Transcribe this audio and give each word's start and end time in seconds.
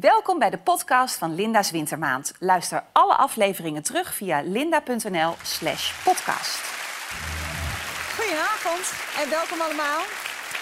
Welkom 0.00 0.38
bij 0.38 0.50
de 0.50 0.58
podcast 0.58 1.14
van 1.14 1.34
Linda's 1.34 1.70
Wintermaand. 1.70 2.32
Luister 2.38 2.84
alle 2.92 3.14
afleveringen 3.14 3.82
terug 3.82 4.14
via 4.14 4.40
linda.nl/slash 4.40 6.04
podcast. 6.04 6.58
Goedenavond 8.16 8.92
en 9.22 9.30
welkom 9.30 9.60
allemaal. 9.60 10.00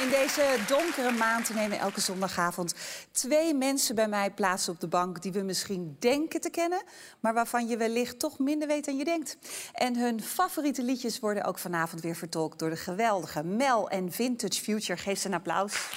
In 0.01 0.09
deze 0.09 0.59
donkere 0.66 1.11
maand 1.12 1.54
nemen 1.54 1.79
elke 1.79 2.01
zondagavond 2.01 2.74
twee 3.12 3.54
mensen 3.54 3.95
bij 3.95 4.09
mij 4.09 4.30
plaats 4.30 4.69
op 4.69 4.80
de 4.80 4.88
bank 4.88 5.22
die 5.22 5.33
we 5.33 5.43
misschien 5.43 5.97
denken 5.99 6.41
te 6.41 6.51
kennen, 6.51 6.83
maar 7.21 7.35
waarvan 7.35 7.67
je 7.69 7.77
wellicht 7.77 8.19
toch 8.19 8.39
minder 8.39 8.69
weet 8.69 8.85
dan 8.85 8.97
je 8.97 9.05
denkt. 9.05 9.37
En 9.73 9.97
hun 9.97 10.23
favoriete 10.23 10.83
liedjes 10.83 11.21
worden 11.21 11.45
ook 11.45 11.59
vanavond 11.59 12.03
weer 12.03 12.17
vertolkt 12.17 12.59
door 12.59 12.71
de 12.71 12.77
geweldige 12.77 13.45
Mel 13.45 13.91
en 13.91 14.13
Vintage 14.13 14.63
Future. 14.63 14.99
Geef 14.99 15.19
ze 15.19 15.27
een 15.27 15.35
applaus. 15.35 15.89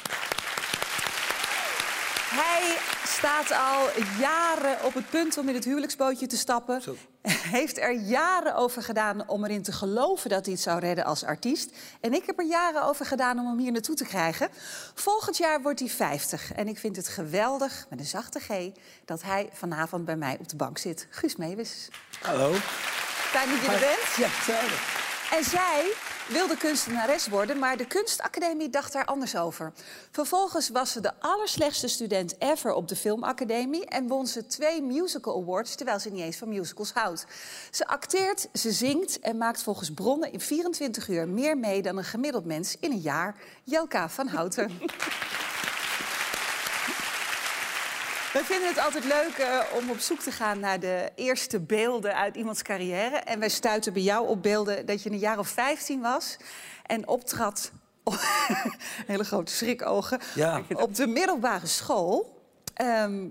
Hij 2.33 2.77
staat 3.21 3.51
al 3.51 4.03
jaren 4.19 4.83
op 4.83 4.93
het 4.93 5.09
punt 5.09 5.37
om 5.37 5.49
in 5.49 5.55
het 5.55 5.65
huwelijksbootje 5.65 6.27
te 6.27 6.37
stappen. 6.37 6.81
Zo. 6.81 6.95
Heeft 7.57 7.77
er 7.77 7.91
jaren 7.91 8.55
over 8.55 8.83
gedaan 8.83 9.27
om 9.27 9.43
erin 9.43 9.63
te 9.63 9.71
geloven 9.71 10.29
dat 10.29 10.45
hij 10.45 10.53
het 10.53 10.63
zou 10.63 10.79
redden 10.79 11.05
als 11.05 11.23
artiest. 11.23 11.71
En 11.99 12.13
ik 12.13 12.25
heb 12.25 12.39
er 12.39 12.45
jaren 12.45 12.83
over 12.83 13.05
gedaan 13.05 13.39
om 13.39 13.47
hem 13.47 13.57
hier 13.57 13.71
naartoe 13.71 13.95
te 13.95 14.05
krijgen. 14.05 14.49
Volgend 14.93 15.37
jaar 15.37 15.61
wordt 15.61 15.79
hij 15.79 15.89
50. 15.89 16.53
En 16.53 16.67
ik 16.67 16.77
vind 16.77 16.95
het 16.95 17.07
geweldig, 17.07 17.85
met 17.89 17.99
een 17.99 18.05
zachte 18.05 18.39
G, 18.39 18.71
dat 19.05 19.21
hij 19.21 19.49
vanavond 19.53 20.05
bij 20.05 20.17
mij 20.17 20.37
op 20.39 20.49
de 20.49 20.55
bank 20.55 20.77
zit. 20.77 21.07
Guus 21.09 21.35
Meeuwis. 21.35 21.87
Hallo. 22.21 22.53
Fijn 22.53 23.49
dat 23.49 23.59
je 23.61 23.67
er 23.67 23.79
bent. 23.79 24.15
Ja, 24.17 24.27
hetzelfde. 24.27 24.75
En 25.37 25.43
zij 25.43 25.93
wilde 26.31 26.57
kunstenares 26.57 27.27
worden, 27.27 27.59
maar 27.59 27.77
de 27.77 27.87
kunstacademie 27.87 28.69
dacht 28.69 28.93
daar 28.93 29.05
anders 29.05 29.35
over. 29.35 29.73
Vervolgens 30.11 30.69
was 30.69 30.91
ze 30.91 31.01
de 31.01 31.11
allerslechtste 31.19 31.87
student 31.87 32.35
ever 32.39 32.73
op 32.73 32.87
de 32.87 32.95
filmacademie... 32.95 33.85
en 33.85 34.07
won 34.07 34.27
ze 34.27 34.47
twee 34.47 34.81
musical 34.81 35.41
awards, 35.41 35.75
terwijl 35.75 35.99
ze 35.99 36.09
niet 36.09 36.21
eens 36.21 36.37
van 36.37 36.49
musicals 36.49 36.91
houdt. 36.91 37.25
Ze 37.71 37.87
acteert, 37.87 38.47
ze 38.53 38.71
zingt 38.71 39.19
en 39.19 39.37
maakt 39.37 39.63
volgens 39.63 39.93
bronnen 39.93 40.31
in 40.31 40.39
24 40.39 41.07
uur... 41.07 41.27
meer 41.27 41.57
mee 41.57 41.81
dan 41.81 41.97
een 41.97 42.03
gemiddeld 42.03 42.45
mens 42.45 42.75
in 42.79 42.91
een 42.91 42.99
jaar. 42.99 43.35
Jelka 43.63 44.09
van 44.09 44.27
Houten. 44.27 44.71
We 48.33 48.43
vinden 48.43 48.67
het 48.67 48.79
altijd 48.79 49.03
leuk 49.03 49.37
eh, 49.37 49.59
om 49.75 49.89
op 49.89 49.99
zoek 49.99 50.19
te 50.19 50.31
gaan 50.31 50.59
naar 50.59 50.79
de 50.79 51.11
eerste 51.15 51.59
beelden 51.59 52.15
uit 52.15 52.35
iemands 52.35 52.61
carrière. 52.61 53.15
En 53.15 53.39
wij 53.39 53.49
stuiten 53.49 53.93
bij 53.93 54.01
jou 54.01 54.27
op 54.27 54.41
beelden 54.41 54.85
dat 54.85 55.03
je 55.03 55.11
een 55.11 55.17
jaar 55.17 55.39
of 55.39 55.47
15 55.47 56.01
was 56.01 56.37
en 56.85 57.07
optrad. 57.07 57.71
hele 59.07 59.23
grote 59.23 59.51
schrikogen. 59.51 60.19
Ja. 60.35 60.61
Op 60.73 60.95
de 60.95 61.07
middelbare 61.07 61.67
school. 61.67 62.40
Ehm, 62.73 63.27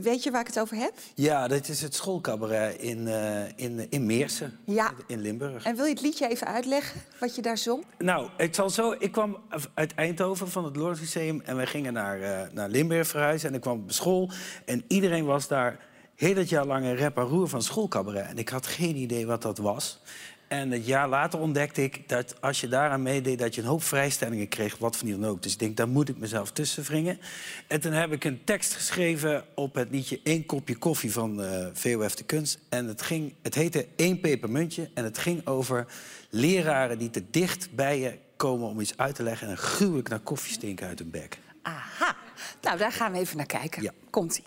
weet 0.00 0.22
je 0.22 0.30
waar 0.30 0.40
ik 0.40 0.46
het 0.46 0.60
over 0.60 0.76
heb? 0.76 0.92
Ja, 1.14 1.48
dat 1.48 1.68
is 1.68 1.82
het 1.82 1.94
schoolcabaret 1.94 2.80
in, 2.80 3.08
eh, 3.08 3.42
in, 3.56 3.86
in 3.90 4.06
Meersen, 4.06 4.58
Ja. 4.64 4.92
in 5.06 5.20
Limburg. 5.20 5.64
En 5.64 5.76
wil 5.76 5.84
je 5.84 5.90
het 5.90 6.00
liedje 6.00 6.28
even 6.28 6.46
uitleggen 6.46 7.00
wat 7.20 7.34
je 7.34 7.42
daar 7.42 7.58
zong? 7.58 7.84
Nou, 7.98 8.28
ik 8.36 8.54
zal 8.54 8.70
zo. 8.70 8.94
Ik 8.98 9.12
kwam 9.12 9.36
uit 9.74 9.94
Eindhoven 9.94 10.50
van 10.50 10.64
het 10.64 10.76
Museum 10.76 11.40
en 11.44 11.56
wij 11.56 11.66
gingen 11.66 11.92
naar, 11.92 12.20
eh, 12.20 12.40
naar 12.52 12.68
Limburg 12.68 13.08
verhuizen. 13.08 13.48
En 13.48 13.54
ik 13.54 13.60
kwam 13.60 13.82
op 13.82 13.92
school 13.92 14.30
en 14.64 14.84
iedereen 14.88 15.24
was 15.24 15.48
daar 15.48 15.78
heel 16.14 16.36
het 16.36 16.48
jaar 16.48 16.66
lang 16.66 16.84
een 16.84 16.96
rep 16.96 17.16
en 17.16 17.22
roer 17.24 17.48
van 17.48 17.62
schoolcabaret. 17.62 18.26
En 18.26 18.38
ik 18.38 18.48
had 18.48 18.66
geen 18.66 18.96
idee 18.96 19.26
wat 19.26 19.42
dat 19.42 19.58
was. 19.58 20.00
En 20.48 20.70
het 20.70 20.86
jaar 20.86 21.08
later 21.08 21.40
ontdekte 21.40 21.82
ik 21.82 22.08
dat 22.08 22.40
als 22.40 22.60
je 22.60 22.68
daaraan 22.68 23.02
meedeed... 23.02 23.38
dat 23.38 23.54
je 23.54 23.60
een 23.60 23.66
hoop 23.66 23.82
vrijstellingen 23.82 24.48
kreeg, 24.48 24.78
wat 24.78 24.96
van 24.96 25.06
die 25.06 25.18
dan 25.18 25.30
ook. 25.30 25.42
Dus 25.42 25.52
ik 25.52 25.58
denk, 25.58 25.76
daar 25.76 25.88
moet 25.88 26.08
ik 26.08 26.16
mezelf 26.16 26.50
tussen 26.50 26.82
wringen. 26.82 27.20
En 27.66 27.80
toen 27.80 27.92
heb 27.92 28.12
ik 28.12 28.24
een 28.24 28.44
tekst 28.44 28.74
geschreven 28.74 29.44
op 29.54 29.74
het 29.74 29.90
liedje... 29.90 30.20
Eén 30.24 30.46
kopje 30.46 30.76
koffie 30.76 31.12
van 31.12 31.42
eh 31.42 31.66
VOF 31.72 32.14
de 32.14 32.24
Kunst. 32.24 32.58
En 32.68 32.86
het, 32.86 33.02
ging, 33.02 33.34
het 33.42 33.54
heette 33.54 33.86
Eén 33.96 34.20
pepermuntje. 34.20 34.90
En 34.94 35.04
het 35.04 35.18
ging 35.18 35.46
over 35.46 35.86
leraren 36.30 36.98
die 36.98 37.10
te 37.10 37.24
dicht 37.30 37.74
bij 37.74 37.98
je 37.98 38.18
komen 38.36 38.68
om 38.68 38.80
iets 38.80 38.96
uit 38.96 39.14
te 39.14 39.22
leggen... 39.22 39.48
en 39.48 39.56
gruwelijk 39.56 40.08
naar 40.08 40.20
koffie 40.20 40.52
stinken 40.52 40.86
uit 40.86 40.98
hun 40.98 41.10
bek. 41.10 41.38
Aha. 41.62 42.16
Nou, 42.62 42.78
daar 42.78 42.92
gaan 42.92 43.12
we 43.12 43.18
even 43.18 43.36
naar 43.36 43.46
kijken. 43.46 43.82
Ja. 43.82 43.92
Komt-ie. 44.10 44.44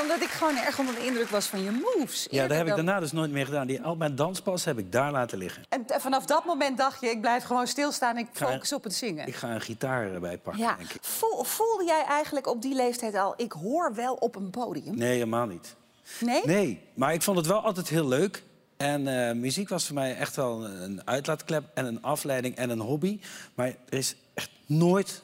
Omdat 0.00 0.20
ik 0.20 0.28
gewoon 0.28 0.56
erg 0.56 0.78
onder 0.78 0.94
de 0.94 1.04
indruk 1.06 1.28
was 1.28 1.46
van 1.46 1.62
je 1.62 1.70
moves. 1.96 2.26
Ja, 2.30 2.46
dat 2.46 2.56
heb 2.56 2.66
ik 2.66 2.74
daarna 2.74 3.00
dus 3.00 3.12
nooit 3.12 3.30
meer 3.30 3.44
gedaan. 3.44 3.66
Die, 3.66 3.82
al 3.82 3.96
mijn 3.96 4.14
danspas 4.16 4.64
heb 4.64 4.78
ik 4.78 4.92
daar 4.92 5.10
laten 5.12 5.38
liggen. 5.38 5.62
En 5.68 5.84
vanaf 6.00 6.24
dat 6.26 6.44
moment 6.44 6.78
dacht 6.78 7.00
je, 7.00 7.08
ik 7.10 7.20
blijf 7.20 7.44
gewoon 7.44 7.66
stilstaan 7.66 8.16
en 8.16 8.22
ik 8.22 8.28
focus 8.32 8.72
op 8.72 8.84
het 8.84 8.94
zingen. 8.94 9.26
Ik 9.26 9.34
ga 9.34 9.48
een 9.54 9.60
gitaar 9.60 10.12
erbij 10.12 10.38
pakken, 10.38 10.62
Ja. 10.62 10.74
denk 10.76 10.90
ik. 10.92 11.02
Voel, 11.02 11.44
voelde 11.44 11.84
jij 11.84 12.04
eigenlijk 12.04 12.46
op 12.46 12.62
die 12.62 12.74
leeftijd 12.74 13.14
al, 13.14 13.34
ik 13.36 13.52
hoor 13.52 13.94
wel 13.94 14.14
op 14.14 14.36
een 14.36 14.50
podium? 14.50 14.96
Nee, 14.96 15.12
helemaal 15.12 15.46
niet. 15.46 15.74
Nee? 16.20 16.40
Nee, 16.44 16.80
maar 16.94 17.12
ik 17.14 17.22
vond 17.22 17.36
het 17.36 17.46
wel 17.46 17.60
altijd 17.64 17.88
heel 17.88 18.08
leuk. 18.08 18.42
En 18.76 19.28
eh, 19.28 19.34
muziek 19.34 19.68
was 19.68 19.86
voor 19.86 19.94
mij 19.94 20.16
echt 20.16 20.36
wel 20.36 20.64
een 20.66 21.02
uitlaatklep 21.04 21.64
en 21.74 21.84
een 21.86 22.02
afleiding 22.02 22.56
en 22.56 22.70
een 22.70 22.80
hobby. 22.80 23.20
Maar 23.54 23.66
er 23.66 23.98
is 23.98 24.16
echt 24.34 24.50
nooit 24.66 25.22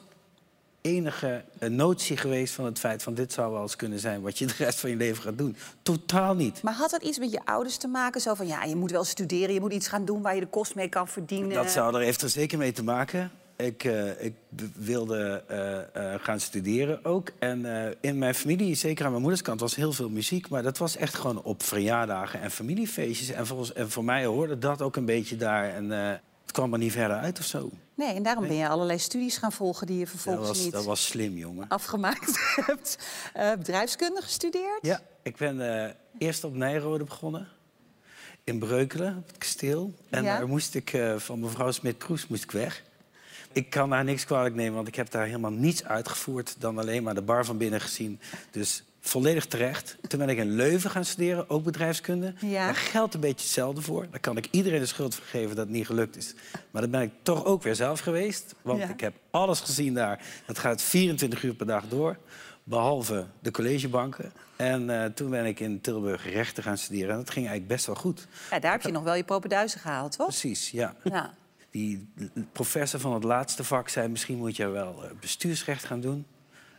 enige 0.89 1.43
eh, 1.59 1.69
notie 1.69 2.17
geweest 2.17 2.53
van 2.53 2.65
het 2.65 2.79
feit 2.79 3.03
van 3.03 3.13
dit 3.13 3.33
zou 3.33 3.51
wel 3.51 3.61
eens 3.61 3.75
kunnen 3.75 3.99
zijn 3.99 4.21
wat 4.21 4.37
je 4.37 4.45
de 4.45 4.53
rest 4.57 4.79
van 4.79 4.89
je 4.89 4.95
leven 4.95 5.23
gaat 5.23 5.37
doen. 5.37 5.55
Totaal 5.81 6.35
niet. 6.35 6.61
Maar 6.61 6.73
had 6.73 6.89
dat 6.89 7.03
iets 7.03 7.19
met 7.19 7.31
je 7.31 7.39
ouders 7.45 7.77
te 7.77 7.87
maken? 7.87 8.21
Zo 8.21 8.33
van, 8.33 8.47
ja, 8.47 8.63
je 8.63 8.75
moet 8.75 8.91
wel 8.91 9.03
studeren, 9.03 9.53
je 9.53 9.59
moet 9.59 9.73
iets 9.73 9.87
gaan 9.87 10.05
doen 10.05 10.21
waar 10.21 10.35
je 10.35 10.41
de 10.41 10.47
kost 10.47 10.75
mee 10.75 10.89
kan 10.89 11.07
verdienen. 11.07 11.53
Dat 11.53 11.71
zou 11.71 11.95
er, 11.95 12.01
heeft 12.01 12.21
er 12.21 12.29
zeker 12.29 12.57
mee 12.57 12.71
te 12.71 12.83
maken. 12.83 13.31
Ik, 13.55 13.83
eh, 13.83 14.23
ik 14.23 14.33
wilde 14.75 15.43
eh, 15.93 16.13
gaan 16.19 16.39
studeren 16.39 17.05
ook. 17.05 17.31
En 17.39 17.65
in 18.01 18.17
mijn 18.17 18.35
familie, 18.35 18.75
zeker 18.75 19.03
aan 19.05 19.11
mijn 19.11 19.23
moeders 19.23 19.43
kant, 19.43 19.59
was 19.59 19.75
heel 19.75 19.91
veel 19.91 20.09
muziek. 20.09 20.49
Maar 20.49 20.63
dat 20.63 20.77
was 20.77 20.95
echt 20.95 21.15
gewoon 21.15 21.43
op 21.43 21.63
verjaardagen 21.63 22.41
en 22.41 22.51
familiefeestjes. 22.51 23.29
En, 23.29 23.47
volgens, 23.47 23.73
en 23.73 23.89
voor 23.89 24.03
mij 24.03 24.25
hoorde 24.25 24.57
dat 24.57 24.81
ook 24.81 24.95
een 24.95 25.05
beetje 25.05 25.35
daar. 25.35 25.69
En 25.69 26.21
het 26.49 26.57
kwam 26.57 26.73
er 26.73 26.79
niet 26.79 26.91
verder 26.91 27.17
uit 27.17 27.39
of 27.39 27.45
zo. 27.45 27.69
Nee, 27.95 28.13
en 28.13 28.23
daarom 28.23 28.47
ben 28.47 28.55
je 28.55 28.67
allerlei 28.67 28.99
studies 28.99 29.37
gaan 29.37 29.51
volgen 29.51 29.87
die 29.87 29.97
je 29.97 30.03
Dat 30.03 30.09
vervolgens 30.09 30.47
was, 30.47 30.59
niet 30.59 30.71
dat 30.71 30.85
was 30.85 31.05
slim, 31.05 31.37
jongen. 31.37 31.67
afgemaakt 31.67 32.39
hebt. 32.65 32.97
Eh, 33.33 33.51
bedrijfskunde 33.51 34.21
gestudeerd? 34.21 34.79
Ja, 34.81 35.01
ik 35.21 35.37
ben 35.37 35.85
eh, 35.85 35.93
eerst 36.17 36.43
op 36.43 36.53
Nijrode 36.55 37.03
begonnen. 37.03 37.47
In 38.43 38.59
Breukelen, 38.59 39.17
op 39.17 39.27
het 39.27 39.37
kasteel. 39.37 39.93
En 40.09 40.23
Ja? 40.23 40.37
daar 40.37 40.47
moest 40.47 40.75
ik 40.75 40.93
eh, 40.93 41.15
van 41.15 41.39
mevrouw 41.39 41.71
Smit-Kroes 41.71 42.27
moest 42.27 42.43
ik 42.43 42.51
weg. 42.51 42.83
Ik 43.51 43.69
kan 43.69 43.89
daar 43.89 44.03
niks 44.03 44.25
kwalijk 44.25 44.55
nemen, 44.55 44.73
want 44.75 44.87
ik 44.87 44.95
heb 44.95 45.11
daar 45.11 45.25
helemaal 45.25 45.51
niets 45.51 45.83
uitgevoerd... 45.83 46.55
dan 46.59 46.77
alleen 46.77 47.03
maar 47.03 47.15
de 47.15 47.21
bar 47.21 47.45
van 47.45 47.57
binnen 47.57 47.81
gezien. 47.81 48.19
Dus 48.51 48.83
volledig 48.99 49.45
terecht. 49.45 49.97
Toen 50.07 50.19
ben 50.19 50.29
ik 50.29 50.37
in 50.37 50.51
Leuven 50.55 50.89
gaan 50.89 51.05
studeren, 51.05 51.49
ook 51.49 51.63
bedrijfskunde. 51.63 52.33
Ja. 52.39 52.65
Daar 52.65 52.75
geldt 52.75 53.13
een 53.13 53.19
beetje 53.19 53.45
hetzelfde 53.45 53.81
voor. 53.81 54.07
Daar 54.11 54.19
kan 54.19 54.37
ik 54.37 54.47
iedereen 54.51 54.79
de 54.79 54.85
schuld 54.85 55.15
voor 55.15 55.25
geven 55.25 55.55
dat 55.55 55.65
het 55.65 55.75
niet 55.75 55.85
gelukt 55.85 56.17
is. 56.17 56.33
Maar 56.71 56.81
dat 56.81 56.91
ben 56.91 57.01
ik 57.01 57.11
toch 57.21 57.45
ook 57.45 57.63
weer 57.63 57.75
zelf 57.75 57.99
geweest. 57.99 58.55
Want 58.61 58.79
Ja. 58.79 58.89
ik 58.89 58.99
heb 58.99 59.13
alles 59.31 59.59
gezien 59.59 59.93
daar. 59.93 60.23
Dat 60.45 60.59
gaat 60.59 60.81
24 60.81 61.43
uur 61.43 61.53
per 61.53 61.65
dag 61.65 61.83
door. 61.89 62.17
Behalve 62.63 63.25
de 63.39 63.51
collegebanken. 63.51 64.31
En 64.55 64.89
eh, 64.89 65.05
toen 65.05 65.29
ben 65.29 65.45
ik 65.45 65.59
in 65.59 65.81
Tilburg 65.81 66.31
rechten 66.31 66.63
gaan 66.63 66.77
studeren. 66.77 67.09
En 67.11 67.17
dat 67.17 67.29
ging 67.29 67.47
eigenlijk 67.47 67.67
best 67.75 67.85
wel 67.85 67.95
goed. 67.95 68.27
Ja, 68.51 68.59
daar 68.59 68.71
heb 68.71 68.81
je 68.81 68.91
nog 68.91 69.03
wel 69.03 69.15
je 69.15 69.23
propenduizen 69.23 69.79
gehaald, 69.79 70.11
toch? 70.17 70.27
Precies, 70.27 70.71
ja. 70.71 70.95
Ja. 71.03 71.33
Die 71.71 72.09
professor 72.51 72.99
van 72.99 73.13
het 73.13 73.23
laatste 73.23 73.63
vak 73.63 73.89
zei... 73.89 74.07
misschien 74.07 74.37
moet 74.37 74.55
je 74.55 74.67
wel 74.67 75.03
eh, 75.03 75.09
bestuursrecht 75.19 75.83
gaan 75.83 75.99
doen. 76.01 76.25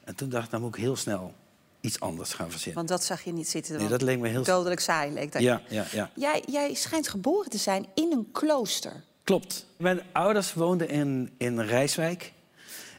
En 0.05 0.15
toen 0.15 0.29
dacht 0.29 0.45
ik, 0.45 0.51
dan 0.51 0.61
moet 0.61 0.75
ik 0.77 0.81
heel 0.83 0.97
snel 0.97 1.35
iets 1.81 2.01
anders 2.01 2.33
gaan 2.33 2.51
verzinnen. 2.51 2.77
Want 2.77 2.89
dat 2.89 3.05
zag 3.05 3.23
je 3.23 3.33
niet 3.33 3.49
zitten. 3.49 3.79
Nee, 3.79 3.89
dat 3.89 4.03
leek 4.03 4.19
me 4.19 4.29
heel... 4.29 4.45
Dodelijk 4.45 4.81
saai 4.81 5.13
leek 5.13 5.33
dat. 5.33 5.43
Ja, 5.43 5.63
ja, 5.69 5.85
ja. 5.93 6.11
Jij, 6.15 6.43
jij 6.47 6.75
schijnt 6.75 7.09
geboren 7.09 7.51
te 7.51 7.59
zijn 7.59 7.87
in 7.95 8.13
een 8.13 8.29
klooster. 8.33 9.03
Klopt. 9.25 9.67
Mijn 9.77 10.01
ouders 10.13 10.55
woonden 10.55 10.89
in, 10.89 11.31
in 11.39 11.61
Rijswijk. 11.61 12.33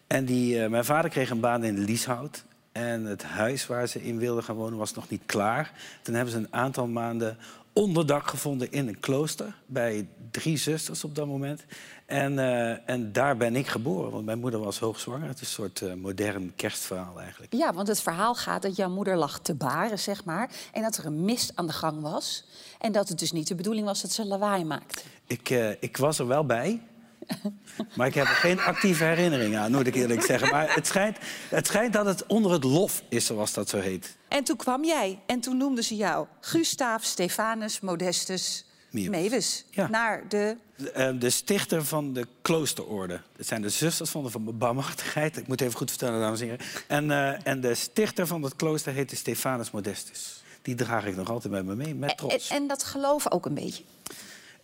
En 0.07 0.25
die, 0.25 0.63
eh, 0.63 0.69
mijn 0.69 0.85
vader 0.85 1.09
kreeg 1.09 1.29
een 1.29 1.39
baan 1.39 1.63
in 1.63 1.77
Lieshout. 1.77 2.43
En 2.71 3.05
het 3.05 3.23
huis 3.23 3.67
waar 3.67 3.87
ze 3.87 4.03
in 4.03 4.17
wilden 4.17 4.43
gaan 4.43 4.55
wonen 4.55 4.77
was 4.77 4.93
nog 4.93 5.09
niet 5.09 5.21
klaar. 5.25 5.71
Toen 6.01 6.15
hebben 6.15 6.33
ze 6.33 6.39
een 6.39 6.53
aantal 6.53 6.87
maanden 6.87 7.37
onderdak 7.73 8.27
gevonden 8.27 8.71
in 8.71 8.87
een 8.87 8.99
klooster. 8.99 9.55
Bij 9.65 10.07
drie 10.31 10.57
zusters 10.57 11.03
op 11.03 11.15
dat 11.15 11.27
moment. 11.27 11.63
En, 12.11 12.39
eh, 12.39 12.89
en 12.89 13.11
daar 13.11 13.37
ben 13.37 13.55
ik 13.55 13.67
geboren, 13.67 14.11
want 14.11 14.25
mijn 14.25 14.39
moeder 14.39 14.59
was 14.59 14.79
hoogzwanger. 14.79 15.27
Het 15.27 15.41
is 15.41 15.47
een 15.47 15.53
soort 15.53 15.81
eh, 15.81 15.93
modern 15.93 16.53
kerstverhaal 16.55 17.19
eigenlijk. 17.19 17.53
Ja, 17.53 17.73
want 17.73 17.87
het 17.87 18.01
verhaal 18.01 18.35
gaat 18.35 18.61
dat 18.61 18.75
jouw 18.75 18.89
moeder 18.89 19.17
lag 19.17 19.39
te 19.39 19.53
baren, 19.53 19.99
zeg 19.99 20.25
maar. 20.25 20.49
En 20.71 20.81
dat 20.81 20.97
er 20.97 21.05
een 21.05 21.25
mist 21.25 21.51
aan 21.55 21.67
de 21.67 21.73
gang 21.73 22.01
was. 22.01 22.45
En 22.79 22.91
dat 22.91 23.09
het 23.09 23.19
dus 23.19 23.31
niet 23.31 23.47
de 23.47 23.55
bedoeling 23.55 23.85
was 23.85 24.01
dat 24.01 24.11
ze 24.11 24.25
lawaai 24.25 24.63
maakte. 24.63 25.01
Ik, 25.27 25.49
eh, 25.49 25.69
ik 25.69 25.97
was 25.97 26.19
er 26.19 26.27
wel 26.27 26.45
bij. 26.45 26.81
Maar 27.95 28.07
ik 28.07 28.13
heb 28.13 28.25
er 28.25 28.35
geen 28.35 28.59
actieve 28.59 29.03
herinnering 29.03 29.57
aan, 29.57 29.71
moet 29.71 29.87
ik 29.87 29.95
eerlijk 29.95 30.21
zeggen. 30.21 30.49
Maar 30.49 30.75
het 30.75 30.87
schijnt, 30.87 31.17
het 31.49 31.67
schijnt 31.67 31.93
dat 31.93 32.05
het 32.05 32.25
onder 32.25 32.51
het 32.51 32.63
lof 32.63 33.03
is, 33.09 33.25
zoals 33.25 33.53
dat 33.53 33.69
zo 33.69 33.79
heet. 33.79 34.17
En 34.27 34.43
toen 34.43 34.55
kwam 34.55 34.85
jij 34.85 35.19
en 35.25 35.39
toen 35.39 35.57
noemden 35.57 35.83
ze 35.83 35.95
jou 35.95 36.27
Gustaaf 36.39 37.03
Stefanus 37.03 37.79
Modestus 37.79 38.65
Mewes. 38.91 39.21
Mewes. 39.21 39.65
Ja. 39.69 39.87
Naar 39.89 40.23
de... 40.29 40.57
De, 40.75 40.91
eh, 40.91 41.09
de 41.19 41.29
stichter 41.29 41.85
van 41.85 42.13
de 42.13 42.27
kloosterorde. 42.41 43.21
Dat 43.37 43.47
zijn 43.47 43.61
de 43.61 43.69
zusters 43.69 44.09
van 44.09 44.23
de 44.23 44.39
barmhartigheid. 44.39 45.37
Ik 45.37 45.47
moet 45.47 45.61
even 45.61 45.77
goed 45.77 45.89
vertellen, 45.89 46.19
dames 46.19 46.41
en 46.41 46.47
heren. 46.47 46.65
En, 46.87 47.11
eh, 47.11 47.47
en 47.47 47.61
de 47.61 47.75
stichter 47.75 48.27
van 48.27 48.43
het 48.43 48.55
klooster 48.55 48.93
heette 48.93 49.15
Stefanus 49.15 49.71
Modestus. 49.71 50.43
Die 50.61 50.75
draag 50.75 51.05
ik 51.05 51.15
nog 51.15 51.29
altijd 51.29 51.53
met 51.53 51.65
me 51.65 51.75
mee, 51.75 51.95
met 51.95 52.09
En, 52.09 52.15
trots. 52.15 52.49
en 52.49 52.67
dat 52.67 52.83
geloven 52.83 53.31
ook 53.31 53.45
een 53.45 53.53
beetje. 53.53 53.83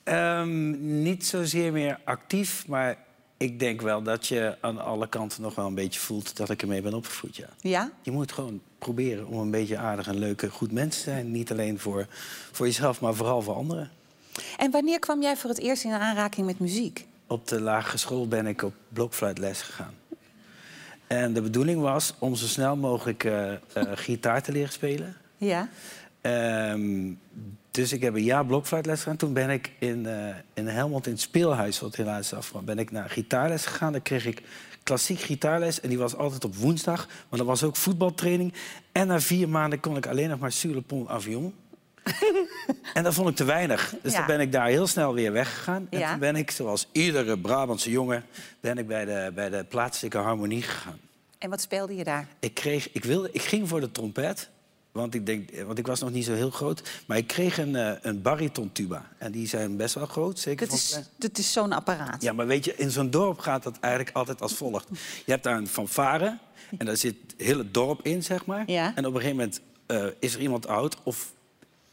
Ehm, 0.03 1.01
niet 1.01 1.25
zozeer 1.25 1.71
meer 1.71 1.99
actief, 2.03 2.67
maar 2.67 2.97
ik 3.37 3.59
denk 3.59 3.81
wel 3.81 4.01
dat 4.01 4.27
je 4.27 4.57
aan 4.61 4.77
alle 4.79 5.09
kanten 5.09 5.41
nog 5.41 5.55
wel 5.55 5.65
een 5.65 5.75
beetje 5.75 5.99
voelt 5.99 6.37
dat 6.37 6.49
ik 6.49 6.61
ermee 6.61 6.81
ben 6.81 6.93
opgevoed. 6.93 7.35
Ja. 7.35 7.47
Ja? 7.61 7.91
Je 8.01 8.11
moet 8.11 8.31
gewoon 8.31 8.61
proberen 8.79 9.27
om 9.27 9.39
een 9.39 9.51
beetje 9.51 9.77
aardig 9.77 10.07
en 10.07 10.17
leuk 10.17 10.41
en 10.41 10.49
goed 10.49 10.71
mens 10.71 10.95
te 10.95 11.01
zijn. 11.01 11.31
Niet 11.31 11.51
alleen 11.51 11.79
voor, 11.79 12.07
voor 12.51 12.65
jezelf, 12.65 13.01
maar 13.01 13.13
vooral 13.15 13.41
voor 13.41 13.55
anderen. 13.55 13.91
En 14.57 14.71
wanneer 14.71 14.99
kwam 14.99 15.21
jij 15.21 15.37
voor 15.37 15.49
het 15.49 15.59
eerst 15.59 15.83
in 15.83 15.91
aanraking 15.91 16.45
met 16.45 16.59
muziek? 16.59 17.05
Op 17.27 17.47
de 17.47 17.61
lagere 17.61 17.97
school 17.97 18.27
ben 18.27 18.47
ik 18.47 18.61
op 18.61 18.73
blokfluitles 18.89 19.61
gegaan. 19.61 19.93
En 21.07 21.33
de 21.33 21.41
bedoeling 21.41 21.81
was 21.81 22.13
om 22.19 22.35
zo 22.35 22.45
snel 22.45 22.75
mogelijk 22.75 23.23
eh, 23.23 23.53
eh, 23.53 23.59
gitaar 23.93 24.41
te 24.43 24.51
leren 24.51 24.71
spelen. 24.71 25.15
Ja. 25.37 25.69
Ehm, 26.21 27.11
dus 27.71 27.93
ik 27.93 28.01
heb 28.01 28.15
een 28.15 28.23
jaar 28.23 28.45
blokfluitles 28.45 28.99
gedaan. 28.99 29.17
Toen 29.17 29.33
ben 29.33 29.49
ik 29.49 29.71
in, 29.79 30.05
eh, 30.05 30.35
in 30.53 30.67
Helmond 30.67 31.05
in 31.05 31.11
het 31.11 31.21
speelhuis, 31.21 31.79
wat 31.79 31.95
helaas 31.95 32.33
afgegaan, 32.33 32.65
ben 32.65 32.79
ik 32.79 32.91
naar 32.91 33.09
gitaarles 33.09 33.65
gegaan. 33.65 33.91
Dan 33.91 34.01
kreeg 34.01 34.25
ik 34.25 34.41
klassiek 34.83 35.19
gitaarles 35.19 35.81
en 35.81 35.89
die 35.89 35.97
was 35.97 36.15
altijd 36.15 36.45
op 36.45 36.55
woensdag. 36.55 37.07
Maar 37.29 37.39
dat 37.39 37.47
was 37.47 37.63
ook 37.63 37.75
voetbaltraining. 37.75 38.53
En 38.91 39.07
na 39.07 39.19
vier 39.19 39.49
maanden 39.49 39.79
kon 39.79 39.97
ik 39.97 40.07
alleen 40.07 40.29
nog 40.29 40.39
maar 40.39 40.51
sur 40.51 40.73
le 40.73 40.81
pont 40.81 41.09
avion. 41.09 41.53
en 42.93 43.03
dat 43.03 43.13
vond 43.13 43.29
ik 43.29 43.35
te 43.35 43.43
weinig. 43.43 43.93
Dus 44.01 44.11
Ja. 44.11 44.17
dan 44.17 44.27
ben 44.27 44.39
ik 44.39 44.51
daar 44.51 44.67
heel 44.67 44.87
snel 44.87 45.13
weer 45.13 45.31
weggegaan. 45.31 45.87
En 45.89 45.99
Ja. 45.99 46.09
toen 46.09 46.19
ben 46.19 46.35
ik, 46.35 46.51
zoals 46.51 46.87
iedere 46.91 47.39
Brabantse 47.39 47.91
jongen, 47.91 48.25
ben 48.59 48.77
ik 48.77 48.87
bij 48.87 49.05
de, 49.05 49.31
bij 49.35 49.49
de 49.49 49.63
plaatselijke 49.69 50.17
harmonie 50.17 50.61
gegaan. 50.61 50.99
En 51.37 51.49
wat 51.49 51.61
speelde 51.61 51.95
je 51.95 52.03
daar? 52.03 52.27
Ik, 52.39 52.53
kreeg, 52.53 52.91
ik, 52.91 53.03
wilde, 53.03 53.29
ik 53.31 53.41
ging 53.41 53.67
voor 53.69 53.79
de 53.79 53.91
trompet, 53.91 54.49
want 54.91 55.13
ik, 55.13 55.25
denk, 55.25 55.49
want 55.65 55.77
ik 55.77 55.87
was 55.87 55.99
nog 55.99 56.11
niet 56.11 56.25
zo 56.25 56.33
heel 56.33 56.49
groot. 56.49 56.81
Maar 57.07 57.17
ik 57.17 57.27
kreeg 57.27 57.57
een, 57.57 57.75
eh, 57.75 57.91
een 58.01 58.21
baritontuba. 58.21 59.05
En 59.17 59.31
die 59.31 59.47
zijn 59.47 59.77
best 59.77 59.93
wel 59.95 60.05
groot, 60.05 60.39
zeker 60.39 60.67
Dat 60.67 60.75
is, 60.75 60.99
dat 61.17 61.37
is 61.37 61.51
zo'n 61.53 61.71
apparaat. 61.71 62.21
Ja, 62.21 62.33
maar 62.33 62.47
weet 62.47 62.65
je, 62.65 62.75
in 62.75 62.91
zo'n 62.91 63.09
dorp 63.09 63.39
gaat 63.39 63.63
dat 63.63 63.79
eigenlijk 63.79 64.15
altijd 64.15 64.41
als 64.41 64.53
volgt. 64.53 64.87
Je 65.25 65.31
hebt 65.31 65.43
daar 65.43 65.57
een 65.57 65.67
fanfare 65.67 66.37
en 66.77 66.85
daar 66.85 66.97
zit 66.97 67.15
het 67.37 67.73
dorp 67.73 67.99
in, 68.05 68.23
zeg 68.23 68.45
maar. 68.45 68.63
Ja. 68.71 68.91
En 68.95 69.05
op 69.05 69.13
een 69.13 69.21
gegeven 69.21 69.37
moment 69.37 69.61
eh, 69.85 70.05
is 70.19 70.33
er 70.33 70.39
iemand 70.41 70.67
oud 70.67 70.97
of 71.03 71.31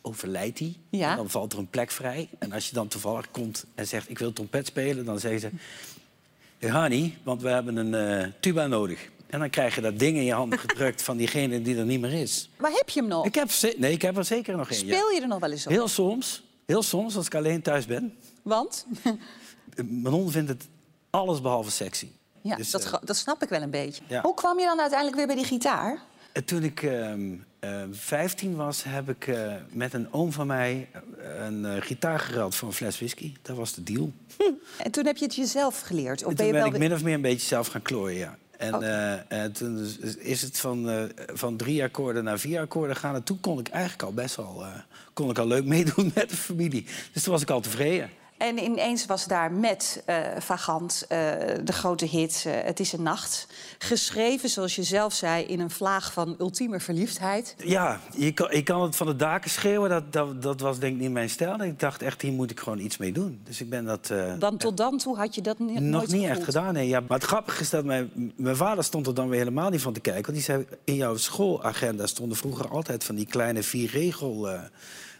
overlijdt 0.07 0.59
hij. 0.59 0.77
Ja. 0.91 1.11
En 1.11 1.17
dan 1.17 1.31
valt 1.31 1.53
er 1.53 1.59
een 1.59 1.71
plek 1.71 1.91
vrij. 1.91 2.29
En 2.39 2.53
als 2.53 2.69
je 2.69 2.75
dan 2.75 2.89
toevallig 2.89 3.31
komt 3.31 3.65
en 3.75 3.87
zegt, 3.87 4.11
ik 4.11 4.19
wil 4.19 4.33
trompet 4.33 4.67
spelen... 4.67 5.05
dan 5.05 5.19
zeggen 5.21 5.41
ze, 5.41 6.89
niet, 6.89 7.15
want 7.23 7.43
we 7.43 7.49
hebben 7.49 7.77
een 7.77 7.95
eh, 8.23 8.29
tuba 8.41 8.67
nodig. 8.67 9.09
En 9.27 9.39
dan 9.39 9.51
krijg 9.51 9.75
je 9.75 9.81
dat 9.81 9.99
ding 9.99 10.17
in 10.17 10.25
je 10.25 10.33
handen 10.33 10.59
gedrukt 10.59 11.03
van 11.03 11.17
diegene 11.17 11.63
die 11.63 11.77
er 11.77 11.85
niet 11.85 12.01
meer 12.01 12.13
is. 12.13 12.51
Maar 12.57 12.71
heb 12.71 12.89
je 12.89 13.01
hem 13.01 13.09
nog? 13.09 13.27
Ik 13.27 13.35
heb, 13.35 13.49
nee, 13.77 13.93
ik 13.93 14.03
heb 14.03 14.17
er 14.17 14.25
zeker 14.25 14.57
nog 14.57 14.71
één. 14.71 14.79
Speel 14.81 15.11
je 15.11 15.21
er 15.21 15.29
nog 15.29 15.39
wel 15.41 15.51
eens 15.51 15.67
op? 15.67 15.73
Heel 15.73 15.89
soms, 15.89 16.43
heel 16.67 16.83
soms, 16.83 17.17
als 17.17 17.27
ik 17.27 17.35
alleen 17.35 17.63
thuis 17.63 17.87
ben. 17.87 18.15
Want? 18.43 18.87
Mijn 20.03 20.15
hond 20.15 20.33
vindt 20.33 20.49
het 20.49 20.69
alles 21.11 21.41
behalve 21.41 21.71
sexy. 21.71 22.09
Ja, 22.41 22.57
Dus, 22.57 22.71
dat, 22.71 22.85
eh, 22.85 22.95
dat 23.05 23.17
snap 23.17 23.43
ik 23.43 23.49
wel 23.49 23.63
een 23.63 23.71
beetje. 23.71 24.03
ja. 24.07 24.21
Hoe 24.23 24.35
kwam 24.35 24.59
je 24.59 24.65
dan 24.65 24.81
uiteindelijk 24.81 25.17
weer 25.19 25.27
bij 25.27 25.37
die 25.37 25.45
gitaar? 25.45 26.03
En 26.35 26.45
toen 26.45 26.63
ik 26.63 26.83
ehm, 26.83 27.21
eh, 27.59 27.83
15 27.91 28.55
was, 28.57 28.85
heb 28.85 29.09
ik 29.09 29.27
eh, 29.27 29.53
met 29.71 29.93
een 29.95 30.13
oom 30.13 30.33
van 30.33 30.47
mij 30.47 30.89
eh, 30.93 31.01
een 31.47 31.65
eh, 31.65 31.73
gitaar 31.83 32.19
geruild 32.19 32.55
voor 32.55 32.69
een 32.69 32.75
fles 32.75 32.97
whisky. 32.97 33.33
Dat 33.43 33.57
was 33.57 33.75
de 33.75 33.83
deal. 33.83 34.13
En 34.79 34.91
toen 34.91 35.07
heb 35.07 35.17
je 35.17 35.25
het 35.25 35.35
jezelf 35.35 35.81
geleerd? 35.81 36.25
Of 36.25 36.31
En 36.31 36.37
ben 36.37 36.37
toen 36.37 36.47
je 36.47 36.53
ben 36.53 36.63
wel 36.63 36.73
ik 36.73 36.79
min 36.79 36.93
of 36.93 37.03
meer 37.03 37.15
een 37.15 37.21
beetje 37.21 37.47
zelf 37.47 37.67
gaan 37.67 37.83
klooien, 37.83 38.19
ja. 38.19 38.37
En, 38.59 38.83
en 39.29 39.53
toen 39.53 39.79
is- 40.01 40.17
is 40.17 40.43
het 40.43 40.59
van, 40.59 41.11
van 41.33 41.57
drie 41.57 41.83
akkoorden 41.83 42.25
naar 42.25 42.39
vier 42.39 42.61
akkoorden 42.61 42.97
gaan. 42.97 43.15
En 43.15 43.23
toen 43.23 43.41
kon 43.41 43.59
ik 43.59 43.69
eigenlijk 43.69 44.03
al 44.03 44.13
best 44.13 44.37
wel 44.37 44.65
kon 45.13 45.31
ik 45.31 45.39
al 45.39 45.47
leuk 45.47 45.65
meedoen 45.65 46.11
met 46.15 46.31
de 46.31 46.37
familie. 46.37 46.87
Dus 47.13 47.23
toen 47.23 47.33
was 47.33 47.43
ik 47.43 47.51
al 47.51 47.61
tevreden. 47.61 48.11
En 48.45 48.59
ineens 48.59 49.07
was 49.07 49.27
daar 49.27 49.53
met 49.53 50.03
eh, 50.05 50.17
Vagant 50.39 51.05
eh, 51.09 51.19
de 51.65 51.73
grote 51.73 52.07
hit 52.07 52.45
eh, 52.47 52.53
Het 52.65 52.81
is 52.81 52.93
een 52.93 53.03
nacht. 53.03 53.47
Geschreven, 53.79 54.49
zoals 54.49 54.75
je 54.77 54.83
zelf 54.83 55.13
zei, 55.13 55.45
in 55.45 55.61
een 55.61 55.71
vlaag 55.71 56.13
van 56.13 56.37
ultieme 56.39 56.81
verliefdheid. 56.81 57.55
Ja, 57.59 58.01
je 58.17 58.63
kan, 58.63 58.83
het 58.83 58.97
van 58.97 59.07
de 59.07 59.17
daken 59.17 59.51
schreeuwen. 59.51 59.91
Dat, 59.91 60.13
dat, 60.13 60.43
dat 60.43 60.61
was 60.61 60.79
denk 60.79 60.95
ik 60.95 61.01
niet 61.01 61.11
mijn 61.11 61.31
stijl. 61.31 61.63
Ik 61.63 61.81
dacht 61.81 62.03
echt, 62.03 62.23
hier 62.23 62.33
moet 62.33 62.51
ik 62.51 62.61
gewoon 62.61 62.79
iets 62.79 62.97
mee 62.97 63.13
doen. 63.13 63.41
Dus 63.45 63.61
ik 63.61 63.71
ben 63.71 63.85
dat... 63.85 64.13
Dan 64.39 64.57
tot 64.57 64.77
dan 64.77 64.99
toe 64.99 65.17
had 65.17 65.35
je 65.35 65.41
dat 65.41 65.59
ni- 65.59 65.73
Nog 65.73 65.83
nooit 65.83 66.13
niet 66.13 66.29
echt 66.29 66.45
gedaan, 66.45 66.75
nee. 66.75 66.89
Ja, 66.89 67.01
maar 67.01 67.19
het 67.19 67.27
grappige 67.27 67.61
is 67.61 67.71
dat 67.71 67.85
mijn, 67.85 68.33
mijn 68.37 68.57
vader 68.57 68.85
stond 68.85 69.07
er 69.07 69.15
dan 69.15 69.29
weer 69.29 69.39
helemaal 69.39 69.71
niet 69.71 69.81
van 69.81 69.93
te 69.93 70.01
kijken. 70.01 70.23
Want 70.23 70.35
die 70.35 70.45
zei, 70.45 70.67
in 70.85 70.95
jouw 70.95 71.17
schoolagenda 71.17 72.07
stonden 72.07 72.37
vroeger 72.37 72.69
altijd 72.69 73.05
van 73.05 73.15
die 73.15 73.27
kleine 73.27 73.63
vierregel 73.63 74.51
eh 74.51 74.61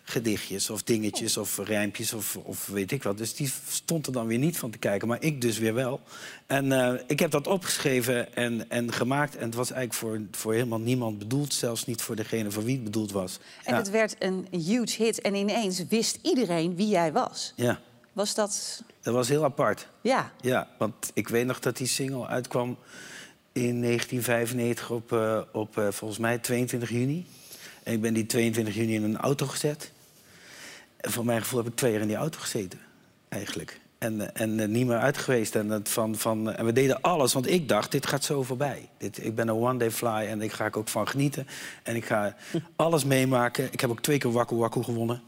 gedichtjes 0.05 0.71
of 0.71 0.83
dingetjes 0.83 1.37
of 1.37 1.59
rijmpjes 1.59 2.13
of, 2.13 2.37
of 2.37 2.67
weet 2.67 2.93
ik 2.93 3.03
wat. 3.03 3.19
Dus 3.19 3.35
die 3.35 3.53
stond 3.69 4.07
er 4.07 4.13
dan 4.13 4.27
weer 4.27 4.39
niet 4.39 4.59
van 4.59 4.71
te 4.71 4.79
kijken, 4.79 5.09
maar 5.09 5.23
ik 5.23 5.41
dus 5.41 5.59
weer 5.59 5.75
wel. 5.75 6.01
En 6.47 6.73
eh, 6.73 7.01
ik 7.07 7.19
heb 7.19 7.31
dat 7.31 7.47
opgeschreven 7.47 8.35
en, 8.35 8.71
en 8.71 8.93
gemaakt. 8.93 9.37
En 9.37 9.45
het 9.45 9.55
was 9.55 9.71
eigenlijk 9.71 10.01
voor, 10.01 10.41
voor 10.41 10.53
helemaal 10.53 10.81
niemand 10.81 11.19
bedoeld. 11.19 11.55
Zelfs 11.55 11.87
niet 11.87 12.03
voor 12.03 12.17
degene 12.17 12.51
voor 12.51 12.65
wie 12.65 12.75
het 12.75 12.85
bedoeld 12.85 13.13
was. 13.13 13.39
En 13.65 13.73
ja. 13.73 13.79
het 13.79 13.91
werd 13.91 14.17
een 14.19 14.47
huge 14.51 15.03
hit. 15.03 15.21
En 15.21 15.35
ineens 15.35 15.85
wist 15.89 16.19
iedereen 16.23 16.77
wie 16.77 16.89
jij 16.89 17.13
was. 17.13 17.53
ja, 17.57 17.81
Was 18.13 18.35
dat... 18.35 18.83
dat 19.03 19.15
was 19.15 19.29
heel 19.29 19.45
apart. 19.45 19.89
Ja. 20.01 20.33
Ja, 20.41 20.69
want 20.79 21.11
ik 21.15 21.29
weet 21.29 21.47
nog 21.47 21.61
dat 21.61 21.77
die 21.77 21.87
single 21.87 22.27
uitkwam 22.27 22.77
in 23.53 23.83
1995 23.83 24.91
op, 24.91 25.13
eh, 25.13 25.41
op 25.53 25.79
eh, 25.79 25.89
volgens 25.91 26.21
mij 26.21 26.39
22 26.39 26.91
juni. 26.91 27.27
En 27.85 27.93
ik 27.93 28.01
ben 28.01 28.15
die 28.15 28.27
22 28.27 28.75
juni 28.75 28.95
in 28.95 29.03
een 29.03 29.17
auto 29.17 29.47
gezet. 29.47 29.93
En 30.97 31.11
voor 31.11 31.25
mijn 31.25 31.43
gevoel 31.43 31.59
heb 31.59 31.69
ik 31.69 31.77
twee 31.77 31.93
jaar 31.93 32.01
in 32.01 32.09
die 32.09 32.17
auto 32.17 32.39
gezeten, 32.39 32.79
eigenlijk. 33.29 33.81
En, 33.99 34.21
eh, 34.21 34.43
en 34.43 34.61
eh, 34.61 34.69
niet 34.69 34.87
meer 34.87 34.99
uit 34.99 35.19
geweest. 35.19 35.55
En, 35.55 35.69
het 35.69 35.89
van, 35.89 36.17
van, 36.17 36.53
en 36.53 36.65
we 36.65 36.73
deden 36.73 37.01
alles, 37.01 37.33
want 37.33 37.51
ik 37.51 37.69
dacht, 37.69 37.93
dit 37.93 38.07
gaat 38.07 38.25
zo 38.25 38.43
voorbij. 38.43 38.89
Dit, 38.99 39.25
ik 39.25 39.35
ben 39.35 39.49
een 39.49 39.55
one-day 39.55 39.91
fly 39.91 40.27
en 40.29 40.43
ik 40.43 40.53
ga 40.53 40.65
er 40.65 40.77
ook 40.77 40.89
van 40.89 41.09
genieten. 41.09 41.47
En 41.83 41.97
ik 41.97 42.05
ga 42.05 42.37
alles 42.77 43.05
meemaken. 43.05 43.69
Ik 43.73 43.81
heb 43.81 43.91
ook 43.91 44.01
twee 44.01 44.19
keer 44.19 44.33
Wakku 44.33 44.57
Wakku 44.57 44.83
gewonnen. 44.83 45.23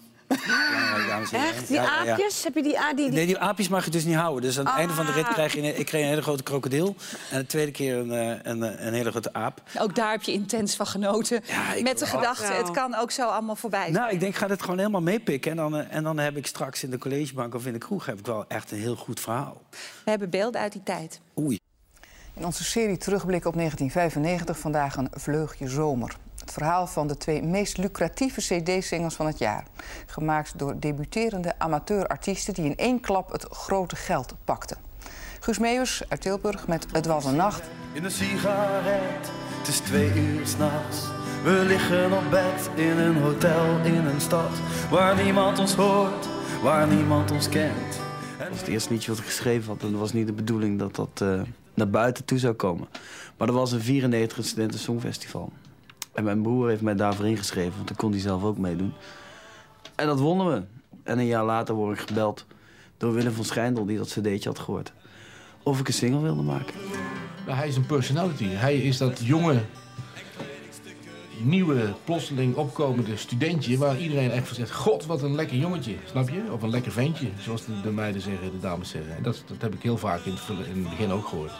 Echt? 1.32 1.66
Die 1.68 1.76
Ja, 1.76 1.82
ja, 1.82 2.02
ja. 2.04 2.10
aapjes? 2.12 2.44
Heb 2.44 2.54
je 2.54 2.62
die, 2.62 2.78
a- 2.80 2.94
die, 2.94 3.04
die... 3.04 3.14
Nee, 3.14 3.26
die 3.26 3.38
aapjes 3.38 3.68
mag 3.68 3.84
je 3.84 3.90
dus 3.90 4.04
niet 4.04 4.14
houden. 4.14 4.42
Dus 4.42 4.58
aan 4.58 4.66
het 4.66 4.74
einde 4.74 4.94
van 4.94 5.06
de 5.06 5.12
rit 5.12 5.24
Ah. 5.24 5.32
krijg 5.32 5.52
je 5.52 5.58
een, 5.62 5.78
ik 5.78 5.86
kreeg 5.86 6.02
een 6.02 6.08
hele 6.08 6.22
grote 6.22 6.42
krokodil. 6.42 6.96
En 7.30 7.38
de 7.38 7.46
tweede 7.46 7.70
keer 7.72 7.96
een, 7.96 8.12
eh, 8.12 8.38
een, 8.42 8.86
een 8.86 8.92
hele 8.94 9.10
grote 9.10 9.32
aap. 9.32 9.62
Ook 9.78 9.94
daar 9.94 10.10
heb 10.10 10.22
je 10.22 10.32
intens 10.32 10.76
van 10.76 10.86
genoten. 10.86 11.40
Ja, 11.46 11.82
Met 11.82 11.98
de 11.98 12.06
gedachte, 12.06 12.42
Nou. 12.42 12.54
het 12.62 12.70
kan 12.70 12.94
ook 12.94 13.10
zo 13.10 13.28
allemaal 13.28 13.56
voorbij 13.56 13.80
zijn. 13.82 13.92
Nou, 13.92 14.10
ik 14.10 14.20
denk, 14.20 14.32
ik 14.32 14.38
ga 14.38 14.46
dit 14.46 14.60
gewoon 14.62 14.78
helemaal 14.78 15.00
meepikken. 15.02 15.50
En 15.50 15.56
dan, 15.56 15.76
eh, 15.76 15.96
en 15.96 16.02
dan 16.02 16.18
heb 16.18 16.36
ik 16.36 16.46
straks 16.46 16.82
in 16.82 16.90
de 16.90 16.98
collegebank 16.98 17.54
of 17.54 17.66
in 17.66 17.72
de 17.72 17.78
kroeg... 17.78 18.06
heb 18.06 18.18
ik 18.18 18.26
wel 18.26 18.44
echt 18.48 18.70
een 18.70 18.78
heel 18.78 18.96
goed 18.96 19.20
verhaal. 19.20 19.62
We 20.04 20.10
hebben 20.10 20.30
beelden 20.30 20.60
uit 20.60 20.72
die 20.72 20.82
tijd. 20.82 21.20
Oei. 21.38 21.58
In 22.34 22.44
onze 22.44 22.64
serie 22.64 22.96
Terugblik 22.96 23.44
op 23.44 23.54
1995 23.54 24.58
vandaag 24.58 24.96
een 24.96 25.08
vleugje 25.12 25.68
zomer. 25.68 26.16
Het 26.46 26.54
verhaal 26.54 26.86
van 26.86 27.06
de 27.06 27.16
twee 27.16 27.42
meest 27.42 27.76
lucratieve 27.76 28.40
cd-singles 28.40 29.14
van 29.14 29.26
het 29.26 29.38
jaar. 29.38 29.64
Gemaakt 30.06 30.58
door 30.58 30.80
debuterende 30.80 31.58
amateurartiesten 31.58 32.54
die 32.54 32.64
in 32.64 32.76
één 32.76 33.00
klap 33.00 33.32
het 33.32 33.46
grote 33.50 33.96
geld 33.96 34.34
pakten. 34.44 34.76
Guus 35.40 35.58
Meeuwers 35.58 36.02
uit 36.08 36.20
Tilburg 36.20 36.66
met 36.66 36.86
Het 36.92 37.06
was 37.06 37.24
een 37.24 37.36
nacht. 37.36 37.62
In 37.92 38.04
een 38.04 38.10
sigaret, 38.10 39.30
het 39.58 39.68
is 39.68 39.78
twee 39.78 40.12
uur 40.14 40.46
s'nachts. 40.46 40.98
We 41.42 41.64
liggen 41.66 42.12
op 42.12 42.30
bed 42.30 42.70
in 42.74 42.98
een 42.98 43.16
hotel 43.16 43.78
in 43.84 44.06
een 44.06 44.20
stad 44.20 44.58
waar 44.90 45.22
niemand 45.22 45.58
ons 45.58 45.74
hoort, 45.74 46.28
waar 46.62 46.86
niemand 46.86 47.30
ons 47.30 47.48
kent. 47.48 48.00
Dat 48.38 48.48
was 48.48 48.58
het 48.58 48.68
eerste 48.68 48.92
liedje 48.92 49.10
wat 49.10 49.20
ik 49.20 49.26
geschreven 49.26 49.68
had. 49.68 49.82
En 49.82 49.90
dat 49.90 50.00
was 50.00 50.12
niet 50.12 50.26
de 50.26 50.32
bedoeling 50.32 50.78
dat 50.78 50.94
dat, 50.94 51.20
eh, 51.22 51.40
naar 51.74 51.90
buiten 51.90 52.24
toe 52.24 52.38
zou 52.38 52.54
komen. 52.54 52.88
Maar 53.36 53.48
er 53.48 53.54
was 53.54 53.72
een 53.72 53.80
94 53.80 54.44
Studenten 54.44 54.78
Songfestival. 54.80 55.52
En 56.16 56.24
mijn 56.24 56.42
broer 56.42 56.68
heeft 56.68 56.82
mij 56.82 56.94
daarvoor 56.94 57.26
ingeschreven, 57.26 57.72
want 57.74 57.88
dan 57.88 57.96
kon 57.96 58.10
hij 58.10 58.20
zelf 58.20 58.44
ook 58.44 58.58
meedoen. 58.58 58.92
En 59.94 60.06
dat 60.06 60.20
wonnen 60.20 60.46
we. 60.46 60.62
En 61.02 61.18
een 61.18 61.26
jaar 61.26 61.44
later 61.44 61.74
word 61.74 61.98
ik 61.98 62.06
gebeld 62.06 62.46
door 62.96 63.12
Willem 63.12 63.32
van 63.32 63.44
Schijndel, 63.44 63.86
die 63.86 63.96
dat 63.98 64.08
cd'tje 64.08 64.48
had 64.48 64.58
gehoord. 64.58 64.92
Of 65.62 65.80
ik 65.80 65.86
een 65.86 65.94
single 65.94 66.20
wilde 66.20 66.42
maken. 66.42 66.74
Hij 67.46 67.68
is 67.68 67.76
een 67.76 67.86
personality. 67.86 68.44
Hij 68.44 68.76
is 68.76 68.98
dat 68.98 69.20
jonge, 69.24 69.60
nieuwe, 71.42 71.94
plotseling 72.04 72.54
opkomende 72.54 73.16
studentje... 73.16 73.78
waar 73.78 73.98
iedereen 73.98 74.30
echt 74.30 74.46
van 74.46 74.56
zegt, 74.56 74.72
god, 74.72 75.06
wat 75.06 75.22
een 75.22 75.34
lekker 75.34 75.56
jongetje. 75.56 75.94
Snap 76.04 76.28
je? 76.28 76.42
Of 76.52 76.62
een 76.62 76.70
lekker 76.70 76.92
ventje, 76.92 77.28
zoals 77.38 77.64
de, 77.64 77.80
de 77.80 77.90
meiden 77.90 78.20
zeggen, 78.20 78.50
de 78.50 78.60
dames 78.60 78.90
zeggen. 78.90 79.16
En 79.16 79.22
dat, 79.22 79.42
dat 79.46 79.62
heb 79.62 79.74
ik 79.74 79.82
heel 79.82 79.98
vaak 79.98 80.20
in 80.24 80.32
het, 80.32 80.68
in 80.74 80.82
het 80.82 80.90
begin 80.90 81.10
ook 81.10 81.26
gehoord. 81.26 81.52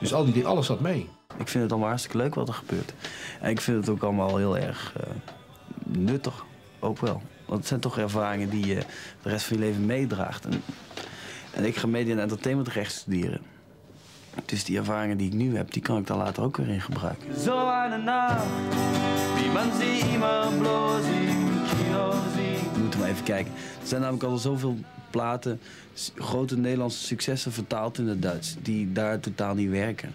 Dus 0.00 0.14
al 0.14 0.32
die, 0.32 0.46
alles 0.46 0.66
zat 0.66 0.80
mee. 0.80 1.08
Ik 1.36 1.48
vind 1.48 1.62
het 1.62 1.72
allemaal 1.72 1.88
hartstikke 1.88 2.16
leuk 2.16 2.34
wat 2.34 2.48
er 2.48 2.54
gebeurt. 2.54 2.94
En 3.40 3.50
ik 3.50 3.60
vind 3.60 3.76
het 3.76 3.88
ook 3.88 4.02
allemaal 4.02 4.36
heel 4.36 4.58
erg 4.58 4.92
eh, 4.96 5.10
nuttig, 5.84 6.44
ook 6.78 6.98
wel. 6.98 7.22
Want 7.46 7.58
het 7.58 7.68
zijn 7.68 7.80
toch 7.80 7.98
ervaringen 7.98 8.50
die 8.50 8.66
je 8.66 8.82
de 9.22 9.28
rest 9.28 9.44
van 9.44 9.56
je 9.56 9.62
leven 9.62 9.86
meedraagt. 9.86 10.44
En, 10.44 10.62
en 11.54 11.64
ik 11.64 11.76
ga 11.76 11.86
media 11.86 12.12
en 12.12 12.20
entertainmentrecht 12.20 12.92
studeren. 12.92 13.40
Dus 14.44 14.64
die 14.64 14.78
ervaringen 14.78 15.16
die 15.16 15.26
ik 15.26 15.32
nu 15.32 15.56
heb, 15.56 15.72
die 15.72 15.82
kan 15.82 15.98
ik 15.98 16.06
daar 16.06 16.16
later 16.16 16.42
ook 16.42 16.56
weer 16.56 16.68
in 16.68 16.80
gebruiken. 16.80 17.40
Zo 17.40 17.66
aan 17.66 17.90
de. 17.90 18.36
We 22.72 22.78
moeten 22.80 23.00
maar 23.00 23.08
even 23.08 23.24
kijken. 23.24 23.52
Er 23.80 23.86
zijn 23.86 24.00
namelijk 24.00 24.24
al 24.24 24.38
zoveel 24.38 24.78
platen, 25.10 25.60
grote 26.14 26.56
Nederlandse 26.56 27.04
successen 27.04 27.52
vertaald 27.52 27.98
in 27.98 28.06
het 28.06 28.22
Duits, 28.22 28.56
die 28.62 28.92
daar 28.92 29.20
totaal 29.20 29.54
niet 29.54 29.70
werken. 29.70 30.12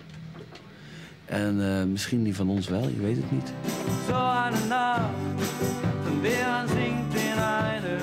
En 1.36 1.80
eh, 1.80 1.84
misschien 1.84 2.24
die 2.24 2.36
van 2.36 2.50
ons 2.50 2.68
wel, 2.68 2.90
je 2.90 3.00
weet 3.00 3.16
het 3.16 3.32
niet. 3.32 3.52
Zo 4.08 4.14
aan 4.14 4.54
de 4.54 4.66
nacht, 4.68 5.10
weer 6.22 6.64
zingt 6.68 7.14
in 7.14 7.36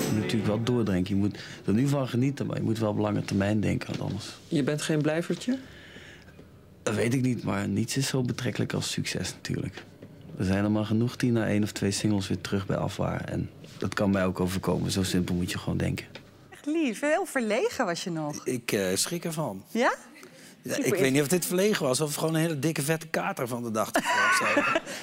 Je 0.01 0.09
moet 0.13 0.21
natuurlijk 0.21 0.47
wel 0.47 0.63
doordrinken. 0.63 1.15
Je 1.15 1.21
moet 1.21 1.39
er 1.65 1.73
nu 1.73 1.89
van 1.89 2.09
genieten, 2.09 2.47
maar 2.47 2.57
je 2.57 2.63
moet 2.63 2.79
wel 2.79 2.91
op 2.91 2.99
lange 2.99 3.25
termijn 3.25 3.61
denken, 3.61 4.01
anders. 4.01 4.37
Je 4.49 4.63
bent 4.63 4.83
geen 4.83 5.03
blijvertje? 5.03 5.59
Dat 6.83 6.95
weet 6.95 7.15
ik 7.15 7.23
niet, 7.23 7.45
maar 7.45 7.69
niets 7.69 7.97
is 7.97 8.07
zo 8.07 8.23
betrekkelijk 8.23 8.73
als 8.73 8.91
succes 8.91 9.33
natuurlijk. 9.35 9.85
Er 10.39 10.45
zijn 10.45 10.65
er 10.65 10.71
maar 10.71 10.85
genoeg 10.85 11.17
die 11.17 11.33
na 11.33 11.47
één 11.47 11.63
of 11.63 11.73
twee 11.73 11.91
singles 11.91 12.29
weer 12.29 12.41
terug 12.41 12.67
bij 12.67 12.77
af 12.77 12.97
waren. 12.97 13.29
En 13.29 13.51
dat 13.79 13.95
kan 13.95 14.11
mij 14.11 14.25
ook 14.25 14.41
overkomen. 14.41 14.91
Zo 14.91 15.03
simpel 15.03 15.35
moet 15.35 15.51
je 15.51 15.59
gewoon 15.59 15.79
denken. 15.79 16.07
Echt 16.51 16.67
lief, 16.67 17.01
heel 17.01 17.27
verlegen 17.27 17.85
was 17.85 18.05
je 18.05 18.11
nog. 18.11 18.47
Ik 18.47 18.73
eh, 18.73 18.97
schrik 18.97 19.25
ervan. 19.25 19.63
Ja? 19.71 19.95
Ja, 20.63 20.77
ik 20.77 20.95
weet 20.95 21.13
niet 21.13 21.23
of 21.23 21.29
dit 21.29 21.47
verlegen 21.47 21.87
was 21.87 22.01
of 22.01 22.15
gewoon 22.15 22.35
een 22.35 22.41
hele 22.41 22.59
dikke 22.59 22.83
vette 22.83 23.07
kater 23.07 23.49
van 23.49 23.63
de 23.63 23.71
dag. 23.71 23.91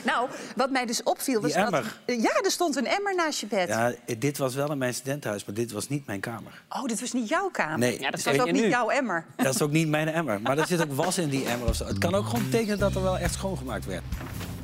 Nou, 0.06 0.30
wat 0.56 0.70
mij 0.72 0.86
dus 0.86 1.04
opviel 1.04 1.42
was 1.42 1.52
Die 1.54 1.64
dat... 1.64 1.74
emmer. 1.74 2.00
Ja, 2.06 2.42
er 2.44 2.52
stond 2.52 2.76
een 2.76 2.88
emmer 2.88 3.16
naast 3.16 3.40
je 3.40 3.46
bed. 3.46 3.68
ja, 3.68 3.94
dit 4.18 4.38
was 4.38 4.56
wel 4.56 4.72
in 4.72 4.78
mijn 4.78 4.94
studentenhuis, 4.94 5.46
maar 5.46 5.56
dit 5.56 5.72
was 5.72 5.90
niet 5.90 6.06
mijn 6.06 6.20
kamer. 6.20 6.62
Oh, 6.70 6.84
dit 6.86 7.00
was 7.00 7.12
niet 7.12 7.30
jouw 7.30 7.50
kamer. 7.50 7.78
Nee. 7.78 8.00
Ja, 8.00 8.10
dat 8.10 8.24
was 8.24 8.40
ook 8.40 8.52
niet 8.52 8.64
nu. 8.64 8.70
jouw 8.70 8.90
emmer. 8.90 9.26
Dat 9.36 9.56
is 9.56 9.62
ook 9.62 9.72
niet 9.72 9.88
mijn 9.88 10.08
emmer. 10.08 10.42
Maar 10.42 10.58
er 10.58 10.68
zit 10.68 10.82
ook 10.82 10.94
was 10.94 11.18
in 11.18 11.30
die 11.30 11.46
emmer 11.46 11.68
of 11.68 11.76
zo. 11.76 11.86
Het 11.86 11.98
kan 11.98 12.16
ook 12.16 12.26
gewoon 12.26 12.44
betekenen 12.50 12.80
dat 12.80 12.96
er 12.96 13.02
wel 13.02 13.18
echt 13.18 13.34
schoongemaakt 13.34 13.86
werd. 13.86 14.04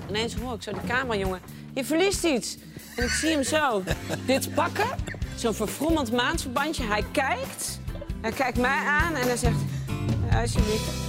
Ineens 0.09 0.35
hoor 0.35 0.53
ik 0.53 0.61
zo 0.61 0.71
die 0.71 0.81
kamerjongen. 0.87 1.39
Je 1.73 1.85
verliest 1.85 2.23
iets. 2.23 2.57
En 2.95 3.03
ik 3.03 3.09
zie 3.09 3.29
hem 3.29 3.43
zo. 3.43 3.83
Dit 4.25 4.53
pakken. 4.53 4.87
Zo'n 5.35 5.53
verfrommeld 5.53 6.11
maandverbandje. 6.11 6.83
Hij 6.83 7.03
kijkt. 7.11 7.79
Hij 8.21 8.31
kijkt 8.31 8.57
mij 8.57 8.79
aan 8.85 9.15
en 9.15 9.27
hij 9.27 9.37
zegt... 9.37 9.57
"Ja, 10.29 10.41
Alsjeblieft. 10.41 11.05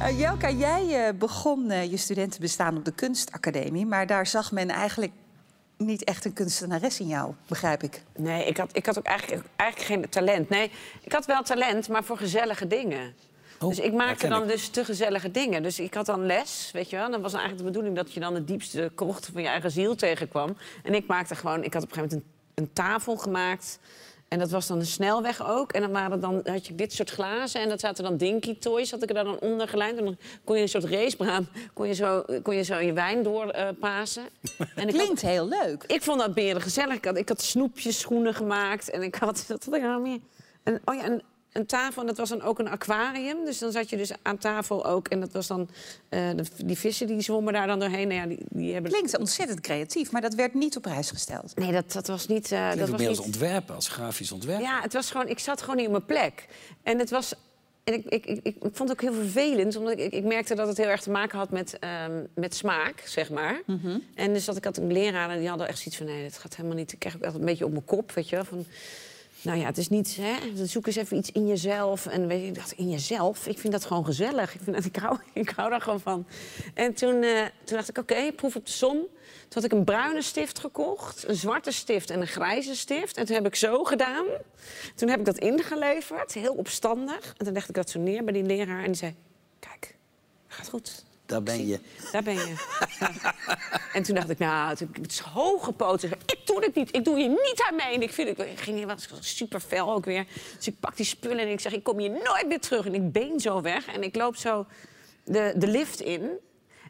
Eh, 0.00 0.18
Jelka, 0.18 0.50
jij 0.50 1.06
eh, 1.06 1.14
begon 1.14 1.70
eh, 1.70 1.90
je 1.90 1.96
studentenbestaan 1.96 2.76
op 2.76 2.84
de 2.84 2.92
kunstacademie... 2.92 3.86
maar 3.86 4.06
daar 4.06 4.26
zag 4.26 4.52
men 4.52 4.68
eigenlijk 4.68 5.12
niet 5.76 6.04
echt 6.04 6.24
een 6.24 6.32
kunstenares 6.32 7.00
in 7.00 7.06
jou, 7.06 7.34
begrijp 7.48 7.82
ik. 7.82 8.02
Nee, 8.16 8.44
ik 8.44 8.56
had, 8.56 8.76
ik 8.76 8.86
had 8.86 8.98
ook 8.98 9.04
eigenlijk, 9.04 9.46
eigenlijk 9.56 9.90
geen 9.90 10.10
talent. 10.10 10.48
Nee, 10.48 10.70
ik 11.00 11.12
had 11.12 11.26
wel 11.26 11.42
talent, 11.42 11.88
maar 11.88 12.04
voor 12.04 12.16
gezellige 12.16 12.66
dingen. 12.66 13.14
Oh, 13.60 13.68
dus 13.68 13.78
ik 13.78 13.92
maakte 13.92 14.28
dan 14.28 14.42
ik. 14.42 14.48
dus 14.48 14.68
te 14.68 14.84
gezellige 14.84 15.30
dingen. 15.30 15.62
Dus 15.62 15.80
ik 15.80 15.94
had 15.94 16.06
dan 16.06 16.26
les, 16.26 16.70
weet 16.72 16.90
je 16.90 16.96
wel. 16.96 17.10
Dan 17.10 17.20
was 17.20 17.32
eigenlijk 17.32 17.62
de 17.62 17.70
bedoeling 17.70 17.96
dat 17.96 18.12
je 18.12 18.20
dan 18.20 18.34
de 18.34 18.44
diepste 18.44 18.90
krochten 18.94 19.32
van 19.32 19.42
je 19.42 19.48
eigen 19.48 19.70
ziel 19.70 19.94
tegenkwam. 19.94 20.56
En 20.82 20.94
ik 20.94 21.06
maakte 21.06 21.34
gewoon... 21.34 21.64
Ik 21.64 21.72
had 21.74 21.82
op 21.82 21.88
een 21.88 21.94
gegeven 21.94 22.16
moment 22.16 22.36
een, 22.54 22.64
een 22.64 22.72
tafel 22.72 23.16
gemaakt... 23.16 23.78
En 24.28 24.38
dat 24.38 24.50
was 24.50 24.66
dan 24.66 24.78
een 24.78 24.86
snelweg 24.86 25.48
ook. 25.48 25.72
En 25.72 25.80
dan 25.80 25.90
waren 25.90 26.20
dan, 26.20 26.40
had 26.44 26.66
je 26.66 26.74
dit 26.74 26.92
soort 26.92 27.10
glazen. 27.10 27.60
En 27.60 27.68
dat 27.68 27.80
zaten 27.80 28.04
dan 28.04 28.16
Dinky 28.16 28.58
Toys, 28.58 28.90
had 28.90 29.02
ik 29.02 29.08
er 29.08 29.24
dan 29.24 29.38
onder 29.40 29.68
gelijmd. 29.68 29.98
En 29.98 30.04
dan 30.04 30.16
kon 30.44 30.56
je 30.56 30.62
een 30.62 30.68
soort 30.68 30.84
racebaan, 30.84 31.48
kon 31.74 31.86
je 31.86 31.94
zo, 31.94 32.24
kon 32.42 32.56
je, 32.56 32.62
zo 32.62 32.78
je 32.78 32.92
wijn 32.92 33.22
doorpasen. 33.22 34.22
en 34.74 34.84
had- 34.84 34.92
Klinkt 34.94 35.20
heel 35.20 35.48
leuk. 35.48 35.84
ik 35.86 36.02
vond 36.02 36.20
dat 36.20 36.34
beren 36.34 36.62
gezellig. 36.62 36.94
Ik 36.96 37.04
had, 37.04 37.16
ik 37.16 37.28
had 37.28 37.40
snoepjes, 37.42 37.98
schoenen 38.00 38.34
gemaakt. 38.34 38.90
En 38.90 39.02
ik 39.02 39.14
had... 39.14 39.46
Wat 39.48 39.64
had 39.64 39.74
ik 39.74 39.82
nou 39.82 40.00
meer? 40.02 40.18
En, 40.62 40.80
oh 40.84 40.94
ja, 40.94 41.04
een, 41.06 41.22
een 41.58 41.66
tafel. 41.66 42.00
En 42.00 42.06
dat 42.06 42.16
was 42.16 42.28
dan 42.28 42.42
ook 42.42 42.58
een 42.58 42.68
aquarium. 42.68 43.44
Dus 43.44 43.58
dan 43.58 43.72
zat 43.72 43.90
je 43.90 43.96
dus 43.96 44.10
aan 44.22 44.38
tafel 44.38 44.86
ook. 44.86 45.08
En 45.08 45.20
dat 45.20 45.32
was 45.32 45.46
dan... 45.46 45.68
eh, 46.08 46.30
de- 46.36 46.64
die 46.64 46.78
vissen 46.78 47.06
die 47.06 47.20
zwommen 47.20 47.52
daar 47.52 47.66
dan 47.66 47.78
doorheen. 47.78 48.08
Nou 48.08 48.20
ja, 48.20 48.26
die, 48.26 48.38
die 48.50 48.72
hebben... 48.72 48.90
Klinkt 48.92 49.18
ontzettend 49.18 49.60
creatief, 49.60 50.10
maar 50.10 50.20
dat 50.20 50.34
werd 50.34 50.54
niet 50.54 50.76
op 50.76 50.82
prijs 50.82 51.10
gesteld. 51.10 51.56
Nee, 51.56 51.72
dat, 51.72 51.92
dat 51.92 52.06
was 52.06 52.26
niet... 52.26 52.52
eh, 52.52 52.68
Dat 52.68 52.88
was 52.88 52.98
meer 53.00 53.08
als 53.08 53.16
niet... 53.18 53.26
ontwerpen, 53.26 53.74
als 53.74 53.88
grafisch 53.88 54.32
ontwerp. 54.32 54.60
Ja, 54.60 54.80
het 54.82 54.92
was 54.92 55.10
gewoon, 55.10 55.28
ik 55.28 55.38
zat 55.38 55.60
gewoon 55.60 55.76
niet 55.76 55.86
op 55.86 55.92
mijn 55.92 56.04
plek. 56.04 56.46
En 56.82 56.98
het 56.98 57.10
was. 57.10 57.34
En 57.84 57.94
ik, 57.94 58.04
ik, 58.06 58.26
ik, 58.26 58.40
ik 58.44 58.56
vond 58.60 58.78
het 58.78 58.90
ook 58.90 59.00
heel 59.00 59.12
vervelend, 59.12 59.76
omdat 59.76 59.92
ik, 59.92 59.98
ik, 59.98 60.12
ik 60.12 60.24
merkte 60.24 60.54
dat 60.54 60.68
het 60.68 60.76
heel 60.76 60.86
erg 60.86 61.02
te 61.02 61.10
maken 61.10 61.38
had 61.38 61.50
met, 61.50 61.78
ehm, 61.78 62.22
met 62.34 62.54
smaak, 62.54 63.00
zeg 63.06 63.30
maar. 63.30 63.62
En 64.14 64.32
dus 64.32 64.44
dat 64.44 64.56
ik 64.56 64.64
had 64.64 64.76
een 64.76 64.92
leraar 64.92 65.30
en 65.30 65.38
die 65.38 65.48
hadden 65.48 65.68
echt 65.68 65.78
zoiets 65.78 65.96
van: 65.96 66.06
nee, 66.06 66.22
dat 66.22 66.38
gaat 66.38 66.56
helemaal 66.56 66.76
niet. 66.76 66.92
Ik 66.92 66.98
kreeg 66.98 67.16
ook 67.16 67.22
echt 67.22 67.34
een 67.34 67.44
beetje 67.44 67.64
op 67.64 67.70
mijn 67.72 67.84
kop, 67.84 68.12
weet 68.12 68.28
je 68.28 68.36
wel. 68.36 68.44
Van, 68.44 68.66
nou 69.42 69.58
ja, 69.58 69.64
het 69.64 69.78
is 69.78 69.88
niet, 69.88 70.16
hè, 70.20 70.66
zoek 70.66 70.86
eens 70.86 70.96
even 70.96 71.16
iets 71.16 71.32
in 71.32 71.46
jezelf. 71.46 72.06
En 72.06 72.26
weet 72.26 72.44
je, 72.44 72.52
dacht, 72.52 72.72
in 72.72 72.90
jezelf? 72.90 73.46
Ik 73.46 73.58
vind 73.58 73.72
dat 73.72 73.84
gewoon 73.84 74.04
gezellig. 74.04 74.54
Ik, 74.54 74.60
vind 74.62 74.76
dat, 74.76 74.84
ik, 74.84 74.96
hou, 74.96 75.18
ik 75.32 75.50
hou 75.50 75.70
daar 75.70 75.80
gewoon 75.80 76.00
van. 76.00 76.26
En 76.74 76.94
toen, 76.94 77.22
eh, 77.22 77.44
toen 77.64 77.76
dacht 77.76 77.88
ik, 77.88 77.98
oké, 77.98 78.32
proef 78.32 78.56
op 78.56 78.66
de 78.66 78.72
som. 78.72 78.96
Toen 78.96 79.62
had 79.62 79.64
ik 79.64 79.72
een 79.72 79.84
bruine 79.84 80.22
stift 80.22 80.58
gekocht, 80.58 81.28
een 81.28 81.34
zwarte 81.34 81.70
stift 81.70 82.10
en 82.10 82.20
een 82.20 82.26
grijze 82.26 82.76
stift. 82.76 83.16
En 83.16 83.26
toen 83.26 83.34
heb 83.34 83.46
ik 83.46 83.54
zo 83.54 83.84
gedaan. 83.84 84.26
Toen 84.94 85.08
heb 85.08 85.18
ik 85.18 85.24
dat 85.24 85.38
ingeleverd, 85.38 86.32
heel 86.32 86.54
opstandig. 86.54 87.34
En 87.36 87.44
toen 87.44 87.52
legde 87.52 87.68
ik 87.68 87.74
dat 87.74 87.90
zo 87.90 88.00
neer 88.00 88.24
bij 88.24 88.32
die 88.32 88.42
leraar 88.42 88.78
en 88.78 88.86
die 88.86 88.94
zei... 88.94 89.14
Kijk, 89.58 89.96
gaat 90.46 90.68
goed. 90.68 91.04
Daar 91.28 91.42
ben 91.42 91.66
je. 91.66 91.80
Daar 92.12 92.22
ben 92.22 92.34
je. 92.34 92.54
Ja. 93.00 93.34
En 93.92 94.02
toen 94.02 94.14
dacht 94.14 94.30
ik, 94.30 94.38
nou, 94.38 94.68
het 95.02 95.18
hoog 95.18 95.64
gepoten. 95.64 96.10
Ik 96.26 96.40
doe 96.44 96.60
dit 96.60 96.74
niet, 96.74 96.96
ik 96.96 97.04
doe 97.04 97.18
hier 97.18 97.28
niet 97.28 97.64
aan 97.68 97.76
mee. 97.76 97.94
En 97.94 98.02
ik, 98.02 98.12
vind, 98.12 98.38
ik 98.38 98.60
ging 98.60 98.76
hier 98.76 98.86
was 98.86 99.08
super 99.20 99.60
fel 99.60 99.92
ook 99.92 100.04
weer. 100.04 100.26
Dus 100.56 100.66
ik 100.66 100.80
pak 100.80 100.96
die 100.96 101.06
spullen 101.06 101.38
en 101.38 101.48
ik 101.48 101.60
zeg, 101.60 101.72
ik 101.72 101.82
kom 101.82 101.98
hier 101.98 102.10
nooit 102.10 102.44
meer 102.46 102.60
terug. 102.60 102.86
En 102.86 102.94
ik 102.94 103.12
been 103.12 103.40
zo 103.40 103.60
weg 103.60 103.86
en 103.86 104.02
ik 104.02 104.16
loop 104.16 104.36
zo 104.36 104.66
de, 105.24 105.52
de 105.56 105.66
lift 105.66 106.00
in. 106.00 106.30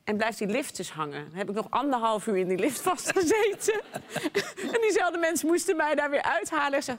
En 0.04 0.16
blijft 0.16 0.38
die 0.38 0.46
lift 0.46 0.76
dus 0.76 0.90
hangen. 0.90 1.24
Dan 1.28 1.38
heb 1.38 1.48
ik 1.48 1.54
nog 1.54 1.66
anderhalf 1.70 2.26
uur 2.26 2.36
in 2.36 2.48
die 2.48 2.58
lift 2.58 2.80
vastgezeten. 2.90 3.80
en 4.74 4.80
diezelfde 4.80 5.18
mensen 5.18 5.48
moesten 5.48 5.76
mij 5.76 5.94
daar 5.94 6.10
weer 6.10 6.22
uithalen. 6.22 6.78
En, 6.78 6.82
zo, 6.82 6.96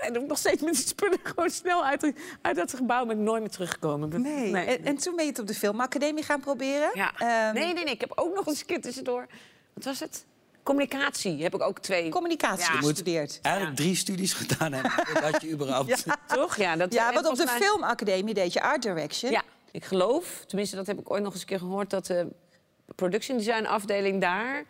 en 0.00 0.12
dan 0.12 0.26
nog 0.26 0.38
steeds 0.38 0.62
met 0.62 0.74
die 0.74 0.86
spullen 0.86 1.18
gewoon 1.22 1.50
snel 1.50 1.84
uit, 1.84 2.12
uit 2.42 2.56
dat 2.56 2.74
gebouw. 2.74 3.06
Ben 3.06 3.16
ik 3.18 3.22
nooit 3.22 3.40
meer 3.40 3.50
teruggekomen. 3.50 4.22
Nee. 4.22 4.56
En, 4.56 4.84
en 4.84 4.96
toen 4.96 5.16
ben 5.16 5.24
je 5.24 5.30
het 5.30 5.40
op 5.40 5.46
de 5.46 5.54
filmacademie 5.54 6.22
gaan 6.24 6.40
proberen. 6.40 6.90
Ja. 6.94 7.12
Ehm, 7.18 7.54
nee, 7.54 7.72
nee, 7.74 7.84
nee. 7.84 7.94
Ik 7.94 8.00
heb 8.00 8.12
ook 8.14 8.34
nog 8.34 8.46
eens 8.46 8.60
een 8.60 8.66
keer 8.66 8.80
tussendoor. 8.80 9.26
Wat 9.74 9.84
was 9.84 10.00
het? 10.00 10.24
Communicatie 10.62 11.42
heb 11.42 11.54
ik 11.54 11.62
ook 11.62 11.78
twee. 11.78 12.08
Communicatie 12.10 12.72
Ja. 12.72 12.78
gestudeerd. 12.80 13.38
Eigenlijk 13.42 13.76
drie 13.76 13.94
studies 13.96 14.32
gedaan 14.32 14.72
hebben 14.72 14.90
voordat 15.06 15.42
je 15.42 15.50
überhaupt... 15.50 16.04
Toch? 16.26 16.56
Ja, 16.56 16.76
dat, 16.76 16.92
Ja, 16.92 17.12
want 17.12 17.26
op 17.26 17.36
de 17.36 17.44
mij- 17.44 17.56
filmacademie 17.60 18.34
deed 18.34 18.52
je 18.52 18.62
art 18.62 18.82
direction. 18.82 19.30
Ja, 19.30 19.42
ik 19.70 19.84
geloof, 19.84 20.44
tenminste 20.46 20.76
dat 20.76 20.86
heb 20.86 20.98
ik 20.98 21.10
ooit 21.10 21.22
nog 21.22 21.32
eens 21.32 21.40
een 21.40 21.46
keer 21.48 21.58
gehoord... 21.58 21.90
dat 21.90 22.06
de 22.06 22.28
production 22.94 23.36
design 23.38 23.64
afdeling 23.64 24.20
daar 24.20 24.64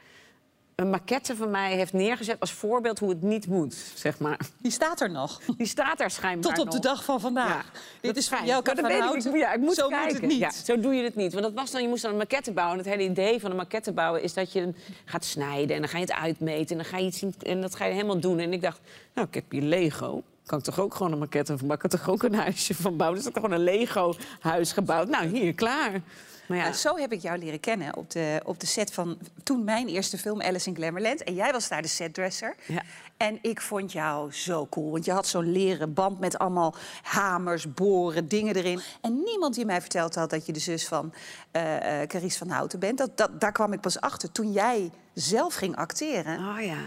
een 0.77 0.91
maquette 0.91 1.37
van 1.37 1.51
mij 1.51 1.75
heeft 1.75 1.93
neergezet... 1.93 2.41
als 2.41 2.53
voorbeeld 2.53 2.99
hoe 2.99 3.09
het 3.09 3.23
niet 3.23 3.47
moet, 3.47 3.75
zeg 3.95 4.19
maar. 4.19 4.39
Die 4.59 4.71
staat 4.71 5.01
er 5.01 5.11
nog. 5.11 5.41
Die 5.59 5.67
staat 5.67 5.99
daar 5.99 6.11
schijnbaar 6.11 6.55
Tot 6.55 6.65
op 6.65 6.71
de 6.71 6.79
dag 6.79 7.05
van 7.05 7.21
vandaag. 7.21 7.71
Ja, 7.73 7.81
Dit 8.01 8.17
is 8.17 8.29
van 8.29 8.39
van 8.39 8.47
ik. 8.91 9.01
Houten. 9.01 9.35
Ik, 9.35 9.41
ja, 9.41 9.53
ik 9.53 9.61
moet 9.61 9.75
Zo 9.75 9.89
kijken. 9.89 10.07
moet 10.13 10.21
het 10.21 10.31
niet. 10.31 10.39
Ja, 10.39 10.51
zo 10.51 10.81
doe 10.81 10.95
je 10.95 11.03
het 11.03 11.15
niet. 11.15 11.33
Want 11.33 11.45
dat 11.45 11.55
was 11.55 11.71
dan, 11.71 11.83
je 11.83 11.89
moest 11.89 12.03
dan 12.03 12.11
een 12.11 12.17
maquette 12.17 12.53
bouwen. 12.53 12.79
Het 12.79 12.87
hele 12.87 13.03
idee 13.03 13.41
van 13.41 13.51
een 13.51 13.57
maquette 13.57 13.93
bouwen 13.93 14.23
is 14.23 14.35
dat 14.35 14.53
je 14.53 14.61
hem 14.61 14.75
gaat 15.05 15.25
snijden... 15.25 15.75
en 15.77 15.81
dan 15.81 15.91
ga 15.91 15.99
je 15.99 16.05
het 16.05 16.13
uitmeten 16.13 16.77
en 16.77 16.83
dan 16.83 16.93
ga 16.93 16.99
je 16.99 17.07
iets 17.07 17.19
zien, 17.19 17.35
en 17.43 17.61
dat 17.61 17.75
ga 17.75 17.85
je 17.85 17.93
helemaal 17.93 18.21
doen. 18.21 18.39
En 18.39 18.53
ik 18.53 18.63
dacht, 18.63 18.81
nou, 19.15 19.27
ik 19.27 19.35
heb 19.35 19.45
hier 19.51 19.63
Lego. 19.63 20.23
kan 20.47 20.59
ik 20.59 20.65
toch 20.65 20.81
ook 20.81 20.95
gewoon 20.95 21.13
een 21.13 21.19
maquette 21.19 21.59
van 21.59 21.67
maken? 21.67 21.89
Kan 21.89 21.99
ik 21.99 22.05
toch 22.05 22.15
ook 22.15 22.23
een 22.23 22.35
huisje 22.35 22.75
van 22.75 22.97
bouwen? 22.97 23.19
Dus 23.19 23.29
ik 23.29 23.35
heb 23.35 23.45
gewoon 23.45 23.59
een 23.59 23.65
Lego-huis 23.65 24.73
gebouwd. 24.73 25.09
Nou, 25.09 25.27
hier, 25.27 25.55
klaar. 25.55 26.01
Maar 26.49 26.57
ja, 26.57 26.63
Nou, 26.63 26.77
zo 26.77 26.97
heb 26.97 27.13
ik 27.13 27.21
jou 27.21 27.39
leren 27.39 27.61
kennen 27.61 27.97
op 27.97 28.11
de, 28.11 28.41
op 28.45 28.61
de 28.61 28.67
set 28.67 28.93
van 28.93 29.19
toen 29.43 29.65
mijn 29.65 29.89
eerste 29.89 30.19
film, 30.19 30.43
Alice 30.43 30.69
in 30.69 30.77
Glamourland. 30.77 31.25
En 31.25 31.35
jij 31.35 31.53
was 31.53 31.69
daar 31.69 31.83
de 31.83 31.89
setdresser. 31.89 32.55
Ja. 32.67 32.83
En 33.17 33.39
ik 33.43 33.61
vond 33.61 33.93
jou 33.93 34.33
zo 34.33 34.67
cool. 34.67 34.91
Want 34.91 35.05
je 35.05 35.13
had 35.13 35.27
zo'n 35.27 35.53
leren 35.53 35.95
band 35.95 36.21
met 36.21 36.39
allemaal 36.39 36.75
hamers, 37.03 37.75
boren, 37.75 38.29
dingen 38.29 38.57
erin. 38.57 38.81
En 39.01 39.23
niemand 39.25 39.55
die 39.55 39.65
mij 39.65 39.81
verteld 39.81 40.15
had 40.15 40.31
dat 40.31 40.47
je 40.47 40.53
de 40.53 40.61
zus 40.61 40.89
van 40.89 41.13
eh, 41.51 41.63
Carice 42.07 42.39
van 42.39 42.49
Houten 42.49 42.79
bent. 42.79 42.99
Dat, 42.99 43.17
dat, 43.17 43.41
daar 43.41 43.53
kwam 43.53 43.73
ik 43.73 43.81
pas 43.81 44.01
achter 44.01 44.33
toen 44.33 44.53
jij 44.53 44.91
zelf 45.15 45.55
ging 45.55 45.77
acteren. 45.77 46.39
oh 46.39 46.65
ja. 46.65 46.79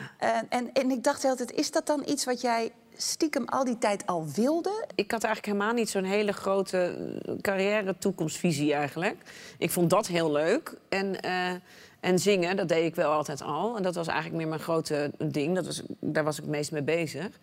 En, 0.50 0.74
en 0.74 0.92
ik 0.92 1.04
dacht 1.04 1.26
altijd, 1.26 1.52
is 1.52 1.72
dat 1.72 1.88
dan 1.88 2.04
iets 2.06 2.26
wat 2.26 2.42
jij 2.42 2.72
stiekem 2.96 3.46
al 3.46 3.64
die 3.64 3.78
tijd 3.78 4.06
al 4.06 4.28
wilde? 4.36 4.86
Ik 4.96 5.12
had 5.12 5.24
eigenlijk 5.24 5.54
helemaal 5.54 5.76
niet 5.76 5.90
zo'n 5.90 6.04
hele 6.04 6.32
grote 6.32 6.96
carrière-toekomstvisie 7.42 8.74
eigenlijk. 8.74 9.18
Ik 9.58 9.72
vond 9.72 9.90
dat 9.90 10.08
heel 10.08 10.32
leuk. 10.32 10.78
En, 10.90 11.22
eh, 11.22 11.52
en 12.00 12.20
zingen, 12.20 12.56
dat 12.56 12.68
deed 12.68 12.86
ik 12.86 12.96
wel 12.96 13.12
altijd 13.12 13.42
al. 13.42 13.78
En 13.78 13.84
dat 13.84 13.96
was 13.96 14.08
eigenlijk 14.08 14.38
meer 14.38 14.48
mijn 14.48 14.62
grote 14.62 15.12
ding. 15.18 15.56
Dat 15.56 15.66
was, 15.66 15.82
daar 16.00 16.24
was 16.24 16.36
ik 16.38 16.42
het 16.42 16.52
meest 16.52 16.72
mee 16.72 16.84
bezig. 16.84 17.40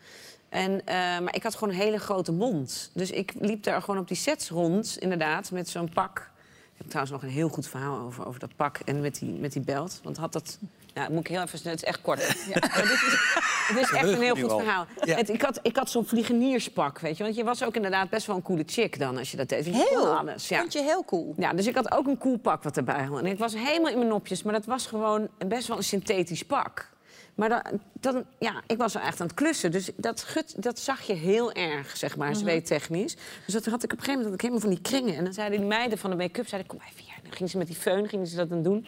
En, 0.49 0.87
eh, 0.87 0.95
maar 0.97 1.35
ik 1.35 1.43
had 1.43 1.55
gewoon 1.55 1.75
een 1.75 1.81
hele 1.81 1.99
grote 1.99 2.33
mond. 2.33 2.91
Dus 2.95 3.11
ik 3.11 3.33
liep 3.39 3.63
daar 3.63 3.83
gewoon 3.83 4.01
op 4.01 4.09
die 4.09 4.17
sets 4.17 4.49
rond, 4.49 4.97
inderdaad, 4.99 5.51
met 5.51 5.69
zo'n 5.69 5.91
pak. 5.93 6.31
Ik 6.73 6.79
heb 6.83 6.87
trouwens 6.87 7.13
nog 7.13 7.23
een 7.23 7.37
heel 7.37 7.49
goed 7.49 7.69
verhaal 7.69 7.99
over, 7.99 8.27
over 8.27 8.41
dat 8.41 8.57
pak 8.57 8.79
en 8.79 9.01
met 9.01 9.19
die, 9.19 9.33
met 9.33 9.53
die 9.53 9.63
belt. 9.63 10.01
Want 10.03 10.17
had 10.17 10.33
dat... 10.33 10.59
Ja, 10.97 11.09
moet 11.11 11.21
ik 11.21 11.27
heel 11.27 11.43
even... 11.43 11.59
Het 11.71 11.83
is 11.83 11.85
echt 11.89 12.01
kort. 12.01 12.21
Ja. 12.49 12.55
Dit 12.61 12.91
is, 12.91 13.27
het 13.69 13.79
is 13.79 13.91
echt 13.91 14.09
een 14.09 14.21
heel 14.21 14.35
goed 14.35 14.51
al. 14.51 14.59
verhaal. 14.59 14.87
Ja. 15.05 15.17
Het- 15.17 15.29
ik 15.29 15.43
had, 15.43 15.59
ik 15.63 15.77
had 15.77 15.91
zo'n 15.91 16.07
vliegenierspak, 16.07 16.99
weet 16.99 17.17
je. 17.17 17.23
Want 17.23 17.37
je 17.37 17.45
was 17.45 17.65
ook 17.65 17.77
inderdaad 17.77 18.11
best 18.11 18.27
wel 18.27 18.37
een 18.37 18.43
coole 18.43 18.63
chick 18.67 18.99
dan, 18.99 19.19
als 19.19 19.31
je 19.31 19.37
dat 19.37 19.49
deed. 19.49 19.65
Want 19.65 19.77
je 19.77 19.87
Heel. 19.91 20.17
alles, 20.17 20.49
ja. 20.49 20.59
Vond 20.59 20.73
je 20.73 20.83
heel 20.83 21.05
cool. 21.05 21.35
Ja, 21.39 21.53
dus 21.53 21.67
ik 21.67 21.75
had 21.75 21.93
ook 21.93 22.07
een 22.07 22.19
cool 22.19 22.37
pak 22.39 22.63
wat 22.63 22.77
erbij 22.77 23.03
had. 23.05 23.19
En 23.19 23.27
ik 23.27 23.39
was 23.39 23.55
helemaal 23.55 23.91
in 23.91 23.97
mijn 23.99 24.09
nopjes, 24.11 24.43
maar 24.43 24.53
dat 24.53 24.65
was 24.65 24.87
gewoon 24.87 25.29
best 25.47 25.69
wel 25.69 25.77
een 25.77 25.83
synthetisch 25.85 26.43
pak. 26.43 26.91
Maar 27.35 27.49
dan, 27.49 27.63
dan 27.93 28.25
ja, 28.39 28.63
ik 28.67 28.77
was 28.77 28.95
echt 28.95 29.21
aan 29.21 29.27
het 29.27 29.37
klussen. 29.37 29.71
Dus 29.71 29.91
dat, 29.97 30.23
gut, 30.23 30.63
dat 30.63 30.79
zag 30.79 31.03
je 31.03 31.13
heel 31.13 31.53
erg, 31.53 31.97
zeg 31.97 32.17
maar, 32.17 32.37
zweettechnisch. 32.37 33.17
Dus 33.45 33.55
dat 33.55 33.65
had 33.67 33.83
ik 33.83 33.93
op 33.93 33.99
een 33.99 34.05
gegeven 34.05 34.23
moment 34.23 34.41
helemaal 34.41 34.63
van 34.63 34.71
die 34.71 34.81
kringen. 34.81 35.17
En 35.17 35.25
dan 35.25 35.33
zeiden 35.33 35.59
die 35.59 35.67
meiden 35.69 35.99
van 35.99 36.11
de 36.11 36.17
make-up, 36.17 36.49
zeiden, 36.49 36.71
kom 36.71 36.81
even 36.91 37.05
hier. 37.05 37.15
Dan 37.23 37.33
gingen 37.33 37.51
ze 37.51 37.59
met 37.59 37.67
die 37.67 37.77
föhn, 37.77 38.09
gingen 38.09 38.27
ze 38.27 38.37
dat 38.37 38.49
dan 38.49 38.63
doen. 38.63 38.87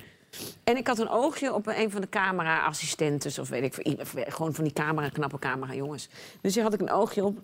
En 0.65 0.77
ik 0.77 0.87
had 0.87 0.99
een 0.99 1.09
oogje 1.09 1.55
op 1.55 1.67
een 1.67 1.91
van 1.91 2.01
de 2.01 2.09
camera-assistentes... 2.09 3.39
of 3.39 3.49
weet 3.49 3.79
ik 3.79 3.99
gewoon 4.29 4.55
van 4.55 4.65
die 4.65 4.73
camera, 4.73 5.09
knappe 5.09 5.39
camera-jongens. 5.39 6.09
Dus 6.41 6.55
hier 6.55 6.63
had 6.63 6.75
ik 6.75 6.81
een 6.81 6.91
oogje 6.91 7.25
op. 7.25 7.39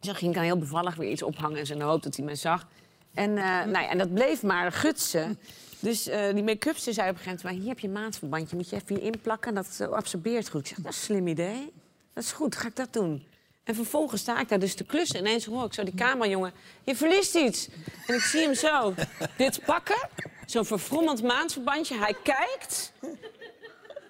Dan 0.00 0.14
ging 0.14 0.36
ik 0.36 0.42
heel 0.42 0.58
bevallig 0.58 0.94
weer 0.94 1.10
iets 1.10 1.22
ophangen... 1.22 1.58
en 1.58 1.66
ze 1.66 1.82
hoop 1.82 2.02
dat 2.02 2.16
hij 2.16 2.24
mij 2.24 2.34
zag. 2.34 2.66
En, 3.14 3.38
eh, 3.38 3.44
nou 3.44 3.70
ja, 3.70 3.88
en 3.88 3.98
dat 3.98 4.14
bleef 4.14 4.42
maar 4.42 4.72
gutsen. 4.72 5.38
Dus 5.80 6.08
eh, 6.08 6.34
die 6.34 6.42
make-up 6.42 6.76
zei 6.76 7.08
op 7.08 7.16
een 7.16 7.22
gegeven 7.22 7.40
moment... 7.42 7.60
hier 7.60 7.68
heb 7.68 7.78
je 7.78 7.86
een 7.86 7.92
maandverbandje, 7.92 8.56
moet 8.56 8.70
je 8.70 8.76
even 8.76 8.96
hier 8.96 9.04
inplakken... 9.04 9.54
dat 9.54 9.76
eh, 9.80 9.88
absorbeert 9.88 10.48
goed. 10.48 10.60
Ik 10.60 10.66
zeg, 10.66 10.76
dat 10.76 10.92
is 10.92 10.98
een 10.98 11.04
slim 11.04 11.26
idee. 11.26 11.72
Dat 12.12 12.24
is 12.24 12.32
goed, 12.32 12.56
ga 12.56 12.68
ik 12.68 12.76
dat 12.76 12.92
doen. 12.92 13.26
En 13.64 13.74
vervolgens 13.74 14.20
sta 14.20 14.40
ik 14.40 14.48
daar 14.48 14.58
dus 14.58 14.74
te 14.74 14.84
klussen. 14.84 15.18
En 15.18 15.26
ineens 15.26 15.44
hoor 15.44 15.64
ik 15.64 15.74
zo 15.74 15.84
die 15.84 15.94
camerajongen... 15.94 16.52
je 16.84 16.96
verliest 16.96 17.34
iets. 17.34 17.68
En 18.06 18.14
ik 18.14 18.20
zie 18.20 18.40
hem 18.40 18.54
zo 18.54 18.94
dit 19.36 19.64
pakken. 19.64 20.08
Zo'n 20.50 20.64
verfrommeld 20.64 21.22
maandverbandje. 21.22 21.98
Hij 21.98 22.14
kijkt. 22.22 22.92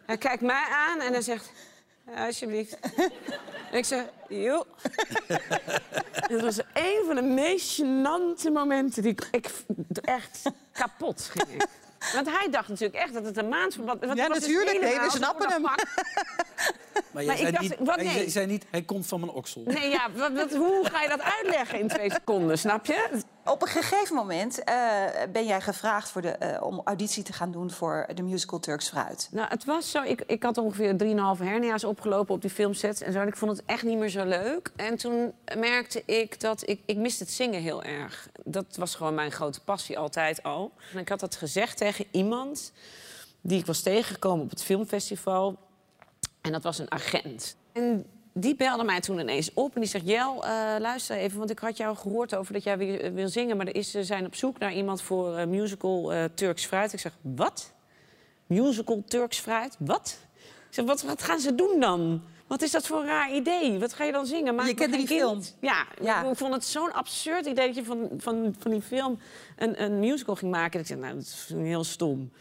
Hij 0.07 0.19
kijkt 0.19 0.43
mij 0.43 0.65
aan 0.71 1.01
en 1.01 1.13
hij 1.13 1.23
zegt... 1.23 1.51
"Ja, 2.07 2.27
alsjeblieft. 2.27 2.79
En 3.71 3.79
ik 3.79 3.85
zeg, 3.85 4.05
joh. 4.29 4.65
Het 6.13 6.41
was 6.41 6.59
een 6.75 7.03
van 7.07 7.15
de 7.15 7.23
meest 7.23 7.81
gênante 7.83 8.53
momenten 8.53 9.03
die 9.03 9.13
ik, 9.13 9.29
ik 9.31 9.51
echt 10.05 10.43
kapot 10.73 11.31
ging. 11.33 11.49
ik. 11.63 11.67
Want 12.15 12.27
hij 12.31 12.49
dacht 12.51 12.69
natuurlijk 12.69 13.03
echt 13.03 13.13
dat 13.13 13.25
het 13.25 13.37
een 13.37 13.49
maandverband 13.49 14.05
want 14.05 14.19
Ja, 14.19 14.29
dus 14.29 14.39
natuurlijk. 14.41 14.81
Nee, 14.81 15.01
we 15.01 15.11
snappen 15.11 15.49
hem. 15.53 15.63
dat. 15.63 15.85
Maar 17.11 17.25
jij 17.25 17.25
Maar 17.25 17.35
ik 17.35 17.41
zei, 17.41 17.51
dacht, 17.51 17.63
niet, 17.63 17.77
wat, 17.89 17.97
nee. 17.97 18.11
zei- 18.11 18.31
zei 18.31 18.47
niet, 18.47 18.65
hij 18.71 18.83
komt 18.83 19.07
van 19.07 19.21
mijn 19.21 19.33
oksel. 19.33 19.63
Nee, 19.65 19.89
ja, 19.89 20.09
wat, 20.17 20.33
wat- 20.33 20.53
hoe 20.55 20.85
ga 20.93 21.03
je 21.03 21.09
dat 21.09 21.21
uitleggen 21.23 21.79
in 21.79 21.89
twee 21.89 22.11
seconden, 22.13 22.59
snap 22.59 22.87
je? 22.87 23.09
Op 23.45 23.63
een 23.63 23.69
gegeven 23.69 24.17
moment 24.17 24.65
eh, 24.65 24.75
ben 25.33 25.47
jij 25.47 25.61
gevraagd 25.61 26.11
voor 26.11 26.23
de, 26.23 26.29
eh, 26.29 26.63
om 26.63 26.81
auditie 26.85 27.23
te 27.23 27.33
gaan 27.33 27.51
doen 27.51 27.71
voor 27.71 28.07
de 28.15 28.23
musical 28.23 28.59
Turks 28.59 28.89
Fruit. 28.89 29.29
Nou, 29.33 29.49
het 29.49 29.65
was 29.65 29.91
zo. 29.91 30.03
Ik, 30.03 30.23
ik 30.27 30.43
had 30.43 30.59
ongeveer 30.59 30.97
3,5 31.37 31.43
hernia's 31.43 31.85
opgelopen 31.85 32.35
op 32.35 32.41
die 32.41 32.51
filmsets 32.51 33.01
en 33.01 33.13
zo. 33.13 33.23
Ik 33.23 33.37
vond 33.37 33.57
het 33.57 33.67
echt 33.67 33.83
niet 33.83 33.99
meer 33.99 34.09
zo 34.09 34.25
leuk. 34.25 34.73
En 34.77 34.97
toen 34.97 35.33
merkte 35.59 36.03
ik 36.05 36.41
dat 36.41 36.69
ik, 36.69 36.81
ik 36.85 36.97
miste 36.97 37.23
het 37.23 37.33
zingen 37.33 37.61
heel 37.61 37.83
erg. 37.83 38.29
Dat 38.45 38.77
was 38.77 38.95
gewoon 38.95 39.15
mijn 39.15 39.33
grote 39.33 39.61
passie 39.61 39.99
altijd 39.99 40.43
al. 40.43 40.73
En 40.93 40.99
ik 40.99 41.09
had 41.09 41.21
dat 41.21 41.37
gezegd 41.37 41.77
tegen 41.77 42.05
iemand 42.11 42.73
die 43.41 43.59
ik 43.59 43.67
was 43.67 43.81
tegengekomen 43.81 44.45
op 44.45 44.51
het 44.51 44.63
filmfestival. 44.63 45.59
En 46.41 46.53
dat 46.53 46.63
was 46.63 46.79
een 46.79 46.91
agent. 46.93 47.57
En 47.73 48.07
die 48.33 48.57
belde 48.57 48.85
mij 48.85 49.01
toen 49.01 49.19
ineens 49.19 49.51
op 49.55 49.75
en 49.75 49.81
die 49.81 49.91
zegt... 49.91 50.09
Jel, 50.09 50.45
eh, 50.45 50.51
luister 50.79 51.17
even, 51.17 51.39
want 51.39 51.51
ik 51.51 51.59
had 51.59 51.77
jou 51.77 51.97
gehoord 51.97 52.35
over 52.35 52.53
dat 52.53 52.63
jij 52.63 52.79
weer 52.79 53.01
eh, 53.01 53.13
wil 53.13 53.29
zingen... 53.29 53.57
maar 53.57 53.67
er 53.67 53.75
is, 53.77 53.91
ze 53.91 54.05
zijn 54.05 54.27
op 54.27 54.35
zoek 54.35 54.59
naar 54.59 54.73
iemand 54.75 55.03
voor 55.03 55.37
eh, 55.37 55.47
musical 55.47 56.13
eh, 56.13 56.25
Turks 56.35 56.67
Fruit. 56.67 56.93
Ik 56.93 57.01
zeg, 57.01 57.13
wat? 57.21 57.73
Musical 58.47 59.03
Turks 59.07 59.39
Fruit? 59.39 59.77
Wat? 59.79 60.19
Ik 60.69 60.75
zeg, 60.75 60.85
wat, 60.85 61.03
wat 61.03 61.23
gaan 61.23 61.41
ze 61.41 61.55
doen 61.55 61.81
dan? 61.81 62.23
Wat 62.47 62.63
is 62.63 62.71
dat 62.71 62.87
voor 62.87 63.01
een 63.01 63.07
raar 63.07 63.33
idee? 63.35 63.79
Wat 63.79 63.93
ga 63.93 64.05
je 64.05 64.13
dan 64.13 64.27
zingen? 64.27 64.55
Maak 64.55 64.67
Je 64.67 64.77
geen 64.77 64.91
die 64.91 65.07
film? 65.07 65.43
Ja, 65.61 65.87
Ja. 66.03 66.25
ik 66.25 66.37
vond 66.37 66.55
het 66.55 66.65
zo'n 66.65 66.93
absurd 66.93 67.47
idee 67.47 67.67
dat 67.67 67.77
je 67.77 67.85
van, 67.85 68.09
van, 68.17 68.55
van 68.59 68.71
die 68.71 68.83
film 68.83 69.19
een, 69.57 69.83
een 69.83 69.99
musical 69.99 70.35
ging 70.35 70.51
maken. 70.51 70.71
Dat 70.73 70.81
ik 70.81 70.87
zei, 70.87 71.01
nou, 71.01 71.15
dat 71.15 71.23
is 71.23 71.49
heel 71.55 71.85
stom. 71.85 72.33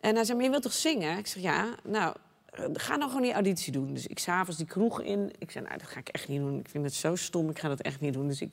En 0.00 0.14
hij 0.14 0.24
zei, 0.24 0.36
maar 0.36 0.44
je 0.46 0.50
wilt 0.50 0.62
toch 0.62 0.72
zingen? 0.72 1.18
Ik 1.18 1.26
zeg, 1.26 1.42
ja. 1.42 1.66
Nou, 1.84 2.14
eh, 2.14 2.27
ga 2.72 2.98
dan 2.98 3.08
gewoon 3.08 3.22
die 3.22 3.32
auditie 3.32 3.72
doen. 3.72 3.94
Dus 3.94 4.06
ik 4.06 4.18
s'avonds 4.18 4.56
die 4.56 4.66
kroeg 4.66 5.00
in. 5.02 5.30
Ik 5.38 5.50
zei, 5.50 5.64
nou, 5.64 5.78
dat 5.78 5.88
ga 5.88 5.98
ik 6.00 6.08
echt 6.08 6.28
niet 6.28 6.40
doen. 6.40 6.58
Ik 6.58 6.68
vind 6.68 6.84
het 6.84 6.94
zo 6.94 7.16
stom, 7.16 7.50
ik 7.50 7.58
ga 7.58 7.68
dat 7.68 7.80
echt 7.80 8.00
niet 8.00 8.12
doen. 8.12 8.28
Dus 8.28 8.40
ik... 8.40 8.52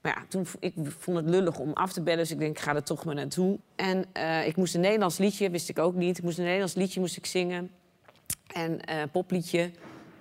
Maar 0.00 0.16
ja, 0.18 0.24
toen, 0.28 0.46
ik 0.60 0.74
vond 0.98 1.16
het 1.16 1.28
lullig 1.28 1.58
om 1.58 1.72
af 1.72 1.92
te 1.92 2.02
bellen, 2.02 2.18
dus 2.18 2.30
ik 2.30 2.38
denk, 2.38 2.56
ik 2.56 2.62
ga 2.62 2.74
er 2.74 2.82
toch 2.82 3.04
maar 3.04 3.14
naartoe. 3.14 3.58
En 3.76 4.04
eh, 4.12 4.46
ik 4.46 4.56
moest 4.56 4.74
een 4.74 4.80
Nederlands 4.80 5.18
liedje, 5.18 5.50
wist 5.50 5.68
ik 5.68 5.78
ook 5.78 5.94
niet. 5.94 6.18
Ik 6.18 6.24
moest 6.24 6.36
een 6.38 6.44
Nederlands 6.44 6.74
liedje 6.74 7.00
moest 7.00 7.16
ik 7.16 7.26
zingen. 7.26 7.70
En 8.54 8.80
eh 8.84 9.02
popliedje. 9.12 9.70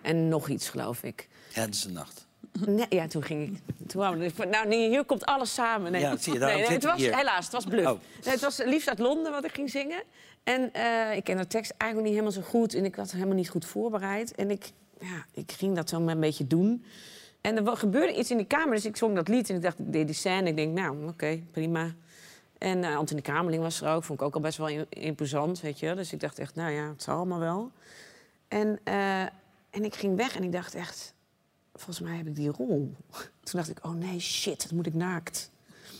En 0.01 0.27
nog 0.27 0.49
iets, 0.49 0.69
geloof 0.69 1.03
ik. 1.03 1.27
Het 1.53 1.73
is 1.75 1.83
een 1.83 1.93
nacht. 1.93 2.27
Nee, 2.65 2.85
ja, 2.89 3.07
toen 3.07 3.23
ging 3.23 3.47
ik. 3.49 3.87
Toen 3.87 4.21
ik- 4.21 4.49
nou, 4.49 4.67
nee, 4.67 4.89
hier 4.89 5.03
komt 5.05 5.25
alles 5.25 5.53
samen. 5.53 5.91
Nee, 5.91 6.01
Ja, 6.01 6.17
zie 6.17 6.33
je, 6.33 6.39
nee, 6.39 6.55
nee, 6.55 6.65
het 6.67 6.83
was 6.83 6.97
hier. 6.97 7.17
helaas, 7.17 7.43
het 7.43 7.53
was 7.53 7.65
bluff. 7.65 7.87
Oh. 7.87 7.99
Nee, 8.23 8.33
het 8.33 8.41
was 8.41 8.57
liefst 8.57 8.89
uit 8.89 8.99
Londen 8.99 9.31
wat 9.31 9.43
ik 9.45 9.53
ging 9.53 9.69
zingen. 9.69 10.03
En 10.43 10.73
eh, 10.73 11.15
ik 11.15 11.23
ken 11.23 11.37
de 11.37 11.47
tekst 11.47 11.73
eigenlijk 11.77 12.11
niet 12.11 12.19
helemaal 12.19 12.43
zo 12.43 12.49
goed. 12.49 12.73
En 12.73 12.85
ik 12.85 12.95
had 12.95 13.11
helemaal 13.11 13.35
niet 13.35 13.49
goed 13.49 13.65
voorbereid. 13.65 14.35
En 14.35 14.51
ik, 14.51 14.71
ja, 14.99 15.25
ik 15.33 15.51
ging 15.51 15.75
dat 15.75 15.89
zo 15.89 15.99
maar 15.99 16.13
een 16.13 16.19
beetje 16.19 16.47
doen. 16.47 16.85
En 17.41 17.65
er 17.65 17.77
gebeurde 17.77 18.17
iets 18.17 18.31
in 18.31 18.37
die 18.37 18.45
kamer, 18.45 18.75
dus 18.75 18.85
ik 18.85 18.97
zong 18.97 19.15
dat 19.15 19.27
lied. 19.27 19.49
En 19.49 19.55
ik 19.55 19.61
dacht, 19.61 19.79
ik 19.79 19.91
deed 19.91 20.05
die 20.05 20.15
scène. 20.15 20.49
Ik 20.49 20.55
denk, 20.55 20.77
nou, 20.77 21.07
oké, 21.07 21.43
prima. 21.51 21.93
En 22.57 22.83
Anthony 22.83 23.21
Kamerling 23.21 23.63
was 23.63 23.81
er 23.81 23.89
ook. 23.89 24.03
Vond 24.03 24.19
ik 24.19 24.25
ook 24.25 24.35
al 24.35 24.41
best 24.41 24.57
wel 24.57 24.85
imposant, 24.89 25.61
weet 25.61 25.79
je. 25.79 25.95
Dus 25.95 26.13
ik 26.13 26.19
dacht 26.19 26.39
echt, 26.39 26.55
nou 26.55 26.71
ja, 26.71 26.89
het 26.89 27.03
zal 27.03 27.15
allemaal 27.15 27.39
wel. 27.39 27.71
En, 28.47 28.79
eh, 28.83 29.21
en 29.69 29.83
ik 29.83 29.95
ging 29.95 30.15
weg 30.15 30.35
en 30.35 30.43
ik 30.43 30.51
dacht 30.51 30.75
echt 30.75 31.13
volgens 31.79 31.99
mij 31.99 32.17
heb 32.17 32.27
ik 32.27 32.35
die 32.35 32.49
rol. 32.49 32.95
Toen 33.43 33.59
dacht 33.59 33.69
ik, 33.69 33.79
oh 33.81 33.93
nee, 33.93 34.19
shit, 34.19 34.61
dat 34.61 34.71
moet 34.71 34.87
ik 34.87 34.93
naakt. 34.93 35.51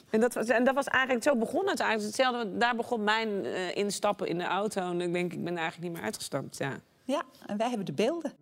En 0.09 0.19
dat 0.19 0.33
was, 0.33 0.47
en 0.47 0.63
dat 0.63 0.75
was 0.75 0.85
eigenlijk, 0.85 1.23
zo 1.23 1.35
begon 1.35 1.69
het 1.69 1.79
eigenlijk. 1.79 2.17
Hetzelfde, 2.17 2.57
daar 2.57 2.75
begon 2.75 3.03
mijn 3.03 3.45
eh, 3.45 3.75
instappen 3.75 4.27
in 4.27 4.37
de 4.37 4.43
auto. 4.43 4.81
En 4.81 5.01
ik 5.01 5.13
denk, 5.13 5.33
ik 5.33 5.43
ben 5.43 5.53
er 5.53 5.59
eigenlijk 5.59 5.87
niet 5.89 5.97
meer 5.97 6.05
uitgestapt, 6.05 6.57
ja. 6.57 6.71
Ja, 7.03 7.23
en 7.45 7.57
wij 7.57 7.67
hebben 7.67 7.85
de 7.85 7.93
beelden. 7.93 8.33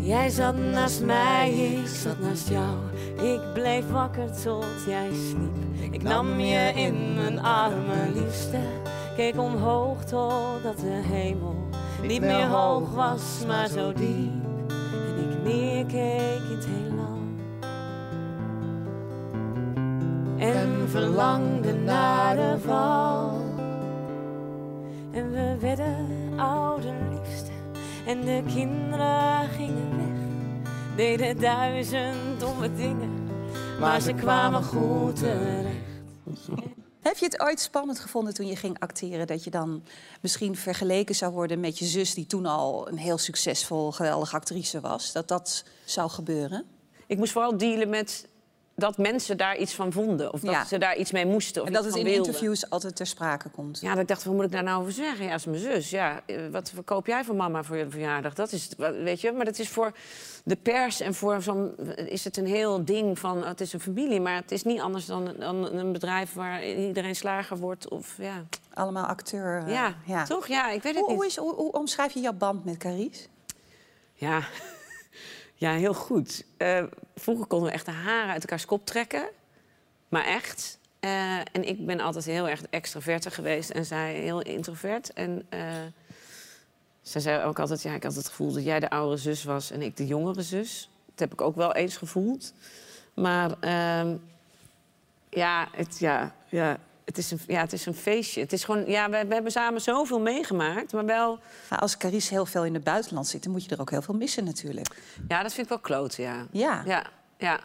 Jij 0.00 0.28
zat 0.28 0.56
naast 0.56 1.02
mij, 1.02 1.50
ik 1.50 1.86
zat 1.86 2.18
naast 2.18 2.48
jou. 2.48 2.76
Ik 3.22 3.52
bleef 3.54 3.90
wakker 3.90 4.42
tot 4.42 4.84
jij 4.86 5.10
sliep. 5.12 5.92
Ik 5.92 6.02
nam 6.02 6.40
je 6.40 6.72
in 6.74 7.14
mijn 7.14 7.38
armen, 7.38 8.12
liefste. 8.12 8.58
Keek 9.16 9.38
omhoog 9.38 10.04
totdat 10.04 10.78
de 10.78 11.00
hemel 11.04 11.58
niet 12.02 12.20
meer 12.20 12.46
hoog 12.46 12.94
was, 12.94 13.44
maar 13.46 13.68
zo 13.68 13.92
diep. 13.92 14.32
En 14.92 15.30
ik 15.30 15.42
neerkeek 15.42 16.40
in 16.50 16.56
het 16.56 16.66
heelal. 16.66 17.18
En 20.38 20.88
verlangde 20.88 21.72
naar 21.72 22.36
de 22.36 22.56
val. 22.64 23.30
En 25.12 25.30
we 25.30 25.56
werden 25.60 26.06
ouder, 26.36 26.94
liefste. 27.10 27.50
En 28.06 28.20
de 28.20 28.42
kinderen 28.54 29.48
gingen 29.48 29.96
weg. 29.96 30.16
Deden 30.96 31.40
duizend 31.40 32.40
domme 32.40 32.74
dingen. 32.74 33.28
Maar 33.80 34.00
ze 34.00 34.12
kwamen 34.12 34.62
goed 34.62 35.16
terecht. 35.16 35.76
Heb 37.00 37.16
je 37.16 37.24
het 37.24 37.40
ooit 37.40 37.60
spannend 37.60 37.98
gevonden 37.98 38.34
toen 38.34 38.46
je 38.46 38.56
ging 38.56 38.78
acteren... 38.78 39.26
dat 39.26 39.44
je 39.44 39.50
dan 39.50 39.82
misschien 40.20 40.56
vergeleken 40.56 41.14
zou 41.14 41.32
worden 41.32 41.60
met 41.60 41.78
je 41.78 41.84
zus... 41.84 42.14
die 42.14 42.26
toen 42.26 42.46
al 42.46 42.88
een 42.88 42.98
heel 42.98 43.18
succesvol, 43.18 43.92
geweldige 43.92 44.36
actrice 44.36 44.80
was? 44.80 45.12
Dat 45.12 45.28
dat 45.28 45.64
zou 45.84 46.10
gebeuren? 46.10 46.64
ik 47.08 47.18
moest 47.18 47.32
vooral 47.32 47.56
dealen 47.56 47.88
met 47.88 48.28
dat 48.78 48.98
mensen 48.98 49.36
daar 49.36 49.56
iets 49.56 49.74
van 49.74 49.92
vonden. 49.92 50.32
Of 50.32 50.40
dat 50.40 50.50
Ja. 50.50 50.64
ze 50.64 50.78
daar 50.78 50.96
iets 50.96 51.12
mee 51.12 51.26
moesten. 51.26 51.62
Of 51.62 51.66
En 51.68 51.72
dat 51.74 51.82
het 51.84 51.92
van 51.92 52.00
in 52.00 52.06
wilden. 52.06 52.26
interviews 52.26 52.70
altijd 52.70 52.96
ter 52.96 53.06
sprake 53.06 53.48
komt. 53.48 53.80
Ja, 53.80 53.90
dat 53.92 53.98
ik 53.98 54.08
dacht, 54.08 54.24
wat 54.24 54.34
moet 54.34 54.44
ik 54.44 54.52
daar 54.52 54.62
nou 54.62 54.80
over 54.80 54.92
zeggen? 54.92 55.24
Ja, 55.26 55.32
als 55.32 55.44
mijn 55.44 55.58
zus. 55.58 55.90
Ja, 55.90 56.20
eh, 56.26 56.36
wat 56.50 56.72
koop 56.84 57.06
jij 57.06 57.24
voor 57.24 57.34
mama 57.34 57.62
voor 57.62 57.76
je 57.76 57.90
verjaardag? 57.90 58.34
Dat 58.34 58.52
is, 58.52 58.68
weet 59.02 59.20
je, 59.20 59.32
maar 59.32 59.44
dat 59.44 59.58
is 59.58 59.68
voor 59.68 59.92
de 60.44 60.56
pers 60.56 61.00
en 61.00 61.14
voor 61.14 61.42
zo'n... 61.42 61.76
is 61.96 62.24
het 62.24 62.36
een 62.36 62.46
heel 62.46 62.84
ding 62.84 63.18
van, 63.18 63.44
het 63.44 63.60
is 63.60 63.72
een 63.72 63.80
familie... 63.80 64.20
maar 64.20 64.34
het 64.34 64.52
is 64.52 64.62
niet 64.62 64.80
anders 64.80 65.06
dan, 65.06 65.34
dan 65.38 65.72
een 65.76 65.92
bedrijf 65.92 66.32
waar 66.32 66.64
iedereen 66.66 67.16
slager 67.16 67.56
wordt. 67.56 67.88
Of, 67.88 68.14
ja. 68.18 68.44
Allemaal 68.74 69.04
acteur. 69.06 69.62
eh, 69.66 69.92
Ja, 70.06 70.24
toch? 70.24 70.46
Ja, 70.46 70.70
ik 70.70 70.82
weet 70.82 70.94
het 70.94 71.04
Hoe, 71.04 71.12
hoe, 71.14 71.22
niet. 71.22 71.30
is, 71.32 71.36
hoe, 71.36 71.54
hoe 71.54 71.72
omschrijf 71.72 72.12
je 72.12 72.20
jouw 72.20 72.32
band 72.32 72.64
met 72.64 72.76
Carice? 72.76 73.26
Ja. 74.14 74.40
Ja, 75.58 75.72
heel 75.72 75.94
goed. 75.94 76.44
Eh, 76.56 76.84
vroeger 77.14 77.46
konden 77.46 77.68
we 77.68 77.74
echt 77.74 77.86
de 77.86 77.92
haren 77.92 78.32
uit 78.32 78.42
elkaars 78.42 78.64
kop 78.64 78.86
trekken. 78.86 79.28
Maar 80.08 80.24
echt. 80.24 80.78
Eh, 81.00 81.38
en 81.38 81.68
ik 81.68 81.86
ben 81.86 82.00
altijd 82.00 82.24
heel 82.24 82.48
erg 82.48 82.62
extraverte 82.70 83.30
geweest 83.30 83.70
en 83.70 83.84
zij 83.84 84.14
heel 84.14 84.40
introvert. 84.40 85.12
En 85.12 85.46
eh 85.48 85.60
zij 87.08 87.20
zei 87.20 87.44
ook 87.44 87.58
altijd, 87.58 87.82
ja, 87.82 87.94
ik 87.94 88.02
had 88.02 88.14
het 88.14 88.28
gevoel 88.28 88.52
dat 88.52 88.64
jij 88.64 88.80
de 88.80 88.90
oudere 88.90 89.20
zus 89.20 89.44
was 89.44 89.70
en 89.70 89.82
ik 89.82 89.96
de 89.96 90.06
jongere 90.06 90.42
zus. 90.42 90.90
Dat 91.06 91.18
heb 91.18 91.32
ik 91.32 91.40
ook 91.40 91.56
wel 91.56 91.74
eens 91.74 91.96
gevoeld. 91.96 92.52
Maar 93.14 93.50
ehm, 93.60 94.16
ja, 95.30 95.68
het, 95.72 95.98
ja, 95.98 96.34
ja, 96.48 96.78
het, 97.08 97.18
is 97.18 97.30
een, 97.30 97.40
ja, 97.46 97.60
het 97.60 97.72
is 97.72 97.86
een 97.86 97.94
feestje. 97.94 98.40
Het 98.40 98.52
is 98.52 98.64
gewoon, 98.64 98.86
ja, 98.86 99.10
we, 99.10 99.24
we 99.26 99.34
hebben 99.34 99.52
samen 99.52 99.80
zoveel 99.80 100.20
meegemaakt, 100.20 100.92
maar 100.92 101.04
wel... 101.04 101.38
Maar 101.70 101.78
als 101.78 101.96
Carice 101.96 102.34
heel 102.34 102.46
veel 102.46 102.64
in 102.64 102.74
het 102.74 102.84
buitenland 102.84 103.26
zit, 103.26 103.42
dan 103.42 103.52
moet 103.52 103.64
je 103.64 103.70
er 103.70 103.80
ook 103.80 103.90
heel 103.90 104.02
veel 104.02 104.14
missen 104.14 104.44
natuurlijk. 104.44 104.88
Ja, 105.28 105.42
dat 105.42 105.52
vind 105.52 105.66
ik 105.66 105.72
wel 105.72 105.80
kloten, 105.80 106.22
ja. 106.22 106.46
Ja. 106.50 106.82
Ja, 106.86 107.06
ja. 107.38 107.60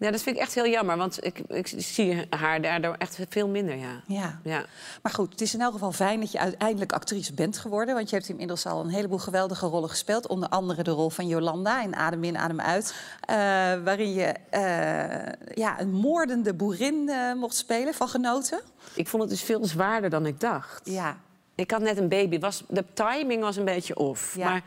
Ja, 0.00 0.10
dat 0.10 0.22
vind 0.22 0.36
ik 0.36 0.42
echt 0.42 0.54
heel 0.54 0.66
jammer, 0.66 0.96
want 0.96 1.24
ik, 1.24 1.38
ik 1.38 1.66
zie 1.76 2.26
haar 2.30 2.62
daardoor 2.62 2.94
echt 2.98 3.18
veel 3.28 3.48
minder, 3.48 3.76
ja. 3.76 4.02
Ja. 4.06 4.40
ja. 4.44 4.64
Maar 5.02 5.12
goed, 5.12 5.30
het 5.30 5.40
is 5.40 5.54
in 5.54 5.60
elk 5.60 5.72
geval 5.72 5.92
fijn 5.92 6.20
dat 6.20 6.32
je 6.32 6.38
uiteindelijk 6.38 6.92
actrice 6.92 7.34
bent 7.34 7.58
geworden. 7.58 7.94
Want 7.94 8.10
je 8.10 8.16
hebt 8.16 8.28
inmiddels 8.28 8.66
al 8.66 8.80
een 8.80 8.88
heleboel 8.90 9.18
geweldige 9.18 9.66
rollen 9.66 9.88
gespeeld. 9.88 10.26
Onder 10.26 10.48
andere 10.48 10.82
de 10.82 10.90
rol 10.90 11.10
van 11.10 11.26
Jolanda 11.26 11.82
in 11.82 11.96
Adem 11.96 12.24
in, 12.24 12.38
Adem 12.38 12.60
uit. 12.60 12.94
eh, 13.20 13.36
waarin 13.84 14.12
je 14.12 14.34
eh, 14.50 15.54
ja, 15.54 15.80
een 15.80 15.92
moordende 15.92 16.54
boerin 16.54 17.08
eh, 17.08 17.32
mocht 17.32 17.54
spelen, 17.54 17.94
van 17.94 18.08
genoten. 18.08 18.60
Ik 18.94 19.08
vond 19.08 19.22
het 19.22 19.30
dus 19.30 19.42
veel 19.42 19.64
zwaarder 19.64 20.10
dan 20.10 20.26
ik 20.26 20.40
dacht. 20.40 20.80
Ja. 20.84 21.16
Ik 21.54 21.70
had 21.70 21.80
net 21.80 21.98
een 21.98 22.08
baby. 22.08 22.38
Was, 22.38 22.64
de 22.68 22.84
timing 22.92 23.42
was 23.42 23.56
een 23.56 23.64
beetje 23.64 23.96
off. 23.96 24.36
Ja. 24.36 24.50
Maar 24.50 24.62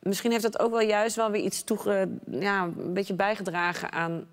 misschien 0.00 0.30
heeft 0.30 0.42
dat 0.42 0.58
ook 0.58 0.70
wel 0.70 0.80
juist 0.80 1.16
wel 1.16 1.30
weer 1.30 1.42
iets 1.42 1.64
toege, 1.64 2.08
ja, 2.30 2.62
een 2.62 2.94
beetje 2.94 3.14
bijgedragen 3.14 3.92
aan... 3.92 4.26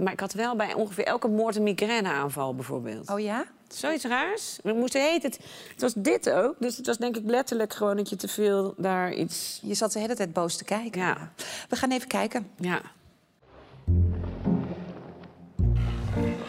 Maar 0.00 0.12
ik 0.12 0.20
had 0.20 0.32
wel 0.32 0.56
bij 0.56 0.74
ongeveer 0.74 1.04
elke 1.04 1.28
moord 1.28 1.56
een 1.56 1.62
migraineaanval 1.62 2.54
bijvoorbeeld. 2.54 3.10
Oh 3.10 3.20
ja? 3.20 3.44
Zoiets 3.68 4.04
raars. 4.04 4.58
We 4.62 4.72
moesten 4.72 5.00
heet 5.00 5.22
het. 5.22 5.38
Het 5.72 5.80
was 5.80 5.92
dit 5.96 6.30
ook. 6.30 6.54
Dus 6.58 6.76
het 6.76 6.86
was 6.86 6.98
denk 6.98 7.16
ik 7.16 7.22
letterlijk 7.26 7.72
gewoon 7.72 7.96
dat 7.96 8.08
je 8.08 8.16
te 8.16 8.28
veel 8.28 8.74
daar 8.76 9.12
iets. 9.12 9.60
Je 9.62 9.74
zat 9.74 9.92
de 9.92 9.98
hele 9.98 10.14
tijd 10.14 10.32
boos 10.32 10.56
te 10.56 10.64
kijken. 10.64 11.00
Ja. 11.00 11.32
We 11.68 11.76
gaan 11.76 11.90
even 11.90 12.08
kijken. 12.08 12.50
Ja. 12.56 12.80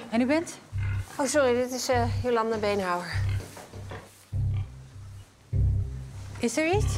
En 0.10 0.22
u 0.22 0.26
bent? 0.26 0.58
Oh, 1.20 1.26
sorry, 1.26 1.54
dit 1.54 1.72
is 1.72 1.90
eh, 1.90 2.24
Jolanda 2.24 2.58
Beenhouwer. 2.58 3.14
Is 6.40 6.58
er 6.58 6.74
iets? 6.74 6.96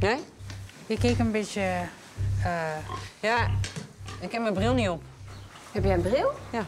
Nee? 0.00 0.16
Je 0.86 0.98
keek 0.98 1.18
een 1.18 1.32
beetje... 1.32 1.88
eh, 2.44 2.76
Ja. 3.20 3.48
Ik 4.20 4.32
heb 4.32 4.42
mijn 4.42 4.54
bril 4.54 4.72
niet 4.74 4.88
op. 4.88 5.02
Heb 5.72 5.84
jij 5.84 5.94
een 5.94 6.00
bril? 6.02 6.32
Ja. 6.50 6.66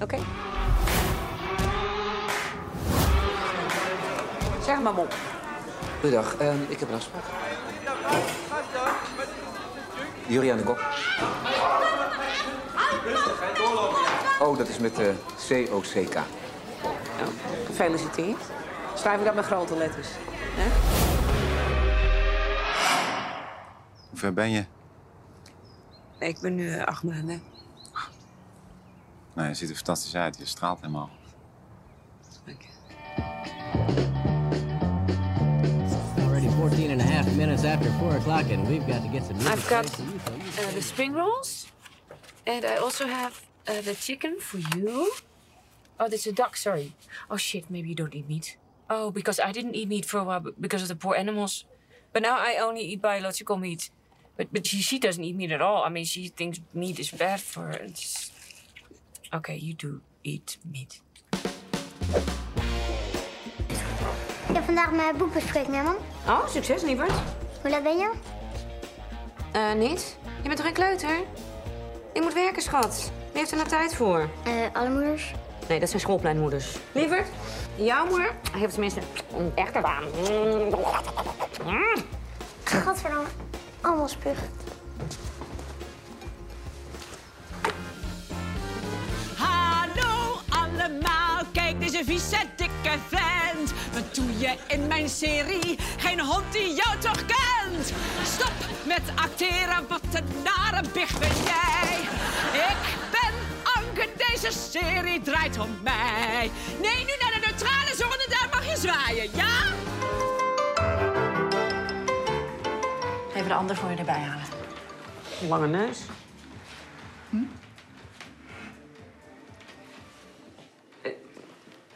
Oké. 0.00 0.18
Zeg 4.64 4.80
maar, 4.80 4.94
mop. 4.94 5.14
Goedendag, 6.00 6.36
ehm, 6.36 6.56
ik 6.68 6.80
heb 6.80 6.88
een 6.88 6.94
afspraak. 6.94 7.22
Juriaan 10.26 10.56
de 10.56 10.62
Kok. 10.64 10.80
Oh, 14.40 14.58
dat 14.58 14.68
is 14.68 14.78
met 14.78 14.96
de 14.96 15.14
COCK. 15.48 16.14
Nou, 16.14 17.30
gefeliciteerd. 17.66 18.42
Schrijf 18.94 19.18
ik 19.18 19.24
dat 19.24 19.34
met 19.34 19.44
grote 19.44 19.76
letters. 19.76 20.08
Hè? 20.54 20.99
Hoe 24.10 24.18
ver 24.18 24.32
ben 24.32 24.50
je? 24.50 24.64
Ik 26.18 26.40
ben 26.40 26.54
nu 26.54 26.70
eh, 26.70 26.84
acht 26.84 27.02
maanden. 27.02 27.42
Nou, 29.34 29.48
je 29.48 29.54
ziet 29.54 29.68
er 29.68 29.74
fantastisch 29.76 30.14
uit. 30.14 30.38
Je 30.38 30.44
straalt 30.44 30.80
helemaal. 30.80 31.10
Already 36.18 36.48
14 36.48 36.90
and 36.90 37.00
a 37.00 37.04
half 37.04 37.36
minutes 37.36 37.64
after 37.64 37.90
4 37.92 38.16
o'clock, 38.16 38.50
and 38.50 38.68
we've 38.68 38.92
got 38.92 39.02
to 39.02 39.08
get 39.08 39.24
some 39.24 39.38
meat. 39.38 39.46
I've 39.46 39.68
got 39.68 39.98
uh, 40.00 40.72
the 40.74 40.82
spring 40.82 41.14
rolls, 41.14 41.66
and 42.46 42.64
I 42.64 42.76
also 42.76 43.06
have 43.06 43.32
uh, 43.68 43.82
the 43.82 43.94
chicken 43.94 44.36
for 44.40 44.58
you. 44.76 45.12
Oh, 45.98 46.08
that's 46.08 46.26
a 46.26 46.32
duck. 46.32 46.56
Sorry. 46.56 46.92
Oh 47.28 47.36
shit, 47.36 47.70
maybe 47.70 47.88
you 47.88 47.94
don't 47.94 48.14
eat 48.14 48.28
meat. 48.28 48.56
Oh, 48.88 49.10
because 49.10 49.38
I 49.40 49.52
didn't 49.52 49.74
eat 49.74 49.88
meat 49.88 50.04
for 50.04 50.18
a 50.18 50.24
while 50.24 50.52
because 50.60 50.82
of 50.82 50.88
the 50.88 50.96
poor 50.96 51.14
animals, 51.16 51.64
but 52.12 52.22
now 52.22 52.36
I 52.38 52.58
only 52.60 52.82
eat 52.82 53.00
biological 53.00 53.56
meat. 53.56 53.90
But 54.40 54.52
but 54.52 54.66
she, 54.66 54.80
she 54.80 54.98
doesn't 54.98 55.22
eat 55.22 55.36
meat 55.36 55.52
at 55.52 55.60
all. 55.60 55.84
I 55.84 55.90
mean, 55.90 56.06
she 56.06 56.28
thinks 56.28 56.60
meat 56.72 56.98
is 56.98 57.10
bad 57.10 57.40
for 57.40 57.60
her. 57.60 57.82
It's... 57.82 58.30
Okay, 59.34 59.56
you 59.56 59.74
do 59.74 60.00
eat 60.22 60.58
meat. 60.62 61.00
Ik 64.48 64.54
heb 64.54 64.64
vandaag 64.64 64.92
mijn 64.92 65.16
boekbespreking, 65.16 65.76
hè, 65.76 65.82
man? 65.82 65.96
Oh, 66.26 66.48
succes, 66.48 66.82
lieverd. 66.82 67.12
Hoe 67.60 67.70
laat 67.70 67.82
ben 67.82 67.98
je? 67.98 68.10
Eh, 69.52 69.72
niet? 69.72 70.16
Je 70.42 70.42
bent 70.42 70.56
toch 70.56 70.64
geen 70.64 70.74
kleuter? 70.74 71.18
Ik 72.12 72.22
moet 72.22 72.34
werken, 72.34 72.62
schat. 72.62 73.12
Wie 73.30 73.38
heeft 73.38 73.50
er 73.50 73.56
nou 73.56 73.68
tijd 73.68 73.94
voor? 73.94 74.30
Eh, 74.44 74.52
alle 74.72 74.90
moeders. 74.90 75.32
Nee, 75.68 75.80
dat 75.80 75.88
zijn 75.88 76.00
schoolpleinmoeders. 76.00 76.76
Lieverd, 76.92 77.28
jouw 77.76 78.06
moeder 78.06 78.34
heeft 78.52 78.72
tenminste 78.72 79.00
een 79.36 79.52
echte 79.54 79.80
baan. 79.80 80.04
Gadverdamme. 82.64 83.28
Allemaal 83.80 84.08
spuug. 84.08 84.38
Hallo 89.36 90.40
allemaal, 90.48 91.42
kijk 91.52 91.80
deze 91.80 92.04
vieze 92.04 92.38
dikke 92.56 92.98
vent. 93.08 93.72
Wat 93.92 94.14
doe 94.14 94.38
je 94.38 94.54
in 94.68 94.86
mijn 94.86 95.08
serie? 95.08 95.78
Geen 95.98 96.20
hond 96.20 96.52
die 96.52 96.74
jou 96.74 96.98
toch 96.98 97.24
kent. 97.26 97.92
Stop 98.24 98.52
met 98.86 99.02
acteren, 99.14 99.86
wat 99.88 100.02
een 100.12 100.42
nare 100.44 100.82
big 100.92 101.18
ben 101.18 101.42
jij. 101.44 101.98
Ik 102.52 102.96
ben 103.10 103.34
Anke, 103.74 104.08
deze 104.16 104.58
serie 104.70 105.20
draait 105.20 105.58
om 105.58 105.78
mij. 105.82 106.50
Nee, 106.80 106.96
nu 107.04 107.12
naar 107.20 107.32
de 107.32 107.46
neutrale 107.46 107.94
zone, 107.96 108.26
daar 108.28 108.48
mag 108.50 108.64
je 108.70 108.76
zwaaien, 108.80 109.30
ja? 109.34 109.89
De 113.50 113.56
ander 113.56 113.76
voor 113.76 113.90
je 113.90 113.96
erbij 113.96 114.20
halen. 114.20 114.44
Lange 115.48 115.66
neus. 115.66 116.00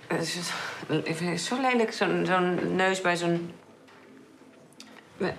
Het 0.06 0.20
is, 0.22 0.36
ik 1.04 1.16
vind 1.16 1.30
het 1.30 1.40
zo 1.40 1.60
lelijk, 1.60 1.92
zo'n 1.92 2.26
zo'n 2.26 2.76
neus 2.76 3.00
bij 3.00 3.16
zo'n... 3.16 3.52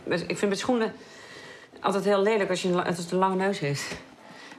Ik 0.06 0.38
vind 0.38 0.49
met 0.49 0.60
schoenen 0.60 0.93
altijd 1.80 2.04
heel 2.04 2.21
lelijk 2.21 2.49
als 2.49 2.62
je 2.62 2.67
een, 2.69 2.84
als 2.84 2.97
het 2.97 3.12
een 3.12 3.17
lange 3.17 3.36
neus 3.36 3.60
heeft. 3.60 3.95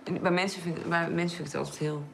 En 0.04 0.20
Bij 0.22 0.30
mensen 0.30 0.62
vind, 0.62 0.78
ik- 0.78 0.88
bij 0.88 1.10
mensen 1.10 1.36
vind 1.36 1.48
ik 1.48 1.54
het 1.54 1.62
altijd 1.62 1.78
heel... 1.78 2.04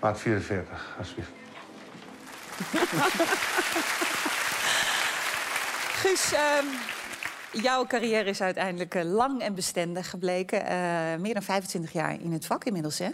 Maat 0.00 0.20
44, 0.20 0.96
alsjeblieft. 0.98 1.30
Guus, 5.98 6.32
ehm, 6.32 6.66
jouw 7.62 7.86
carrière 7.86 8.28
is 8.28 8.40
uiteindelijk 8.40 8.94
eh, 8.94 9.04
lang 9.04 9.40
en 9.40 9.54
bestendig 9.54 10.10
gebleken. 10.10 10.66
Eh, 10.66 11.16
meer 11.18 11.34
dan 11.34 11.42
25 11.42 11.92
jaar 11.92 12.20
in 12.20 12.32
het 12.32 12.46
vak 12.46 12.64
inmiddels, 12.64 12.98
hè? 12.98 13.08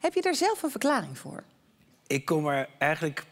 Heb 0.00 0.14
je 0.14 0.22
daar 0.22 0.34
zelf 0.34 0.62
een 0.62 0.70
verklaring 0.70 1.18
voor? 1.18 1.42
Ik 2.06 2.24
kom 2.24 2.46
er 2.46 2.68
eigenlijk 2.78 3.24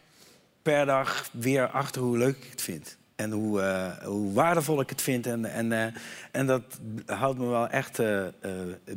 per 0.61 0.85
dag 0.85 1.29
weer 1.31 1.67
achter 1.67 2.01
hoe 2.01 2.17
leuk 2.17 2.37
ik 2.37 2.51
het 2.51 2.61
vind. 2.61 2.97
En 3.17 3.31
hoe, 3.31 3.61
eh, 3.61 4.05
hoe 4.07 4.33
waardevol 4.33 4.79
ik 4.79 4.89
het 4.89 5.01
vind. 5.01 5.25
En, 5.27 5.45
en, 5.45 5.71
eh, 5.71 5.85
en 6.31 6.45
dat 6.47 6.61
houdt 7.05 7.39
me 7.39 7.45
wel 7.45 7.67
echt 7.67 7.99
eh, 7.99 8.23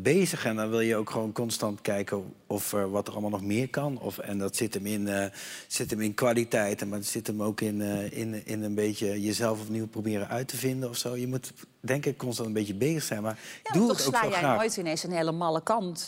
bezig. 0.01 0.45
En 0.45 0.57
dan 0.57 0.71
wil 0.71 0.81
je 0.81 0.97
ook 0.97 1.11
gewoon 1.11 1.33
constant 1.33 1.81
kijken 1.81 2.35
of 2.47 2.71
wat 2.71 3.07
er 3.07 3.13
allemaal 3.13 3.31
nog 3.31 3.43
meer 3.43 3.69
kan. 3.69 3.99
Of, 4.01 4.19
en 4.19 4.39
dat 4.39 4.57
zit 4.57 4.75
hem 4.75 4.87
in, 4.87 5.31
zit 5.67 5.91
hem 5.91 6.01
in 6.01 6.15
kwaliteiten, 6.15 6.89
maar 6.89 6.99
het 6.99 7.07
zit 7.09 7.27
hem 7.27 7.43
ook 7.43 7.61
in, 7.61 7.81
in, 8.13 8.47
in 8.47 8.63
een 8.63 8.75
beetje 8.75 9.21
jezelf 9.21 9.61
opnieuw 9.61 9.87
proberen 9.89 10.29
uit 10.29 10.49
te 10.49 10.57
vinden 10.57 10.89
of 10.89 10.97
zo. 10.97 11.17
Je 11.17 11.27
moet 11.27 11.53
denk 11.81 12.07
ik 12.07 12.17
constant 12.19 12.49
een 12.49 12.55
beetje 12.55 12.75
bezig 12.75 13.03
zijn. 13.03 13.23
Maar 13.23 13.39
Ja, 13.63 13.73
doe 13.73 13.89
toch 13.89 13.97
het 13.97 14.07
ook 14.07 14.15
sla 14.15 14.29
jij 14.29 14.39
graag. 14.39 14.57
nooit 14.57 14.77
ineens 14.77 15.03
een 15.03 15.13
hele 15.13 15.33
malle 15.33 15.63
kant. 15.63 16.07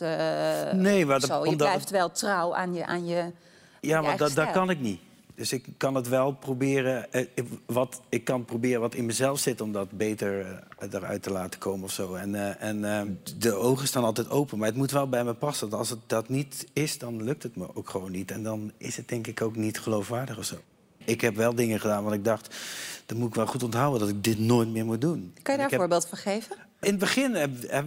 Nee, 0.73 1.07
maar 1.07 1.21
dat- 1.21 1.29
zo. 1.29 1.35
Je 1.45 1.49
omdat- 1.51 1.57
blijft 1.69 1.91
wel 1.91 2.11
trouw 2.11 2.55
aan 2.55 2.75
je, 2.75 2.87
aan 2.87 3.07
je 3.07 3.33
Ja, 3.81 4.01
maar 4.01 4.17
dat, 4.17 4.33
dat 4.33 4.51
kan 4.51 4.71
ik 4.71 4.81
niet. 4.81 5.01
Dus 5.35 5.53
ik 5.53 5.65
kan 5.77 5.95
het 5.95 6.09
wel 6.09 6.33
proberen. 6.33 7.13
eh, 7.13 7.21
ik- 7.35 7.49
wat, 7.67 8.01
ik 8.09 8.25
kan 8.25 8.45
proberen 8.45 8.81
wat 8.81 8.95
in 8.95 9.07
mezelf 9.07 9.39
zit 9.39 9.61
om 9.61 9.73
dat 9.73 9.91
beter 9.91 10.41
eh, 10.79 10.89
eruit 10.93 11.23
te 11.23 11.31
laten 11.31 11.61
komen 11.61 11.85
of 11.85 11.93
zo. 11.93 12.15
En, 12.15 12.35
eh, 12.35 12.69
en 12.69 12.85
eh, 12.85 13.01
de 13.39 13.53
ogen 13.55 13.87
staan 13.87 14.05
altijd 14.05 14.31
open, 14.31 14.59
maar 14.59 14.69
het 14.69 14.77
moet 14.77 14.91
wel 14.91 15.09
bij 15.09 15.25
me 15.25 15.35
passen. 15.35 15.69
Want 15.69 15.81
Als 15.81 15.91
het 15.91 15.99
dat 16.07 16.29
niet 16.29 16.67
is, 16.73 16.99
dan 16.99 17.23
lukt 17.23 17.43
het 17.43 17.57
me 17.57 17.77
ook 17.77 17.91
gewoon 17.91 18.11
niet. 18.13 18.31
En 18.31 18.43
dan 18.43 18.73
is 18.77 18.97
het 18.97 19.09
denk 19.09 19.27
ik 19.27 19.43
ook 19.43 19.57
niet 19.57 19.79
geloofwaardig 19.81 20.39
of 20.39 20.45
zo. 20.45 20.57
Ik 21.05 21.21
heb 21.21 21.37
wel 21.37 21.55
dingen 21.55 21.81
gedaan 21.81 22.03
want 22.03 22.15
ik 22.15 22.25
dacht, 22.25 22.57
dan 23.07 23.19
moet 23.19 23.29
ik 23.29 23.35
wel 23.35 23.47
goed 23.47 23.63
onthouden 23.63 24.01
dat 24.01 24.09
ik 24.09 24.25
dit 24.25 24.39
nooit 24.39 24.69
meer 24.69 24.85
moet 24.85 25.01
doen. 25.01 25.33
Kan 25.43 25.43
je 25.43 25.43
daar 25.45 25.55
een 25.55 25.61
heb- 25.71 25.79
voorbeeld 25.81 26.07
van 26.09 26.19
geven? 26.19 26.57
in 26.81 26.91
het 26.91 26.99
begin 26.99 27.37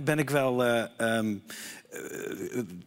ben 0.03 0.19
ik 0.19 0.29
wel 0.29 0.63
eh, 0.63 0.83
ehm, 0.97 1.27
eh, 1.27 1.33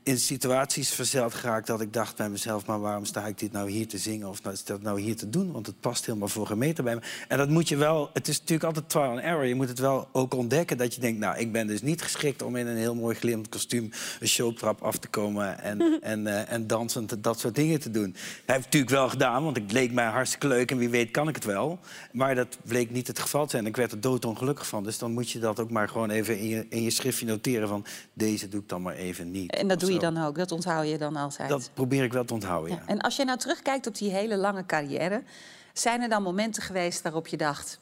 in 0.02 0.18
situaties 0.18 0.90
verzeld 0.90 1.34
geraakt 1.34 1.66
dat 1.66 1.80
ik 1.80 1.92
dacht 1.92 2.16
bij 2.16 2.28
mezelf... 2.28 2.66
maar 2.66 2.80
waarom 2.80 3.04
sta 3.04 3.26
ik 3.26 3.38
dit 3.38 3.52
nou 3.52 3.70
hier 3.70 3.88
te 3.88 3.98
zingen 3.98 4.28
of 4.28 4.46
is 4.46 4.64
dat 4.64 4.82
nou 4.82 5.00
hier 5.00 5.16
te 5.16 5.30
doen? 5.30 5.52
Want 5.52 5.66
het 5.66 5.80
past 5.80 6.06
helemaal 6.06 6.28
voor 6.28 6.46
geen 6.46 6.58
meter 6.58 6.84
bij 6.84 6.94
me. 6.94 7.00
En 7.28 7.38
dat 7.38 7.48
moet 7.48 7.68
je 7.68 7.76
wel... 7.76 8.10
Het 8.12 8.28
is 8.28 8.38
natuurlijk 8.38 8.64
altijd 8.64 8.88
trial 8.88 9.10
and 9.10 9.20
error. 9.20 9.46
Je 9.46 9.54
moet 9.54 9.68
het 9.68 9.78
wel 9.78 10.08
ook 10.12 10.34
ontdekken 10.34 10.76
dat 10.76 10.94
je 10.94 11.00
denkt... 11.00 11.20
nou, 11.20 11.38
ik 11.38 11.52
ben 11.52 11.66
dus 11.66 11.82
niet 11.82 12.02
geschikt 12.02 12.42
om 12.42 12.56
in 12.56 12.66
een 12.66 12.76
heel 12.76 12.94
mooi 12.94 13.16
glimmend 13.16 13.48
kostuum... 13.48 13.90
een 14.20 14.28
showtrap 14.28 14.82
af 14.82 14.98
te 14.98 15.08
komen 15.08 15.60
en, 15.62 15.80
en, 16.02 16.26
eh, 16.26 16.52
en 16.52 16.66
dansend 16.66 17.22
dat 17.22 17.40
soort 17.40 17.54
dingen 17.54 17.80
te 17.80 17.90
doen. 17.90 18.12
Hij 18.12 18.20
heeft 18.44 18.46
het 18.46 18.64
natuurlijk 18.64 18.92
wel 18.92 19.08
gedaan, 19.08 19.44
want 19.44 19.56
ik 19.56 19.72
leek 19.72 19.92
mij 19.92 20.06
hartstikke 20.06 20.46
leuk... 20.46 20.70
en 20.70 20.78
wie 20.78 20.88
weet 20.88 21.10
kan 21.10 21.28
ik 21.28 21.34
het 21.34 21.44
wel. 21.44 21.78
Maar 22.12 22.34
dat 22.34 22.58
bleek 22.64 22.90
niet 22.90 23.06
het 23.06 23.18
geval 23.18 23.44
te 23.44 23.50
zijn. 23.50 23.66
Ik 23.66 23.76
werd 23.76 23.92
er 23.92 24.00
doodongelukkig 24.00 24.66
van. 24.66 24.84
Dus 24.84 24.98
dan 24.98 25.12
moet 25.12 25.30
je 25.30 25.38
dat 25.38 25.60
ook 25.60 25.70
maar 25.70 25.88
gewoon 25.88 26.10
even 26.10 26.38
in 26.38 26.48
je, 26.48 26.66
in 26.68 26.82
je 26.82 26.90
schriftje 26.90 27.26
noteren... 27.26 27.68
van 27.68 27.84
deze 28.12 28.48
doe 28.48 28.60
ik 28.60 28.68
dan 28.68 28.82
maar 28.82 28.96
even 28.98 29.30
niet. 29.30 29.54
En 29.54 29.68
dat 29.68 29.80
doe 29.80 29.92
je 29.92 29.98
dan 29.98 30.24
ook, 30.24 30.36
dat 30.36 30.52
onthoud 30.52 30.88
je 30.88 30.98
dan 30.98 31.16
altijd. 31.16 31.48
Dat 31.48 31.70
probeer 31.74 32.04
ik 32.04 32.12
wel 32.12 32.24
te 32.24 32.34
onthouden, 32.34 32.70
ja. 32.70 32.76
Ja. 32.76 32.86
En 32.86 33.00
als 33.00 33.16
je 33.16 33.24
nou 33.24 33.38
terugkijkt 33.38 33.86
op 33.86 33.96
die 33.96 34.10
hele 34.10 34.36
lange 34.36 34.66
carrière... 34.66 35.22
zijn 35.72 36.02
er 36.02 36.08
dan 36.08 36.22
momenten 36.22 36.62
geweest 36.62 37.02
waarop 37.02 37.26
je 37.26 37.36
dacht... 37.36 37.78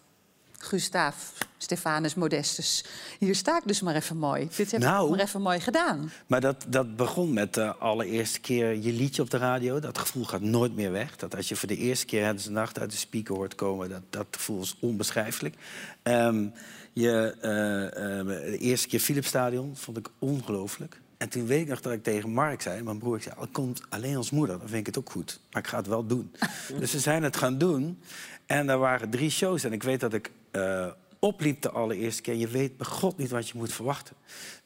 Gustaaf, 0.58 1.32
Stefanus, 1.58 2.14
Modestus, 2.14 2.84
hier 3.18 3.34
sta 3.34 3.56
ik 3.56 3.62
dus 3.66 3.80
maar 3.80 3.94
even 3.94 4.16
mooi. 4.16 4.48
Dit 4.56 4.70
heb 4.70 4.80
Nou. 4.80 5.04
ik 5.04 5.16
maar 5.16 5.26
even 5.26 5.42
mooi 5.42 5.60
gedaan. 5.60 6.12
Maar 6.26 6.40
dat, 6.40 6.64
dat 6.68 6.96
begon 6.96 7.32
met 7.32 7.54
de 7.54 7.74
allereerste 7.76 8.40
keer 8.40 8.74
je 8.74 8.92
liedje 8.92 9.22
op 9.22 9.30
de 9.30 9.36
radio. 9.36 9.80
Dat 9.80 9.98
gevoel 9.98 10.24
gaat 10.24 10.40
nooit 10.40 10.74
meer 10.74 10.92
weg. 10.92 11.16
Dat 11.16 11.36
als 11.36 11.48
je 11.48 11.56
voor 11.56 11.68
de 11.68 11.76
eerste 11.76 12.06
keer 12.06 12.26
het 12.26 12.50
nacht 12.50 12.78
uit 12.78 12.90
de 12.90 12.96
speaker 12.96 13.34
hoort 13.34 13.54
komen... 13.54 13.88
dat, 13.88 14.02
dat 14.10 14.26
gevoel 14.30 14.60
is 14.60 14.76
onbeschrijfelijk. 14.80 15.54
Ehm, 16.02 16.46
je, 16.92 17.36
eh, 17.40 18.18
eh, 18.20 18.26
de 18.26 18.58
eerste 18.58 18.88
keer 18.88 19.00
Philipsstadion 19.00 19.76
vond 19.76 19.96
ik 19.96 20.08
ongelooflijk. 20.18 21.00
En 21.16 21.28
toen 21.28 21.46
weet 21.46 21.60
ik 21.60 21.68
nog 21.68 21.80
dat 21.80 21.92
ik 21.92 22.02
tegen 22.02 22.30
Mark 22.30 22.62
zei, 22.62 22.82
mijn 22.82 22.98
broer, 22.98 23.16
ik 23.16 23.22
zei... 23.22 23.34
al 23.38 23.46
komt 23.52 23.82
alleen 23.88 24.16
als 24.16 24.30
moeder, 24.30 24.58
dan 24.58 24.68
vind 24.68 24.80
ik 24.80 24.86
het 24.86 24.98
ook 24.98 25.10
goed. 25.10 25.40
Maar 25.50 25.62
ik 25.62 25.68
ga 25.68 25.76
het 25.76 25.86
wel 25.86 26.06
doen. 26.06 26.34
dus 26.78 26.92
we 26.92 26.98
zijn 26.98 27.22
het 27.22 27.36
gaan 27.36 27.58
doen. 27.58 28.00
En 28.46 28.68
er 28.68 28.78
waren 28.78 29.10
drie 29.10 29.30
shows. 29.30 29.64
En 29.64 29.72
ik 29.72 29.82
weet 29.82 30.00
dat 30.00 30.12
ik 30.12 30.30
eh, 30.50 30.86
opliep 31.18 31.62
de 31.62 31.70
allereerste 31.70 32.22
keer. 32.22 32.34
Je 32.34 32.48
weet 32.48 32.76
bij 32.76 32.86
god 32.86 33.16
niet 33.16 33.30
wat 33.30 33.48
je 33.48 33.58
moet 33.58 33.72
verwachten. 33.72 34.16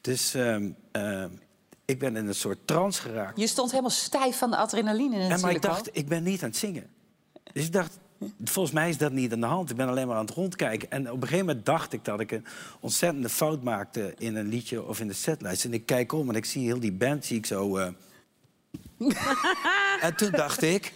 Dus 0.01 0.33
ehm, 0.33 0.69
ehm, 0.91 1.29
ik 1.85 1.99
ben 1.99 2.15
in 2.15 2.27
een 2.27 2.35
soort 2.35 2.59
trance 2.65 3.01
geraakt. 3.01 3.39
Je 3.39 3.47
stond 3.47 3.69
helemaal 3.69 3.91
stijf 3.91 4.37
van 4.37 4.49
de 4.49 4.57
adrenaline 4.57 5.15
En 5.15 5.29
natuurlijk 5.29 5.41
maar 5.41 5.55
ik 5.55 5.65
al. 5.65 5.73
dacht, 5.73 5.89
ik 5.97 6.07
ben 6.07 6.23
niet 6.23 6.43
aan 6.43 6.49
het 6.49 6.57
zingen. 6.57 6.89
Dus 7.53 7.65
ik 7.65 7.71
dacht, 7.71 7.97
volgens 8.43 8.75
mij 8.75 8.89
is 8.89 8.97
dat 8.97 9.11
niet 9.11 9.33
aan 9.33 9.39
de 9.39 9.45
hand. 9.45 9.69
Ik 9.69 9.75
ben 9.75 9.87
alleen 9.87 10.07
maar 10.07 10.15
aan 10.15 10.25
het 10.25 10.35
rondkijken. 10.35 10.91
En 10.91 11.11
op 11.11 11.21
een 11.21 11.27
gegeven 11.27 11.45
moment 11.45 11.65
dacht 11.65 11.93
ik 11.93 12.05
dat 12.05 12.19
ik 12.19 12.31
een 12.31 12.45
ontzettende 12.79 13.29
fout 13.29 13.63
maakte... 13.63 14.13
in 14.17 14.35
een 14.35 14.47
liedje 14.47 14.83
of 14.83 14.99
in 14.99 15.07
de 15.07 15.13
setlijst. 15.13 15.65
En 15.65 15.73
ik 15.73 15.85
kijk 15.85 16.11
om 16.11 16.29
en 16.29 16.35
ik 16.35 16.45
zie 16.45 16.65
heel 16.65 16.79
die 16.79 16.91
band, 16.91 17.25
zie 17.25 17.37
ik 17.37 17.45
zo... 17.45 17.77
eh. 17.77 17.87
en 20.07 20.15
toen 20.15 20.31
dacht 20.31 20.61
ik... 20.61 20.93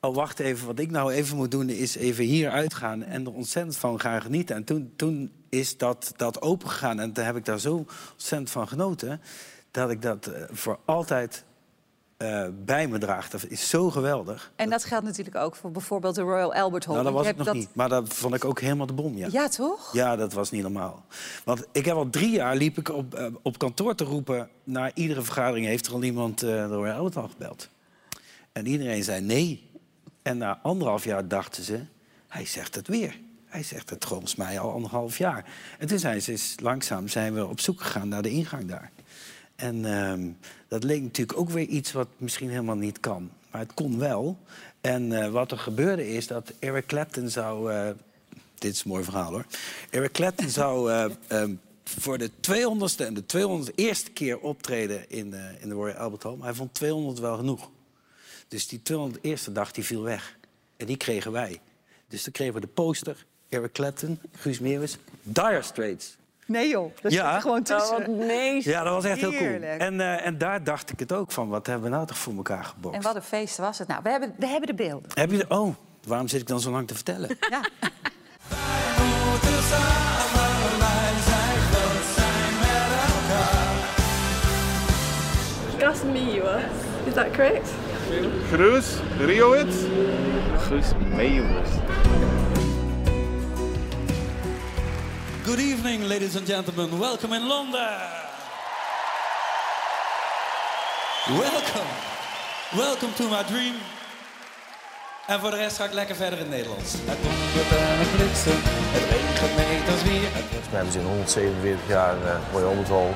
Oh, 0.00 0.14
wacht 0.14 0.38
even. 0.38 0.66
Wat 0.66 0.78
ik 0.78 0.90
nou 0.90 1.12
even 1.12 1.36
moet 1.36 1.50
doen, 1.50 1.68
is 1.68 1.94
even 1.96 2.24
hier 2.24 2.50
uitgaan... 2.50 3.02
en 3.02 3.24
er 3.24 3.32
ontzettend 3.32 3.76
van 3.76 4.00
gaan 4.00 4.22
genieten. 4.22 4.56
En 4.56 4.64
toen, 4.64 4.92
toen 4.96 5.32
is 5.48 5.76
dat, 5.76 6.12
dat 6.16 6.42
opengegaan. 6.42 7.00
En 7.00 7.12
toen 7.12 7.24
heb 7.24 7.36
ik 7.36 7.44
daar 7.44 7.60
zo 7.60 7.86
ontzettend 8.12 8.50
van 8.50 8.68
genoten... 8.68 9.20
dat 9.70 9.90
ik 9.90 10.02
dat 10.02 10.26
eh, 10.26 10.42
voor 10.50 10.78
altijd 10.84 11.44
eh, 12.20 12.46
bij 12.64 12.88
me 12.88 12.98
draag. 12.98 13.30
Dat 13.30 13.46
is 13.48 13.68
zo 13.68 13.90
geweldig. 13.90 14.52
En 14.56 14.70
dat 14.70 14.84
geldt 14.84 15.04
natuurlijk 15.04 15.36
ook 15.36 15.56
voor 15.56 15.70
bijvoorbeeld 15.70 16.14
de 16.14 16.20
Royal 16.20 16.54
Albert 16.54 16.84
Hall. 16.84 16.94
Nou, 16.94 17.06
dat 17.06 17.14
was 17.14 17.26
hebt 17.26 17.38
nog 17.38 17.52
niet. 17.52 17.74
Maar 17.74 17.88
dat 17.88 18.08
vond 18.08 18.34
ik 18.34 18.44
ook 18.44 18.60
helemaal 18.60 18.86
de 18.86 18.92
bom, 18.92 19.16
ja. 19.16 19.28
Ja, 19.30 19.48
toch? 19.48 19.92
Ja, 19.92 20.16
dat 20.16 20.32
was 20.32 20.50
niet 20.50 20.62
normaal. 20.62 21.04
Want 21.44 21.66
ik 21.72 21.84
heb 21.84 21.96
al 21.96 22.10
drie 22.10 22.30
jaar 22.30 22.56
liep 22.56 22.78
ik 22.78 22.88
op, 22.88 23.14
eh, 23.14 23.26
op 23.42 23.58
kantoor 23.58 23.94
te 23.94 24.04
roepen... 24.04 24.48
na 24.64 24.94
iedere 24.94 25.22
vergadering 25.22 25.66
heeft 25.66 25.86
er 25.86 25.92
al 25.92 26.02
iemand 26.02 26.42
eh 26.42 26.48
de 26.48 26.74
Royal 26.74 26.96
Albert 26.96 27.14
Hall 27.14 27.28
gebeld. 27.28 27.68
En 28.52 28.66
iedereen 28.66 29.04
zei 29.04 29.20
nee. 29.20 29.70
En 30.22 30.38
na 30.38 30.58
anderhalf 30.62 31.04
jaar 31.04 31.28
dachten 31.28 31.62
ze, 31.62 31.80
hij 32.28 32.46
zegt 32.46 32.74
het 32.74 32.88
weer. 32.88 33.20
Hij 33.46 33.62
zegt 33.62 33.90
het 33.90 34.04
volgens 34.04 34.36
mij 34.36 34.58
al 34.58 34.72
anderhalf 34.72 35.18
jaar. 35.18 35.44
En 35.78 35.86
toen 35.86 35.98
zijn 35.98 36.22
ze 36.22 36.54
langzaam 36.62 37.08
zijn 37.08 37.34
we 37.34 37.46
op 37.46 37.60
zoek 37.60 37.80
gegaan 37.80 38.08
naar 38.08 38.22
de 38.22 38.30
ingang 38.30 38.68
daar. 38.68 38.90
En 39.60 39.84
ehm, 39.84 40.28
dat 40.68 40.84
leek 40.84 41.02
natuurlijk 41.02 41.38
ook 41.38 41.50
weer 41.50 41.66
iets 41.66 41.92
wat 41.92 42.08
misschien 42.16 42.50
helemaal 42.50 42.76
niet 42.76 43.00
kan. 43.00 43.30
Maar 43.50 43.60
het 43.60 43.74
kon 43.74 43.98
wel. 43.98 44.38
En 44.80 45.22
eh, 45.22 45.30
wat 45.30 45.50
er 45.50 45.58
gebeurde 45.58 46.08
is 46.08 46.26
dat 46.26 46.52
Eric 46.58 46.86
Clapton 46.86 47.28
zou... 47.28 47.72
eh, 47.72 47.90
dit 48.54 48.74
is 48.74 48.84
een 48.84 48.90
mooi 48.90 49.04
verhaal 49.04 49.30
hoor. 49.30 49.44
Eric 49.90 50.12
Clapton 50.12 50.48
zou 50.48 50.92
eh, 50.92 51.04
ehm, 51.26 51.54
voor 51.84 52.18
de 52.18 52.30
200ste 52.30 53.06
en 53.06 53.14
de 53.14 53.24
201ste 53.36 54.12
keer 54.12 54.38
optreden 54.38 55.10
in, 55.10 55.34
in 55.60 55.68
de 55.68 55.74
Royal 55.74 55.96
Albert 55.96 56.22
Hall. 56.22 56.36
Maar 56.36 56.46
hij 56.46 56.54
vond 56.54 56.74
200 56.74 57.18
wel 57.18 57.36
genoeg. 57.36 57.70
Dus 58.48 58.68
die 58.68 58.80
201ste 58.92 59.52
dag 59.52 59.72
die 59.72 59.84
viel 59.84 60.02
weg. 60.02 60.36
En 60.76 60.86
die 60.86 60.96
kregen 60.96 61.32
wij. 61.32 61.60
Dus 62.08 62.22
toen 62.22 62.32
kregen 62.32 62.54
we 62.54 62.60
de 62.60 62.66
poster, 62.66 63.26
Eric 63.48 63.72
Clapton, 63.72 64.20
Guus 64.32 64.58
Meeuwis, 64.58 64.96
Dire 65.22 65.62
Straits. 65.62 66.16
Nee 66.50 66.68
joh, 66.68 66.90
dat 67.02 67.12
Ja. 67.12 67.26
zit 67.26 67.34
er 67.34 67.40
gewoon 67.40 67.62
tussen. 67.62 67.96
Oh, 67.96 68.06
wat 68.06 68.16
nee. 68.26 68.60
Ja, 68.68 68.82
dat 68.82 68.92
was 68.92 69.04
echt 69.04 69.20
heel 69.20 69.32
cool. 69.32 69.62
En, 69.62 70.00
eh, 70.00 70.26
en 70.26 70.38
daar 70.38 70.64
dacht 70.64 70.90
ik 70.90 70.98
het 70.98 71.12
ook 71.12 71.32
van. 71.32 71.48
Wat 71.48 71.66
hebben 71.66 71.90
we 71.90 71.94
nou 71.96 72.06
toch 72.06 72.18
voor 72.18 72.34
elkaar 72.36 72.64
gebokst? 72.64 72.96
En 72.98 73.02
wat 73.04 73.14
een 73.14 73.22
feest 73.22 73.56
was 73.56 73.78
het. 73.78 73.88
Nou, 73.88 74.00
we 74.02 74.10
hebben, 74.10 74.34
we 74.38 74.46
hebben 74.46 74.66
de 74.68 74.74
beelden. 74.74 75.10
Heb 75.14 75.30
je 75.30 75.36
de... 75.36 75.44
Oh, 75.48 75.74
waarom 76.06 76.28
zit 76.28 76.40
ik 76.40 76.46
dan 76.46 76.60
zo 76.60 76.70
lang 76.70 76.88
te 76.88 76.94
vertellen? 76.94 77.28
Ja. 77.50 77.60
Is 87.06 87.14
that 87.14 87.30
correct? 87.32 87.68
Gruus 88.52 88.96
Riowit. 89.18 89.74
Gruus 90.58 90.92
Meeuwis. 91.14 91.68
Good 95.44 95.58
evening, 95.58 96.06
ladies 96.06 96.36
and 96.36 96.46
gentlemen. 96.46 96.98
Welcome 96.98 97.32
in 97.32 97.46
London. 97.46 97.98
Welcome. 101.28 101.90
Welcome 102.76 103.12
to 103.14 103.28
my 103.28 103.42
dream. 103.44 103.74
En 105.26 105.40
voor 105.40 105.50
de 105.50 105.56
rest 105.56 105.76
ga 105.76 105.84
ik 105.84 105.92
lekker 105.92 106.16
verder 106.16 106.38
in 106.38 106.44
het 106.44 106.54
Nederlands. 106.54 106.92
Het 106.92 107.18
dondert 107.22 107.70
en 107.70 107.98
het 107.98 108.16
bliksem, 108.16 108.60
het 108.96 109.10
regent 109.10 109.56
meters 109.56 110.02
weer. 110.02 110.30
Volgens 110.30 110.70
mij 110.70 110.80
hebben 110.80 110.92
ze 110.92 110.98
in 110.98 111.06
147 111.06 111.88
jaar 111.88 112.16
uh, 112.16 112.34
Royal 112.52 112.68
Albert 112.68 112.88
Hall 112.88 113.14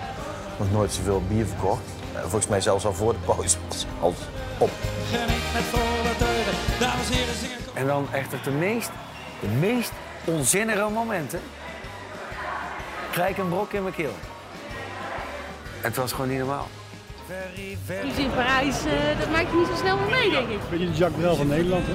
nog 0.59 0.71
nooit 0.73 0.93
zoveel 0.93 1.23
bier 1.29 1.47
verkocht. 1.47 1.83
Uh, 2.15 2.21
volgens 2.21 2.47
mij 2.47 2.61
zelfs 2.61 2.85
al 2.85 2.95
voor 2.95 3.13
de 3.13 3.19
pauze 3.25 3.57
was 3.69 3.87
alles 4.01 4.19
op. 4.59 4.71
Geniet 5.11 5.53
met 5.53 5.63
volle. 5.63 5.93
Dames 6.79 7.07
en 7.07 7.13
heren, 7.13 7.35
zingen. 7.41 7.59
En 7.75 7.87
dan 7.87 8.09
echt 8.13 8.35
op 8.35 8.45
de 8.45 8.51
meest, 8.51 8.91
de 9.41 9.49
meest 9.49 9.93
onzinnige 10.25 10.89
momenten 10.89 11.41
krijg 13.15 13.31
ik 13.31 13.39
een 13.39 13.49
brok 13.49 13.73
in 13.73 13.83
mijn 13.83 13.95
keel. 13.95 14.15
Het 15.81 15.97
was 15.97 16.13
gewoon 16.13 16.29
niet 16.29 16.39
normaal. 16.39 16.69
Dus 17.87 18.17
in 18.17 18.31
Parijs, 18.35 18.87
uh, 18.87 18.93
dat 19.19 19.31
maakt 19.31 19.51
je 19.51 19.57
niet 19.57 19.67
zo 19.67 19.75
snel 19.75 19.97
meer 19.97 20.11
mee, 20.11 20.31
denk 20.31 20.49
ik. 20.49 20.59
Beetje 20.71 20.87
de 20.87 20.93
Jacques 20.93 21.21
Brel 21.21 21.37
van 21.37 21.47
Nederland, 21.47 21.85
hè? 21.87 21.95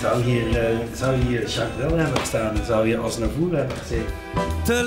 Zou 0.00 0.22
hier, 0.22 0.72
uh, 0.72 0.78
zou 0.94 1.16
hier 1.16 1.48
Jacques 1.48 1.76
Brel 1.76 1.96
hebben 1.96 2.18
gestaan 2.18 2.56
zou 2.64 2.86
hier 2.86 2.98
als 2.98 3.18
naar 3.18 3.28
voren 3.38 3.58
hebben 3.58 3.76
gezeten? 3.76 4.12
Te 4.64 4.82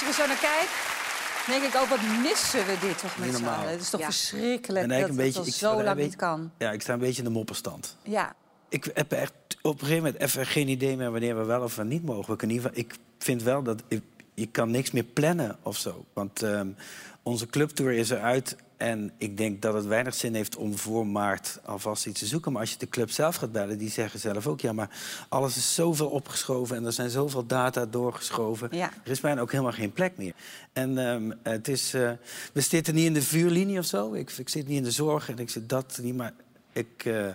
Als 0.00 0.08
ik 0.08 0.14
er 0.16 0.22
zo 0.22 0.26
naar 0.28 0.40
kijk, 0.40 0.68
denk 1.46 1.62
ik 1.74 1.80
ook, 1.80 1.88
wat 1.88 1.98
missen 2.22 2.66
we 2.66 2.76
dit 2.80 2.98
toch 2.98 3.16
met 3.18 3.28
Niet 3.28 3.36
z'n 3.36 3.44
allen? 3.44 3.70
Het 3.70 3.80
is 3.80 3.90
toch 3.90 4.00
Ja. 4.00 4.06
verschrikkelijk 4.06 4.90
En 4.92 5.00
dat 5.00 5.08
een 5.08 5.16
beetje- 5.16 5.42
ik 5.46 5.52
zo 5.52 5.78
een 5.78 5.84
lang 5.84 5.98
niet 5.98 6.16
kan. 6.16 6.50
Ja, 6.58 6.70
ik 6.72 6.82
sta 6.82 6.92
een 6.92 6.98
beetje 6.98 7.18
in 7.18 7.24
de 7.24 7.30
mopperstand. 7.30 7.96
Ja. 8.02 8.34
Ik 8.68 8.90
heb 8.94 9.12
echt 9.12 9.32
op 9.62 9.72
een 9.72 9.78
gegeven 9.86 10.02
moment 10.04 10.22
even 10.22 10.46
geen 10.46 10.68
idee 10.68 10.96
meer 10.96 11.10
wanneer 11.10 11.36
we 11.38 11.44
wel 11.44 11.62
of 11.62 11.76
we 11.76 11.84
niet 11.84 12.04
mogen. 12.04 12.38
In 12.38 12.50
ieder 12.50 12.66
geval- 12.70 12.78
ik 12.84 12.94
vind 13.18 13.42
wel 13.42 13.62
dat 13.62 13.82
ik, 13.88 14.02
je 14.34 14.46
kan 14.46 14.70
niks 14.70 14.90
meer 14.90 15.02
plannen 15.04 15.56
of 15.62 15.76
zo. 15.76 16.04
Want 16.12 16.42
ehm, 16.42 16.68
onze 17.22 17.46
clubtour 17.46 17.92
is 17.92 18.10
eruit. 18.10 18.56
En 18.80 19.12
ik 19.16 19.36
denk 19.36 19.62
dat 19.62 19.74
het 19.74 19.86
weinig 19.86 20.14
zin 20.14 20.34
heeft 20.34 20.56
om 20.56 20.76
voor 20.76 21.06
maart 21.06 21.58
alvast 21.64 22.06
iets 22.06 22.20
te 22.20 22.26
zoeken. 22.26 22.52
Maar 22.52 22.60
als 22.60 22.70
je 22.70 22.78
de 22.78 22.88
club 22.88 23.10
zelf 23.10 23.36
gaat 23.36 23.52
bellen, 23.52 23.78
die 23.78 23.90
zeggen 23.90 24.20
zelf 24.20 24.46
ook... 24.46 24.60
ja, 24.60 24.72
maar 24.72 24.90
alles 25.28 25.56
is 25.56 25.74
zoveel 25.74 26.08
opgeschoven 26.08 26.76
en 26.76 26.84
er 26.84 26.92
zijn 26.92 27.10
zoveel 27.10 27.46
data 27.46 27.86
doorgeschoven. 27.86 28.68
Ja. 28.70 28.90
Er 29.04 29.10
is 29.10 29.20
bijna 29.20 29.40
ook 29.40 29.50
helemaal 29.50 29.72
geen 29.72 29.92
plek 29.92 30.16
meer. 30.16 30.34
En 30.72 30.98
ehm, 30.98 31.30
het 31.42 31.68
is, 31.68 31.94
eh, 31.94 32.10
we 32.52 32.60
zitten 32.60 32.94
niet 32.94 33.06
in 33.06 33.14
de 33.14 33.22
vuurlinie 33.22 33.78
of 33.78 33.84
zo. 33.84 34.12
Ik, 34.12 34.30
ik 34.30 34.48
zit 34.48 34.66
niet 34.66 34.76
in 34.76 34.84
de 34.84 34.90
zorg 34.90 35.28
en 35.28 35.38
ik 35.38 35.50
zit 35.50 35.68
dat 35.68 35.98
niet. 36.02 36.16
Maar 36.16 36.32
ik, 36.72 37.04
eh, 37.04 37.28
eh, 37.28 37.34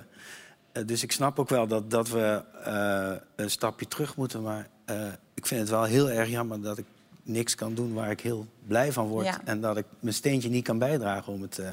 dus 0.86 1.04
ik 1.04 1.12
snap 1.12 1.40
ook 1.40 1.50
wel 1.50 1.68
dat, 1.68 1.92
dat 1.92 2.10
we 2.10 2.44
een 3.36 3.50
stapje 3.50 3.88
terug 3.88 4.16
moeten. 4.16 4.42
Maar 4.42 4.70
ik 5.34 5.46
vind 5.46 5.62
het 5.62 5.70
wel 5.70 5.84
heel 5.84 6.10
erg 6.10 6.30
jammer 6.30 6.62
dat 6.62 6.78
ik 6.78 6.86
niks 7.26 7.56
kan 7.56 7.74
doen 7.74 7.94
waar 7.94 8.12
ik 8.12 8.22
heel 8.22 8.46
blij 8.68 8.92
van 8.92 9.08
word. 9.08 9.26
Ja. 9.26 9.42
En 9.46 9.62
dat 9.62 9.78
ik 9.78 9.86
mijn 10.00 10.14
steentje 10.14 10.50
niet 10.50 10.64
kan 10.64 10.78
bijdragen 10.78 11.34
om 11.34 11.42
het, 11.42 11.60
eh 11.60 11.70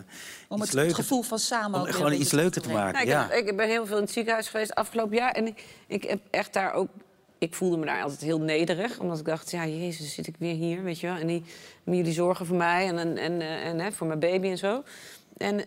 Om 0.48 0.60
het 0.60 0.72
leuker 0.72 0.94
gevoel 0.94 1.22
van 1.22 1.38
samen 1.38 1.80
om 1.80 1.86
gewoon 1.86 2.12
iets 2.12 2.32
leuker 2.32 2.62
te 2.62 2.68
maken. 2.68 2.92
Nou, 2.92 3.04
ik, 3.04 3.08
ja. 3.08 3.28
heb, 3.28 3.48
ik 3.48 3.56
ben 3.56 3.68
heel 3.68 3.86
veel 3.86 3.96
in 3.96 4.02
het 4.02 4.12
ziekenhuis 4.12 4.48
geweest 4.48 4.74
afgelopen 4.74 5.16
jaar. 5.16 5.32
En 5.32 5.46
ik, 5.46 5.64
ik 5.86 6.02
heb 6.02 6.20
echt 6.30 6.52
daar 6.52 6.72
ook... 6.72 6.88
Ik 7.38 7.54
voelde 7.54 7.76
me 7.76 7.86
daar 7.86 8.02
altijd 8.02 8.20
heel 8.20 8.40
nederig. 8.40 8.98
Omdat 8.98 9.18
ik 9.18 9.24
dacht, 9.24 9.50
ja, 9.50 9.66
jezus, 9.66 10.14
zit 10.14 10.26
ik 10.26 10.34
weer 10.38 10.54
hier, 10.54 10.82
weet 10.82 11.00
je 11.00 11.06
wel. 11.06 11.16
En 11.16 11.26
die, 11.26 11.42
en 11.84 11.96
jullie 11.96 12.12
zorgen 12.12 12.46
voor 12.46 12.56
mij 12.56 12.86
en, 12.86 12.98
en, 12.98 13.16
en, 13.16 13.40
eh, 13.40 13.66
en 13.66 13.78
hè, 13.78 13.92
voor 13.92 14.06
mijn 14.06 14.18
baby 14.18 14.48
en 14.48 14.58
zo. 14.58 14.82
En, 15.36 15.64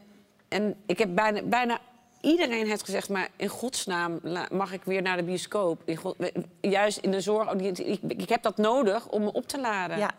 en 0.48 0.76
ik 0.86 1.00
heb 1.00 1.16
bijna, 1.16 1.42
bijna 1.42 1.80
iedereen 2.26 2.68
heeft 2.68 2.84
gezegd... 2.84 3.10
maar 3.10 3.28
in 3.36 3.48
godsnaam 3.48 4.20
mag 4.52 4.74
ik 4.74 4.84
weer 4.84 5.02
naar 5.02 5.18
de 5.18 5.24
bioscoop. 5.24 5.82
In 5.86 5.96
God- 5.96 6.16
juist 6.62 6.98
in 6.98 7.12
de 7.12 7.22
zorg. 7.22 7.54
oh, 7.54 7.62
Ik, 7.62 8.00
ik 8.08 8.30
heb 8.30 8.42
dat 8.44 8.58
nodig 8.58 9.08
om 9.08 9.24
me 9.24 9.32
op 9.34 9.48
te 9.48 9.60
laden. 9.60 9.98
Ja. 9.98 10.12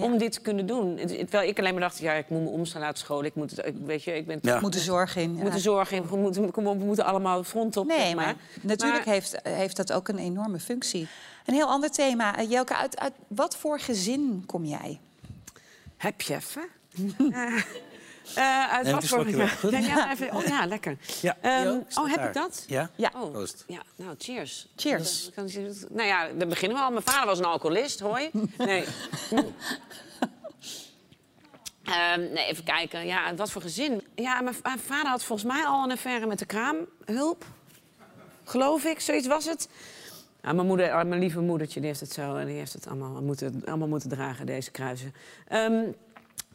Om 0.00 0.18
dit 0.18 0.32
te 0.32 0.40
kunnen 0.40 0.66
doen. 0.66 0.96
Het- 0.98 1.08
Terwijl 1.18 1.48
ik 1.48 1.58
alleen 1.58 1.72
maar 1.72 1.82
dacht, 1.82 1.98
ja, 1.98 2.12
ik 2.12 2.28
moet 2.28 2.42
me 2.42 2.48
omstaan 2.48 2.80
laten 2.80 2.98
scholen. 2.98 3.24
Ik 3.24 3.34
moet 3.34 3.66
ik, 3.66 3.74
weet 3.84 4.02
je, 4.04 4.12
ik 4.16 4.26
ben 4.26 4.38
Ja. 4.42 4.60
Moet 4.60 4.72
de 4.72 4.78
zorg 4.78 5.16
in. 5.16 5.34
we 5.36 5.40
moeten 5.42 5.60
zorgen, 5.60 6.08
we 6.08 6.16
moeten, 6.16 6.50
kom 6.50 6.66
op, 6.66 6.78
we 6.78 6.84
moeten 6.84 7.04
allemaal 7.04 7.44
front 7.44 7.76
op. 7.76 7.86
Nee, 7.86 7.98
zeg 7.98 8.14
maar 8.14 8.34
natuurlijk 8.62 9.04
Maar- 9.04 9.14
heeft, 9.14 9.36
heeft 9.42 9.76
dat 9.76 9.92
ook 9.92 10.08
een 10.08 10.18
enorme 10.18 10.58
functie. 10.60 11.08
Een 11.46 11.54
heel 11.54 11.66
ander 11.66 11.90
thema. 11.90 12.36
Eh, 12.38 12.50
Jelke, 12.50 12.76
uit, 12.76 12.98
uit 12.98 13.12
wat 13.28 13.56
voor 13.56 13.80
gezin 13.80 14.42
kom 14.46 14.64
jij? 14.64 15.00
Heb 15.96 16.20
je 16.20 16.34
even? 16.34 16.62
Eh, 18.34 18.44
eh, 18.44 18.70
uit. 18.70 19.08
Goed. 19.58 19.70
Ja, 19.70 19.78
ja, 19.78 20.12
even, 20.12 20.34
oh 20.34 20.44
ja, 20.44 20.66
lekker. 20.66 20.96
Ja, 21.20 21.36
Ehm, 21.40 21.78
oh, 21.94 22.06
heb 22.06 22.16
daar. 22.16 22.26
ik 22.26 22.34
dat? 22.34 22.64
Ja? 22.66 22.90
Ja. 22.96 23.12
Oh, 23.16 23.30
Proost. 23.30 23.64
ja, 23.66 23.82
nou, 23.96 24.14
cheers. 24.18 24.66
Cheers. 24.76 25.30
Nou 25.88 26.06
ja, 26.06 26.28
dan 26.38 26.48
beginnen 26.48 26.78
we 26.78 26.84
al. 26.84 26.90
Mijn 26.90 27.02
vader 27.02 27.26
was 27.26 27.38
een 27.38 27.44
alcoholist, 27.44 27.98
je? 27.98 28.30
Nee. 28.58 28.84
Ehm, 31.84 32.20
nee, 32.20 32.44
even 32.46 32.64
kijken. 32.64 33.06
Ja, 33.06 33.34
wat 33.34 33.50
voor 33.50 33.62
gezin? 33.62 34.02
Ja, 34.14 34.40
mijn, 34.40 34.56
mijn 34.62 34.78
vader 34.78 35.10
had 35.10 35.24
volgens 35.24 35.52
mij 35.52 35.64
al 35.64 35.84
een 35.84 35.90
affaire 35.90 36.26
met 36.26 36.38
de 36.38 36.46
kraamhulp. 36.46 37.44
Geloof 38.44 38.84
ik, 38.84 39.00
zoiets 39.00 39.26
was 39.26 39.44
het. 39.44 39.68
Ja, 40.42 40.52
mijn, 40.52 40.66
moeder, 40.66 40.92
ah, 40.92 41.06
mijn 41.06 41.20
lieve 41.20 41.40
moedertje 41.40 41.80
die 41.80 41.88
heeft 41.88 42.00
het 42.00 42.12
zo... 42.12 42.44
Die 42.44 42.56
heeft 42.56 42.72
het 42.72 42.86
allemaal 42.86 43.22
moeten, 43.22 43.62
allemaal 43.66 43.88
moeten 43.88 44.08
dragen, 44.08 44.46
deze 44.46 44.70
kruisen. 44.70 45.14
Ehm, 45.48 45.82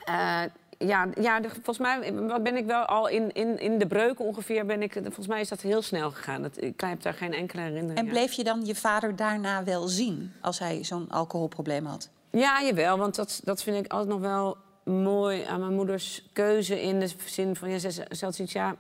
eh, 0.03 0.41
ja, 0.77 1.07
ja 1.21 1.39
de- 1.39 1.49
volgens 1.49 1.77
mij 1.77 2.13
ben 2.41 2.55
ik 2.55 2.65
wel 2.65 2.85
al 2.85 3.07
in, 3.07 3.33
in, 3.33 3.59
in 3.59 3.77
de 3.77 3.87
breuk 3.87 4.19
ongeveer. 4.19 4.65
Ben 4.65 4.81
ik, 4.81 4.93
volgens 5.03 5.27
mij 5.27 5.41
is 5.41 5.49
dat 5.49 5.61
heel 5.61 5.81
snel 5.81 6.11
gegaan. 6.11 6.41
Dat, 6.41 6.61
ik 6.61 6.81
heb 6.81 7.01
daar 7.01 7.13
geen 7.13 7.33
enkele 7.33 7.61
herinnering 7.61 7.99
En 7.99 8.07
bleef 8.07 8.31
je 8.31 8.43
dan 8.43 8.65
je 8.65 8.75
vader 8.75 9.15
daarna 9.15 9.63
wel 9.63 9.87
zien 9.87 10.33
als 10.41 10.59
hij 10.59 10.83
zo'n 10.83 11.09
alcoholprobleem 11.09 11.85
had? 11.85 12.09
Ja, 12.29 12.63
jawel, 12.63 12.97
want 12.97 13.15
dat, 13.15 13.41
dat 13.43 13.63
vind 13.63 13.85
ik 13.85 13.91
altijd 13.91 14.09
nog 14.09 14.19
wel 14.19 14.57
mooi 14.83 15.43
aan 15.43 15.59
mijn 15.59 15.73
moeders 15.73 16.29
keuze. 16.33 16.81
In 16.81 16.99
de 16.99 17.09
zin 17.25 17.55
van, 17.55 17.69
ja, 17.69 17.77
ze, 17.77 17.89
ze 17.89 18.25
had 18.25 18.35
zoiets, 18.35 18.53
ja, 18.53 18.75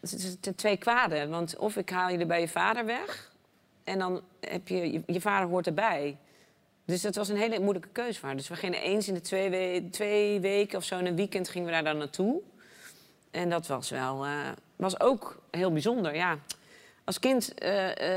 het 0.00 0.12
is 0.12 0.40
de 0.40 0.54
twee 0.54 0.76
kwaden. 0.76 1.30
Want 1.30 1.56
of 1.56 1.76
ik 1.76 1.90
haal 1.90 2.08
je 2.08 2.18
er 2.18 2.26
bij 2.26 2.40
je 2.40 2.48
vader 2.48 2.84
weg... 2.84 3.32
en 3.84 3.98
dan 3.98 4.20
heb 4.40 4.68
je, 4.68 4.92
je, 4.92 5.02
je 5.06 5.20
vader 5.20 5.48
hoort 5.48 5.66
erbij. 5.66 6.16
Dus 6.84 7.02
dat 7.02 7.14
was 7.14 7.28
een 7.28 7.36
hele 7.36 7.60
moeilijke 7.60 7.88
keuze 7.92 8.18
voor 8.18 8.28
haar. 8.28 8.36
Dus 8.36 8.48
we 8.48 8.56
gingen 8.56 8.80
eens 8.80 9.08
in 9.08 9.14
de 9.14 9.20
twee, 9.20 9.50
we- 9.50 9.88
twee 9.90 10.40
weken 10.40 10.78
of 10.78 10.84
zo, 10.84 10.98
in 10.98 11.06
een 11.06 11.16
weekend, 11.16 11.48
gingen 11.48 11.66
we 11.66 11.72
daar 11.72 11.84
dan 11.84 11.96
naartoe. 11.96 12.40
En 13.30 13.50
dat 13.50 13.66
was 13.66 13.90
wel, 13.90 14.24
eh, 14.24 14.30
was 14.76 15.00
ook 15.00 15.42
heel 15.50 15.72
bijzonder, 15.72 16.14
ja. 16.14 16.38
Als 17.04 17.18
kind 17.18 17.54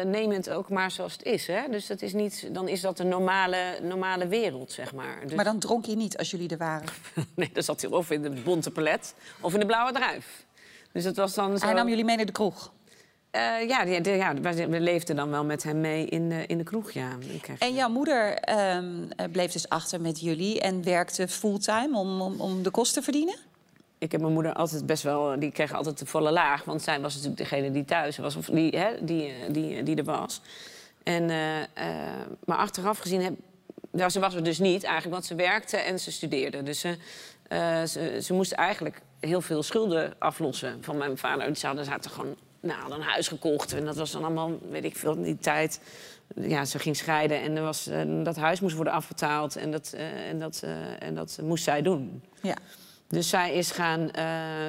neem 0.06 0.32
je 0.32 0.38
het 0.38 0.50
ook 0.50 0.70
maar 0.70 0.92
zoals 0.92 1.14
het 1.14 1.24
is, 1.24 1.48
hè. 1.48 1.62
Dus 1.70 1.88
dat 1.88 2.02
is 2.02 2.14
niet, 2.14 2.50
dan 2.52 2.68
is 2.68 2.82
dat 2.82 2.98
de 2.98 3.04
normale, 3.04 3.80
normale 3.82 4.28
wereld, 4.28 4.72
zeg 4.72 4.94
maar. 4.94 5.20
Dus, 5.24 5.34
Maar 5.34 5.46
dan 5.46 5.60
dronk 5.60 5.86
je 5.86 5.96
niet 5.96 6.18
als 6.18 6.32
jullie 6.32 6.50
er 6.50 6.58
waren. 6.58 6.88
Nee, 7.36 7.50
dan 7.54 7.64
zat 7.64 7.82
hij 7.82 7.90
of 7.92 8.12
in 8.12 8.22
de 8.22 8.30
bonte 8.30 8.72
palet 8.72 9.14
of 9.42 9.54
in 9.54 9.60
de 9.60 9.66
blauwe 9.66 9.92
druif. 9.92 10.46
Dus 10.92 11.04
dat 11.04 11.16
was 11.16 11.34
dan 11.34 11.58
zo... 11.58 11.66
Hij 11.66 11.74
nam 11.76 11.90
jullie 11.90 12.06
mee 12.06 12.16
naar 12.16 12.26
de 12.26 12.32
kroeg. 12.32 12.72
Eh, 13.38 13.68
ja, 13.68 13.84
ja 14.02 14.34
we, 14.34 14.68
we 14.68 14.80
leefden 14.80 15.16
dan 15.16 15.30
wel 15.30 15.46
met 15.46 15.64
hem 15.64 15.82
mee 15.82 16.06
in 16.06 16.30
de, 16.30 16.46
in 16.46 16.58
de 16.58 16.64
kroeg, 16.64 16.92
ja. 16.92 17.10
Ik 17.20 17.48
En 17.60 17.74
jouw 17.74 17.90
moeder 17.90 18.34
ehm, 18.34 18.86
eh, 19.16 19.26
bleef 19.32 19.52
dus 19.52 19.70
achter 19.70 20.02
met 20.02 20.20
jullie 20.20 20.62
en 20.62 20.84
werkte 20.84 21.28
fulltime 21.28 21.98
om, 21.98 22.22
om, 22.22 22.42
om 22.42 22.64
de 22.64 22.70
kosten 22.70 22.98
te 22.98 23.04
verdienen? 23.04 23.36
Ik 23.98 24.12
heb 24.12 24.22
mijn 24.22 24.34
moeder 24.34 24.54
altijd 24.54 24.86
best 24.86 25.04
wel... 25.04 25.40
Die 25.40 25.52
kreeg 25.52 25.74
altijd 25.74 26.00
de 26.00 26.06
volle 26.06 26.32
laag. 26.32 26.64
Want 26.64 26.82
zij 26.82 27.02
was 27.02 27.14
natuurlijk 27.14 27.50
degene 27.50 27.72
die 27.72 27.86
thuis 27.86 28.18
was. 28.18 28.36
Of 28.36 28.46
die, 28.46 28.78
hè, 28.78 29.06
die, 29.06 29.28
eh, 29.28 29.54
die, 29.54 29.84
die 29.84 29.96
er 29.96 30.04
was. 30.04 30.42
En, 31.04 31.30
eh, 31.30 31.62
eh, 31.62 31.68
maar 32.46 32.58
achteraf 32.58 32.98
gezien... 32.98 33.22
Heb, 33.22 33.34
nou, 33.92 34.10
ze 34.10 34.20
was 34.20 34.36
er 34.36 34.44
dus 34.44 34.60
niet 34.60 34.84
eigenlijk. 34.84 35.14
Want 35.14 35.26
ze 35.26 35.36
werkte 35.36 35.78
en 35.78 36.00
ze 36.00 36.12
studeerde. 36.12 36.64
Dus 36.64 36.80
ze, 36.80 36.98
eh, 37.48 37.84
ze, 37.84 38.20
ze 38.22 38.34
moest 38.34 38.52
eigenlijk 38.52 39.02
heel 39.20 39.42
veel 39.42 39.64
schulden 39.64 40.14
aflossen 40.18 40.78
van 40.82 40.98
mijn 40.98 41.18
vader. 41.18 41.56
Ze 41.56 41.66
hadden, 41.66 41.86
ze 41.86 41.92
hadden 41.92 42.12
gewoon 42.12 42.36
nou, 42.60 42.94
een 42.94 43.02
huis 43.02 43.28
gekocht. 43.28 43.74
En 43.74 43.86
dat 43.86 43.96
was 43.96 44.12
dan 44.12 44.24
allemaal, 44.24 44.52
weet 44.70 44.84
ik 44.84 44.96
veel, 44.96 45.14
in 45.14 45.24
die 45.24 45.38
tijd... 45.38 45.80
Ja, 46.36 46.66
ze 46.66 46.80
ging 46.80 46.96
scheiden 46.96 47.42
en 47.42 47.56
er 47.56 47.64
was, 47.64 47.88
eh, 47.88 48.24
dat 48.24 48.36
huis 48.36 48.60
moest 48.60 48.76
worden 48.76 48.94
afbetaald. 48.94 49.56
En 49.56 49.72
dat, 49.72 49.94
eh, 49.96 50.30
en 50.30 50.40
dat, 50.40 50.62
eh, 50.64 51.04
en 51.04 51.16
dat 51.16 51.40
moest 51.44 51.64
zij 51.64 51.82
doen. 51.82 52.24
Ja. 52.42 52.56
Dus 53.08 53.30
zij 53.30 53.54
is, 53.54 53.72
gaan, 53.72 54.10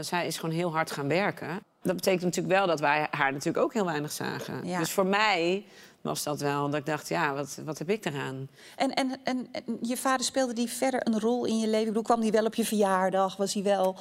zij 0.00 0.26
is 0.26 0.38
gewoon 0.38 0.54
heel 0.54 0.72
hard 0.72 0.90
gaan 0.90 1.08
werken. 1.08 1.48
Dat 1.82 1.96
betekent 1.96 2.22
natuurlijk 2.22 2.54
wel 2.54 2.66
dat 2.66 2.80
wij 2.80 3.06
haar 3.10 3.32
natuurlijk 3.32 3.64
ook 3.64 3.72
heel 3.72 3.84
weinig 3.84 4.12
zagen. 4.12 4.66
Ja. 4.66 4.78
Dus 4.78 4.90
voor 4.90 5.06
mij 5.06 5.64
was 6.00 6.22
dat 6.22 6.40
wel 6.40 6.70
dat 6.70 6.80
ik 6.80 6.86
dacht, 6.86 7.08
ja, 7.08 7.34
wat, 7.34 7.60
wat 7.64 7.78
heb 7.78 7.90
ik 7.90 8.04
eraan? 8.04 8.48
En, 8.76 8.94
en, 8.94 9.16
en, 9.24 9.48
en 9.52 9.78
je 9.82 9.96
vader 9.96 10.26
speelde 10.26 10.52
die 10.52 10.68
verder 10.68 11.06
een 11.06 11.20
rol 11.20 11.44
in 11.44 11.58
je 11.58 11.66
leven? 11.66 11.80
Ik 11.80 11.86
bedoel, 11.86 12.02
kwam 12.02 12.20
hij 12.20 12.30
wel 12.30 12.44
op 12.44 12.54
je 12.54 12.64
verjaardag? 12.64 13.36
Was 13.36 13.54
hij 13.54 13.62
wel 13.62 13.96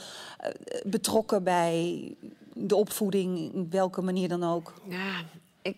betrokken 0.84 1.44
bij 1.44 2.16
de 2.60 2.76
opvoeding, 2.76 3.54
in 3.54 3.68
welke 3.70 4.02
manier 4.02 4.28
dan 4.28 4.44
ook? 4.44 4.74
Ja, 4.88 5.24
ik... 5.62 5.78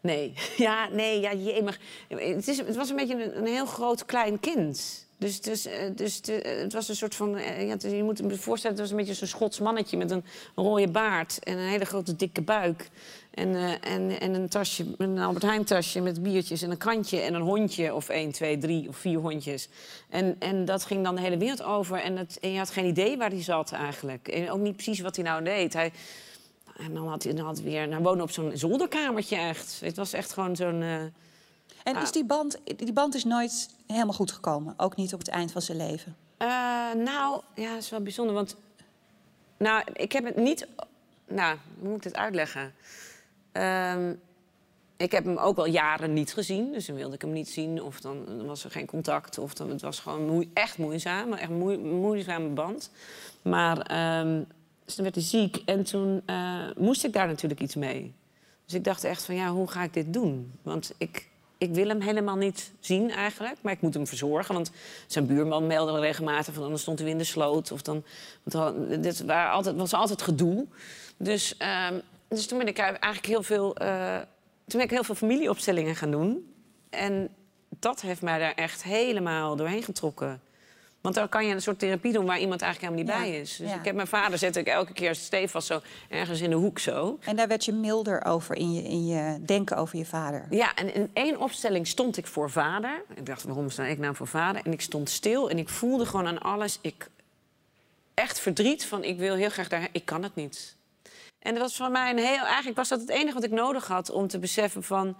Nee. 0.00 0.32
Ja, 0.56 0.88
nee, 0.88 1.20
ja, 1.20 1.62
maar 1.62 1.78
het, 2.08 2.48
is, 2.48 2.58
het 2.58 2.76
was 2.76 2.90
een 2.90 2.96
beetje 2.96 3.24
een, 3.24 3.38
een 3.38 3.46
heel 3.46 3.66
groot 3.66 4.04
klein 4.04 4.40
kind. 4.40 5.01
Dus, 5.22 5.40
dus, 5.40 5.66
eh, 5.66 5.74
dus 5.94 6.20
eh, 6.20 6.60
het 6.60 6.72
was 6.72 6.88
een 6.88 6.96
soort 6.96 7.14
van... 7.14 7.36
eh, 7.36 7.66
ja, 7.66 7.76
je 7.88 8.02
moet 8.02 8.18
je 8.18 8.36
voorstellen, 8.36 8.76
het 8.76 8.84
was 8.84 8.90
een 8.90 8.96
beetje 8.96 9.14
zo'n 9.14 9.28
Schots 9.28 9.60
mannetje... 9.60 9.96
met 9.96 10.10
een 10.10 10.24
rode 10.54 10.88
baard 10.88 11.38
en 11.38 11.58
een 11.58 11.68
hele 11.68 11.84
grote 11.84 12.16
dikke 12.16 12.42
buik. 12.42 12.88
En, 13.30 13.80
en, 13.80 14.20
en 14.20 14.34
een 14.34 14.48
tasje, 14.48 14.86
een 14.98 15.18
Albert 15.18 15.44
Heijn 15.44 15.64
tasje 15.64 16.00
met 16.00 16.22
biertjes 16.22 16.62
en 16.62 16.70
een 16.70 16.76
krantje... 16.76 17.20
en 17.20 17.34
een 17.34 17.42
hondje 17.42 17.94
of 17.94 18.08
één, 18.08 18.32
twee, 18.32 18.58
drie 18.58 18.88
of 18.88 18.96
vier 18.96 19.18
hondjes. 19.18 19.68
En, 20.08 20.36
en 20.38 20.64
dat 20.64 20.84
ging 20.84 21.04
dan 21.04 21.14
de 21.14 21.20
hele 21.20 21.38
wereld 21.38 21.62
over. 21.62 21.98
En, 21.98 22.16
het, 22.16 22.38
en 22.40 22.52
je 22.52 22.58
had 22.58 22.70
geen 22.70 22.86
idee 22.86 23.16
waar 23.16 23.30
hij 23.30 23.42
zat 23.42 23.72
eigenlijk. 23.72 24.28
En 24.28 24.50
ook 24.50 24.60
niet 24.60 24.74
precies 24.74 25.00
wat 25.00 25.16
hij 25.16 25.24
nou 25.24 25.44
deed. 25.44 25.72
Hij, 25.72 25.92
en 26.76 26.94
dan 26.94 27.08
had 27.08 27.22
hij, 27.22 27.34
dan 27.34 27.46
had 27.46 27.60
weer... 27.60 27.88
Nou, 27.88 28.02
woonde 28.02 28.22
op 28.22 28.30
zo'n 28.30 28.50
zolderkamertje 28.54 29.36
echt. 29.36 29.80
Het 29.80 29.96
was 29.96 30.12
echt 30.12 30.32
gewoon 30.32 30.56
zo'n... 30.56 31.12
En 31.84 31.96
Ah. 31.96 32.02
is 32.02 32.12
die 32.12 32.24
band, 32.24 32.58
die 32.76 32.92
band 32.92 33.14
is 33.14 33.24
nooit 33.24 33.68
helemaal 33.86 34.14
goed 34.14 34.32
gekomen? 34.32 34.74
Ook 34.76 34.96
niet 34.96 35.12
op 35.12 35.18
het 35.18 35.28
eind 35.28 35.52
van 35.52 35.62
zijn 35.62 35.78
leven? 35.78 36.16
Eh, 36.36 36.48
nou, 36.96 37.40
ja, 37.54 37.68
dat 37.74 37.82
is 37.82 37.90
wel 37.90 38.00
bijzonder, 38.00 38.34
want... 38.34 38.56
Nou, 39.56 39.84
ik 39.92 40.12
heb 40.12 40.24
het 40.24 40.36
niet... 40.36 40.66
Nou, 41.28 41.56
hoe 41.78 41.88
moet 41.88 41.96
ik 41.96 42.02
dit 42.02 42.16
uitleggen? 42.16 42.74
Ehm, 43.52 44.14
ik 44.96 45.12
heb 45.12 45.24
hem 45.24 45.36
ook 45.36 45.56
wel 45.56 45.66
jaren 45.66 46.12
niet 46.12 46.32
gezien, 46.32 46.72
dus 46.72 46.86
dan 46.86 46.96
wilde 46.96 47.14
ik 47.14 47.20
hem 47.22 47.32
niet 47.32 47.48
zien. 47.48 47.82
Of 47.82 48.00
dan, 48.00 48.24
dan 48.26 48.46
was 48.46 48.64
er 48.64 48.70
geen 48.70 48.86
contact, 48.86 49.38
of 49.38 49.54
dan, 49.54 49.70
het 49.70 49.80
was 49.82 50.00
gewoon 50.00 50.26
moe- 50.26 50.48
echt 50.54 50.78
moeizaam. 50.78 51.32
Echt 51.32 51.50
moe, 51.50 51.76
moeizame 51.76 52.48
band. 52.48 52.90
Maar 53.42 53.78
ehm, 53.80 54.42
dus 54.84 54.94
toen 54.94 55.04
werd 55.04 55.14
hij 55.16 55.24
ziek 55.24 55.56
en 55.64 55.82
toen 55.84 56.22
eh, 56.26 56.66
moest 56.76 57.04
ik 57.04 57.12
daar 57.12 57.26
natuurlijk 57.26 57.60
iets 57.60 57.74
mee. 57.74 58.14
Dus 58.64 58.74
ik 58.74 58.84
dacht 58.84 59.04
echt 59.04 59.24
van, 59.24 59.34
ja, 59.34 59.50
hoe 59.50 59.68
ga 59.68 59.82
ik 59.82 59.92
dit 59.94 60.12
doen? 60.12 60.52
Want 60.62 60.92
ik, 60.98 61.28
ik 61.62 61.74
wil 61.74 61.88
hem 61.88 62.00
helemaal 62.00 62.36
niet 62.36 62.72
zien 62.80 63.10
eigenlijk. 63.10 63.56
Maar 63.60 63.72
ik 63.72 63.80
moet 63.80 63.94
hem 63.94 64.06
verzorgen. 64.06 64.54
Want 64.54 64.70
zijn 65.06 65.26
buurman 65.26 65.66
meldde 65.66 66.00
regelmatig 66.00 66.54
van... 66.54 66.68
dan 66.68 66.78
stond 66.78 66.98
hij 66.98 67.08
in 67.08 67.18
de 67.18 67.24
sloot. 67.24 67.72
Of 67.72 67.82
dan, 67.82 68.04
want 68.42 69.02
dit 69.02 69.30
altijd, 69.30 69.76
was 69.76 69.92
altijd 69.92 70.22
gedoe. 70.22 70.66
Dus, 71.16 71.56
ehm, 71.56 71.94
dus 72.28 72.46
toen 72.46 72.58
ben 72.58 72.66
ik 72.66 72.78
eigenlijk 72.78 73.26
heel 73.26 73.42
veel... 73.42 73.76
eh, 73.76 74.16
toen 74.66 74.80
ben 74.80 74.82
ik 74.82 74.90
heel 74.90 75.04
veel 75.04 75.14
familieopstellingen 75.14 75.96
gaan 75.96 76.10
doen. 76.10 76.52
En 76.90 77.28
dat 77.68 78.00
heeft 78.00 78.22
mij 78.22 78.38
daar 78.38 78.54
echt 78.54 78.82
helemaal 78.82 79.56
doorheen 79.56 79.82
getrokken. 79.82 80.40
Want 81.02 81.14
dan 81.14 81.28
kan 81.28 81.46
je 81.46 81.54
een 81.54 81.62
soort 81.62 81.78
therapie 81.78 82.12
doen 82.12 82.26
waar 82.26 82.38
iemand 82.40 82.62
eigenlijk 82.62 82.94
helemaal 82.94 83.14
niet 83.16 83.24
Ja, 83.24 83.30
bij 83.32 83.40
is. 83.40 83.56
Dus 83.56 83.70
ja. 83.70 83.78
ik 83.78 83.84
heb 83.84 83.94
mijn 83.94 84.06
vader 84.06 84.38
zette 84.38 84.60
ik 84.60 84.66
elke 84.66 84.92
keer 84.92 85.14
stevast 85.14 85.66
zo 85.66 85.80
ergens 86.08 86.40
in 86.40 86.50
de 86.50 86.56
hoek 86.56 86.78
zo. 86.78 87.18
En 87.20 87.36
daar 87.36 87.48
werd 87.48 87.64
je 87.64 87.72
milder 87.72 88.24
over 88.24 88.56
in 88.56 88.72
je, 88.72 88.82
in 88.82 89.06
je 89.06 89.38
denken 89.44 89.76
over 89.76 89.98
je 89.98 90.04
vader. 90.04 90.46
Ja, 90.50 90.74
en 90.74 90.94
in 90.94 91.10
één 91.12 91.40
opstelling 91.40 91.86
stond 91.86 92.16
ik 92.16 92.26
voor 92.26 92.50
vader. 92.50 93.02
Ik 93.14 93.26
dacht, 93.26 93.42
waarom 93.42 93.70
sta 93.70 93.84
ik 93.84 93.98
nou 93.98 94.14
voor 94.14 94.26
vader? 94.26 94.62
En 94.64 94.72
ik 94.72 94.80
stond 94.80 95.10
stil 95.10 95.50
en 95.50 95.58
ik 95.58 95.68
voelde 95.68 96.06
gewoon 96.06 96.26
aan 96.26 96.40
alles... 96.40 96.78
Ik, 96.80 97.08
echt 98.14 98.40
verdriet 98.40 98.84
van, 98.84 99.04
ik 99.04 99.18
wil 99.18 99.34
heel 99.34 99.50
graag 99.50 99.68
daar... 99.68 99.88
Ik 99.92 100.04
kan 100.04 100.22
het 100.22 100.34
niet. 100.34 100.76
En 101.38 101.52
dat 101.52 101.62
was 101.62 101.76
voor 101.76 101.90
mij 101.90 102.10
een 102.10 102.18
heel... 102.18 102.44
Eigenlijk 102.44 102.76
was 102.76 102.88
dat 102.88 103.00
het 103.00 103.08
enige 103.08 103.34
wat 103.34 103.44
ik 103.44 103.50
nodig 103.50 103.86
had 103.86 104.10
om 104.10 104.28
te 104.28 104.38
beseffen 104.38 104.82
van... 104.82 105.16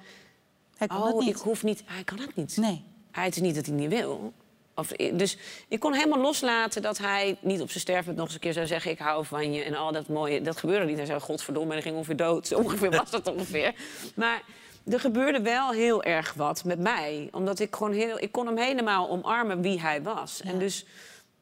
Hij 0.77 0.87
kan 0.87 0.99
oh, 0.99 1.07
het 1.07 1.19
niet. 1.19 1.29
ik 1.29 1.37
hoef 1.37 1.63
niet... 1.63 1.83
Hij 1.87 2.05
kan 2.05 2.19
het 2.19 2.37
niet. 2.37 2.57
Nee. 2.57 2.85
Hij, 3.11 3.25
het 3.25 3.37
is 3.37 3.43
niet 3.43 3.55
dat 3.55 3.67
hij 3.67 3.75
niet 3.75 3.89
wil. 3.89 4.33
Of, 4.75 4.89
dus 4.89 5.37
ik 5.69 5.81
kon 5.81 5.95
helemaal 5.95 6.21
loslaten 6.21 6.83
dat 6.83 6.99
hij 6.99 7.37
niet 7.41 7.61
op 7.61 7.69
zijn 7.69 7.81
sterfbed 7.81 8.17
nog 8.17 8.25
eens 8.25 8.35
een 8.35 8.41
keer 8.41 8.53
zou 8.53 8.67
zeggen... 8.67 8.91
ik 8.91 8.99
hou 8.99 9.25
van 9.25 9.53
je 9.53 9.63
en 9.63 9.75
al 9.75 9.93
dat 9.93 10.09
mooie. 10.09 10.41
Dat 10.41 10.57
gebeurde 10.57 10.87
niet. 10.87 10.97
Hij 10.97 11.07
zei, 11.07 11.21
godverdomme, 11.21 11.69
en 11.69 11.75
hij 11.75 11.83
ging 11.83 11.95
ongeveer 11.95 12.17
dood. 12.17 12.55
Ongeveer 12.55 12.91
was 12.91 13.11
dat 13.11 13.33
ongeveer. 13.33 13.75
Maar 14.15 14.43
er 14.91 15.01
gebeurde 15.01 15.41
wel 15.41 15.71
heel 15.71 16.03
erg 16.03 16.35
wat 16.35 16.65
met 16.65 16.79
mij. 16.79 17.29
Omdat 17.33 17.59
ik 17.59 17.75
gewoon 17.75 17.93
heel... 17.93 18.23
Ik 18.23 18.33
kon 18.33 18.47
hem 18.47 18.57
helemaal 18.57 19.09
omarmen 19.09 19.61
wie 19.63 19.81
hij 19.81 20.03
was. 20.03 20.41
En 20.41 20.59
dus 20.59 20.85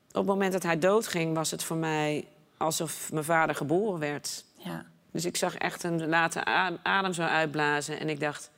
op 0.08 0.14
het 0.14 0.26
moment 0.26 0.52
dat 0.52 0.62
hij 0.62 0.78
doodging... 0.78 1.34
was 1.34 1.50
het 1.50 1.62
voor 1.62 1.76
mij 1.76 2.24
alsof 2.56 3.12
mijn 3.12 3.24
vader 3.24 3.54
geboren 3.54 4.00
werd. 4.00 4.44
Ja. 4.56 4.84
Dus 5.12 5.24
ik 5.24 5.36
zag 5.36 5.54
echt 5.54 5.82
een 5.82 6.08
late 6.08 6.44
adem 6.82 7.12
zo 7.12 7.22
uitblazen. 7.22 8.00
En 8.00 8.08
ik 8.08 8.20
dacht, 8.20 8.50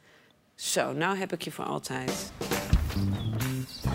zo, 0.54 0.92
nou 0.92 1.16
heb 1.16 1.32
ik 1.32 1.42
je 1.42 1.52
voor 1.52 1.64
altijd. 1.64 2.32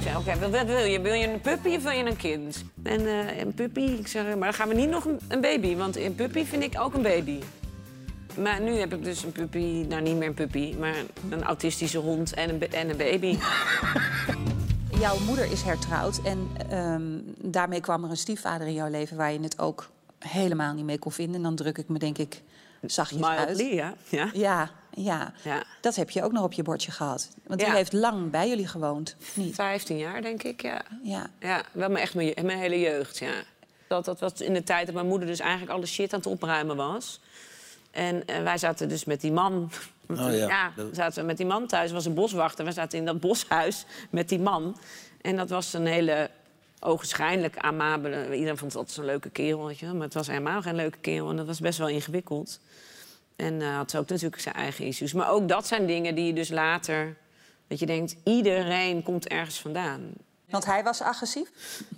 Zei, 0.07 0.19
oké, 0.19 0.39
wat 0.39 0.49
wat 0.49 0.65
wil 0.65 0.83
je? 0.83 1.01
Wil 1.01 1.13
je 1.13 1.27
een 1.27 1.41
puppy 1.41 1.75
of 1.75 1.83
wil 1.83 1.91
je 1.91 2.05
een 2.05 2.15
kind? 2.15 2.63
En 2.83 3.07
eh, 3.07 3.39
een 3.39 3.53
puppy? 3.53 3.81
Ik 3.81 4.07
zeg, 4.07 4.23
maar 4.23 4.37
dan 4.37 4.53
gaan 4.53 4.67
we 4.67 4.73
niet 4.73 4.89
nog 4.89 5.05
een, 5.05 5.19
een 5.27 5.41
baby. 5.41 5.75
Want 5.75 5.97
een 5.97 6.15
puppy 6.15 6.45
vind 6.45 6.63
ik 6.63 6.79
ook 6.79 6.93
een 6.93 7.01
baby. 7.01 7.39
Maar 8.41 8.61
nu 8.61 8.75
heb 8.75 8.93
ik 8.93 9.03
dus 9.03 9.23
een 9.23 9.31
puppy, 9.31 9.85
nou 9.89 10.01
niet 10.01 10.15
meer 10.15 10.27
een 10.27 10.33
puppy... 10.33 10.75
maar 10.79 10.95
een 11.29 11.43
autistische 11.43 11.97
hond 11.97 12.33
en 12.33 12.49
een, 12.49 12.71
en 12.71 12.89
een 12.89 12.97
baby. 12.97 13.37
Jouw 15.03 15.19
moeder 15.19 15.51
is 15.51 15.61
hertrouwd 15.61 16.21
en 16.23 16.47
ehm, 16.69 17.19
daarmee 17.51 17.81
kwam 17.81 18.03
er 18.03 18.09
een 18.09 18.17
stiefvader 18.17 18.67
in 18.67 18.73
jouw 18.73 18.89
leven 18.89 19.17
waar 19.17 19.33
je 19.33 19.39
het 19.39 19.59
ook 19.59 19.89
helemaal 20.19 20.73
niet 20.73 20.85
mee 20.85 20.99
kon 20.99 21.11
vinden. 21.11 21.35
En 21.35 21.43
dan 21.43 21.55
druk 21.55 21.77
ik 21.77 21.87
me 21.87 21.99
denk 21.99 22.17
ik 22.17 22.41
zachtjes 22.81 23.23
uit. 23.23 23.57
Ja. 23.59 23.93
ja. 24.09 24.29
Ja, 24.33 24.69
ja. 24.93 25.33
Ja. 25.43 25.63
Dat 25.81 25.95
heb 25.95 26.09
je 26.09 26.23
ook 26.23 26.31
nog 26.31 26.43
op 26.43 26.53
je 26.53 26.63
bordje 26.63 26.91
gehad. 26.91 27.29
Want 27.45 27.59
die 27.59 27.69
Ja. 27.69 27.75
heeft 27.75 27.93
lang 27.93 28.31
bij 28.31 28.47
jullie 28.49 28.67
gewoond, 28.67 29.15
niet? 29.33 29.55
15 29.55 29.97
jaar, 29.97 30.21
denk 30.21 30.43
ik, 30.43 30.61
ja. 30.61 30.81
Ja. 31.03 31.29
Ja, 31.39 31.63
wel 31.71 31.89
mijn, 31.89 32.03
echt 32.03 32.15
mijn, 32.15 32.33
mijn 32.41 32.57
hele 32.59 32.79
jeugd, 32.79 33.17
ja. 33.17 33.33
Dat, 33.87 34.05
dat 34.05 34.19
was 34.19 34.33
in 34.33 34.53
de 34.53 34.63
tijd 34.63 34.85
dat 34.85 34.95
mijn 34.95 35.07
moeder 35.07 35.27
dus 35.27 35.39
eigenlijk 35.39 35.71
alle 35.71 35.85
shit 35.85 36.13
aan 36.13 36.19
het 36.19 36.27
opruimen 36.27 36.75
was. 36.75 37.19
En 37.91 38.25
eh, 38.27 38.43
wij 38.43 38.57
zaten 38.57 38.89
dus 38.89 39.05
met 39.05 39.21
die 39.21 39.31
man... 39.31 39.69
Oh 40.09 40.33
ja. 40.35 40.71
we 40.75 40.89
zaten 40.91 41.25
met 41.25 41.37
die 41.37 41.45
man 41.45 41.67
thuis. 41.67 41.91
Was 41.91 42.05
een 42.05 42.13
boswachter. 42.13 42.65
We 42.65 42.71
zaten 42.71 42.99
in 42.99 43.05
dat 43.05 43.19
boshuis 43.19 43.85
met 44.09 44.29
die 44.29 44.39
man. 44.39 44.77
En 45.21 45.35
dat 45.35 45.49
was 45.49 45.73
een 45.73 45.85
hele 45.85 46.29
ogenschijnlijk 46.79 47.57
amabele... 47.57 48.23
Iedereen 48.33 48.57
vond 48.57 48.71
het 48.71 48.75
altijd 48.75 48.95
zo'n 48.95 49.05
leuke 49.05 49.29
kerel, 49.29 49.65
weet 49.65 49.79
je 49.79 49.85
wel. 49.85 49.95
Maar 49.95 50.03
het 50.05 50.13
was 50.13 50.27
helemaal 50.27 50.61
geen 50.61 50.75
leuke 50.75 50.97
kerel. 50.97 51.29
En 51.29 51.35
dat 51.35 51.45
was 51.45 51.59
best 51.59 51.77
wel 51.77 51.87
ingewikkeld. 51.89 52.59
En 53.35 53.61
eh, 53.61 53.75
had 53.75 53.95
ook 53.97 54.09
natuurlijk 54.09 54.41
zijn 54.41 54.55
eigen 54.55 54.85
issues. 54.85 55.13
Maar 55.13 55.29
ook 55.29 55.47
dat 55.47 55.67
zijn 55.67 55.85
dingen 55.87 56.15
die 56.15 56.25
je 56.25 56.33
dus 56.33 56.49
later... 56.49 57.15
Dat 57.67 57.79
je 57.79 57.85
denkt, 57.85 58.15
iedereen 58.23 59.03
komt 59.03 59.27
ergens 59.27 59.59
vandaan. 59.59 60.11
Want 60.49 60.65
hij 60.65 60.83
was 60.83 61.01
agressief? 61.01 61.49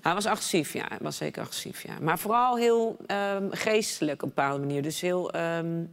Hij 0.01 0.13
was 0.13 0.25
agressief, 0.25 0.73
ja. 0.73 0.85
Hij 0.87 0.97
was 1.01 1.17
zeker 1.17 1.41
agressief, 1.41 1.81
ja. 1.83 1.93
Maar 2.01 2.19
vooral 2.19 2.57
heel 2.57 2.97
ehm, 3.05 3.47
geestelijk 3.51 4.21
op 4.23 4.29
een 4.29 4.35
bepaalde 4.35 4.59
manier. 4.59 4.81
Dus 4.81 5.01
heel... 5.01 5.31
ehm, 5.31 5.83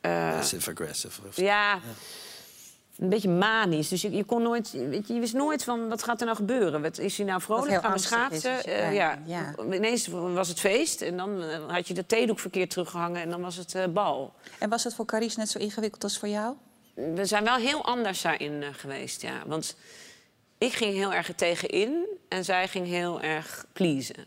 eh, 0.00 0.30
Passive-aggressive. 0.30 1.20
of- 1.28 1.36
ja, 1.36 1.78
een 2.98 3.08
beetje 3.08 3.28
manisch. 3.28 3.88
Dus 3.88 4.02
je, 4.02 4.10
je, 4.10 4.24
kon 4.24 4.42
nooit, 4.42 4.70
weet 4.72 5.06
je, 5.08 5.14
je 5.14 5.20
wist 5.20 5.34
nooit 5.34 5.64
van, 5.64 5.88
wat 5.88 6.02
gaat 6.02 6.18
er 6.18 6.24
nou 6.24 6.36
gebeuren? 6.36 6.82
Wat, 6.82 6.98
is 6.98 7.16
hij 7.16 7.26
nou 7.26 7.40
vrolijk? 7.40 7.80
Gaan 7.80 7.90
we 7.90 7.96
is 7.96 8.02
schaatsen? 8.02 8.64
Eh, 8.64 8.94
ja. 8.94 9.18
Ineens 9.72 10.06
was 10.06 10.48
het 10.48 10.60
feest 10.60 11.00
en 11.00 11.16
dan 11.16 11.42
eh, 11.42 11.58
had 11.68 11.88
je 11.88 11.94
de 11.94 12.06
theedoek 12.06 12.38
verkeerd 12.38 12.70
teruggehangen... 12.70 13.22
en 13.22 13.30
dan 13.30 13.40
was 13.40 13.56
het 13.56 13.74
eh, 13.74 13.84
bal. 13.86 14.34
En 14.58 14.68
was 14.68 14.84
het 14.84 14.94
voor 14.94 15.04
Carice 15.04 15.38
net 15.38 15.48
zo 15.48 15.58
ingewikkeld 15.58 16.04
als 16.04 16.18
voor 16.18 16.28
jou? 16.28 16.54
We 16.94 17.24
zijn 17.24 17.44
wel 17.44 17.56
heel 17.56 17.84
anders 17.84 18.22
daarin 18.22 18.64
geweest, 18.74 19.22
ja. 19.22 19.42
Want 19.46 19.76
ik 20.58 20.72
ging 20.72 20.94
heel 20.94 21.12
erg 21.12 21.28
er 21.28 21.34
tegenin 21.34 22.06
en 22.28 22.44
zij 22.44 22.68
ging 22.68 22.86
heel 22.86 23.20
erg 23.20 23.66
pleasen. 23.72 24.24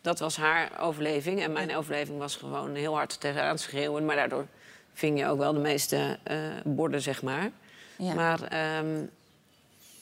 Dat 0.00 0.18
was 0.18 0.36
haar 0.36 0.80
overleving. 0.80 1.42
En 1.42 1.52
mijn 1.52 1.76
overleving 1.76 2.18
was 2.18 2.36
gewoon 2.36 2.74
heel 2.74 2.94
hard 2.94 3.20
tegenaan 3.20 3.58
schreeuwen. 3.58 4.04
Maar 4.04 4.16
daardoor 4.16 4.46
ving 4.92 5.18
je 5.18 5.26
ook 5.26 5.38
wel 5.38 5.52
de 5.52 5.60
meeste 5.60 6.18
borden, 6.64 7.02
zeg 7.02 7.22
maar. 7.22 7.50
Ja. 8.04 8.14
Maar 8.14 8.42
ehm, 8.42 9.04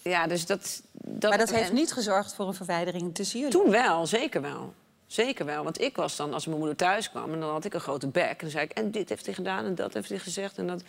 ja, 0.02 0.26
dus 0.26 0.46
dat... 0.46 0.82
dat 0.92 1.30
maar 1.30 1.38
dat 1.38 1.50
heeft 1.50 1.72
niet 1.72 1.92
gezorgd 1.92 2.34
voor 2.34 2.46
een 2.46 2.54
verwijdering 2.54 3.14
tussen 3.14 3.40
jullie? 3.40 3.54
Toen 3.54 3.70
wel, 3.70 4.06
zeker 4.06 4.42
wel. 4.42 4.74
Zeker 5.06 5.44
wel. 5.44 5.64
Want 5.64 5.80
ik 5.80 5.96
was 5.96 6.16
dan, 6.16 6.32
als 6.34 6.46
mijn 6.46 6.58
moeder 6.58 6.76
thuis 6.76 7.10
kwam... 7.10 7.32
en 7.32 7.40
dan 7.40 7.50
had 7.50 7.64
ik 7.64 7.74
een 7.74 7.80
grote 7.80 8.06
bek. 8.06 8.30
En 8.30 8.36
dan 8.38 8.50
zei 8.50 8.64
ik, 8.64 8.72
en 8.72 8.90
dit 8.90 9.08
heeft 9.08 9.26
hij 9.26 9.34
gedaan 9.34 9.64
en 9.64 9.74
dat 9.74 9.94
heeft 9.94 10.08
hij 10.08 10.18
gezegd. 10.18 10.58
En, 10.58 10.66
dat. 10.66 10.82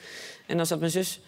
en 0.47 0.57
dan 0.57 0.65
zat 0.65 0.79
mijn 0.79 0.91
zus 0.91 1.19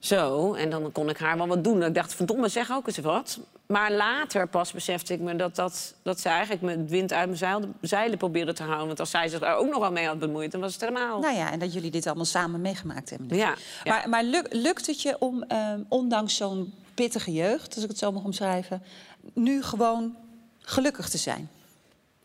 zo. 0.00 0.54
En 0.54 0.70
dan 0.70 0.92
kon 0.92 1.08
ik 1.08 1.18
haar 1.18 1.36
wel 1.36 1.46
wat 1.46 1.64
doen. 1.64 1.82
Ik 1.82 1.94
dacht, 1.94 2.14
verdomme, 2.14 2.48
zeg 2.48 2.70
ook 2.72 2.86
eens 2.86 2.98
wat. 2.98 3.38
Maar 3.66 3.92
later 3.92 4.46
pas 4.48 4.72
besefte 4.72 5.12
ik 5.12 5.20
me 5.20 5.36
dat, 5.36 5.54
dat, 5.56 5.94
dat 6.02 6.20
ze 6.20 6.28
eigenlijk 6.28 6.62
me 6.62 6.70
het 6.70 6.90
wind 6.90 7.12
uit 7.12 7.26
mijn 7.26 7.38
zeil- 7.38 7.68
zeilen 7.80 8.18
probeerde 8.18 8.52
te 8.52 8.62
houden. 8.62 8.86
Want 8.86 9.00
als 9.00 9.10
zij 9.10 9.28
zich 9.28 9.38
daar 9.38 9.56
ook 9.56 9.68
nog 9.70 9.78
wel 9.78 9.92
mee 9.92 10.06
had 10.06 10.18
bemoeid, 10.18 10.52
dan 10.52 10.60
was 10.60 10.72
het 10.72 10.80
helemaal... 10.80 11.20
Nou 11.20 11.34
ja, 11.36 11.52
en 11.52 11.58
dat 11.58 11.72
jullie 11.72 11.90
dit 11.90 12.06
allemaal 12.06 12.24
samen 12.24 12.60
meegemaakt 12.60 13.10
hebben. 13.10 13.36
Ja, 13.36 13.54
ja. 13.84 13.92
Maar, 13.92 14.08
maar 14.08 14.24
luk- 14.24 14.52
lukt 14.54 14.86
het 14.86 15.02
je 15.02 15.16
om, 15.18 15.42
ehm, 15.42 15.80
ondanks 15.88 16.36
zo'n 16.36 16.72
pittige 16.94 17.32
jeugd, 17.32 17.74
als 17.74 17.82
ik 17.84 17.88
het 17.90 17.98
zo 17.98 18.12
mag 18.12 18.24
omschrijven, 18.24 18.82
nu 19.32 19.62
gewoon 19.62 20.16
gelukkig 20.58 21.08
te 21.08 21.18
zijn? 21.18 21.50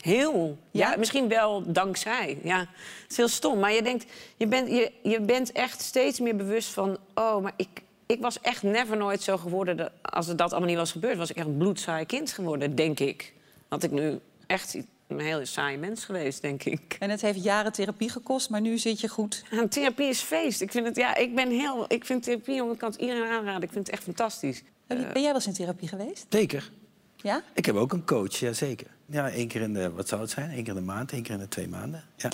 Heel. 0.06 0.58
Ja? 0.72 0.96
misschien 0.98 1.28
wel 1.28 1.72
dankzij. 1.72 2.38
Ja, 2.44 2.60
het 2.60 2.68
is 3.12 3.18
heel 3.18 3.28
stom. 3.28 3.60
Maar 3.60 3.74
je 3.74 3.82
denkt, 3.82 4.06
je 4.38 4.48
bent, 4.48 4.70
je, 4.70 4.92
je 5.04 5.20
bent 5.22 5.52
echt 5.52 5.82
steeds 5.82 6.20
meer 6.20 6.36
bewust 6.36 6.70
van... 6.70 6.98
oh, 7.16 7.42
maar 7.42 7.54
ik, 7.56 7.68
ik 8.06 8.22
was 8.22 8.42
echt 8.42 8.64
never 8.64 8.98
nooit 8.98 9.22
zo 9.22 9.38
geworden... 9.38 9.78
dat- 9.78 9.92
als 10.02 10.28
het 10.28 10.38
dat 10.38 10.52
allemaal 10.52 10.70
niet 10.70 10.78
was 10.78 10.92
gebeurd... 10.92 11.18
was 11.18 11.30
ik 11.30 11.36
echt 11.36 11.46
een 11.48 11.58
bloedsaai 11.58 12.06
kind 12.06 12.32
geworden, 12.32 12.76
denk 12.76 13.00
ik. 13.00 13.34
Had 13.68 13.84
ik 13.84 13.92
nu 13.92 14.20
echt 14.48 14.78
een 15.08 15.20
heel 15.20 15.46
saai 15.46 15.78
mens 15.78 16.06
geweest, 16.06 16.42
denk 16.42 16.64
ik. 16.64 16.96
En 17.00 17.10
het 17.10 17.22
heeft 17.22 17.44
jaren 17.44 17.72
therapie 17.72 18.10
gekost, 18.10 18.50
maar 18.50 18.62
nu 18.62 18.78
zit 18.78 19.00
je 19.02 19.08
goed. 19.08 19.44
Ja, 19.52 19.68
therapie 19.68 20.08
is 20.08 20.20
feest. 20.20 20.62
Ik 20.62 20.72
vind 20.72 20.86
het, 20.86 20.96
ja, 20.96 21.16
ik 21.16 21.36
ben 21.36 21.50
heel... 21.50 21.86
Ik 21.88 22.06
vind 22.06 22.24
therapie, 22.24 22.56
jongen, 22.56 22.74
ik 22.74 22.80
kan 22.80 22.90
het 22.92 23.00
iedereen 23.02 23.24
aanraden. 23.30 23.62
Ik 23.64 23.72
vind 23.72 23.86
het 23.86 23.96
echt 23.96 24.04
fantastisch. 24.04 24.64
Ben 24.88 24.98
jij 25.14 25.22
wel 25.24 25.34
eens 25.34 25.48
in 25.48 25.54
therapie 25.54 25.88
geweest? 25.88 26.26
Zeker. 26.30 26.72
Ja? 27.16 27.42
Ik 27.54 27.66
heb 27.66 27.76
ook 27.76 27.94
een 27.94 28.06
coach, 28.06 28.36
ja 28.36 28.54
zeker. 28.54 28.88
Ja, 29.06 29.30
één 29.30 29.48
keer 29.48 29.62
in 29.62 29.74
de, 29.74 29.92
wat 29.92 30.08
zou 30.08 30.22
het 30.22 30.30
zijn? 30.30 30.50
Eén 30.50 30.64
keer 30.64 30.74
in 30.74 30.80
de 30.80 30.86
maand, 30.86 31.12
één 31.12 31.24
keer 31.24 31.34
in 31.34 31.40
de 31.40 31.48
twee 31.48 31.68
maanden. 31.68 32.04
Ja. 32.16 32.30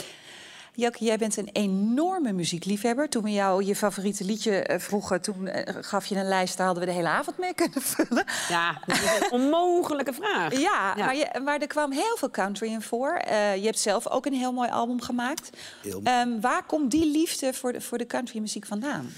Joke, 0.74 1.04
jij 1.06 1.18
bent 1.18 1.38
een 1.38 1.50
enorme 1.54 2.32
muziekliefhebber. 2.32 3.10
Toen 3.10 3.24
we 3.24 3.32
jou 3.32 3.64
je 3.64 3.76
favoriete 3.76 4.24
liedje 4.24 4.64
eh, 4.64 4.80
vroegen, 4.80 5.22
toen 5.22 5.48
eh, 5.48 5.76
gaf 5.84 6.06
je 6.06 6.16
een 6.16 6.28
lijst... 6.28 6.58
daar 6.58 6.66
hadden 6.66 6.86
we 6.86 6.90
de 6.90 6.96
hele 6.96 7.10
avond 7.10 7.38
mee 7.38 7.54
kunnen 7.54 7.82
vullen. 7.82 8.26
Ja, 8.50 8.82
dat 8.86 8.96
is 8.96 9.04
een 9.20 9.32
onmogelijke 9.32 10.14
vraag. 10.14 10.52
Ja, 10.60 10.94
Ja. 10.96 11.06
Maar, 11.06 11.16
je, 11.16 11.40
maar 11.44 11.60
er 11.60 11.68
kwam 11.68 11.92
heel 11.92 12.18
veel 12.18 12.32
country 12.32 12.68
in 12.68 12.82
voor. 12.82 13.12
Eh, 13.14 13.56
je 13.56 13.66
hebt 13.66 13.80
zelf 13.80 14.08
ook 14.08 14.26
een 14.26 14.34
heel 14.34 14.54
mooi 14.54 14.70
album 14.70 15.02
gemaakt. 15.02 15.50
Heel 15.82 16.02
Ehm, 16.04 16.40
waar 16.40 16.64
komt 16.64 16.92
die 16.92 17.12
liefde 17.12 17.54
voor 17.54 17.74
de, 17.74 17.82
voor 17.82 17.98
de 17.98 18.06
countrymuziek 18.06 18.66
vandaan? 18.66 19.10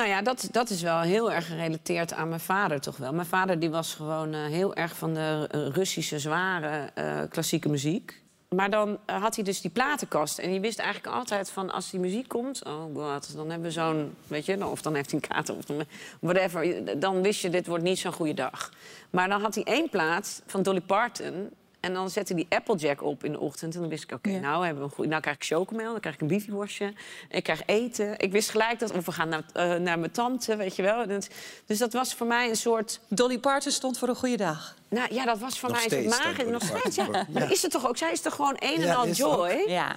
Nou 0.00 0.12
ja, 0.12 0.22
dat, 0.22 0.48
dat 0.50 0.70
is 0.70 0.82
wel 0.82 1.00
heel 1.00 1.32
erg 1.32 1.46
gerelateerd 1.46 2.12
aan 2.12 2.28
mijn 2.28 2.40
vader 2.40 2.80
toch 2.80 2.96
wel. 2.96 3.12
Mijn 3.12 3.26
vader 3.26 3.58
die 3.58 3.70
was 3.70 3.94
gewoon 3.94 4.32
eh, 4.32 4.44
heel 4.44 4.74
erg 4.74 4.96
van 4.96 5.14
de 5.14 5.48
eh, 5.50 5.66
Russische 5.66 6.18
zware 6.18 6.90
eh, 6.94 7.20
klassieke 7.28 7.68
muziek. 7.68 8.22
Maar 8.48 8.70
dan 8.70 8.98
had 9.06 9.34
hij 9.34 9.44
dus 9.44 9.60
die 9.60 9.70
platenkast. 9.70 10.38
En 10.38 10.52
je 10.52 10.60
wist 10.60 10.78
eigenlijk 10.78 11.16
altijd 11.16 11.50
van 11.50 11.70
als 11.70 11.90
die 11.90 12.00
muziek 12.00 12.28
komt... 12.28 12.64
oh 12.64 12.94
god, 12.94 13.36
dan 13.36 13.50
hebben 13.50 13.68
we 13.68 13.70
zo'n... 13.70 14.14
weet 14.26 14.46
je, 14.46 14.66
of 14.66 14.82
dan 14.82 14.94
heeft 14.94 15.10
hij 15.10 15.20
een 15.22 15.28
kater 15.28 15.54
of 15.54 15.86
whatever. 16.20 16.98
Dan 16.98 17.22
wist 17.22 17.40
je, 17.40 17.50
dit 17.50 17.66
wordt 17.66 17.84
niet 17.84 17.98
zo'n 17.98 18.12
goede 18.12 18.34
dag. 18.34 18.72
Maar 19.10 19.28
dan 19.28 19.40
had 19.40 19.54
hij 19.54 19.64
één 19.64 19.88
plaat 19.88 20.42
van 20.46 20.62
Dolly 20.62 20.80
Parton... 20.80 21.50
En 21.80 21.94
dan 21.94 22.10
zette 22.10 22.34
die 22.34 22.46
Applejack 22.48 23.02
op 23.02 23.24
in 23.24 23.32
de 23.32 23.38
ochtend. 23.40 23.74
En 23.74 23.80
dan 23.80 23.88
wist 23.88 24.02
ik, 24.02 24.12
oké, 24.12 24.30
nou, 24.38 24.64
hebben 24.64 24.82
we 24.82 24.88
een 24.88 24.94
goed, 24.94 25.06
nou 25.06 25.20
krijg 25.20 25.36
ik 25.36 25.44
chocomel, 25.44 25.90
dan 25.90 26.00
krijg 26.00 26.14
ik 26.14 26.20
een 26.20 26.26
biefieworstje. 26.26 26.92
Ik 27.28 27.42
krijg 27.42 27.62
eten. 27.66 28.18
Ik 28.18 28.32
wist 28.32 28.50
gelijk 28.50 28.78
dat, 28.78 28.92
of 28.92 29.06
we 29.06 29.12
gaan 29.12 29.28
naar, 29.28 29.42
eh, 29.52 29.74
naar 29.74 29.98
mijn 29.98 30.10
tante, 30.10 30.56
weet 30.56 30.76
je 30.76 30.82
wel. 30.82 31.06
Dus, 31.06 31.28
dus 31.66 31.78
dat 31.78 31.92
was 31.92 32.14
voor 32.14 32.26
mij 32.26 32.48
een 32.48 32.56
soort... 32.56 33.00
Dolly 33.08 33.38
Parton 33.38 33.72
stond 33.72 33.98
voor 33.98 34.08
een 34.08 34.14
goede 34.16 34.36
dag. 34.36 34.76
Nou 34.88 35.14
ja, 35.14 35.24
dat 35.24 35.38
was 35.38 35.58
voor 35.58 35.68
Nog 35.68 35.78
mij 35.78 35.98
een 35.98 36.10
steeds 36.12 36.36
dan, 36.36 36.50
Nog 36.52 36.62
steeds, 36.62 36.96
ja. 36.96 37.06
Maar 37.08 37.26
Ja. 37.28 37.50
is 37.50 37.62
het 37.62 37.70
toch 37.70 37.88
ook? 37.88 37.96
Zij 37.96 38.12
is 38.12 38.20
toch 38.20 38.34
gewoon 38.34 38.56
een 38.58 38.74
en 38.74 38.80
Ja, 38.86 38.94
al 38.94 39.06
het 39.06 39.22
ook. 39.22 39.36
joy? 39.36 39.64
Ja. 39.70 39.96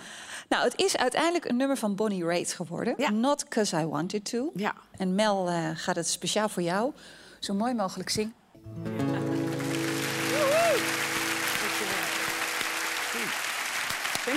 Nou, 0.49 0.63
het 0.63 0.73
is 0.81 0.97
uiteindelijk 0.97 1.45
een 1.45 1.55
nummer 1.57 1.77
van 1.77 1.95
Bonnie 1.95 2.23
Raitt 2.25 2.53
geworden. 2.53 2.95
Not 3.19 3.47
'Cause 3.47 3.77
I 3.79 3.85
Wanted 3.85 4.25
To. 4.29 4.51
Ja. 4.55 4.73
En 4.97 5.15
Mel 5.15 5.47
eh, 5.49 5.69
gaat 5.73 5.95
het 5.95 6.07
speciaal 6.07 6.49
voor 6.49 6.63
jou 6.63 6.91
zo 7.39 7.53
mooi 7.53 7.73
mogelijk 7.73 8.09
zingen. 8.09 8.33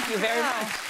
Thank 0.07 0.19
you 0.19 0.29
very 0.29 0.41
much. 0.41 0.85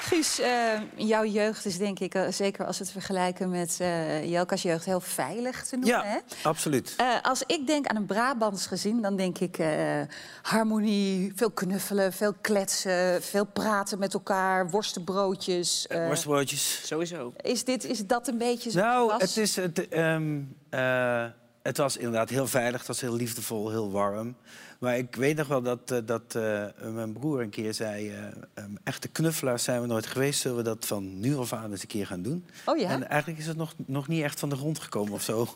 Guus, 0.00 0.38
eh, 0.40 0.80
jouw 0.96 1.24
jeugd 1.24 1.64
is 1.64 1.78
denk 1.78 1.98
ik, 1.98 2.14
eh, 2.14 2.22
zeker 2.30 2.66
als 2.66 2.78
we 2.78 2.84
het 2.84 2.92
vergelijken 2.92 3.50
met 3.50 3.76
eh 3.80 4.30
Jelka's 4.30 4.62
jeugd, 4.62 4.84
heel 4.84 5.00
veilig 5.00 5.64
te 5.64 5.76
noemen. 5.76 6.00
Hè? 6.06 6.14
Ja, 6.14 6.22
absoluut. 6.42 6.94
Eh, 6.96 7.06
als 7.22 7.42
ik 7.46 7.66
denk 7.66 7.86
aan 7.86 7.96
een 7.96 8.06
Brabants 8.06 8.66
gezin, 8.66 9.02
dan 9.02 9.16
denk 9.16 9.38
ik 9.38 9.58
eh, 9.58 10.00
harmonie, 10.42 11.32
veel 11.36 11.50
knuffelen, 11.50 12.12
veel 12.12 12.34
kletsen, 12.40 13.22
veel 13.22 13.44
praten 13.46 13.98
met 13.98 14.14
elkaar, 14.14 14.70
worstenbroodjes. 14.70 15.86
eh. 15.86 16.06
Worstbroodjes. 16.06 16.80
Sowieso. 16.86 17.32
is, 17.42 17.64
dit, 17.64 17.84
is 17.84 18.06
dat 18.06 18.28
een 18.28 18.38
beetje 18.38 18.70
zo? 18.70 18.78
Nou, 18.78 19.12
het, 19.18 19.36
is, 19.36 19.56
het, 19.56 19.88
ehm, 19.88 20.40
eh, 20.70 21.24
het 21.66 21.76
was 21.76 21.96
inderdaad 21.96 22.30
heel 22.30 22.46
veilig. 22.46 22.78
Het 22.78 22.86
was 22.86 23.00
heel 23.00 23.14
liefdevol, 23.14 23.70
heel 23.70 23.90
warm. 23.90 24.36
Maar 24.80 24.98
ik 24.98 25.16
weet 25.16 25.36
nog 25.36 25.48
wel 25.48 25.62
dat, 25.62 25.90
eh, 25.90 25.98
dat 26.04 26.34
eh, 26.34 26.64
mijn 26.92 27.12
broer 27.12 27.40
een 27.40 27.50
keer 27.50 27.74
zei... 27.74 28.10
eh, 28.10 28.24
ehm, 28.54 28.70
echte 28.84 29.08
knuffelaars 29.08 29.64
zijn 29.64 29.80
we 29.80 29.86
nooit 29.86 30.06
geweest. 30.06 30.40
Zullen 30.40 30.56
we 30.56 30.62
dat 30.62 30.86
van 30.86 31.20
nu 31.20 31.36
af 31.36 31.52
aan 31.52 31.70
eens 31.70 31.82
een 31.82 31.88
keer 31.88 32.06
gaan 32.06 32.22
doen? 32.22 32.46
Oh 32.64 32.78
ja? 32.78 32.90
En 32.90 33.08
eigenlijk 33.08 33.40
is 33.40 33.46
het 33.46 33.56
nog, 33.56 33.74
nog 33.86 34.08
niet 34.08 34.22
echt 34.22 34.40
van 34.40 34.48
de 34.48 34.56
grond 34.56 34.78
gekomen 34.78 35.12
of 35.12 35.22
zo. 35.22 35.46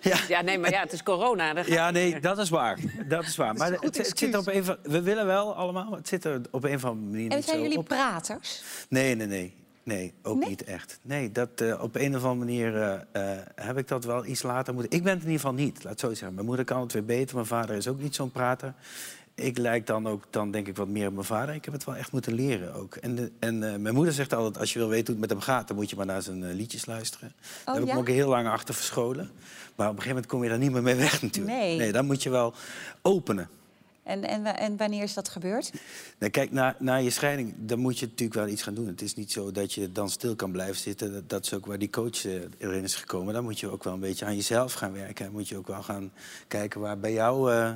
Ja, 0.28 0.40
nee, 0.40 0.58
maar 0.58 0.70
ja, 0.70 0.80
het 0.80 0.92
is 0.92 1.02
corona. 1.02 1.62
Ja, 1.66 1.90
nee, 1.90 2.20
dat 2.20 2.38
is 2.38 2.48
waar. 2.48 2.78
Dat 3.08 3.24
is 3.24 3.36
waar. 3.36 3.54
Maar 3.54 3.72
het, 3.72 3.96
het 3.96 4.18
zit 4.18 4.34
er 4.34 4.40
op 4.40 4.46
een 4.46 4.64
van, 4.64 4.76
we 4.82 5.02
willen 5.02 5.26
wel 5.26 5.54
allemaal, 5.54 5.88
maar 5.88 5.98
het 5.98 6.08
zit 6.08 6.24
er 6.24 6.40
op 6.50 6.64
een 6.64 6.74
of 6.74 6.84
andere 6.84 7.10
manier 7.10 7.30
En 7.30 7.36
niet 7.36 7.44
zijn 7.44 7.62
jullie 7.62 7.82
praters? 7.82 8.62
Nee, 8.88 9.14
nee, 9.14 9.26
nee. 9.26 9.56
Nee, 9.88 10.14
ook 10.22 10.48
niet 10.48 10.64
echt. 10.64 10.98
Nee, 11.02 11.32
dat, 11.32 11.60
eh, 11.60 11.82
op 11.82 11.94
een 11.94 12.16
of 12.16 12.24
andere 12.24 12.34
manier 12.34 12.76
eh, 12.76 13.32
eh, 13.32 13.38
heb 13.54 13.78
ik 13.78 13.88
dat 13.88 14.04
wel 14.04 14.26
iets 14.26 14.42
later 14.42 14.74
moeten... 14.74 14.92
Ik 14.92 15.02
ben 15.02 15.12
het 15.12 15.22
in 15.22 15.30
ieder 15.30 15.40
geval 15.40 15.64
niet, 15.64 15.84
laat 15.84 15.92
het 15.92 16.00
zo 16.00 16.08
zeggen. 16.08 16.34
Mijn 16.34 16.46
moeder 16.46 16.64
kan 16.64 16.80
het 16.80 16.92
weer 16.92 17.04
beter, 17.04 17.34
mijn 17.34 17.46
vader 17.46 17.76
is 17.76 17.88
ook 17.88 18.00
niet 18.00 18.14
zo'n 18.14 18.30
prater. 18.30 18.74
Ik 19.34 19.58
lijk 19.58 19.86
dan 19.86 20.06
ook, 20.06 20.24
dan 20.30 20.50
denk 20.50 20.66
ik 20.66 20.76
wat 20.76 20.88
meer 20.88 21.06
op 21.06 21.12
mijn 21.12 21.26
vader. 21.26 21.54
Ik 21.54 21.64
heb 21.64 21.74
het 21.74 21.84
wel 21.84 21.96
echt 21.96 22.12
moeten 22.12 22.32
leren 22.32 22.74
ook. 22.74 22.96
En, 22.96 23.14
de, 23.14 23.32
en 23.38 23.58
mijn 23.58 23.94
moeder 23.94 24.14
zegt 24.14 24.34
altijd, 24.34 24.58
als 24.58 24.72
je 24.72 24.78
wil 24.78 24.88
weten 24.88 25.06
hoe 25.06 25.22
het 25.22 25.30
met 25.30 25.30
hem 25.30 25.54
gaat... 25.54 25.68
dan 25.68 25.76
moet 25.76 25.90
je 25.90 25.96
maar 25.96 26.06
naar 26.06 26.22
zijn 26.22 26.52
liedjes 26.52 26.86
luisteren. 26.86 27.32
Daar 27.64 27.74
heb 27.74 27.84
ik 27.84 27.92
me 27.92 27.98
ook 27.98 28.08
heel 28.08 28.28
lang 28.28 28.48
achter 28.48 28.74
verscholen. 28.74 29.30
Maar 29.76 29.88
op 29.88 29.96
een 29.96 30.02
gegeven 30.02 30.08
moment 30.08 30.26
kom 30.26 30.42
je 30.42 30.48
daar 30.48 30.58
niet 30.58 30.72
meer 30.72 30.82
mee 30.82 30.94
weg 30.94 31.22
natuurlijk. 31.22 31.56
Nee. 31.56 31.76
nee 31.76 31.92
dan 31.92 32.06
moet 32.06 32.22
je 32.22 32.30
wel 32.30 32.54
openen. 33.02 33.48
En, 34.08 34.24
en, 34.24 34.56
en 34.56 34.76
wanneer 34.76 35.02
is 35.02 35.14
dat 35.14 35.28
gebeurd? 35.28 35.72
Nou, 36.18 36.32
kijk, 36.32 36.50
na, 36.52 36.76
na 36.78 36.96
je 36.96 37.10
scheiding, 37.10 37.54
dan 37.58 37.78
moet 37.78 37.98
je 37.98 38.06
natuurlijk 38.06 38.38
wel 38.40 38.48
iets 38.48 38.62
gaan 38.62 38.74
doen. 38.74 38.86
Het 38.86 39.02
is 39.02 39.14
niet 39.14 39.32
zo 39.32 39.50
dat 39.52 39.72
je 39.72 39.92
dan 39.92 40.10
stil 40.10 40.36
kan 40.36 40.52
blijven 40.52 40.76
zitten. 40.76 41.12
Dat, 41.12 41.28
dat 41.28 41.44
is 41.44 41.54
ook 41.54 41.66
waar 41.66 41.78
die 41.78 41.90
coach 41.90 42.24
eh, 42.26 42.32
erin 42.58 42.82
is 42.82 42.94
gekomen. 42.94 43.34
Dan 43.34 43.44
moet 43.44 43.60
je 43.60 43.68
ook 43.70 43.84
wel 43.84 43.92
een 43.94 44.00
beetje 44.00 44.24
aan 44.24 44.34
jezelf 44.36 44.72
gaan 44.72 44.92
werken. 44.92 45.24
Dan 45.24 45.34
moet 45.34 45.48
je 45.48 45.56
ook 45.56 45.66
wel 45.66 45.82
gaan 45.82 46.12
kijken 46.48 46.80
waar 46.80 46.98
bij 46.98 47.12
jou 47.12 47.52
eh, 47.52 47.72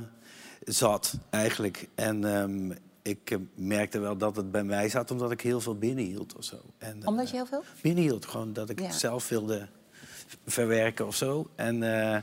zat, 0.65 1.15
eigenlijk. 1.31 1.89
En 1.95 2.25
ehm, 2.25 2.71
ik 3.03 3.31
eh, 3.31 3.39
merkte 3.55 3.99
wel 3.99 4.17
dat 4.17 4.37
het 4.37 4.51
bij 4.51 4.65
mij 4.65 4.89
zat, 4.89 5.11
omdat 5.11 5.31
ik 5.31 5.41
heel 5.41 5.61
veel 5.61 5.79
binnenhield 5.79 6.37
of 6.37 6.45
zo. 6.45 6.57
En, 6.79 7.07
Omdat 7.07 7.31
je 7.31 7.37
heel 7.37 7.47
veel? 7.47 7.63
binnenhield. 7.83 8.27
Gewoon 8.27 8.53
dat 8.53 8.71
ik 8.71 8.81
Ja. 8.81 8.91
zelf 8.91 9.29
wilde 9.29 9.69
verwerken 10.47 11.07
of 11.07 11.17
zo. 11.17 11.51
En, 11.55 11.83
eh, 11.83 12.19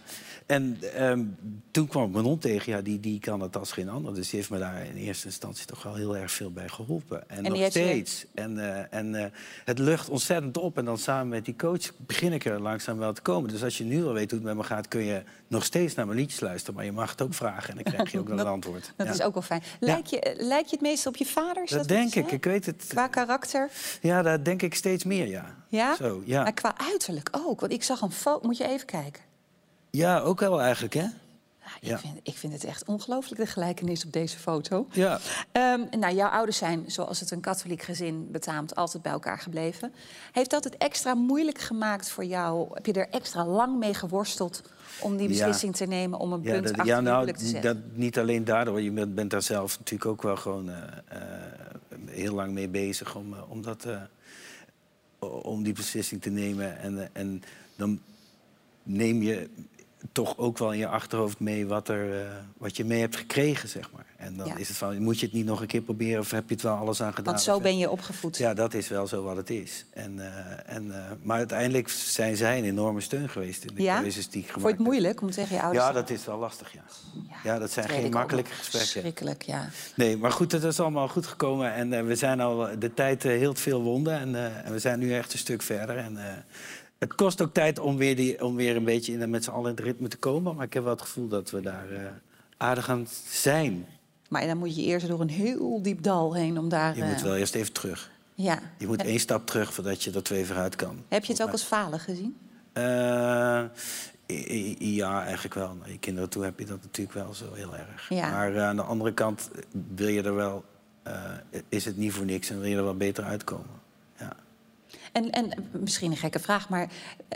en 0.46 0.78
ehm, 0.96 1.24
toen 1.72 1.88
kwam 1.88 2.06
ik 2.06 2.12
mijn 2.12 2.26
hond 2.26 2.42
tegen. 2.42 2.72
Ja, 2.72 2.82
die, 2.82 3.00
die 3.00 3.20
kan 3.20 3.42
het 3.42 3.58
als 3.58 3.72
geen 3.72 3.90
ander. 3.90 4.14
Dus 4.16 4.30
die 4.30 4.40
heeft 4.40 4.52
me 4.52 4.60
daar 4.60 4.86
in 4.86 4.96
eerste 4.96 5.26
instantie 5.26 5.66
toch 5.66 5.84
wel 5.84 5.96
heel 5.96 6.18
erg 6.18 6.32
veel 6.32 6.52
bij 6.52 6.68
geholpen. 6.70 7.30
En, 7.30 7.44
nog 7.44 7.58
je- 7.58 7.70
steeds. 7.70 8.26
En, 8.34 8.60
eh, 8.60 9.00
en 9.00 9.16
eh, 9.16 9.26
het 9.66 9.80
lucht 9.80 10.10
ontzettend 10.10 10.58
op. 10.58 10.78
En 10.78 10.86
dan 10.86 10.98
samen 10.98 11.28
met 11.28 11.46
die 11.46 11.56
coach 11.56 11.92
begin 11.98 12.34
ik 12.34 12.46
er 12.46 12.62
langzaam 12.62 12.98
wel 12.98 13.14
te 13.14 13.22
komen. 13.22 13.50
Dus 13.50 13.64
als 13.64 13.78
je 13.78 13.84
nu 13.84 14.06
al 14.06 14.14
weet 14.14 14.32
hoe 14.32 14.40
het 14.40 14.48
met 14.48 14.58
me 14.58 14.64
gaat... 14.64 14.88
kun 14.88 15.02
je 15.04 15.24
nog 15.48 15.64
steeds 15.64 15.96
naar 15.96 16.06
mijn 16.06 16.18
liedjes 16.20 16.40
luisteren. 16.40 16.76
Maar 16.76 16.86
je 16.86 16.92
mag 16.92 17.12
het 17.12 17.22
ook 17.22 17.34
vragen. 17.34 17.70
En 17.78 17.84
dan 17.84 17.94
krijg 17.94 18.12
je 18.12 18.20
ook 18.20 18.28
wel 18.34 18.40
een 18.40 18.46
antwoord. 18.46 18.94
Dat 18.96 19.08
Ja. 19.08 19.14
is 19.14 19.22
ook 19.22 19.34
wel 19.34 19.44
fijn. 19.44 19.64
Lijk 19.80 20.06
je, 20.06 20.36
lijk 20.38 20.66
je 20.66 20.72
het 20.72 20.82
meest 20.82 21.06
op 21.08 21.16
je 21.16 21.26
vader? 21.26 21.64
Is 21.64 21.70
Dat 21.70 21.80
wat 21.80 21.88
denk 21.88 22.16
ik. 22.16 22.32
Ik 22.32 22.44
weet 22.44 22.66
het. 22.66 22.86
Qua 22.88 23.08
karakter? 23.08 23.70
Ja, 24.02 24.22
dat 24.22 24.46
denk 24.46 24.62
ik 24.62 24.76
steeds 24.76 25.04
meer, 25.04 25.28
ja. 25.28 25.56
Ja? 25.70 25.96
Zo, 25.96 26.22
ja. 26.26 26.44
Maar 26.44 26.54
qua 26.54 26.74
uiterlijk 26.78 27.30
ook. 27.32 27.60
Want 27.60 27.72
ik 27.72 27.84
zag 27.84 28.02
een 28.02 28.12
foto. 28.12 28.48
Moet 28.48 28.58
je 28.58 28.68
even 28.68 28.86
kijken. 28.86 29.24
Ja, 29.90 30.20
ook 30.20 30.40
wel 30.40 30.62
eigenlijk, 30.62 30.94
hè? 30.94 31.06
Ik, 31.82 31.98
vind, 31.98 32.20
ik 32.24 32.38
vind 32.38 32.54
het 32.54 32.64
echt 32.64 32.86
ongelooflijk, 32.86 33.42
de 33.42 33.48
gelijkenis 33.48 34.06
op 34.06 34.14
deze 34.14 34.38
foto. 34.38 34.88
Ja. 34.92 35.20
Ehm, 35.52 35.82
nou, 36.00 36.16
jouw 36.16 36.30
ouders 36.30 36.58
zijn, 36.58 36.84
zoals 36.88 37.20
het 37.20 37.32
een 37.32 37.40
katholiek 37.40 37.82
gezin 37.82 38.32
betaamt, 38.32 38.76
altijd 38.76 39.04
bij 39.04 39.12
elkaar 39.12 39.40
gebleven. 39.40 39.94
Heeft 40.32 40.50
dat 40.50 40.64
het 40.64 40.78
extra 40.78 41.14
moeilijk 41.14 41.58
gemaakt 41.60 42.10
voor 42.10 42.26
jou? 42.26 42.68
Heb 42.74 42.86
je 42.86 42.94
er 42.94 43.10
extra 43.10 43.46
lang 43.46 43.78
mee 43.78 43.94
geworsteld 43.94 44.62
om 45.02 45.18
die 45.18 45.30
Ja. 45.30 45.34
beslissing 45.36 45.76
te 45.76 45.86
nemen 45.86 46.20
om 46.20 46.34
een 46.34 46.42
punt 46.42 46.64
dat, 46.64 46.72
achter 46.72 46.86
ja, 46.86 47.00
nou, 47.00 47.32
te 47.34 47.46
zetten? 47.46 47.76
dat 47.76 47.98
niet 47.98 48.20
alleen 48.20 48.44
daardoor. 48.44 48.82
Je 48.82 48.92
bent, 48.92 49.16
bent 49.16 49.32
daar 49.32 49.42
zelf 49.42 49.78
natuurlijk 49.80 50.12
ook 50.12 50.22
wel 50.22 50.38
gewoon 50.38 50.70
eh, 50.70 50.76
eh, 51.08 51.22
heel 52.06 52.34
lang 52.34 52.52
mee 52.52 52.68
bezig 52.70 53.16
om, 53.16 53.34
eh, 53.34 53.52
om, 53.52 53.62
dat, 53.62 53.88
om 55.20 55.64
die 55.64 55.74
beslissing 55.74 56.22
te 56.22 56.30
nemen. 56.30 56.80
En, 56.80 57.02
eh, 57.02 57.08
en 57.14 57.42
dan 57.76 58.00
neem 58.84 59.22
je 59.22 59.50
toch 60.12 60.38
ook 60.38 60.58
wel 60.58 60.74
in 60.74 60.80
je 60.80 60.88
achterhoofd 60.88 61.40
mee 61.40 61.68
wat, 61.68 61.88
er, 61.90 62.20
eh, 62.22 62.32
wat 62.58 62.78
je 62.78 62.86
mee 62.86 63.00
hebt 63.00 63.16
gekregen, 63.16 63.70
zeg 63.70 63.92
maar. 63.92 64.06
En 64.18 64.38
dan 64.38 64.48
Ja. 64.48 64.56
is 64.58 64.68
het 64.68 64.78
van, 64.78 65.02
moet 65.02 65.20
je 65.20 65.26
het 65.26 65.36
niet 65.36 65.46
nog 65.46 65.62
een 65.62 65.68
keer 65.68 65.82
proberen 65.82 66.20
of 66.20 66.32
heb 66.32 66.48
je 66.48 66.54
het 66.54 66.64
wel 66.64 66.76
alles 66.76 67.02
aan 67.02 67.14
gedaan? 67.14 67.34
Want 67.34 67.46
zo 67.46 67.60
ben 67.60 67.78
je 67.78 67.90
opgevoed. 67.90 68.38
Ja, 68.38 68.54
dat 68.54 68.74
is 68.74 68.88
wel 68.88 69.08
zo 69.08 69.24
wat 69.24 69.36
het 69.36 69.50
is. 69.50 69.86
En, 69.94 70.20
eh, 70.20 70.76
en, 70.76 70.96
eh, 70.96 71.12
maar 71.22 71.38
uiteindelijk 71.38 71.90
zijn 71.90 72.36
zij 72.38 72.58
een 72.58 72.64
enorme 72.64 73.02
steun 73.02 73.30
geweest 73.30 73.64
in 73.66 73.76
de 73.76 73.82
Ja? 73.82 74.00
keuzes 74.02 74.30
die 74.30 74.42
ik 74.42 74.48
Vond 74.50 74.54
gemaakt 74.58 74.78
je 74.78 74.84
het 74.84 74.92
moeilijk 74.92 75.22
om 75.22 75.32
tegen 75.32 75.56
je 75.56 75.62
ouders 75.62 75.86
ja, 75.86 75.92
dat 75.92 76.10
is 76.10 76.26
wel 76.26 76.38
lastig, 76.38 76.74
ja. 76.74 76.84
Ja, 77.44 77.60
dat 77.60 77.72
zijn 77.72 77.90
geen 77.90 78.12
makkelijke 78.12 78.52
gesprekken. 78.52 78.90
Schrikkelijk, 78.90 79.42
ja. 79.42 79.70
Nee, 79.96 80.18
maar 80.18 80.32
goed, 80.32 80.52
het 80.52 80.64
is 80.64 80.80
allemaal 80.80 81.08
goed 81.08 81.28
gekomen. 81.28 81.74
En 81.74 82.06
we 82.06 82.16
zijn 82.16 82.40
al 82.40 82.68
de 82.80 82.94
tijd 82.94 83.24
hield 83.24 83.60
veel 83.60 83.82
wonden. 83.82 84.20
En, 84.20 84.64
en 84.66 84.72
we 84.72 84.80
zijn 84.80 85.00
nu 85.00 85.14
echt 85.14 85.34
een 85.34 85.40
stuk 85.40 85.62
verder. 85.62 85.98
En 85.98 86.18
het 87.00 87.16
kost 87.16 87.42
ook 87.42 87.54
tijd 87.54 87.80
om 87.80 87.98
weer, 87.98 88.16
die, 88.16 88.44
om 88.44 88.56
weer 88.56 88.76
een 88.76 88.84
beetje 88.84 89.14
in, 89.14 89.30
met 89.30 89.44
z'n 89.44 89.50
allen 89.50 89.70
in 89.70 89.76
het 89.76 89.86
ritme 89.86 90.08
te 90.08 90.18
komen. 90.18 90.56
Maar 90.56 90.66
ik 90.66 90.74
heb 90.74 90.84
wel 90.84 90.92
het 90.92 91.02
gevoel 91.02 91.28
dat 91.28 91.50
we 91.50 91.62
daar 91.62 91.92
eh, 91.92 92.02
aardig 92.58 92.90
aan 92.90 93.08
zijn. 93.28 93.86
Maar 94.30 94.48
dan 94.48 94.58
moet 94.58 94.76
je 94.76 94.82
eerst 94.82 95.08
door 95.08 95.22
een 95.22 95.30
heel 95.30 95.82
diep 95.82 96.04
dal 96.04 96.34
heen 96.34 96.58
om 96.58 96.70
daar... 96.70 96.98
Je 96.98 97.04
moet 97.04 97.16
eh, 97.16 97.22
wel 97.22 97.36
eerst 97.36 97.56
even 97.56 97.74
terug. 97.74 98.12
Ja. 98.36 98.60
Je 98.78 98.88
moet 98.88 99.00
En 99.00 99.06
één 99.06 99.20
stap 99.20 99.48
terug 99.48 99.74
voordat 99.74 100.04
je 100.04 100.12
er 100.12 100.24
twee 100.24 100.46
vooruit 100.46 100.76
kan. 100.76 101.04
Heb 101.08 101.26
je 101.26 101.34
het 101.34 101.42
ook 101.42 101.52
als 101.52 101.64
falen 101.64 102.00
gezien? 102.00 102.38
Eh, 102.74 103.64
ja, 104.78 105.24
eigenlijk 105.24 105.54
wel. 105.54 105.76
Naar 105.80 105.92
je 105.92 106.00
kinderen 106.00 106.30
toe 106.30 106.44
heb 106.44 106.60
je 106.60 106.66
dat 106.66 106.82
natuurlijk 106.82 107.18
wel 107.18 107.34
zo 107.34 107.54
heel 107.54 107.76
erg. 107.76 108.10
Ja. 108.10 108.30
Maar 108.30 108.62
aan 108.62 108.76
de 108.76 108.82
andere 108.82 109.14
kant 109.14 109.50
wil 109.96 110.08
je 110.08 110.22
er 110.22 110.36
wel, 110.36 110.64
is 111.70 111.86
het 111.86 111.98
niet 111.98 112.14
voor 112.14 112.26
niks 112.26 112.50
en 112.50 112.60
wil 112.60 112.70
je 112.70 112.76
er 112.76 112.84
wel 112.84 112.98
beter 112.98 113.24
uitkomen. 113.24 113.79
En, 115.20 115.30
en 115.32 115.70
misschien 115.72 116.12
een 116.12 116.18
gekke 116.18 116.40
vraag, 116.40 116.70
maar 116.70 116.90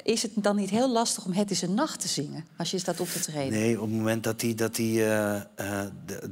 is 0.03 0.21
het 0.21 0.31
dan 0.36 0.55
niet 0.55 0.69
heel 0.69 0.91
lastig 0.91 1.25
om 1.25 1.31
Het 1.34 1.51
is 1.51 1.61
een 1.61 1.73
nacht 1.73 1.99
te 1.99 2.07
zingen? 2.07 2.45
Als 2.57 2.71
je 2.71 2.77
staat 2.77 2.99
op 2.99 3.07
te 3.07 3.19
treden. 3.19 3.51
Nee, 3.59 3.81
op 3.81 3.88
het 3.88 3.97
moment 3.97 4.23
dat 4.23 4.41
hij 4.41 4.55
dat 4.55 4.75
die, 4.75 4.97
de- 4.97 5.41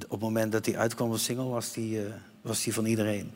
op 0.03 0.09
het 0.11 0.19
moment 0.19 0.51
dat 0.51 0.65
hij 0.65 0.77
uitkwam 0.77 1.11
als 1.11 1.23
single, 1.23 1.45
was 1.45 1.71
die, 1.73 2.05
eh, 2.05 2.11
was 2.41 2.63
die 2.63 2.73
van 2.73 2.85
iedereen. 2.85 3.31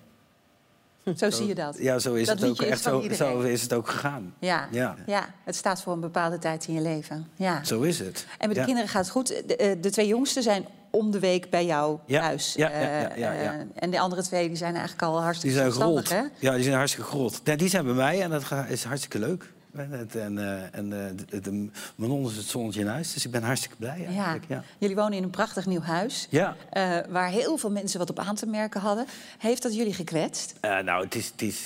Zo 1.17 1.29
zie 1.29 1.47
je 1.47 1.55
dat. 1.55 1.77
Ja, 1.79 1.99
zo 1.99 2.13
is 2.13 2.27
Dat 2.27 2.39
het 2.39 2.49
ook. 2.49 2.61
Echt 2.61 2.81
zo, 2.81 2.95
iedereen. 3.01 3.17
zo 3.17 3.39
is 3.41 3.61
het 3.61 3.73
ook 3.73 3.87
gegaan. 3.89 4.33
Ja, 4.39 4.67
Ja. 4.71 4.95
ja. 5.05 5.33
het 5.43 5.55
staat 5.55 5.81
voor 5.81 5.93
een 5.93 5.99
bepaalde 5.99 6.37
tijd 6.39 6.67
in 6.67 6.73
je 6.73 6.81
leven. 6.81 7.27
Ja. 7.35 7.63
Zo 7.63 7.81
is 7.81 7.99
het. 7.99 8.25
En 8.37 8.47
met 8.47 8.53
de 8.55 8.59
Ja. 8.59 8.65
kinderen 8.65 8.89
gaat 8.89 9.01
het 9.01 9.11
goed. 9.11 9.27
De, 9.27 9.77
de 9.81 9.89
twee 9.91 10.07
jongsten 10.07 10.43
zijn 10.43 10.65
om 10.95 11.11
de 11.11 11.19
week 11.19 11.49
bij 11.49 11.65
jou 11.65 11.99
Ja, 12.05 12.21
thuis. 12.21 12.53
ja, 12.53 12.69
ja, 12.69 12.79
ja, 12.79 13.09
Eh, 13.09 13.17
ja, 13.17 13.31
ja. 13.31 13.53
eh, 13.53 13.59
en 13.75 13.89
de 13.91 13.99
andere 13.99 14.21
twee 14.23 14.47
die 14.47 14.57
zijn 14.57 14.73
eigenlijk 14.73 15.03
al 15.03 15.13
Die 15.13 15.21
hartstikke 15.21 15.55
zijn 15.55 15.71
zelfstandig, 15.71 16.07
gerold. 16.07 16.29
hè? 16.41 16.47
Ja, 16.47 16.53
die 16.53 16.63
zijn 16.63 16.75
hartstikke 16.75 17.09
gerold. 17.09 17.41
Nee, 17.43 17.57
die 17.57 17.69
zijn 17.69 17.85
bij 17.85 17.93
mij 17.93 18.21
en 18.21 18.29
dat 18.29 18.43
is 18.69 18.83
hartstikke 18.83 19.19
leuk. 19.19 19.53
En, 19.75 20.09
en, 20.13 20.37
eh, 20.37 20.61
en 20.79 20.93
eh, 21.31 21.41
de- 21.43 21.69
mijn 21.95 22.11
hond 22.11 22.31
is 22.31 22.37
het 22.37 22.45
zonnetje 22.45 22.79
in 22.79 22.87
huis, 22.87 23.13
dus 23.13 23.25
ik 23.25 23.31
ben 23.31 23.43
hartstikke 23.43 23.75
blij 23.75 23.99
Ja. 23.99 24.05
eigenlijk. 24.05 24.45
Ja. 24.47 24.63
Jullie 24.77 24.95
wonen 24.95 25.13
in 25.17 25.23
een 25.23 25.29
prachtig 25.29 25.65
nieuw 25.65 25.81
huis. 25.81 26.27
Ja. 26.29 26.55
eh, 26.69 26.97
waar 27.09 27.29
heel 27.29 27.57
veel 27.57 27.71
mensen 27.71 27.99
wat 27.99 28.09
op 28.09 28.19
aan 28.19 28.35
te 28.35 28.45
merken 28.45 28.81
hadden. 28.81 29.05
Heeft 29.37 29.61
dat 29.63 29.75
jullie 29.75 29.93
gekwetst? 29.93 30.53
Eh, 30.61 30.79
nou, 30.79 31.03
het 31.03 31.15
is, 31.15 31.25
het 31.31 31.41
is, 31.41 31.63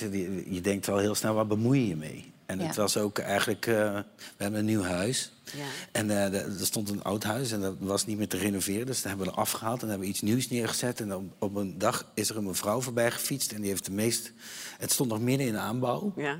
je 0.50 0.60
denkt 0.62 0.86
wel 0.86 0.98
heel 0.98 1.14
snel, 1.14 1.34
waar 1.34 1.46
bemoei 1.46 1.80
je 1.80 1.88
je 1.88 1.96
mee? 1.96 2.32
En 2.46 2.58
Ja. 2.58 2.66
het 2.66 2.76
was 2.76 2.96
ook 2.96 3.18
eigenlijk... 3.18 3.66
eh, 3.66 3.74
we 3.74 4.04
hebben 4.42 4.60
een 4.60 4.66
nieuw 4.66 4.82
huis. 4.82 5.32
Ja. 5.56 5.64
En 5.92 6.06
de- 6.06 6.14
er 6.14 6.66
stond 6.66 6.90
een 6.90 7.02
oud 7.02 7.22
huis 7.22 7.52
en 7.52 7.60
dat 7.60 7.74
was 7.78 8.06
niet 8.06 8.18
meer 8.18 8.28
te 8.28 8.36
renoveren. 8.36 8.86
Dus 8.86 8.96
dat 8.96 9.08
hebben 9.08 9.26
we 9.26 9.32
eraf 9.32 9.50
gehaald 9.50 9.82
en 9.82 9.88
hebben 9.88 10.06
we 10.06 10.12
iets 10.12 10.22
nieuws 10.22 10.48
neergezet. 10.48 11.00
En 11.00 11.14
op, 11.14 11.24
op 11.38 11.54
een 11.54 11.78
dag 11.78 12.10
is 12.14 12.28
er 12.30 12.36
een 12.36 12.44
mevrouw 12.44 12.80
voorbij 12.80 13.10
gefietst. 13.10 13.52
En 13.52 13.60
die 13.60 13.70
heeft 13.70 13.84
de 13.84 13.92
meest... 13.92 14.32
Het 14.78 14.92
stond 14.92 15.10
nog 15.10 15.20
midden 15.20 15.46
in 15.46 15.52
de 15.52 15.58
aanbouw. 15.58 16.12
Ja. 16.16 16.38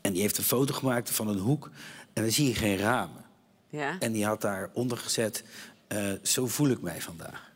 En 0.00 0.12
die 0.12 0.20
heeft 0.22 0.38
een 0.38 0.44
foto 0.44 0.74
gemaakt 0.74 1.10
van 1.10 1.28
een 1.28 1.38
hoek. 1.38 1.70
En 2.12 2.22
dan 2.22 2.32
zie 2.32 2.48
je 2.48 2.54
geen 2.54 2.76
ramen. 2.76 3.24
Ja. 3.68 3.96
En 3.98 4.12
die 4.12 4.24
had 4.26 4.40
daaronder 4.40 4.98
gezet... 4.98 5.44
eh, 5.86 6.12
zo 6.22 6.46
voel 6.46 6.68
ik 6.68 6.80
mij 6.80 7.00
vandaag. 7.00 7.52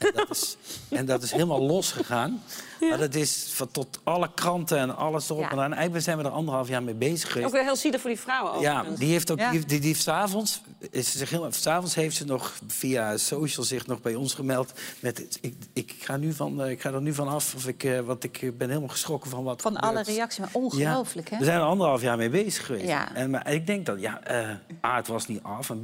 En 0.00 0.12
dat 0.14 0.30
is, 0.30 0.56
en 0.88 1.06
dat 1.06 1.22
is 1.22 1.32
helemaal 1.32 1.60
losgegaan. 1.62 2.42
Maar 2.88 2.98
dat 2.98 3.14
is 3.14 3.50
van 3.52 3.70
tot 3.70 4.00
alle 4.02 4.30
kranten 4.34 4.78
en 4.78 4.96
alles 4.96 5.30
erop 5.30 5.42
Ja. 5.42 5.50
en 5.50 5.60
aan. 5.60 5.72
Eigenlijk 5.72 6.04
zijn 6.04 6.18
we 6.18 6.24
er 6.24 6.30
anderhalf 6.30 6.68
jaar 6.68 6.82
mee 6.82 6.94
bezig 6.94 7.32
geweest. 7.32 7.54
Ook 7.54 7.62
heel 7.62 7.76
zielig 7.76 8.00
voor 8.00 8.10
die 8.10 8.18
vrouwen. 8.20 8.60
Ja, 8.60 8.84
die 8.98 9.10
heeft 9.10 9.30
ook. 9.30 9.38
Ja. 9.38 9.50
Die, 9.50 9.64
die, 9.66 9.80
die 9.80 9.94
s'avonds. 9.94 10.60
Is 10.90 11.12
ze 11.12 11.18
zich 11.18 11.30
heel. 11.30 11.46
S'avonds 11.50 11.94
heeft 11.94 12.16
ze 12.16 12.24
nog 12.24 12.54
via 12.66 13.16
social 13.16 13.64
zich 13.64 13.86
nog 13.86 14.00
bij 14.00 14.14
ons 14.14 14.34
gemeld. 14.34 14.72
Met. 15.00 15.38
Ik, 15.40 15.54
ik, 15.72 15.94
ga, 15.98 16.16
nu 16.16 16.32
van, 16.32 16.62
eh, 16.62 16.70
ik 16.70 16.80
ga 16.80 16.92
er 16.92 17.02
nu 17.02 17.14
van 17.14 17.28
af. 17.28 17.54
Of 17.54 17.66
ik, 17.66 17.84
eh, 17.84 18.00
want 18.00 18.24
ik 18.24 18.58
ben 18.58 18.68
helemaal 18.68 18.88
geschrokken 18.88 19.30
van 19.30 19.44
wat. 19.44 19.62
Van 19.62 19.74
gebeurt. 19.74 19.92
alle 19.92 20.02
reacties, 20.02 20.38
maar 20.38 20.50
ongelooflijk, 20.52 21.30
hè? 21.30 21.38
We 21.38 21.44
zijn 21.44 21.58
er 21.58 21.64
anderhalf 21.66 22.02
jaar 22.02 22.16
mee 22.16 22.30
bezig 22.30 22.66
geweest. 22.66 22.86
Ja. 22.86 23.14
En, 23.14 23.30
maar 23.30 23.52
ik 23.52 23.66
denk 23.66 23.86
dat, 23.86 24.00
ja, 24.00 24.20
eh, 24.22 24.48
A, 24.84 24.96
het 24.96 25.06
was 25.06 25.26
niet 25.26 25.42
af. 25.42 25.70
En 25.70 25.80
B, 25.80 25.82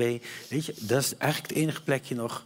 weet 0.49 0.65
je, 0.65 0.75
dat 0.81 1.03
is 1.03 1.17
eigenlijk 1.17 1.53
het 1.53 1.63
enige 1.63 1.83
plekje 1.83 2.15
nog. 2.15 2.45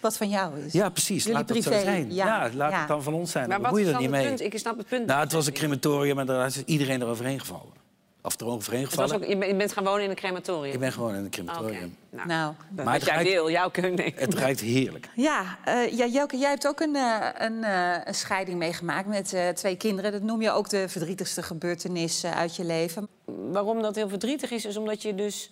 Wat 0.00 0.16
van 0.16 0.28
jou 0.28 0.58
is. 0.60 0.72
Ja, 0.72 0.88
precies. 0.88 1.22
Jullie 1.24 1.38
laat 1.38 1.48
het 1.48 1.62
zo 1.62 1.70
privé, 1.70 1.84
zijn. 1.84 2.14
ja. 2.14 2.50
laat 2.54 2.70
Ja. 2.72 2.78
het 2.78 2.88
dan 2.88 3.02
van 3.02 3.14
ons 3.14 3.30
zijn. 3.30 3.48
Maar 3.48 3.60
wat 3.60 3.72
is 3.72 3.78
je 3.78 3.84
er 3.86 3.92
dan 3.92 4.00
niet 4.02 4.10
het 4.10 4.20
mee. 4.20 4.28
punt? 4.28 4.40
Ik 4.52 4.58
snap 4.58 4.78
het 4.78 4.86
punt. 4.86 5.06
Nou, 5.06 5.20
het 5.20 5.32
was 5.32 5.46
een 5.46 5.52
crematorium 5.52 6.18
en 6.18 6.26
daar 6.26 6.46
is 6.46 6.64
iedereen 6.64 7.02
eroverheen 7.02 7.40
gevallen. 7.40 7.78
Of 8.22 8.40
eroverheen 8.40 8.86
gevallen. 8.86 9.14
ook, 9.16 9.24
je, 9.24 9.54
bent, 9.56 9.72
gaan 9.72 9.84
wonen 9.84 10.02
in 10.04 10.10
een 10.10 10.16
crematorium. 10.16 10.72
Ik 10.74 10.80
ben 10.80 10.92
gewoon 10.92 11.14
in 11.14 11.24
een 11.24 11.30
crematorium. 11.30 11.96
Nou, 12.10 12.26
Nou, 12.28 12.54
dat 12.70 12.76
Maar 12.76 12.84
wat 12.84 12.94
het 12.94 13.04
jij 13.04 13.14
ruikt- 13.14 13.30
wil, 13.30 13.50
jouw 13.50 13.70
keuze. 13.70 14.12
Het 14.14 14.34
ruikt 14.34 14.60
heerlijk. 14.60 15.08
Ja, 15.14 15.58
eh 15.64 15.92
ja, 15.96 16.06
Jelke, 16.06 16.36
jij 16.38 16.48
hebt 16.50 16.66
ook 16.66 16.80
een, 16.80 16.96
eh, 16.96 17.26
een, 17.38 17.64
eh, 17.64 17.96
een 18.04 18.14
scheiding 18.14 18.58
meegemaakt 18.58 19.06
met 19.08 19.32
eh, 19.32 19.48
twee 19.48 19.76
kinderen. 19.76 20.12
Dat 20.12 20.22
noem 20.22 20.42
je 20.42 20.50
ook 20.50 20.68
de 20.68 20.88
verdrietigste 20.88 21.42
gebeurtenis 21.42 22.24
uit 22.24 22.56
je 22.56 22.64
leven. 22.64 23.08
Waarom 23.24 23.82
dat 23.82 23.94
heel 23.96 24.08
verdrietig 24.08 24.50
is, 24.50 24.64
is 24.64 24.76
omdat 24.76 25.02
je 25.02 25.14
dus... 25.14 25.50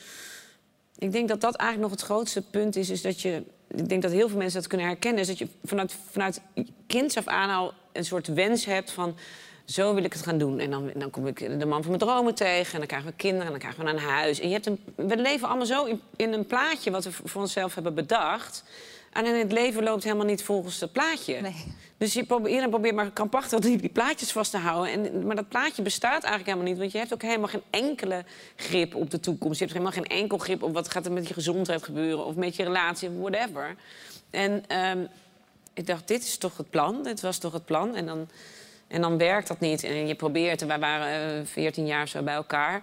Ik 0.99 1.13
denk 1.13 1.29
dat 1.29 1.41
dat 1.41 1.55
eigenlijk 1.55 1.91
nog 1.91 2.01
het 2.01 2.09
grootste 2.11 2.43
punt 2.43 2.77
is, 2.77 2.91
is 2.91 3.03
dat 3.03 3.21
je... 3.21 3.43
Ik 3.75 3.89
denk 3.89 4.03
dat 4.03 4.11
heel 4.13 4.29
veel 4.29 4.39
mensen 4.39 4.61
dat 4.61 4.69
kunnen 4.69 4.87
herkennen. 4.87 5.21
Is 5.21 5.27
dat 5.27 5.39
je 5.39 5.49
vanuit, 5.65 5.97
vanuit 6.11 6.41
kinds 6.87 7.17
af 7.17 7.27
aan 7.27 7.51
al 7.51 7.73
een 7.93 8.05
soort 8.05 8.27
wens 8.27 8.65
hebt 8.65 8.91
van... 8.91 9.17
Zo 9.65 9.95
wil 9.95 10.05
ik 10.05 10.13
het 10.13 10.23
gaan 10.23 10.39
doen. 10.39 10.59
En 10.59 10.71
dan, 10.71 10.91
dan 10.95 11.11
kom 11.11 11.27
ik 11.27 11.39
de 11.59 11.67
man 11.67 11.83
van 11.83 11.87
mijn 11.91 11.99
dromen 11.99 12.35
tegen. 12.35 12.73
En 12.73 12.79
dan 12.79 12.87
krijgen 12.87 13.09
we 13.09 13.17
kinderen 13.17 13.45
en 13.45 13.51
dan 13.51 13.61
krijgen 13.61 13.85
we 13.85 13.91
een 13.91 13.99
huis. 13.99 14.41
En 14.41 14.49
je 14.49 14.55
hebt 14.55 14.67
een, 14.67 14.79
we 14.95 15.17
leven 15.17 15.49
allemaal 15.49 15.67
zo 15.67 15.85
in, 15.85 16.01
in 16.17 16.33
een 16.33 16.47
plaatje 16.47 16.91
wat 16.91 17.05
we 17.05 17.11
voor 17.11 17.41
onszelf 17.41 17.75
hebben 17.75 17.95
bedacht. 17.95 18.65
En 19.13 19.27
in 19.27 19.35
het 19.35 19.53
leven 19.53 19.83
loopt 19.83 20.05
helemaal 20.05 20.27
niet 20.27 20.43
volgens 20.43 20.79
dat 20.79 20.93
plaatje. 20.93 21.41
Dus 21.99 22.13
je 22.13 22.25
probeert, 22.25 22.49
iedereen 22.49 22.71
probeert 22.71 22.95
maar 22.95 23.11
krampachtig 23.11 23.59
die, 23.59 23.77
die 23.77 23.91
plaatjes 23.91 24.33
vast 24.33 24.51
te 24.51 24.57
houden. 24.57 24.93
En, 24.93 25.27
maar 25.27 25.37
dat 25.37 25.49
plaatje 25.49 25.83
bestaat 25.83 26.23
eigenlijk 26.23 26.47
helemaal 26.47 26.67
niet. 26.67 26.79
Want 26.79 26.93
je 26.93 26.99
hebt 26.99 27.15
ook 27.15 27.23
helemaal 27.23 27.49
geen 27.49 27.63
enkele 27.71 28.25
grip 28.57 28.95
op 28.95 29.11
de 29.11 29.21
toekomst. 29.21 29.59
Je 29.59 29.65
hebt 29.65 29.79
helemaal 29.79 30.03
geen 30.03 30.19
enkel 30.19 30.39
grip 30.39 30.63
op 30.63 30.73
wat 30.73 30.91
gaat 30.91 31.07
er 31.07 31.13
met 31.13 31.29
je 31.29 31.35
gezondheid 31.35 31.83
gebeuren. 31.83 32.25
Of 32.25 32.35
met 32.35 32.57
je 32.57 32.63
relatie, 32.63 33.11
whatever. 33.11 33.77
En 34.31 34.65
ehm, 34.67 34.99
ik 35.75 35.87
dacht, 35.87 36.09
dit 36.09 36.23
is 36.23 36.39
toch 36.39 36.57
het 36.57 36.71
plan? 36.71 37.03
Dit 37.03 37.21
was 37.21 37.39
toch 37.39 37.53
het 37.53 37.65
plan? 37.65 37.95
En 37.95 38.07
dan, 38.07 38.29
en 38.89 39.01
dan 39.01 39.19
werkt 39.19 39.49
dat 39.49 39.61
niet. 39.61 39.85
En 39.85 40.07
je 40.07 40.15
probeert, 40.15 40.67
wij 40.67 40.79
waren 40.79 41.41
eh, 41.41 41.47
14 41.47 41.87
jaar 41.87 42.09
zo 42.09 42.23
bij 42.23 42.35
elkaar. 42.35 42.83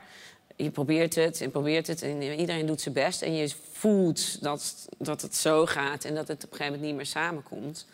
Je 0.55 0.69
probeert 0.69 1.15
het 1.15 1.41
en 1.41 1.51
probeert 1.51 1.87
het 1.87 2.01
en 2.01 2.21
iedereen 2.21 2.65
doet 2.65 2.81
zijn 2.81 2.93
best. 2.93 3.21
En 3.21 3.35
je 3.35 3.53
voelt 3.71 4.41
dat, 4.41 4.87
dat 4.97 5.21
het 5.21 5.35
zo 5.35 5.65
gaat 5.65 6.03
en 6.03 6.15
dat 6.15 6.27
het 6.27 6.43
op 6.43 6.51
een 6.51 6.57
gegeven 6.57 6.65
moment 6.65 6.81
niet 6.81 6.95
meer 6.95 7.05
samenkomt. 7.05 7.85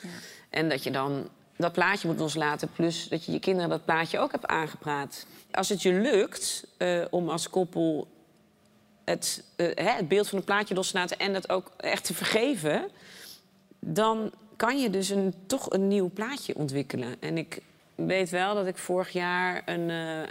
En 0.51 0.69
dat 0.69 0.83
je 0.83 0.91
dan 0.91 1.29
dat 1.61 1.73
plaatje 1.73 2.07
moet 2.07 2.19
loslaten. 2.19 2.71
Plus 2.71 3.07
dat 3.07 3.25
je 3.25 3.31
je 3.31 3.39
kinderen 3.39 3.69
dat 3.69 3.85
plaatje 3.85 4.19
ook 4.19 4.31
hebt 4.31 4.47
aangepraat. 4.47 5.25
Als 5.51 5.69
het 5.69 5.81
je 5.81 5.93
lukt 5.93 6.67
eh, 6.77 7.05
om 7.09 7.29
als 7.29 7.49
koppel 7.49 8.07
het, 9.03 9.43
eh, 9.55 9.65
hè, 9.75 9.91
het 9.91 10.07
beeld 10.07 10.27
van 10.27 10.37
een 10.37 10.43
plaatje 10.43 10.75
los 10.75 10.91
te 10.91 10.97
laten... 10.97 11.17
en 11.17 11.33
dat 11.33 11.49
ook 11.49 11.71
echt 11.77 12.03
te 12.05 12.13
vergeven... 12.13 12.89
dan 13.79 14.31
kan 14.55 14.79
je 14.79 14.89
dus 14.89 15.09
een, 15.09 15.33
toch 15.45 15.71
een 15.71 15.87
nieuw 15.87 16.11
plaatje 16.13 16.55
ontwikkelen. 16.55 17.15
En 17.19 17.37
ik 17.37 17.61
weet 17.95 18.29
wel 18.29 18.55
dat 18.55 18.67
ik 18.67 18.77
vorig 18.77 19.09
jaar 19.09 19.61
een, 19.65 19.89
eh, 19.89 20.29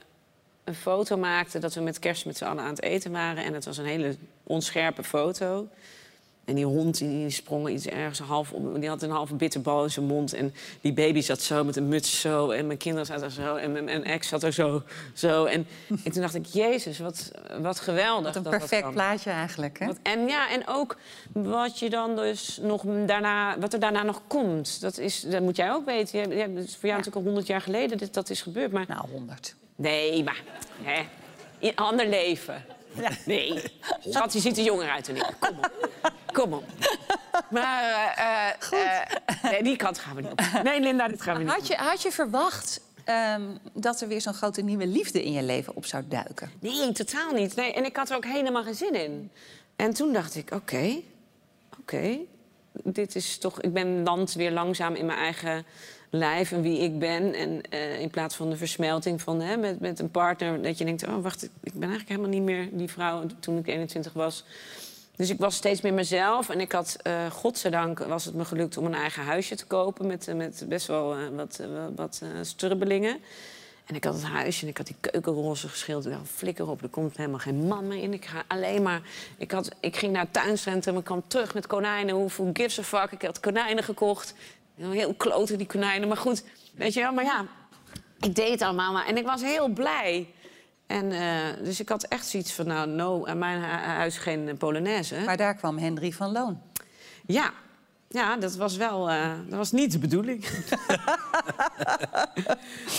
een 0.64 0.74
foto 0.74 1.16
maakte... 1.16 1.58
dat 1.58 1.74
we 1.74 1.80
met 1.80 1.98
kerst 1.98 2.26
met 2.26 2.36
z'n 2.36 2.44
allen 2.44 2.64
aan 2.64 2.70
het 2.70 2.82
eten 2.82 3.12
waren. 3.12 3.44
En 3.44 3.54
het 3.54 3.64
was 3.64 3.78
een 3.78 3.84
hele 3.84 4.16
onscherpe 4.42 5.04
foto. 5.04 5.68
En 6.44 6.54
die 6.54 6.64
hond 6.64 6.98
die, 6.98 7.08
die 7.08 7.30
sprong 7.30 7.68
iets 7.68 7.86
ergens 7.86 8.18
half 8.18 8.52
op. 8.52 8.80
Die 8.80 8.88
had 8.88 9.02
een 9.02 9.10
halve 9.10 9.34
bitterbal 9.34 9.82
in 9.84 9.90
zijn 9.90 10.06
mond. 10.06 10.32
En 10.32 10.54
die 10.80 10.92
baby 10.92 11.20
zat 11.20 11.40
zo 11.40 11.64
met 11.64 11.76
een 11.76 11.88
muts 11.88 12.20
zo. 12.20 12.50
En 12.50 12.66
mijn 12.66 12.78
kinderen 12.78 13.06
zaten 13.06 13.24
er 13.24 13.30
zo. 13.30 13.56
En 13.56 13.72
mijn, 13.72 13.84
mijn 13.84 14.04
ex 14.04 14.28
zat 14.28 14.42
er 14.42 14.52
zo. 14.52 14.82
zo. 15.14 15.44
En, 15.44 15.66
en 16.04 16.12
toen 16.12 16.22
dacht 16.22 16.34
ik, 16.34 16.46
jezus, 16.46 16.98
wat, 16.98 17.30
wat 17.60 17.80
geweldig. 17.80 18.24
Wat 18.24 18.36
een 18.36 18.42
dat 18.42 18.58
perfect 18.58 18.90
plaatje 18.90 19.30
eigenlijk, 19.30 19.78
hè? 19.78 19.86
Wat- 19.86 19.98
en 20.02 20.26
ja, 20.26 20.50
en 20.50 20.62
ook 20.66 20.96
wat 21.32 21.78
je 21.78 21.90
dan 21.90 22.16
dus 22.16 22.58
nog 22.62 22.82
daarna, 23.06 23.58
wat 23.58 23.72
er 23.72 23.80
daarna 23.80 24.02
nog 24.02 24.22
komt. 24.26 24.80
Dat, 24.80 24.98
is, 24.98 25.20
dat 25.20 25.42
moet 25.42 25.56
jij 25.56 25.72
ook 25.72 25.84
weten. 25.84 26.18
Je, 26.20 26.28
je, 26.36 26.42
het 26.42 26.68
is 26.68 26.76
voor 26.76 26.88
jou 26.88 26.96
natuurlijk 26.98 27.16
al 27.16 27.22
honderd 27.22 27.46
jaar 27.46 27.60
geleden 27.60 27.98
dat 27.98 28.14
dat 28.14 28.30
is 28.30 28.42
gebeurd. 28.42 28.72
Maar... 28.72 28.84
Nou, 28.88 29.10
honderd. 29.10 29.54
Nee, 29.76 30.24
maar 30.24 30.42
hè, 30.82 31.02
in 31.58 31.76
ander 31.76 32.08
leven. 32.08 32.64
Nee. 33.26 33.62
Schat, 34.10 34.32
je 34.32 34.40
ziet 34.40 34.58
er 34.58 34.64
jonger 34.64 34.90
uit 34.90 35.06
dan 35.06 35.16
ik. 35.16 35.36
Kom 35.38 35.58
op. 35.58 35.88
Kom 36.32 36.52
op. 36.52 36.64
Maar 37.50 37.82
eh, 38.16 38.78
eh, 38.80 39.00
eh, 39.26 39.50
nee, 39.50 39.62
die 39.62 39.76
kant 39.76 39.98
gaan 39.98 40.14
we 40.14 40.20
niet 40.20 40.30
op. 40.30 40.40
Nee, 40.62 40.80
Linda, 40.80 41.08
dit 41.08 41.22
gaan 41.22 41.36
we 41.36 41.42
niet 41.42 41.52
Had 41.52 41.66
je, 41.66 41.74
had 41.74 42.02
je 42.02 42.12
verwacht 42.12 42.80
ehm, 43.04 43.42
dat 43.72 44.00
er 44.00 44.08
weer 44.08 44.20
zo'n 44.20 44.34
grote 44.34 44.62
nieuwe 44.62 44.86
liefde 44.86 45.24
in 45.24 45.32
je 45.32 45.42
leven 45.42 45.76
op 45.76 45.86
zou 45.86 46.04
duiken? 46.08 46.50
Nee, 46.60 46.92
totaal 46.92 47.32
niet. 47.32 47.56
Nee, 47.56 47.72
en 47.72 47.84
ik 47.84 47.96
had 47.96 48.10
er 48.10 48.16
ook 48.16 48.24
helemaal 48.24 48.62
geen 48.62 48.74
zin 48.74 48.94
in. 48.94 49.30
En 49.76 49.94
toen 49.94 50.12
dacht 50.12 50.34
ik, 50.34 50.50
oké, 50.52 51.00
oké. 51.80 52.18
Dit 52.72 53.14
is 53.14 53.38
toch... 53.38 53.60
Ik 53.60 53.72
ben 53.72 54.02
land 54.02 54.32
weer 54.32 54.50
langzaam 54.50 54.94
in 54.94 55.06
mijn 55.06 55.18
eigen 55.18 55.64
lijf 56.10 56.52
en 56.52 56.62
wie 56.62 56.78
ik 56.78 56.98
ben. 56.98 57.34
En 57.34 57.60
eh, 57.70 58.00
in 58.00 58.10
plaats 58.10 58.36
van 58.36 58.50
de 58.50 58.56
versmelting 58.56 59.22
van, 59.22 59.40
hè, 59.40 59.56
met, 59.56 59.80
met 59.80 59.98
een 59.98 60.10
partner... 60.10 60.62
dat 60.62 60.78
je 60.78 60.84
denkt, 60.84 61.06
oh, 61.06 61.22
wacht, 61.22 61.42
ik 61.42 61.72
ben 61.72 61.88
eigenlijk 61.88 62.08
helemaal 62.08 62.30
niet 62.30 62.42
meer 62.42 62.68
die 62.72 62.90
vrouw 62.90 63.26
toen 63.40 63.58
ik 63.58 63.66
21 63.66 64.12
was. 64.12 64.44
Dus 65.16 65.30
ik 65.30 65.38
was 65.38 65.54
steeds 65.54 65.80
meer 65.80 65.94
mezelf. 65.94 66.48
En 66.48 66.60
ik 66.60 66.72
had, 66.72 66.96
eh 67.02 67.30
godzijdank, 67.30 67.98
was 67.98 68.24
het 68.24 68.34
me 68.34 68.44
gelukt 68.44 68.76
om 68.76 68.86
een 68.86 68.94
eigen 68.94 69.22
huisje 69.22 69.54
te 69.54 69.66
kopen... 69.66 70.06
met, 70.06 70.28
eh, 70.28 70.34
met 70.34 70.64
best 70.68 70.86
wel 70.86 71.16
wat, 71.34 71.60
wat 71.94 72.22
strubbelingen. 72.42 73.20
En 73.90 73.96
ik 73.96 74.04
had 74.04 74.14
het 74.14 74.24
huisje 74.24 74.62
en 74.62 74.68
ik 74.68 74.76
had 74.76 74.86
die 74.86 74.96
keukenroze 75.00 75.68
geschilderd. 75.68 76.14
Nou, 76.14 76.26
flikker 76.26 76.68
op, 76.68 76.82
er 76.82 76.88
komt 76.88 77.16
helemaal 77.16 77.38
geen 77.38 77.66
man 77.66 77.86
meer 77.86 78.02
in. 78.02 78.12
Ik 78.12 78.24
ga 78.24 78.42
alleen 78.46 78.82
maar... 78.82 79.02
Ik, 79.36 79.50
had, 79.50 79.70
ik 79.80 79.96
ging 79.96 80.12
naar 80.12 80.22
het 80.22 80.32
tuincentrum, 80.32 80.96
ik 80.96 81.04
kwam 81.04 81.22
terug 81.26 81.54
met 81.54 81.66
konijnen. 81.66 82.14
Hoeveel 82.14 82.50
gives 82.52 82.78
a 82.78 82.82
fuck? 82.82 83.12
Ik 83.12 83.22
had 83.22 83.40
konijnen 83.40 83.84
gekocht. 83.84 84.34
Heel 84.80 85.14
kloten, 85.14 85.58
die 85.58 85.66
konijnen. 85.66 86.08
Maar 86.08 86.16
goed, 86.16 86.44
weet 86.74 86.94
je 86.94 87.00
wel. 87.00 87.12
Maar 87.12 87.24
ja, 87.24 87.44
ik 88.20 88.34
deed 88.34 88.50
het 88.50 88.62
allemaal 88.62 88.92
maar. 88.92 89.06
En 89.06 89.16
ik 89.16 89.26
was 89.26 89.42
heel 89.42 89.68
blij. 89.68 90.28
En, 90.86 91.12
eh, 91.12 91.64
dus 91.64 91.80
ik 91.80 91.88
had 91.88 92.02
echt 92.02 92.26
zoiets 92.26 92.52
van, 92.52 92.66
nou, 92.66 92.88
no, 92.88 93.26
aan 93.26 93.38
mijn 93.38 93.58
hu- 93.60 93.66
huis 93.86 94.16
geen 94.18 94.56
Polonaise. 94.58 95.20
Maar 95.24 95.36
daar 95.36 95.54
kwam 95.54 95.78
Henry 95.78 96.12
van 96.12 96.32
Loon. 96.32 96.60
Ja, 97.26 97.50
ja 98.08 98.36
dat 98.36 98.54
was 98.54 98.76
wel... 98.76 99.10
eh, 99.10 99.30
dat 99.48 99.58
was 99.58 99.72
niet 99.72 99.92
de 99.92 99.98
bedoeling. 99.98 100.44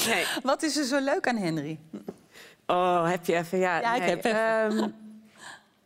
nee. 0.07 0.25
Wat 0.43 0.63
is 0.63 0.77
er 0.77 0.83
zo 0.85 0.99
leuk 0.99 1.27
aan 1.27 1.37
Henry? 1.37 1.79
Oh, 2.67 3.09
heb 3.09 3.25
je 3.25 3.35
even... 3.35 3.57
Ja, 3.57 3.79
Ja, 3.79 3.93
ik 3.95 3.99
nee, 4.01 4.09
heb 4.09 4.25
even. 4.25 4.39
ehm, 4.81 4.89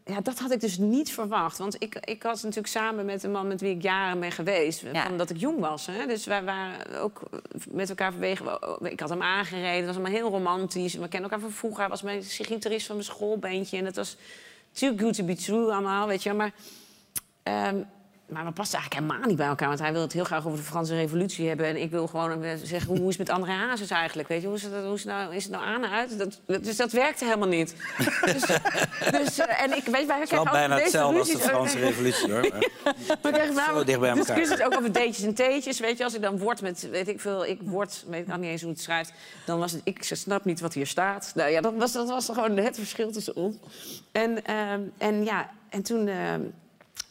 ja, 0.06 0.22
dat 0.22 0.40
had 0.40 0.52
ik 0.52 0.60
dus 0.60 0.78
niet 0.78 1.12
verwacht. 1.12 1.58
Want 1.58 1.76
ik, 1.80 1.96
ik 1.96 2.24
was 2.24 2.42
natuurlijk 2.42 2.74
samen 2.74 3.06
met 3.06 3.24
een 3.24 3.32
man 3.32 3.48
met 3.48 3.62
wie 3.62 3.76
ik 3.76 3.82
jaren 3.82 4.20
ben 4.20 4.32
geweest. 4.32 4.84
Van 4.94 5.18
dat 5.18 5.30
ik 5.30 5.38
jong 5.38 5.60
was. 5.60 5.86
Hè? 5.86 6.08
Dus 6.08 6.26
wij 6.26 6.44
waren 6.44 7.00
ook 7.00 7.22
met 7.70 7.90
elkaar 7.90 8.12
verwegen. 8.12 8.60
Ik 8.82 9.00
had 9.00 9.10
hem 9.10 9.22
aangereden. 9.22 9.76
Het 9.76 9.86
was 9.86 9.96
allemaal 9.96 10.12
heel 10.12 10.30
romantisch. 10.30 10.94
We 10.94 11.08
kennen 11.08 11.30
elkaar 11.30 11.46
van 11.46 11.58
vroeger. 11.58 11.80
Hij 11.80 11.90
was 11.90 12.02
mijn 12.02 12.24
gitarist 12.24 12.86
van 12.86 12.96
mijn 12.96 13.08
schoolbeentje. 13.08 13.78
En 13.78 13.84
dat 13.84 13.96
was 13.96 14.18
too 14.72 14.94
good 14.98 15.14
to 15.14 15.24
be 15.24 15.36
true 15.36 15.72
allemaal, 15.72 16.08
weet 16.08 16.24
je. 16.24 16.34
Maar 16.34 16.52
ehm, 17.44 17.82
maar 18.28 18.46
we 18.46 18.52
pasten 18.52 18.80
eigenlijk 18.80 19.08
helemaal 19.08 19.28
niet 19.30 19.38
bij 19.38 19.48
elkaar. 19.48 19.68
Want 19.68 19.80
hij 19.80 19.92
wil 19.92 20.02
het 20.02 20.14
heel 20.14 20.24
graag 20.24 20.46
over 20.46 20.58
de 20.58 20.64
Franse 20.66 20.96
revolutie 20.96 21.48
hebben. 21.48 21.66
En 21.66 21.82
ik 21.82 21.92
wil 21.92 22.08
gewoon 22.08 22.44
eh, 22.44 22.52
zeggen, 22.64 22.98
hoe 22.98 23.10
is 23.10 23.18
het 23.18 23.28
met 23.28 23.38
André 23.38 23.52
Hazes 23.52 23.90
eigenlijk? 23.90 24.28
Weet 24.28 24.42
je, 24.42 24.48
hoe 24.48 24.56
is 24.56 24.64
het, 24.64 24.72
hoe 24.74 24.94
is 24.94 25.04
het, 25.04 25.12
nou, 25.12 25.36
is 25.36 25.44
het 25.44 25.52
nou 25.52 25.66
aan 25.66 25.84
en 25.84 25.90
uit? 25.90 26.18
Dat, 26.18 26.64
dus 26.64 26.76
dat 26.76 26.92
werkte 26.92 27.26
helemaal 27.26 27.48
niet. 27.48 27.76
dus, 28.34 28.42
dus, 29.12 29.40
eh, 29.40 29.62
en 29.64 29.78
ik 29.78 29.86
weet, 29.86 30.06
wij 30.06 30.20
Het 30.20 30.32
is 30.32 30.36
wel 30.36 30.44
bijna 30.44 30.80
hetzelfde 30.80 31.20
als 31.20 31.32
de. 31.32 31.40
Franse 31.40 31.80
revolutie, 31.80 32.32
hoor. 32.32 32.42
Maar- 32.42 32.70
We 33.22 33.32
krijgen 33.32 33.56
Zo 33.56 33.84
dicht 33.84 34.00
bij 34.00 34.10
elkaar. 34.10 34.66
ook 34.66 34.78
over 34.78 34.92
datejes 34.92 35.22
en 35.24 35.34
theetjes. 35.34 35.80
Weet 35.80 35.98
je, 35.98 36.04
als 36.04 36.14
ik 36.14 36.22
dan 36.22 36.38
word 36.38 36.62
met, 36.62 36.90
weet 36.90 37.08
ik 37.08 37.20
veel, 37.20 37.46
ik 37.46 37.60
word, 37.64 38.04
weet 38.08 38.22
ik 38.22 38.28
nog 38.28 38.38
niet 38.38 38.50
eens 38.50 38.62
hoe 38.62 38.72
het 38.72 38.82
schrijft. 38.82 39.14
Dan 39.46 39.60
was 39.60 39.72
het, 39.72 39.82
ik 39.84 40.04
snap 40.04 40.46
niet 40.46 40.60
wat 40.60 40.74
hier 40.74 40.88
staat. 40.88 41.32
Nou 41.36 41.50
ja, 41.50 41.62
dat 41.62 41.74
was, 41.78 41.92
dat 41.92 42.10
was 42.10 42.26
gewoon 42.26 42.58
het 42.58 42.76
verschil 42.76 43.12
tussen 43.12 43.36
ons. 43.36 43.56
En, 44.12 44.46
ehm, 44.46 44.82
en 44.98 45.24
ja, 45.24 45.50
en 45.70 45.84
toen, 45.84 46.10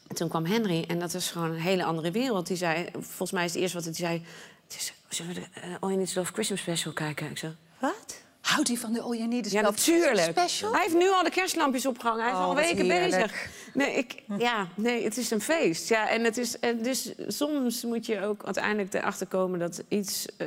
ehm, 0.06 0.14
toen 0.16 0.28
kwam 0.28 0.44
Henry 0.44 0.84
en 0.88 0.98
dat 0.98 1.12
was 1.12 1.30
gewoon 1.30 1.50
een 1.50 1.60
hele 1.60 1.84
andere 1.84 2.10
wereld. 2.10 2.46
Die 2.46 2.56
zei, 2.56 2.86
volgens 2.92 3.30
mij 3.32 3.44
is 3.44 3.52
het 3.52 3.60
eerste 3.60 3.76
wat 3.76 3.84
hij 3.86 3.94
zei... 3.94 4.22
Het 4.68 4.76
is, 4.76 4.92
zullen 5.08 5.34
we 5.34 5.40
de 5.40 5.46
eh, 5.60 5.62
All 5.80 5.88
You 5.88 5.96
Need 5.96 6.08
Is 6.08 6.14
Love 6.14 6.32
Christmas 6.32 6.60
Special 6.60 6.92
kijken? 6.92 7.30
Ik 7.30 7.38
zei, 7.38 7.56
wat? 7.78 8.22
Houdt 8.40 8.68
hij 8.68 8.76
van 8.76 8.92
de 8.92 9.00
All 9.00 9.16
You 9.16 9.28
Need 9.28 9.46
Is 9.46 9.52
Ja, 9.52 9.62
Love 9.62 9.72
natuurlijk. 9.72 10.30
Special? 10.30 10.72
Hij 10.72 10.82
heeft 10.82 10.94
nu 10.94 11.10
al 11.10 11.22
de 11.22 11.30
kerstlampjes 11.30 11.86
opgehangen. 11.86 12.22
Hij 12.22 12.32
is 12.32 12.38
Oh, 12.38 12.44
al 12.44 12.54
weken 12.54 12.86
bezig. 12.88 13.48
Nee, 13.74 13.94
ik, 13.94 14.22
ja, 14.38 14.66
nee, 14.74 15.04
het 15.04 15.16
is 15.16 15.30
een 15.30 15.40
feest. 15.40 15.88
Ja, 15.88 16.08
en 16.08 16.24
het 16.24 16.36
is, 16.36 16.58
en 16.58 16.82
dus 16.82 17.12
soms 17.28 17.84
moet 17.84 18.06
je 18.06 18.24
ook 18.24 18.44
uiteindelijk 18.44 18.94
erachter 18.94 19.26
komen 19.26 19.58
dat 19.58 19.82
iets 19.88 20.26
eh, 20.36 20.46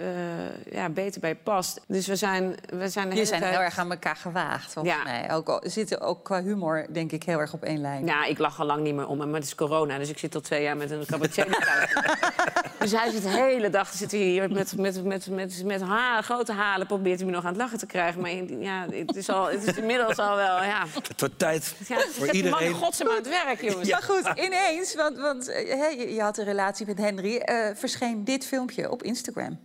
ja, 0.71 0.89
beter 0.89 1.21
bij 1.21 1.29
je 1.29 1.35
past. 1.35 1.81
Dus 1.87 2.07
we 2.07 2.15
zijn, 2.15 2.55
we 2.73 2.89
zijn 2.89 3.07
de 3.09 3.13
hele 3.13 3.25
zijn 3.27 3.41
tijd... 3.41 3.53
heel 3.53 3.61
erg 3.63 3.77
aan 3.77 3.91
elkaar 3.91 4.15
gewaagd, 4.15 4.73
volgens 4.73 4.95
Ja. 4.95 5.03
mij. 5.03 5.31
Ook, 5.31 5.49
al- 5.49 5.61
zitten 5.63 6.01
ook 6.01 6.23
qua 6.23 6.41
humor, 6.43 6.85
denk 6.91 7.11
ik, 7.11 7.23
heel 7.23 7.39
erg 7.39 7.53
op 7.53 7.63
één 7.63 7.81
lijn. 7.81 8.05
Ja, 8.05 8.25
ik 8.25 8.37
lach 8.37 8.59
al 8.59 8.65
lang 8.65 8.81
niet 8.83 8.95
meer 8.95 9.07
om 9.07 9.19
hem, 9.19 9.29
maar 9.29 9.39
het 9.39 9.47
is 9.47 9.55
corona. 9.55 9.97
Dus 9.97 10.09
ik 10.09 10.17
zit 10.17 10.35
al 10.35 10.41
twee 10.41 10.61
jaar 10.63 10.77
met 10.77 10.91
een 10.91 11.05
cabaretier. 11.05 11.45
Dus 12.79 12.91
hij 12.91 13.11
zit 13.11 13.23
de 13.23 13.29
hele 13.29 13.69
dag 13.69 13.89
zit 13.93 14.11
hij 14.11 14.19
hier 14.19 14.51
met, 14.51 14.77
met, 14.77 15.03
met, 15.03 15.27
met, 15.29 15.63
met 15.65 15.81
ha- 15.81 16.21
grote 16.21 16.51
halen... 16.53 16.87
probeert 16.87 17.17
hij 17.19 17.25
me 17.25 17.31
nog 17.35 17.43
aan 17.43 17.49
het 17.53 17.57
lachen 17.61 17.77
te 17.77 17.85
krijgen. 17.85 18.21
Maar 18.21 18.31
ja, 18.59 18.85
het 18.91 19.15
is, 19.15 19.29
al, 19.29 19.49
het 19.49 19.63
is 19.67 19.75
inmiddels 19.77 20.17
al 20.17 20.35
wel... 20.35 20.63
Ja, 20.63 20.85
Het 21.07 21.19
wordt 21.19 21.39
tijd 21.39 21.75
ja 21.87 21.97
voor 22.11 22.29
iedereen. 22.31 22.73
Het 23.17 23.29
werk, 23.29 23.61
jongens. 23.61 23.89
Maar 23.89 24.01
goed, 24.01 24.31
ineens, 24.45 24.95
want, 24.95 25.17
want 25.17 25.47
eh, 25.47 25.79
hè, 25.79 25.87
je, 25.87 26.21
had 26.21 26.37
een 26.37 26.45
relatie 26.45 26.85
met 26.85 26.97
Henry... 26.97 27.35
eh, 27.37 27.75
verscheen 27.75 28.23
dit 28.23 28.45
filmpje 28.45 28.91
op 28.91 29.03
Instagram. 29.03 29.59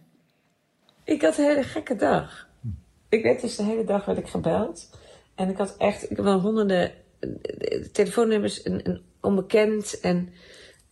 Ik 1.05 1.23
had 1.23 1.39
een 1.39 1.45
hele 1.45 1.63
gekke 1.63 1.97
dag. 1.97 2.47
Ik 3.09 3.23
werd 3.23 3.41
dus 3.41 3.57
de 3.57 3.63
hele 3.63 3.85
dag 3.85 4.05
werd 4.05 4.19
ik 4.19 4.29
gebeld. 4.29 4.91
En 5.35 5.49
ik 5.49 5.57
had 5.57 5.75
echt, 5.77 6.03
ik 6.11 6.17
heb 6.17 6.25
wel 6.25 6.41
honderden 6.41 6.93
eh, 7.21 7.85
telefoonnummers, 7.93 8.65
een, 8.65 8.81
een 8.89 9.03
onbekend. 9.21 10.01
En, 10.01 10.33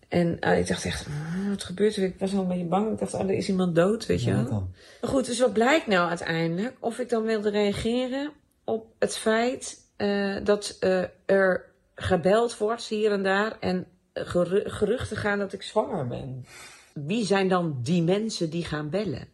en 0.09 0.37
ah, 0.41 0.59
ik 0.59 0.67
dacht 0.67 0.85
echt, 0.85 1.07
"Ah, 1.07 1.49
wat 1.49 1.65
gebeurt 1.65 1.97
er? 1.97 2.03
Ik 2.03 2.19
was 2.19 2.33
wel 2.33 2.43
een 2.43 2.49
beetje 2.49 2.65
bang. 2.65 2.93
Ik 2.93 2.99
dacht, 2.99 3.15
oh, 3.15 3.21
er 3.21 3.31
is 3.31 3.49
iemand 3.49 3.75
dood, 3.75 4.07
weet 4.07 4.23
je 4.23 4.33
wel. 4.33 4.69
Maar 5.01 5.11
goed, 5.11 5.27
dus 5.27 5.41
wat 5.41 5.53
blijkt 5.53 5.87
nou 5.87 6.09
uiteindelijk? 6.09 6.77
Of 6.81 6.99
ik 6.99 7.09
dan 7.09 7.23
wilde 7.23 7.51
reageren 7.51 8.31
op 8.65 8.87
het 8.99 9.17
feit 9.17 9.79
eh, 9.97 10.37
dat 10.45 10.77
eh, 10.81 11.03
er 11.27 11.70
gebeld 12.03 12.59
wordt 12.59 12.85
hier 12.85 13.13
en 13.13 13.23
daar. 13.23 13.57
En 13.61 13.87
geru- 14.15 14.69
geruchten 14.71 15.17
gaan 15.17 15.39
dat 15.39 15.53
ik 15.53 15.63
zwanger 15.63 16.07
ben. 16.07 16.47
Wie 16.95 17.25
zijn 17.25 17.49
dan 17.49 17.79
die 17.83 18.03
mensen 18.03 18.51
die 18.51 18.65
gaan 18.65 18.91
bellen? 18.91 19.29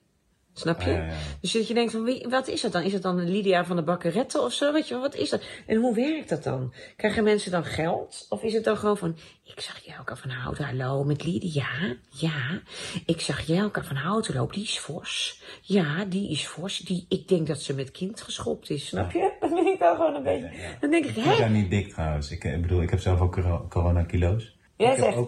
Snap 0.58 0.82
je? 0.82 0.90
Ja. 0.90 1.08
Dus 1.40 1.52
dat 1.52 1.68
je 1.68 1.74
denkt 1.74 1.92
van, 1.92 2.04
wie, 2.04 2.26
wat 2.28 2.48
is 2.48 2.60
dat 2.60 2.72
dan? 2.72 2.82
Is 2.82 2.92
dat 2.92 3.02
dan 3.02 3.30
Lydia 3.30 3.64
van 3.64 3.76
de 3.76 3.82
Bakkeretten 3.82 4.42
of 4.42 4.52
zo? 4.52 4.72
Weet 4.72 4.88
je, 4.88 4.98
wat 4.98 5.14
is 5.14 5.30
dat? 5.30 5.42
En 5.66 5.76
hoe 5.76 5.94
werkt 5.94 6.28
dat 6.28 6.42
dan? 6.42 6.74
Krijgen 6.96 7.24
mensen 7.24 7.50
dan 7.50 7.64
geld? 7.64 8.26
Of 8.28 8.42
is 8.42 8.52
het 8.52 8.64
dan 8.64 8.76
gewoon 8.76 8.96
van, 8.96 9.16
ik 9.44 9.60
zag 9.60 9.84
Jelka 9.84 10.16
van 10.16 10.30
Houten, 10.30 10.64
hallo, 10.64 11.04
met 11.04 11.24
Lydia? 11.24 11.96
Ja, 12.10 12.60
ik 13.06 13.20
zag 13.20 13.46
Jelka 13.46 13.82
van 13.84 13.96
Houten 13.96 14.34
lopen, 14.34 14.54
die 14.54 14.64
is 14.64 14.78
fors. 14.78 15.42
Ja, 15.62 16.04
die 16.04 16.30
is 16.30 16.46
fors. 16.46 16.78
Die, 16.78 17.06
ik 17.08 17.28
denk 17.28 17.46
dat 17.46 17.60
ze 17.62 17.74
met 17.74 17.90
kind 17.90 18.20
geschopt 18.20 18.70
is, 18.70 18.86
snap 18.86 19.12
je? 19.12 19.32
Ik 19.76 19.82
dan 19.82 19.96
gewoon 19.96 20.14
een 20.14 20.22
beetje... 20.22 20.50
Dan 20.80 20.90
denk 20.90 21.04
ik, 21.04 21.16
Ik 21.16 21.22
hè? 21.24 21.36
ben 21.36 21.52
niet 21.52 21.70
dik 21.70 21.88
trouwens. 21.88 22.30
Ik, 22.30 22.44
ik 22.44 22.62
bedoel, 22.62 22.82
ik 22.82 22.90
heb 22.90 22.98
zelf 22.98 23.20
ook 23.20 23.32
coro- 23.32 23.66
corona-kilo's. 23.68 24.58
Jij 24.76 24.92
ik 24.92 24.98
zegt, 24.98 25.18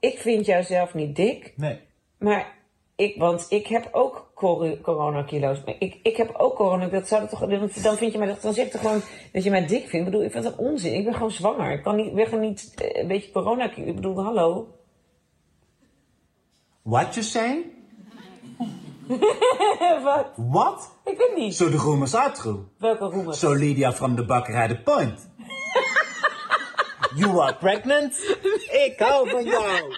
ik 0.00 0.18
vind 0.18 0.46
jou 0.46 0.62
zelf 0.62 0.94
niet 0.94 1.16
dik. 1.16 1.52
Nee. 1.56 1.80
Maar 2.18 2.54
ik, 2.96 3.16
want 3.18 3.46
ik 3.48 3.66
heb 3.66 3.88
ook 3.92 4.30
cor- 4.34 4.80
coronakilo's. 4.80 5.58
Ik, 5.78 5.98
ik 6.02 6.16
heb 6.16 6.34
ook 6.36 6.56
corona. 6.56 6.86
Dat 6.88 7.08
zou 7.08 7.20
dat 7.20 7.30
toch, 7.30 7.40
dan- 7.82 7.96
vind 7.96 8.12
je 8.12 8.18
mij, 8.18 8.36
dan 8.42 8.54
zeg 8.54 8.64
je 8.64 8.70
toch 8.70 8.80
gewoon 8.80 9.00
dat 9.32 9.44
je 9.44 9.50
mij 9.50 9.66
dik 9.66 9.80
vindt. 9.88 9.94
Ik 9.94 10.04
bedoel, 10.04 10.22
ik 10.24 10.30
vind 10.32 10.44
dat 10.44 10.56
onzin. 10.56 10.94
Ik 10.94 11.04
ben 11.04 11.14
gewoon 11.14 11.30
zwanger. 11.30 11.72
Ik 11.72 11.82
kan 11.82 11.96
niet, 11.96 12.06
ik 12.06 12.14
ben 12.14 12.26
gewoon 12.26 12.40
niet 12.40 12.74
eh, 12.74 13.00
een 13.02 13.08
beetje 13.08 13.32
corona. 13.32 13.76
Ik 13.76 13.94
bedoel, 13.94 14.22
hallo. 14.22 14.74
What 16.82 17.14
you 17.14 17.26
saying? 17.26 17.64
Wat? 20.02 20.26
What? 20.36 20.90
Ik 21.04 21.18
weet 21.18 21.36
niet. 21.36 21.56
The 21.56 21.68
rumors 21.68 22.14
are 22.14 22.32
true. 22.32 22.58
Welke 22.78 23.08
rumors? 23.08 23.38
So 23.38 23.52
Lydia 23.54 23.92
from 23.92 24.16
the 24.16 24.24
bakkerij 24.24 24.66
de 24.66 24.78
Point. 24.78 25.28
you 27.16 27.40
are 27.40 27.54
pregnant? 27.54 28.14
Ik 28.86 28.94
hou 28.98 29.30
van 29.30 29.44
jou. 29.44 29.94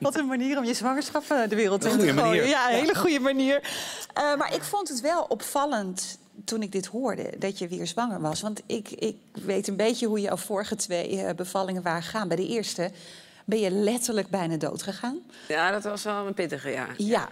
Wat 0.00 0.16
een 0.16 0.26
manier 0.26 0.58
om 0.58 0.64
je 0.64 0.74
zwangerschap 0.74 1.22
eh, 1.28 1.48
de 1.48 1.56
wereld 1.56 1.84
in 1.84 1.90
Een 1.90 1.98
te 1.98 2.04
goede 2.06 2.20
gooien. 2.20 2.36
manier. 2.36 2.48
Ja, 2.48 2.68
een 2.68 2.74
hele 2.78 2.94
goede 2.94 3.20
manier. 3.20 3.60
Eh, 4.12 4.36
maar 4.36 4.54
ik 4.54 4.62
vond 4.62 4.88
het 4.88 5.00
wel 5.00 5.24
opvallend 5.28 6.18
toen 6.44 6.62
ik 6.62 6.72
dit 6.72 6.86
hoorde, 6.86 7.32
dat 7.38 7.58
je 7.58 7.68
weer 7.68 7.86
zwanger 7.86 8.20
was. 8.20 8.40
Want 8.40 8.62
ik, 8.66 8.90
ik 8.90 9.16
weet 9.32 9.68
een 9.68 9.76
beetje 9.76 10.06
hoe 10.06 10.20
jouw 10.20 10.36
vorige 10.36 10.76
twee 10.76 11.20
eh, 11.22 11.34
bevallingen 11.34 11.82
waren 11.82 12.02
gegaan. 12.02 12.28
Bij 12.28 12.36
de 12.36 12.46
eerste 12.48 12.90
ben 13.46 13.58
je 13.60 13.70
letterlijk 13.70 14.28
bijna 14.28 14.56
dood 14.56 14.82
gegaan. 14.82 15.18
Ja, 15.48 15.70
dat 15.70 15.84
was 15.84 16.02
wel 16.02 16.26
een 16.26 16.34
pittige, 16.34 16.70
ja. 16.70 16.86
Ja. 16.96 17.28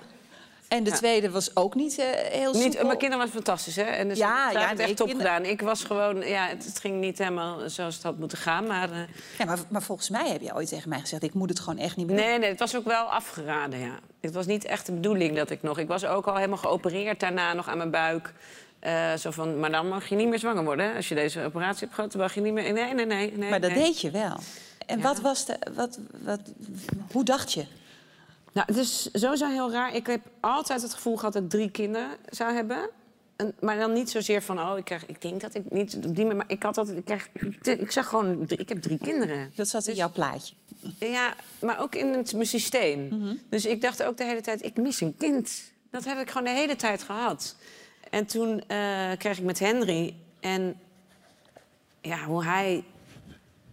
En 0.69 0.85
de 0.85 0.91
Ja. 0.91 0.97
tweede 0.97 1.31
was 1.31 1.57
ook 1.57 1.75
niet 1.75 1.99
eh, 1.99 2.07
heel 2.13 2.53
Niet, 2.53 2.63
soepel. 2.63 2.87
mijn 2.87 2.99
kinderen 2.99 3.25
was 3.25 3.35
fantastisch, 3.35 3.77
hè? 3.77 3.83
En 3.83 4.09
dus 4.09 4.19
Ja, 4.19 4.51
ja, 4.51 4.69
het 4.69 4.77
nee, 4.79 4.87
echt 4.87 4.97
top 4.97 5.09
gedaan. 5.11 5.45
Ik 5.45 5.61
was 5.61 5.85
gewoon, 5.85 6.27
ja, 6.27 6.47
het, 6.49 6.65
het 6.65 6.79
ging 6.79 7.01
niet 7.01 7.19
helemaal 7.19 7.69
zoals 7.71 7.95
het 7.95 8.03
had 8.03 8.19
moeten 8.19 8.39
gaan, 8.39 8.67
maar... 8.67 8.91
eh, 8.93 8.99
Ja, 9.39 9.45
maar, 9.45 9.59
maar 9.69 9.83
volgens 9.83 10.09
mij 10.11 10.29
heb 10.29 10.41
je 10.41 10.55
ooit 10.55 10.69
tegen 10.69 10.89
mij 10.89 11.01
gezegd... 11.01 11.23
ik 11.23 11.35
moet 11.35 11.49
het 11.49 11.61
gewoon 11.61 11.79
echt 11.79 11.97
niet 11.97 12.07
meer 12.07 12.17
doen. 12.17 12.27
Nee, 12.27 12.39
nee, 12.39 12.49
het 12.51 12.59
was 12.59 12.77
ook 12.77 12.85
wel 12.85 13.05
afgeraden, 13.05 13.79
ja. 13.79 13.99
Het 14.21 14.35
was 14.35 14.47
niet 14.47 14.65
echt 14.65 14.87
de 14.87 14.93
bedoeling 14.93 15.37
dat 15.37 15.51
ik 15.51 15.63
nog... 15.63 15.79
Ik 15.79 15.89
was 15.89 16.05
ook 16.05 16.27
al 16.27 16.35
helemaal 16.37 16.59
geopereerd 16.59 17.21
daarna 17.21 17.53
nog 17.53 17.69
aan 17.69 17.77
mijn 17.77 17.91
buik. 17.91 18.33
Eh, 18.79 19.15
zo 19.15 19.31
van, 19.31 19.61
maar 19.61 19.71
dan 19.71 19.89
mag 19.89 20.09
je 20.09 20.15
niet 20.15 20.29
meer 20.29 20.39
zwanger 20.39 20.65
worden. 20.65 20.87
hè. 20.91 20.97
Als 20.97 21.09
je 21.09 21.15
deze 21.15 21.45
operatie 21.45 21.81
hebt 21.81 21.95
gehad, 21.95 22.13
dan 22.13 22.21
mag 22.21 22.35
je 22.35 22.41
niet 22.41 22.53
meer... 22.53 22.73
Nee, 22.73 22.95
nee, 22.95 23.07
nee. 23.07 23.33
nee 23.37 23.51
Maar 23.51 23.61
dat 23.61 23.71
nee. 23.71 23.83
deed 23.83 24.01
je 24.01 24.11
wel. 24.11 24.39
En 24.87 25.01
wat 25.01 25.21
was 25.21 25.47
de... 25.47 25.59
Wat, 25.75 25.99
wat, 26.23 26.41
hoe 27.13 27.25
dacht 27.25 27.53
je? 27.53 27.65
Nou, 28.53 28.67
het 28.67 28.77
is 28.77 29.09
sowieso 29.13 29.49
heel 29.49 29.73
raar. 29.73 29.95
Ik 29.95 30.07
heb 30.07 30.21
altijd 30.41 30.83
het 30.83 30.95
gevoel 30.95 31.17
gehad 31.17 31.33
dat 31.33 31.43
ik 31.43 31.51
drie 31.51 31.71
kinderen 31.71 32.09
zou 32.31 32.55
hebben. 32.55 32.91
En, 33.37 33.55
maar 33.61 33.77
dan 33.77 33.93
niet 33.93 34.11
zozeer 34.11 34.43
van, 34.43 34.61
oh, 34.61 34.79
ik, 34.79 34.85
krijg, 34.85 35.07
ik 35.07 35.23
denk 35.23 35.41
dat 35.41 35.55
ik 35.55 35.71
niet 35.71 35.97
op 35.97 36.03
die 36.03 36.25
manier... 36.25 36.37
Maar 36.37 36.51
ik 36.51 36.63
had 36.63 36.79
altijd, 36.79 36.99
ik, 36.99 37.05
krijg, 37.05 37.29
ik 37.81 37.91
zag 37.91 38.09
gewoon, 38.09 38.45
ik 38.49 38.69
heb 38.69 38.83
drie 38.83 38.99
kinderen. 38.99 39.53
Dat 39.55 39.69
zat 39.69 39.87
in 39.87 39.95
jouw 39.95 40.11
plaatje. 40.13 40.55
Ja, 40.99 41.35
maar 41.61 41.81
ook 41.81 41.95
in 41.95 42.13
het, 42.13 42.33
mijn 42.33 42.47
systeem. 42.47 43.39
Dus 43.49 43.67
ik 43.67 43.81
dacht 43.81 44.03
ook 44.03 44.17
de 44.17 44.25
hele 44.25 44.41
tijd, 44.41 44.65
ik 44.65 44.77
mis 44.77 45.01
een 45.01 45.17
kind. 45.17 45.73
Dat 45.91 46.05
heb 46.05 46.19
ik 46.19 46.31
gewoon 46.31 46.45
de 46.45 46.61
hele 46.61 46.77
tijd 46.77 47.03
gehad. 47.03 47.57
En 48.11 48.27
toen 48.27 48.63
eh, 48.67 49.11
kreeg 49.19 49.39
ik 49.39 49.45
met 49.45 49.59
Henry. 49.59 50.15
En 50.41 50.81
ja, 52.01 52.25
hoe 52.25 52.45
hij 52.45 52.85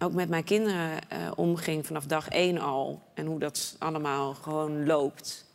ook 0.04 0.14
met 0.14 0.30
mijn 0.30 0.44
kinderen 0.44 1.10
eh, 1.10 1.32
omging 1.36 1.86
vanaf 1.86 2.06
dag 2.06 2.28
één 2.28 2.58
al. 2.58 3.02
En 3.14 3.26
hoe 3.26 3.40
dat 3.40 3.76
allemaal 3.80 4.34
gewoon 4.34 4.86
loopt. 4.86 5.46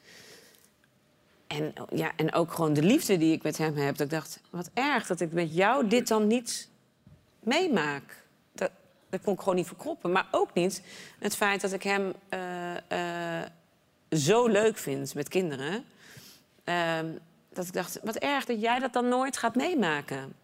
En, 1.47 1.73
ja, 1.91 2.13
en 2.17 2.33
ook 2.33 2.53
gewoon 2.53 2.73
de 2.73 2.83
liefde 2.83 3.19
die 3.19 3.33
ik 3.33 3.43
met 3.43 3.59
hem 3.59 3.77
heb. 3.77 3.97
Dat 3.97 4.07
ik 4.07 4.13
dacht, 4.13 4.41
wat 4.51 4.71
erg 4.75 5.07
dat 5.07 5.21
ik 5.21 5.33
met 5.33 5.55
jou 5.55 5.87
dit 5.87 6.09
dan 6.09 6.27
niet 6.27 6.69
meemaak. 7.41 8.25
Dat, 8.53 8.71
dat 9.11 9.21
kon 9.23 9.33
ik 9.33 9.39
gewoon 9.39 9.55
niet 9.55 9.67
verkroppen. 9.67 10.13
Maar 10.13 10.27
ook 10.31 10.55
niet 10.55 10.83
het 11.19 11.37
feit 11.37 11.61
dat 11.61 11.73
ik 11.73 11.83
hem 11.83 12.13
eh, 12.29 13.41
eh, 13.41 13.51
zo 14.11 14.47
leuk 14.47 14.79
vind 14.79 15.15
met 15.15 15.29
kinderen. 15.29 15.85
Ehm, 16.65 17.07
dat 17.53 17.67
ik 17.67 17.73
dacht, 17.73 17.99
wat 18.03 18.17
erg 18.17 18.45
dat 18.45 18.61
jij 18.61 18.79
dat 18.79 18.93
dan 18.93 19.09
nooit 19.09 19.37
gaat 19.37 19.55
meemaken. 19.55 20.35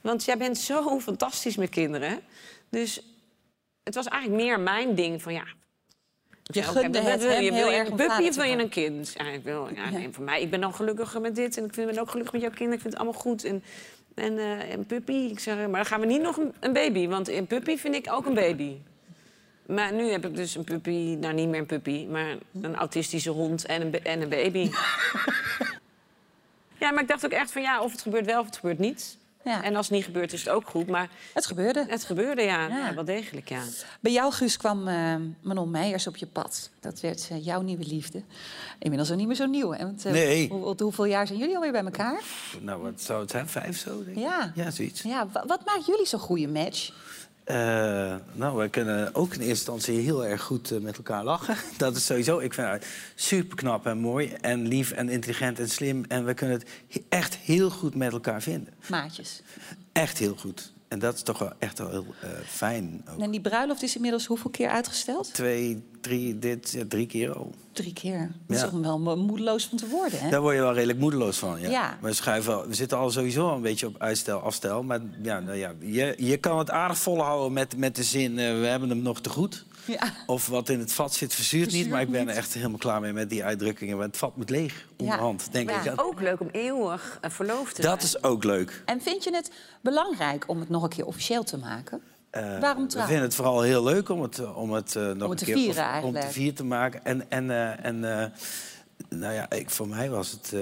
Want 0.00 0.24
jij 0.24 0.38
bent 0.38 0.58
zo 0.58 1.00
fantastisch 1.00 1.56
met 1.56 1.68
kinderen. 1.68 2.20
Dus 2.68 3.02
het 3.82 3.94
was 3.94 4.06
eigenlijk 4.06 4.42
meer 4.42 4.60
mijn 4.60 4.94
ding 4.94 5.22
van 5.22 5.32
ja. 5.32 5.44
Je 6.42 6.62
gunde 6.62 7.00
het 7.00 7.22
wil 7.22 7.38
je? 7.38 7.52
Wil 7.52 7.68
je 7.68 7.78
een 7.78 7.96
puppy 7.96 8.28
of 8.28 8.36
wil 8.36 8.44
je 8.44 8.58
een 8.58 8.68
kind? 8.68 9.14
Ja, 9.16 9.24
ik 9.24 9.42
wil, 9.42 9.68
ja, 9.74 9.90
nee, 9.90 10.08
voor 10.10 10.24
mij, 10.24 10.42
ik 10.42 10.50
ben 10.50 10.60
dan 10.60 10.74
gelukkiger 10.74 11.20
met 11.20 11.34
dit 11.34 11.56
en 11.56 11.64
ik 11.64 11.74
vind, 11.74 11.90
ben 11.90 11.98
ook 11.98 12.10
gelukkig 12.10 12.32
met 12.32 12.42
jouw 12.42 12.50
kinderen. 12.50 12.74
Ik 12.74 12.80
vind 12.80 12.92
het 12.92 13.02
allemaal 13.02 13.20
goed. 13.20 13.44
En, 13.44 13.62
en 14.14 14.38
een 14.72 14.86
puppy, 14.86 15.12
ik 15.12 15.38
zeg, 15.38 15.56
maar 15.56 15.70
dan 15.70 15.86
gaan 15.86 16.00
we 16.00 16.06
niet 16.06 16.22
nog 16.22 16.36
een, 16.36 16.54
een 16.60 16.72
baby. 16.72 17.08
Want 17.08 17.28
een 17.28 17.46
puppy 17.46 17.76
vind 17.76 17.94
ik 17.94 18.12
ook 18.12 18.26
een 18.26 18.34
baby. 18.34 18.76
Maar 19.66 19.92
nu 19.92 20.10
heb 20.10 20.26
ik 20.26 20.36
dus 20.36 20.54
een 20.54 20.64
puppy, 20.64 21.16
nou 21.20 21.34
niet 21.34 21.48
meer 21.48 21.60
een 21.60 21.66
puppy, 21.66 22.06
maar 22.06 22.36
een 22.62 22.76
autistische 22.76 23.30
hond 23.30 23.66
en 23.66 23.82
een, 23.82 24.04
en 24.04 24.20
een 24.20 24.28
baby. 24.28 24.70
ja, 26.80 26.90
maar 26.90 27.02
ik 27.02 27.08
dacht 27.08 27.24
ook 27.24 27.30
echt 27.30 27.52
van 27.52 27.62
ja, 27.62 27.82
of 27.82 27.92
het 27.92 28.02
gebeurt 28.02 28.26
wel 28.26 28.40
of 28.40 28.46
het 28.46 28.56
gebeurt 28.56 28.78
niet. 28.78 29.18
Ja. 29.44 29.62
En 29.62 29.76
als 29.76 29.86
het 29.86 29.94
niet 29.96 30.04
gebeurt, 30.04 30.32
is 30.32 30.40
het 30.44 30.48
ook 30.48 30.68
goed. 30.68 30.86
Maar 30.86 31.08
Het 31.34 31.46
gebeurde. 31.46 31.84
het 31.88 32.04
gebeurde, 32.04 32.42
ja. 32.42 32.66
Ja. 32.68 32.76
ja. 32.86 32.94
wel 32.94 33.04
degelijk, 33.04 33.48
ja. 33.48 33.62
Bij 34.00 34.12
jou, 34.12 34.32
Guus, 34.32 34.56
kwam 34.56 34.88
eh, 34.88 35.14
Manon 35.40 35.70
Meijers 35.70 36.06
op 36.06 36.16
je 36.16 36.26
pad. 36.26 36.70
Dat 36.80 37.00
werd 37.00 37.28
eh, 37.30 37.44
jouw 37.44 37.60
nieuwe 37.60 37.84
liefde. 37.86 38.22
Inmiddels 38.78 39.10
ook 39.10 39.16
niet 39.16 39.26
meer 39.26 39.36
zo 39.36 39.46
nieuw. 39.46 39.72
Hè? 39.72 39.84
Want, 39.84 40.04
eh, 40.04 40.12
Nee. 40.12 40.48
hoe- 40.48 40.62
hoe- 40.62 40.74
hoeveel 40.82 41.04
jaar 41.04 41.26
zijn 41.26 41.38
jullie 41.38 41.54
alweer 41.54 41.72
bij 41.72 41.84
elkaar? 41.84 42.20
Nou, 42.60 42.82
wat 42.82 43.00
zou 43.02 43.20
het 43.20 43.30
zijn? 43.30 43.48
Vijf 43.48 43.78
zo, 43.78 44.04
denk 44.04 44.16
ik? 44.16 44.22
Ja. 44.22 44.52
Ja, 44.54 44.70
zoiets. 44.70 45.02
ja 45.02 45.28
wa- 45.32 45.44
wat 45.46 45.64
maakt 45.64 45.86
jullie 45.86 46.06
zo'n 46.06 46.20
goede 46.20 46.48
match? 46.48 46.92
Eh, 47.50 48.16
nou, 48.32 48.56
wij 48.56 48.68
kunnen 48.68 49.14
ook 49.14 49.26
in 49.34 49.40
eerste 49.40 49.48
instantie 49.72 49.98
heel 50.00 50.26
erg 50.26 50.42
goed 50.42 50.70
eh, 50.70 50.78
met 50.80 50.96
elkaar 50.96 51.24
lachen. 51.24 51.56
Dat 51.76 51.96
is 51.96 52.04
sowieso, 52.06 52.38
ik 52.38 52.54
vind 52.54 52.66
haar 52.66 52.82
super 53.14 53.56
knap 53.56 53.86
en 53.86 53.98
mooi 53.98 54.32
en 54.40 54.66
lief 54.68 54.90
en 54.90 55.08
intelligent 55.08 55.58
en 55.58 55.68
slim. 55.68 56.04
En 56.08 56.24
we 56.24 56.34
kunnen 56.34 56.58
het 56.58 56.68
he- 56.88 57.00
echt 57.08 57.34
heel 57.36 57.70
goed 57.70 57.94
met 57.94 58.12
elkaar 58.12 58.42
vinden. 58.42 58.72
Maatjes. 58.88 59.42
Echt 59.92 60.18
heel 60.18 60.34
goed. 60.36 60.72
En 60.90 60.98
dat 60.98 61.14
is 61.14 61.22
toch 61.22 61.38
wel 61.38 61.52
echt 61.58 61.78
wel 61.78 61.90
heel 61.90 62.06
eh, 62.20 62.28
fijn. 62.46 63.02
Ook. 63.10 63.18
En 63.20 63.30
die 63.30 63.40
bruiloft 63.40 63.82
is 63.82 63.94
inmiddels 63.94 64.26
hoeveel 64.26 64.50
keer 64.50 64.68
uitgesteld? 64.68 65.34
Twee, 65.34 65.82
drie, 66.00 66.38
dit, 66.38 66.70
ja, 66.70 66.84
drie 66.88 67.06
keer 67.06 67.32
al. 67.34 67.54
Drie 67.72 67.92
keer. 67.92 68.30
Dat 68.46 68.56
is 68.56 68.62
Ja. 68.62 68.68
toch 68.68 68.80
wel 68.80 68.98
mo- 68.98 69.16
moedeloos 69.16 69.66
van 69.66 69.78
te 69.78 69.88
worden, 69.88 70.20
hè? 70.20 70.30
Daar 70.30 70.40
word 70.40 70.54
je 70.54 70.60
wel 70.60 70.72
redelijk 70.74 70.98
moedeloos 70.98 71.38
van. 71.38 71.60
Ja. 71.60 71.68
Ja. 71.70 71.98
We, 72.00 72.12
schuiven, 72.12 72.68
we 72.68 72.74
zitten 72.74 72.98
al 72.98 73.10
sowieso 73.10 73.54
een 73.54 73.62
beetje 73.62 73.86
op 73.86 73.94
uitstel, 73.98 74.38
afstel. 74.40 74.82
Maar 74.82 75.00
ja, 75.22 75.40
nou 75.40 75.56
ja, 75.56 75.72
je, 75.80 76.14
je 76.18 76.36
kan 76.36 76.58
het 76.58 76.70
aardig 76.70 76.98
volhouden 76.98 77.52
met, 77.52 77.76
met 77.76 77.96
de 77.96 78.02
zin... 78.04 78.38
eh, 78.38 78.60
we 78.60 78.66
hebben 78.66 78.88
hem 78.88 79.02
nog 79.02 79.20
te 79.20 79.30
goed. 79.30 79.64
Ja. 79.86 80.12
Of 80.26 80.46
wat 80.46 80.68
in 80.68 80.78
het 80.78 80.92
vat 80.92 81.14
zit, 81.14 81.34
verzuurt, 81.34 81.72
niet. 81.72 81.88
Maar 81.88 82.00
ik 82.00 82.10
ben 82.10 82.28
er 82.28 82.36
echt 82.36 82.54
helemaal 82.54 82.78
klaar 82.78 83.00
mee 83.00 83.12
met 83.12 83.30
die 83.30 83.44
uitdrukkingen. 83.44 83.96
Want 83.96 84.08
het 84.08 84.16
vat 84.18 84.36
moet 84.36 84.50
leeg 84.50 84.86
onderhand, 84.96 85.52
denk 85.52 85.70
Ja, 85.70 85.78
ik. 85.78 85.84
Dat, 85.84 85.98
ook 86.04 86.20
leuk 86.20 86.40
om 86.40 86.48
eeuwig 86.52 87.18
eh, 87.20 87.30
verloofd 87.30 87.74
te 87.74 87.82
dat 87.82 88.02
zijn. 88.02 88.14
is 88.14 88.22
ook 88.22 88.44
leuk. 88.44 88.82
En 88.84 89.00
vind 89.02 89.24
je 89.24 89.34
het 89.34 89.50
belangrijk 89.80 90.44
om 90.48 90.60
het 90.60 90.68
nog 90.68 90.82
een 90.82 90.88
keer 90.88 91.06
officieel 91.06 91.44
te 91.44 91.56
maken? 91.58 92.00
Eh, 92.30 92.58
Waarom 92.60 92.82
we 92.82 92.88
trouw? 92.88 93.04
vinden 93.06 93.24
het 93.24 93.34
vooral 93.34 93.60
heel 93.62 93.84
leuk 93.84 94.08
om 94.08 94.22
het, 94.22 94.38
eh, 94.38 94.56
om 94.56 94.72
het 94.72 94.96
eh, 94.96 95.02
nog 95.02 95.12
het 95.12 95.20
een 95.30 95.36
te 95.36 95.44
keer 95.44 95.54
vieren 95.54 95.70
of- 95.74 95.86
om 95.86 95.92
eigenlijk. 95.92 96.24
te 96.24 96.32
vieren 96.32 96.54
te 96.54 96.64
maken. 96.64 97.04
En, 97.04 97.30
en, 97.30 97.50
eh, 97.50 97.84
en 97.84 98.18
eh, 98.20 98.26
nou 99.08 99.34
ja, 99.34 99.50
ik, 99.50 99.70
voor 99.70 99.88
mij 99.88 100.10
was 100.10 100.30
het 100.30 100.54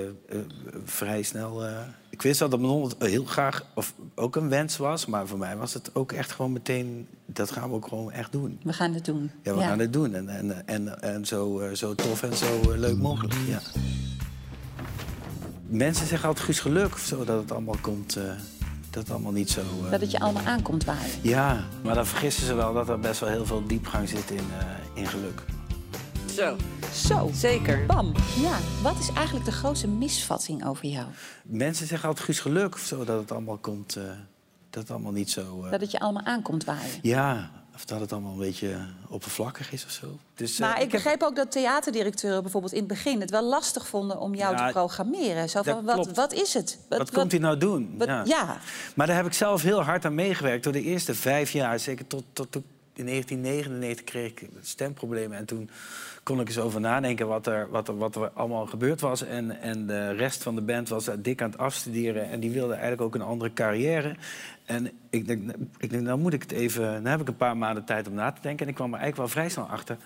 vrij 0.85 1.23
snel. 1.23 1.63
Ik 2.19 2.25
wist 2.25 2.39
dat 2.39 2.51
Manon 2.51 2.83
het 2.83 2.95
heel 2.99 3.25
graag 3.25 3.65
of 3.75 3.95
ook 4.15 4.37
een 4.37 4.49
wens 4.49 4.77
was, 4.77 5.07
maar 5.07 5.27
voor 5.27 5.39
mij 5.39 5.57
was 5.57 5.75
het 5.75 5.91
ook 5.95 6.13
echt 6.13 6.33
gewoon 6.33 6.53
meteen. 6.53 7.07
Dat 7.27 7.51
gaan 7.51 7.69
we 7.69 7.75
ook 7.75 7.89
gewoon 7.89 8.13
echt 8.13 8.33
doen. 8.33 8.61
We 8.63 8.73
gaan 8.73 8.93
het 8.95 9.05
doen. 9.05 9.31
Ja, 9.43 9.55
we 9.55 9.61
gaan 9.61 9.79
het 9.79 9.93
doen. 9.93 10.15
En, 10.15 10.29
en, 10.29 10.67
en, 10.67 11.03
en 11.03 11.27
zo, 11.27 11.59
eh, 11.59 11.75
zo 11.75 11.95
tof 11.95 12.23
en 12.23 12.37
zo 12.37 12.61
eh, 12.61 12.79
leuk 12.79 12.97
mogelijk. 12.99 13.35
Ja. 13.47 13.61
Mensen 15.67 16.07
zeggen 16.07 16.29
altijd 16.29 16.47
Guus 16.47 16.61
geluk 16.61 16.93
of 16.93 17.01
zo, 17.01 17.25
dat 17.25 17.41
het 17.41 17.53
allemaal 17.53 17.77
komt. 17.81 18.17
eh, 18.17 18.25
dat 18.91 19.03
het 19.03 19.11
allemaal 19.13 19.33
niet 19.33 19.51
zo. 19.51 19.61
eh, 19.85 19.91
Dat 19.91 20.01
het 20.01 20.11
je 20.11 20.21
allemaal 20.21 20.45
aankomt 20.45 20.85
waaien. 20.85 21.11
ja, 21.23 21.65
maar 21.85 21.95
dan 21.95 22.07
vergissen 22.07 22.47
ze 22.47 22.55
wel 22.55 22.73
dat 22.75 22.89
er 22.89 22.99
best 22.99 23.21
wel 23.21 23.29
heel 23.29 23.47
veel 23.47 23.67
diepgang 23.67 24.09
zit 24.09 24.31
in, 24.31 24.45
in 24.95 25.07
geluk. 25.07 25.43
Zo. 26.39 26.57
Zo. 26.95 27.31
Zeker. 27.35 27.87
Bam. 27.87 28.13
Ja. 28.41 28.59
Wat 28.83 28.99
is 28.99 29.11
eigenlijk 29.13 29.47
de 29.47 29.53
grootste 29.53 29.89
misvatting 29.89 30.67
over 30.67 30.85
jou? 30.87 31.07
Mensen 31.45 31.87
zeggen 31.87 32.09
altijd 32.09 32.27
Guus 32.27 32.41
geluk 32.41 32.75
of 32.75 32.81
zo, 32.81 33.05
dat 33.05 33.21
het 33.21 33.33
allemaal 33.33 33.57
komt. 33.57 33.97
eh, 33.97 34.03
dat 34.71 34.83
het 34.83 34.91
allemaal 34.91 35.13
niet 35.13 35.31
zo. 35.31 35.65
eh, 35.65 35.71
Dat 35.71 35.81
het 35.81 35.91
je 35.91 36.01
allemaal 36.01 36.25
aankomt 36.25 36.65
waaien. 36.65 36.99
Ja, 37.03 37.51
of 37.75 37.85
dat 37.85 38.01
het 38.01 38.13
allemaal 38.13 38.33
een 38.33 38.39
beetje 38.39 38.77
oppervlakkig 39.09 39.73
is 39.73 39.85
of 39.85 39.91
zo. 39.91 40.07
Dus, 40.35 40.53
eh, 40.55 40.61
Maar 40.61 40.83
ik 40.83 40.91
begreep 40.91 41.23
ook 41.23 41.37
dat 41.37 41.51
theaterdirecteuren 41.53 42.43
bijvoorbeeld 42.43 42.73
in 42.73 42.79
het 42.79 42.89
begin 42.89 43.21
het 43.21 43.31
wel 43.31 43.45
lastig 43.49 43.87
vonden 43.89 44.21
om 44.21 44.35
jou 44.35 44.57
Ja, 44.57 44.67
te 44.67 44.73
programmeren. 44.73 45.49
Zo 45.49 45.63
van, 45.63 45.85
wat, 45.85 46.11
wat 46.15 46.33
is 46.33 46.55
het? 46.55 46.79
Wat, 46.89 46.99
Wat 46.99 47.11
komt 47.11 47.31
hij 47.31 47.41
nou 47.41 47.59
doen? 47.59 47.95
wat- 47.99 48.09
ja. 48.09 48.23
ja. 48.27 48.59
Maar 48.95 49.07
daar 49.07 49.17
heb 49.17 49.27
ik 49.27 49.33
zelf 49.33 49.63
heel 49.63 49.83
hard 49.83 50.05
aan 50.05 50.15
meegewerkt. 50.15 50.65
Door 50.65 50.73
de 50.73 50.83
eerste 50.83 51.15
vijf 51.15 51.51
jaar, 51.51 51.79
zeker 51.79 52.07
tot, 52.07 52.25
tot, 52.33 52.53
tot 52.53 52.63
in 52.99 53.07
1999 53.07 54.05
kreeg 54.05 54.31
ik 54.31 54.49
stemproblemen. 54.61 55.37
En 55.37 55.45
toen 55.45 55.71
kon 56.23 56.41
ik 56.41 56.49
eens 56.49 56.59
over 56.59 56.81
nadenken 56.81 57.29
wat 57.29 57.47
er, 57.47 57.71
wat 57.71 57.89
er, 57.89 57.99
wat 57.99 58.17
er 58.17 58.31
allemaal 58.35 58.67
gebeurd 58.67 59.01
was. 59.01 59.23
En, 59.23 59.61
en 59.61 59.87
de 59.87 60.11
rest 60.11 60.43
van 60.43 60.55
de 60.55 60.61
band 60.61 60.89
was 60.89 61.11
dik 61.19 61.43
aan 61.43 61.51
het 61.51 61.59
afstuderen. 61.59 62.31
En 62.31 62.41
die 62.41 62.51
wilde 62.51 62.73
eigenlijk 62.73 63.03
ook 63.03 63.15
een 63.15 63.29
andere 63.29 63.53
carrière. 63.53 64.17
En 64.65 64.91
ik 65.11 65.27
denk, 65.27 65.53
ik 65.79 65.91
denk, 65.91 66.03
nou 66.03 66.19
moet 66.19 66.33
ik 66.33 66.43
het 66.43 66.53
even... 66.53 67.03
Dan 67.03 67.11
heb 67.11 67.21
ik 67.21 67.29
een 67.29 67.37
paar 67.37 67.57
maanden 67.57 67.85
tijd 67.85 68.09
om 68.09 68.15
na 68.15 68.33
te 68.33 68.41
denken. 68.43 68.65
En 68.65 68.71
ik 68.71 68.75
kwam 68.75 68.95
er 68.95 69.01
eigenlijk 69.01 69.35
wel 69.35 69.43
vrij 69.43 69.53
snel 69.53 69.69
achter 69.69 69.97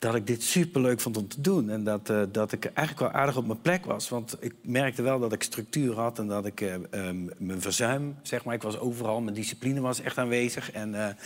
dat 0.00 0.14
ik 0.14 0.26
dit 0.26 0.42
superleuk 0.42 1.00
vond 1.00 1.16
om 1.16 1.28
te 1.28 1.40
doen. 1.40 1.70
En 1.70 1.84
dat, 1.84 2.10
eh, 2.10 2.22
dat 2.32 2.52
ik 2.52 2.64
eigenlijk 2.64 3.12
wel 3.12 3.20
aardig 3.20 3.36
op 3.36 3.46
mijn 3.46 3.60
plek 3.60 3.84
was. 3.84 4.08
Want 4.08 4.36
ik 4.40 4.54
merkte 4.62 5.02
wel 5.02 5.18
dat 5.18 5.32
ik 5.32 5.42
structuur 5.42 5.94
had 5.94 6.18
en 6.18 6.26
dat 6.26 6.46
ik 6.46 6.60
ehm, 6.60 7.24
mijn 7.38 7.60
verzuim, 7.60 8.16
zeg 8.22 8.44
maar, 8.44 8.54
ik 8.54 8.62
was 8.62 8.78
overal, 8.78 9.20
mijn 9.20 9.34
discipline 9.34 9.80
was 9.80 10.00
echt 10.00 10.18
aanwezig. 10.18 10.72
En, 10.72 11.16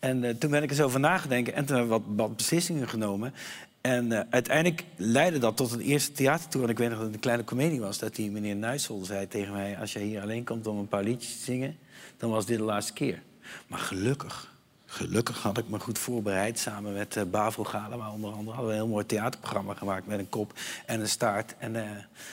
en 0.00 0.24
eh, 0.24 0.34
toen 0.34 0.50
ben 0.50 0.62
ik 0.62 0.70
eens 0.70 0.80
over 0.80 1.00
nagedenken 1.00 1.54
en 1.54 1.64
toen 1.64 1.76
heb 1.76 1.84
ik 2.00 2.02
wat, 2.16 2.36
beslissingen 2.36 2.88
genomen. 2.88 3.34
En 3.80 4.12
eh, 4.12 4.20
uiteindelijk 4.30 4.84
leidde 4.96 5.38
dat 5.38 5.56
tot 5.56 5.72
een 5.72 5.80
eerste 5.80 6.12
theatertour. 6.12 6.64
En 6.64 6.70
ik 6.70 6.78
weet 6.78 6.88
nog 6.88 6.96
dat 6.96 7.06
het 7.06 7.14
een 7.14 7.20
kleine 7.20 7.44
comedie 7.44 7.80
was. 7.80 7.98
Dat 7.98 8.14
die 8.14 8.30
meneer 8.30 8.56
Nuissel 8.56 9.04
zei 9.04 9.28
tegen 9.28 9.52
mij... 9.52 9.78
als 9.78 9.92
je 9.92 9.98
hier 9.98 10.22
alleen 10.22 10.44
komt 10.44 10.66
om 10.66 10.78
een 10.78 10.88
paar 10.88 11.02
liedjes 11.02 11.36
te 11.36 11.42
zingen... 11.42 11.78
dan 12.16 12.30
was 12.30 12.46
dit 12.46 12.58
de 12.58 12.64
laatste 12.64 12.92
keer. 12.92 13.22
Maar 13.66 13.78
gelukkig, 13.78 14.49
gelukkig 14.90 15.42
had 15.42 15.58
ik 15.58 15.68
me 15.68 15.78
goed 15.78 15.98
voorbereid. 15.98 16.58
Samen 16.58 16.92
met 16.92 17.16
eh 17.16 17.22
Bavo 17.24 17.64
Galema 17.64 18.10
onder 18.10 18.32
andere 18.32 18.56
hadden 18.56 18.66
we 18.66 18.72
een 18.72 18.84
heel 18.84 18.92
mooi 18.92 19.06
theaterprogramma 19.06 19.74
gemaakt... 19.74 20.06
met 20.06 20.18
een 20.18 20.28
kop 20.28 20.52
en 20.86 21.00
een 21.00 21.08
staart. 21.08 21.54
En 21.58 21.76
eh, 21.76 21.90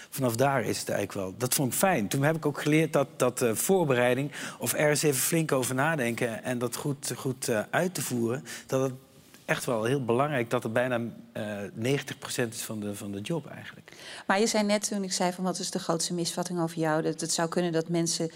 vanaf 0.10 0.36
daar 0.36 0.64
is 0.64 0.80
het 0.80 0.89
eigenlijk 0.89 1.28
wel... 1.28 1.38
Dat 1.38 1.53
vond 1.53 1.74
ik 1.74 1.78
fijn. 1.78 2.08
Toen 2.08 2.24
heb 2.24 2.36
ik 2.36 2.45
ook 2.45 2.62
geleerd 2.62 2.93
dat, 2.93 3.08
dat 3.16 3.41
eh, 3.41 3.53
voorbereiding... 3.53 4.32
of 4.60 4.74
ergens 4.74 5.03
even 5.03 5.20
flink 5.20 5.51
over 5.51 5.76
nadenken... 5.76 6.43
en 6.43 6.58
dat 6.58 6.76
goed, 6.76 7.14
goed 7.16 7.49
uit 7.70 7.93
te 7.93 8.01
voeren... 8.01 8.43
dat 8.66 8.82
het 8.82 8.93
echt 9.45 9.66
wel 9.66 9.84
heel 9.84 10.05
belangrijk 10.05 10.49
dat 10.49 10.64
het 10.64 10.74
bijna 10.74 10.99
eh 11.32 11.43
90% 11.64 12.49
is 12.49 12.62
van 12.62 12.80
de, 12.80 12.95
van 12.95 13.12
de 13.12 13.22
job 13.22 13.47
eigenlijk. 13.47 13.91
Maar 14.28 14.39
je 14.39 14.47
zei 14.47 14.64
net 14.64 14.88
toen 14.88 15.03
ik 15.03 15.12
zei 15.12 15.32
van 15.32 15.43
wat 15.43 15.60
is 15.60 15.72
de 15.72 15.80
grootste 15.80 16.14
misvatting 16.14 16.60
over 16.60 16.78
jou... 16.78 17.01
dat 17.01 17.22
het 17.22 17.32
zou 17.32 17.49
kunnen 17.49 17.72
dat 17.72 17.89
mensen 17.89 18.32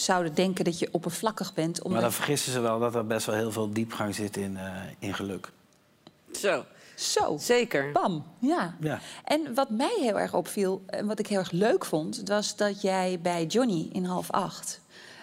zouden 0.00 0.34
denken 0.34 0.64
dat 0.64 0.78
je 0.78 0.88
oppervlakkig 0.92 1.54
bent. 1.54 1.76
Maar 1.76 1.86
Omdat... 1.86 2.00
dan 2.02 2.12
vergissen 2.12 2.52
ze 2.52 2.60
wel 2.60 2.78
dat 2.78 2.94
er 2.94 3.06
best 3.06 3.26
wel 3.26 3.34
heel 3.34 3.52
veel 3.52 3.70
diepgang 3.72 4.14
zit 4.14 4.36
in, 4.36 4.56
eh, 4.56 4.72
in 4.98 5.14
geluk. 5.14 5.50
Zo. 6.32 6.64
Zo. 6.94 7.36
Zeker. 7.40 7.92
Bam. 7.92 8.24
Ja. 8.38 8.76
Ja. 8.80 9.00
En 9.24 9.54
wat 9.54 9.70
mij 9.70 9.96
heel 10.00 10.18
erg 10.20 10.34
opviel 10.34 10.82
en 10.86 11.06
wat 11.06 11.18
ik 11.18 11.26
heel 11.26 11.38
erg 11.38 11.50
leuk 11.50 11.84
vond... 11.84 12.22
was 12.24 12.56
dat 12.56 12.82
jij 12.82 13.18
bij 13.22 13.46
Johnny 13.46 13.88
in 13.92 14.04
half 14.04 14.30
acht 14.30 14.80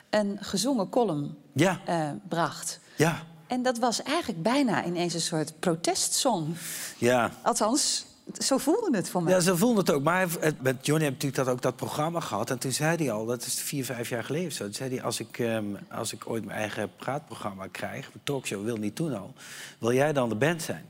een 0.09 0.37
gezongen 0.41 0.89
column 0.89 1.37
Ja. 1.53 1.79
eh, 1.85 2.09
bracht. 2.27 2.79
Ja, 2.95 3.23
En 3.47 3.61
dat 3.63 3.77
was 3.77 4.03
eigenlijk 4.03 4.43
bijna 4.43 4.85
ineens 4.85 5.13
een 5.13 5.21
soort 5.21 5.59
protestsong. 5.59 6.55
ja. 6.97 7.31
Althans, 7.41 8.05
zo 8.33 8.57
voelde 8.57 8.97
het 8.97 9.09
voor 9.09 9.23
mij. 9.23 9.33
Ja, 9.33 9.39
ze 9.39 9.57
voelden 9.57 9.77
het 9.77 9.91
ook. 9.91 10.03
Maar 10.03 10.27
met 10.61 10.85
Johnny 10.85 11.05
heb 11.05 11.13
natuurlijk 11.13 11.43
dat, 11.43 11.47
ook 11.47 11.61
dat 11.61 11.75
programma 11.75 12.19
gehad. 12.19 12.49
En 12.49 12.59
toen 12.59 12.71
zei 12.71 12.97
hij 12.97 13.11
al, 13.11 13.25
dat 13.25 13.45
is 13.45 13.61
vier, 13.61 13.85
vijf 13.85 14.09
jaar 14.09 14.23
geleden 14.23 14.51
zo... 14.51 14.63
Toen 14.63 14.73
zei 14.73 14.89
hij, 14.89 15.03
als 15.03 15.19
ik, 15.19 15.39
ehm, 15.39 15.65
als 15.89 16.13
ik 16.13 16.29
ooit 16.29 16.45
mijn 16.45 16.57
eigen 16.57 16.91
praatprogramma 16.95 17.67
krijg... 17.71 18.05
een 18.13 18.19
talkshow, 18.23 18.63
wil 18.63 18.77
niet 18.77 18.95
toen 18.95 19.17
al... 19.17 19.33
wil 19.79 19.93
jij 19.93 20.13
dan 20.13 20.29
de 20.29 20.35
band 20.35 20.61
zijn? 20.61 20.85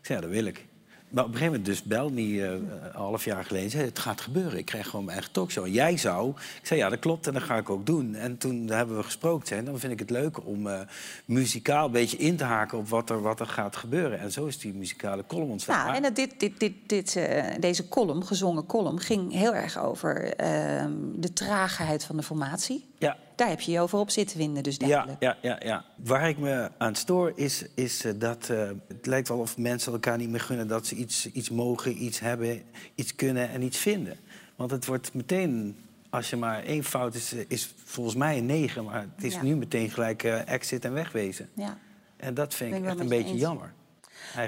Ik 0.00 0.06
zei, 0.06 0.18
ja, 0.18 0.24
dat 0.24 0.34
wil 0.34 0.44
ik. 0.44 0.66
Maar 1.14 1.24
op 1.24 1.30
een 1.30 1.36
gegeven 1.36 1.60
moment 1.60 1.64
dus 1.64 1.82
belde 1.82 2.22
hij 2.22 2.48
eh, 2.48 2.52
een 2.52 2.68
half 2.92 3.24
jaar 3.24 3.44
geleden... 3.44 3.70
zei, 3.70 3.84
het 3.84 3.98
gaat 3.98 4.20
gebeuren, 4.20 4.58
ik 4.58 4.64
krijg 4.64 4.88
gewoon 4.88 5.04
mijn 5.04 5.16
eigen 5.16 5.34
talkshow. 5.34 5.64
En 5.64 5.72
jij 5.72 5.96
zou... 5.96 6.30
Ik 6.60 6.66
zei, 6.66 6.80
ja, 6.80 6.88
dat 6.88 6.98
klopt 6.98 7.26
en 7.26 7.32
dat 7.32 7.42
ga 7.42 7.56
ik 7.56 7.70
ook 7.70 7.86
doen. 7.86 8.14
En 8.14 8.38
toen 8.38 8.68
hebben 8.68 8.96
we 8.96 9.02
gesproken. 9.02 9.46
Zei, 9.46 9.64
dan 9.64 9.78
vind 9.78 9.92
ik 9.92 9.98
het 9.98 10.10
leuk 10.10 10.46
om 10.46 10.66
eh, 10.66 10.80
muzikaal 11.24 11.86
een 11.86 11.92
beetje 11.92 12.16
in 12.16 12.36
te 12.36 12.44
haken... 12.44 12.78
op 12.78 12.88
wat 12.88 13.10
er, 13.10 13.22
wat 13.22 13.40
er 13.40 13.46
gaat 13.46 13.76
gebeuren. 13.76 14.18
En 14.18 14.32
zo 14.32 14.46
is 14.46 14.58
die 14.58 14.74
muzikale 14.74 15.24
column 15.26 15.50
ontstaan. 15.50 15.84
Nou, 15.84 15.96
en 15.96 16.02
dat 16.02 16.16
dit, 16.16 16.40
dit, 16.40 16.60
dit, 16.60 16.72
dit, 16.86 17.16
eh, 17.16 17.44
deze 17.60 17.88
column, 17.88 18.26
gezongen 18.26 18.66
column, 18.66 19.00
ging 19.00 19.32
heel 19.32 19.54
erg 19.54 19.78
over 19.78 20.34
ehm, 20.34 20.92
de 21.14 21.32
traagheid 21.32 22.04
van 22.04 22.16
de 22.16 22.22
formatie. 22.22 22.84
Ja. 22.98 23.16
Daar 23.36 23.48
heb 23.48 23.60
je 23.60 23.72
je 23.72 23.80
over 23.80 23.98
op 23.98 24.10
zitten 24.10 24.38
winden, 24.38 24.62
dus 24.62 24.76
Ja, 24.76 24.86
duidelijk. 24.86 25.22
ja, 25.22 25.36
ja, 25.42 25.58
ja. 25.64 25.84
Waar 25.96 26.28
ik 26.28 26.38
me 26.38 26.70
aan 26.78 26.94
stoor 26.94 27.32
is, 27.34 27.64
is 27.74 28.04
eh, 28.04 28.12
dat 28.16 28.48
eh, 28.48 28.68
het 28.88 29.06
lijkt 29.06 29.28
wel 29.28 29.38
of 29.38 29.56
mensen 29.58 29.92
elkaar 29.92 30.18
niet 30.18 30.28
meer 30.28 30.40
gunnen 30.40 30.68
dat 30.68 30.86
ze 30.86 30.94
iets, 30.94 31.32
iets 31.32 31.50
mogen, 31.50 32.04
iets 32.04 32.20
hebben, 32.20 32.62
iets 32.94 33.14
kunnen 33.14 33.48
en 33.50 33.62
iets 33.62 33.78
vinden. 33.78 34.16
Want 34.56 34.70
het 34.70 34.86
wordt 34.86 35.14
meteen, 35.14 35.76
als 36.10 36.30
je 36.30 36.36
maar 36.36 36.62
één 36.64 36.84
fout 36.84 37.14
is, 37.14 37.32
eh, 37.32 37.44
is 37.48 37.74
volgens 37.84 38.16
mij 38.16 38.38
een 38.38 38.46
negen, 38.46 38.84
maar 38.84 39.06
het 39.14 39.24
is 39.24 39.34
Ja. 39.34 39.42
nu 39.42 39.56
meteen 39.56 39.90
gelijk 39.90 40.22
eh, 40.22 40.48
exit 40.48 40.84
en 40.84 40.92
wegwezen. 40.92 41.48
Ja. 41.54 41.78
En 42.16 42.34
dat 42.34 42.54
vind 42.54 42.74
ik 42.74 42.80
ik 42.82 42.84
echt 42.86 43.00
een 43.00 43.08
beetje 43.08 43.32
eens. 43.32 43.40
jammer. 43.40 43.72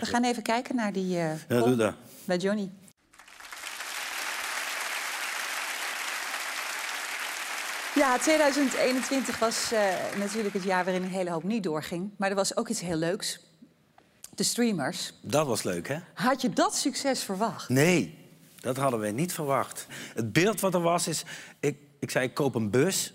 We 0.01 0.07
gaan 0.07 0.25
even 0.25 0.43
kijken 0.43 0.77
naar 0.77 0.93
die 0.93 1.19
eh 1.19 1.31
Ja, 1.49 1.61
doe 1.65 1.77
dat. 1.77 1.95
bij 2.25 2.37
Johnny. 2.37 2.71
Ja, 7.97 8.19
2021 8.19 9.39
was 9.39 9.73
eh, 9.73 9.81
natuurlijk 10.19 10.55
het 10.55 10.63
jaar 10.63 10.85
waarin 10.85 11.03
een 11.03 11.09
hele 11.09 11.31
hoop 11.31 11.43
niet 11.43 11.63
doorging. 11.63 12.11
Maar 12.17 12.31
er 12.31 12.35
was 12.37 12.57
ook 12.57 12.69
iets 12.69 12.81
heel 12.81 12.97
leuks. 12.97 13.41
De 14.35 14.43
streamers. 14.43 15.13
Dat 15.23 15.47
was 15.47 15.63
leuk, 15.63 15.89
hè? 15.89 15.97
Had 16.15 16.41
je 16.41 16.51
dat 16.51 16.77
succes 16.77 17.23
verwacht? 17.23 17.69
Nee, 17.69 18.19
dat 18.61 18.77
hadden 18.77 19.01
we 19.01 19.09
niet 19.09 19.33
verwacht. 19.33 19.87
Het 20.15 20.33
beeld 20.33 20.61
wat 20.61 20.75
er 20.75 20.81
was 20.81 21.09
is... 21.09 21.23
Ik, 21.61 21.69
ik 21.69 21.79
Ik 22.01 22.11
zei, 22.11 22.25
ik 22.25 22.35
koop 22.35 22.55
een 22.55 22.71
bus. 22.71 23.15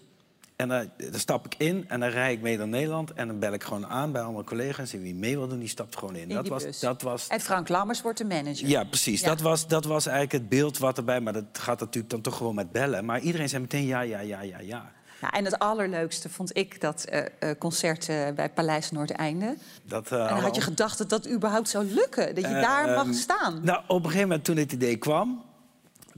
En 0.61 0.67
daar 0.67 1.19
stap 1.19 1.45
ik 1.45 1.55
in 1.57 1.85
en 1.87 1.99
dan 1.99 2.09
rijd 2.09 2.37
ik 2.37 2.41
mee 2.41 2.57
naar 2.57 2.67
Nederland. 2.67 3.13
En 3.13 3.27
dan 3.27 3.39
bel 3.39 3.53
ik 3.53 3.63
gewoon 3.63 3.87
aan 3.87 4.11
bij 4.11 4.21
allemaal 4.21 4.43
collega's. 4.43 4.93
En 4.93 5.01
wie 5.01 5.15
mee 5.15 5.37
wil 5.37 5.47
doen, 5.47 5.59
die 5.59 5.67
stapt 5.67 5.97
gewoon 5.97 6.15
in. 6.15 6.29
In 6.29 6.35
dat, 6.35 6.47
was, 6.47 6.79
dat 6.79 7.01
was 7.01 7.27
En 7.27 7.39
Frank 7.39 7.69
Lammers 7.69 8.01
wordt 8.01 8.17
de 8.17 8.25
manager. 8.25 8.67
ja, 8.67 8.83
precies. 8.83 9.21
Ja. 9.21 9.27
Dat, 9.27 9.41
was, 9.41 9.67
dat 9.67 9.85
was 9.85 10.05
eigenlijk 10.05 10.43
het 10.43 10.49
beeld 10.49 10.77
wat 10.77 10.97
erbij... 10.97 11.19
Maar 11.19 11.33
dat 11.33 11.45
gaat 11.51 11.79
natuurlijk 11.79 12.09
dan 12.13 12.21
toch 12.21 12.37
gewoon 12.37 12.55
met 12.55 12.71
bellen. 12.71 13.05
Maar 13.05 13.19
iedereen 13.19 13.49
zei 13.49 13.61
meteen 13.61 13.85
ja, 13.85 14.01
ja, 14.01 14.19
ja, 14.19 14.41
ja, 14.41 14.59
ja. 14.59 14.91
En 15.31 15.45
het 15.45 15.59
allerleukste 15.59 16.29
vond 16.29 16.57
ik 16.57 16.81
dat 16.81 17.03
eh, 17.03 17.25
eh, 17.39 17.57
concert 17.57 18.09
eh, 18.09 18.29
bij 18.35 18.49
Paleis 18.49 18.91
Noordeinde. 18.91 19.55
Dat, 19.83 20.11
En 20.11 20.17
dan 20.17 20.39
had 20.39 20.55
je 20.55 20.61
gedacht 20.61 20.97
dat 20.97 21.09
dat 21.09 21.29
überhaupt 21.29 21.69
zou 21.69 21.85
lukken. 21.85 22.35
Dat 22.35 22.43
je 22.43 22.53
daar 22.53 22.87
mag 22.95 23.05
Ehm, 23.05 23.13
staan. 23.13 23.59
Nou, 23.63 23.81
op 23.87 23.97
een 23.97 24.03
gegeven 24.03 24.27
moment 24.27 24.43
toen 24.43 24.57
het 24.57 24.71
idee 24.71 24.97
kwam... 24.97 25.43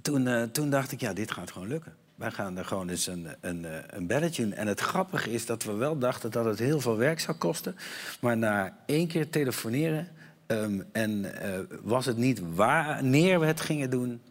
Toen, 0.01 0.49
toen 0.51 0.69
dacht 0.69 0.91
ik, 0.91 0.99
ja, 0.99 1.13
dit 1.13 1.31
gaat 1.31 1.51
gewoon 1.51 1.67
lukken. 1.67 1.95
Wij 2.23 2.31
gaan 2.31 2.57
er 2.57 2.65
gewoon 2.65 2.89
eens 2.89 3.07
een, 3.07 3.27
een, 3.41 3.65
eh, 3.65 3.71
een 3.87 4.07
belletje 4.07 4.43
in. 4.43 4.53
En 4.53 4.67
het 4.67 4.79
grappige 4.79 5.31
is 5.31 5.45
dat 5.45 5.63
we 5.63 5.73
wel 5.73 5.97
dachten 5.97 6.31
dat 6.31 6.45
het 6.45 6.59
heel 6.59 6.79
veel 6.79 6.97
werk 6.97 7.19
zou 7.19 7.37
kosten. 7.37 7.75
Maar 8.19 8.37
na 8.37 8.77
één 8.85 9.07
keer 9.07 9.29
telefoneren... 9.29 10.07
ehm, 10.47 10.81
en 10.91 11.41
eh, 11.41 11.59
was 11.81 12.05
het 12.05 12.17
niet 12.17 12.41
wanneer 12.55 13.39
we 13.39 13.45
het 13.45 13.61
gingen 13.61 13.89
doen... 13.89 14.21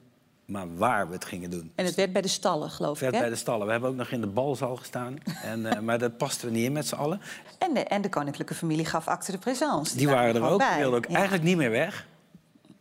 maar 0.45 0.77
waar 0.77 1.07
we 1.07 1.13
het 1.13 1.25
gingen 1.25 1.51
doen. 1.51 1.73
En 1.75 1.85
het 1.85 1.95
werd 1.95 2.13
bij 2.13 2.23
de 2.23 2.29
stallen, 2.29 2.71
geloof 2.71 2.91
Het 2.93 3.01
werd 3.01 3.13
ik. 3.13 3.19
Hè? 3.19 3.25
bij 3.27 3.35
de 3.35 3.41
stallen. 3.41 3.67
We 3.67 3.73
hebben 3.73 3.91
ook 3.91 3.97
nog 3.97 4.11
in 4.11 4.21
de 4.21 4.27
balzaal 4.27 4.77
gestaan. 4.77 5.19
En, 5.43 5.67
eh, 5.67 5.81
maar 5.81 5.99
dat 5.99 6.17
pasten 6.17 6.49
we 6.49 6.55
niet 6.55 6.65
in 6.65 6.73
met 6.73 6.87
z'n 6.87 6.95
allen. 6.95 7.21
En, 7.59 7.75
de, 7.75 7.81
en 7.81 8.03
de 8.03 8.09
koninklijke 8.09 8.55
familie 8.55 8.85
gaf 8.85 9.09
acte 9.09 9.33
de 9.33 9.39
présence. 9.39 9.97
Die 9.97 10.09
waren 10.09 10.35
er 10.35 10.43
ook. 10.43 10.61
Die 10.61 10.79
wilden 10.79 10.99
ook 10.99 11.07
Ja. 11.09 11.15
eigenlijk 11.15 11.45
niet 11.45 11.57
meer 11.57 11.71
weg. 11.71 12.07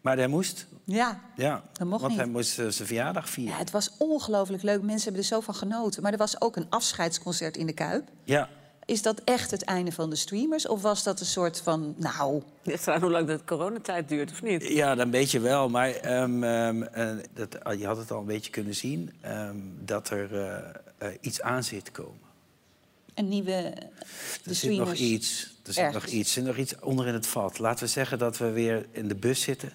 Maar 0.02 0.18
hij 0.18 0.28
moest. 0.28 0.68
Ja, 0.84 1.22
Ja, 1.36 1.64
Dat 1.74 1.88
mocht 1.88 2.02
want 2.02 2.14
niet. 2.14 2.22
hij 2.22 2.32
moest 2.32 2.60
eh, 2.60 2.68
zijn 2.68 2.88
verjaardag 2.88 3.30
vieren. 3.30 3.54
Ja, 3.54 3.60
het 3.60 3.72
was 3.72 3.92
ongelooflijk 3.98 4.64
leuk. 4.64 4.82
Mensen 4.82 5.04
hebben 5.04 5.22
er 5.22 5.28
zo 5.28 5.40
van 5.40 5.56
genoten. 5.56 6.02
Maar 6.04 6.12
er 6.12 6.18
was 6.18 6.42
ook 6.42 6.56
een 6.56 6.66
afscheidsconcert 6.70 7.58
in 7.58 7.66
de 7.66 7.74
Kuip. 7.74 8.08
Ja. 8.24 8.50
Is 8.86 9.02
dat 9.02 9.22
echt 9.24 9.52
het 9.52 9.64
einde 9.64 9.92
van 9.92 10.10
de 10.10 10.16
streamers? 10.16 10.68
Of 10.68 10.82
was 10.82 11.04
dat 11.04 11.20
een 11.20 11.26
soort 11.26 11.62
van, 11.62 11.94
nou... 11.98 12.42
Ligt 12.64 12.88
eraan 12.88 13.02
hoe 13.02 13.12
lang 13.12 13.28
de 13.28 13.40
coronatijd 13.46 14.10
duurt, 14.10 14.32
of 14.32 14.42
niet? 14.42 14.68
Ja, 14.68 14.96
dan 14.96 15.12
weet 15.12 15.32
je 15.32 15.40
wel. 15.40 15.70
Maar 15.70 15.90
ehm, 15.90 16.44
ehm, 16.44 16.84
eh, 16.84 17.10
dat, 17.34 17.64
ah, 17.64 17.80
je 17.80 17.86
had 17.86 17.98
het 17.98 18.12
al 18.12 18.20
een 18.20 18.26
beetje 18.26 18.52
kunnen 18.52 18.76
zien... 18.76 19.14
ehm, 19.22 19.56
dat 19.80 20.10
er 20.10 20.36
eh, 20.98 21.08
iets 21.22 21.42
aan 21.42 21.64
zit 21.64 21.86
te 21.86 21.92
komen. 21.92 22.20
Een 23.14 23.28
nieuwe... 23.30 23.74
Er 24.46 24.56
zit 24.56 24.78
nog 24.78 24.94
iets. 24.94 25.56
Er 25.66 25.74
zit 25.74 25.92
nog 25.94 26.06
iets. 26.06 26.28
Er 26.30 26.34
zit 26.34 26.44
nog 26.44 26.58
iets 26.58 26.80
onder 26.80 27.08
in 27.08 27.14
het 27.14 27.28
vat. 27.28 27.60
Laten 27.60 27.86
we 27.86 27.90
zeggen 27.92 28.18
dat 28.20 28.38
we 28.38 28.50
weer 28.52 28.86
in 28.92 29.08
de 29.08 29.16
bus 29.16 29.42
zitten. 29.42 29.72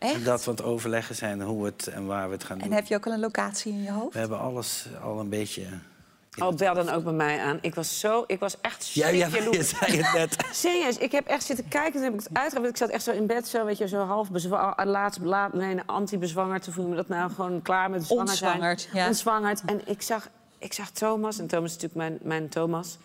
Echt? 0.00 0.24
Dat 0.24 0.44
we 0.44 0.50
aan 0.50 0.56
het 0.56 0.64
overleggen 0.64 1.14
zijn 1.14 1.42
hoe 1.42 1.64
het 1.64 1.86
en 1.86 2.06
waar 2.06 2.26
we 2.26 2.34
het 2.34 2.44
gaan 2.44 2.58
doen. 2.58 2.66
En 2.66 2.72
heb 2.72 2.86
je 2.86 2.94
ook 2.94 3.06
al 3.06 3.12
een 3.12 3.20
locatie 3.20 3.72
in 3.72 3.82
je 3.82 3.90
hoofd? 3.90 4.12
We 4.12 4.18
hebben 4.18 4.38
alles 4.38 4.86
al 5.02 5.20
een 5.20 5.28
beetje... 5.28 5.66
Oh, 6.38 6.54
bel 6.54 6.74
dan 6.74 6.88
ook 6.88 7.04
bij 7.04 7.12
mij 7.12 7.40
aan. 7.40 7.58
Ik 7.60 7.74
was 7.74 8.00
zo, 8.00 8.24
ik 8.26 8.38
was 8.38 8.60
echt 8.60 8.92
Ja, 8.92 9.08
ja, 9.08 9.26
je 9.50 9.62
zei 9.62 10.02
het 10.02 10.12
net. 10.14 10.36
Serieus, 10.52 10.98
ik 10.98 11.12
heb 11.12 11.26
echt 11.26 11.44
zitten 11.44 11.68
kijken, 11.68 11.92
toen 11.92 12.02
heb 12.02 12.12
ik 12.12 12.20
het 12.20 12.28
uitgehaald. 12.32 12.68
Ik 12.68 12.76
zat 12.76 12.88
echt 12.88 13.02
zo 13.02 13.10
in 13.10 13.26
bed, 13.26 13.48
zo, 13.48 13.64
weet 13.64 13.78
je, 13.78 13.88
zo 13.88 14.04
half 14.04 14.28
laatst, 14.84 15.20
laat, 15.20 15.52
nee, 15.52 15.76
anti-bezwangerd. 15.86 16.62
Te 16.62 16.72
voelen 16.72 16.90
me 16.90 16.96
dat 16.96 17.08
nou 17.08 17.30
gewoon 17.30 17.62
klaar 17.62 17.90
met 17.90 18.04
zwanger 18.04 18.36
zijn. 18.36 18.50
Ontzwangerd, 18.50 18.88
ja. 18.92 19.06
Ontzwangerd. 19.06 19.62
En 19.66 19.80
ik 19.84 20.02
zag, 20.02 20.28
ik 20.58 20.72
zag 20.72 20.90
Thomas, 20.90 21.38
en 21.38 21.46
Thomas 21.46 21.70
is 21.70 21.80
natuurlijk 21.80 21.94
mijn, 21.94 22.18
mijn 22.22 22.48
Thomas. 22.48 22.98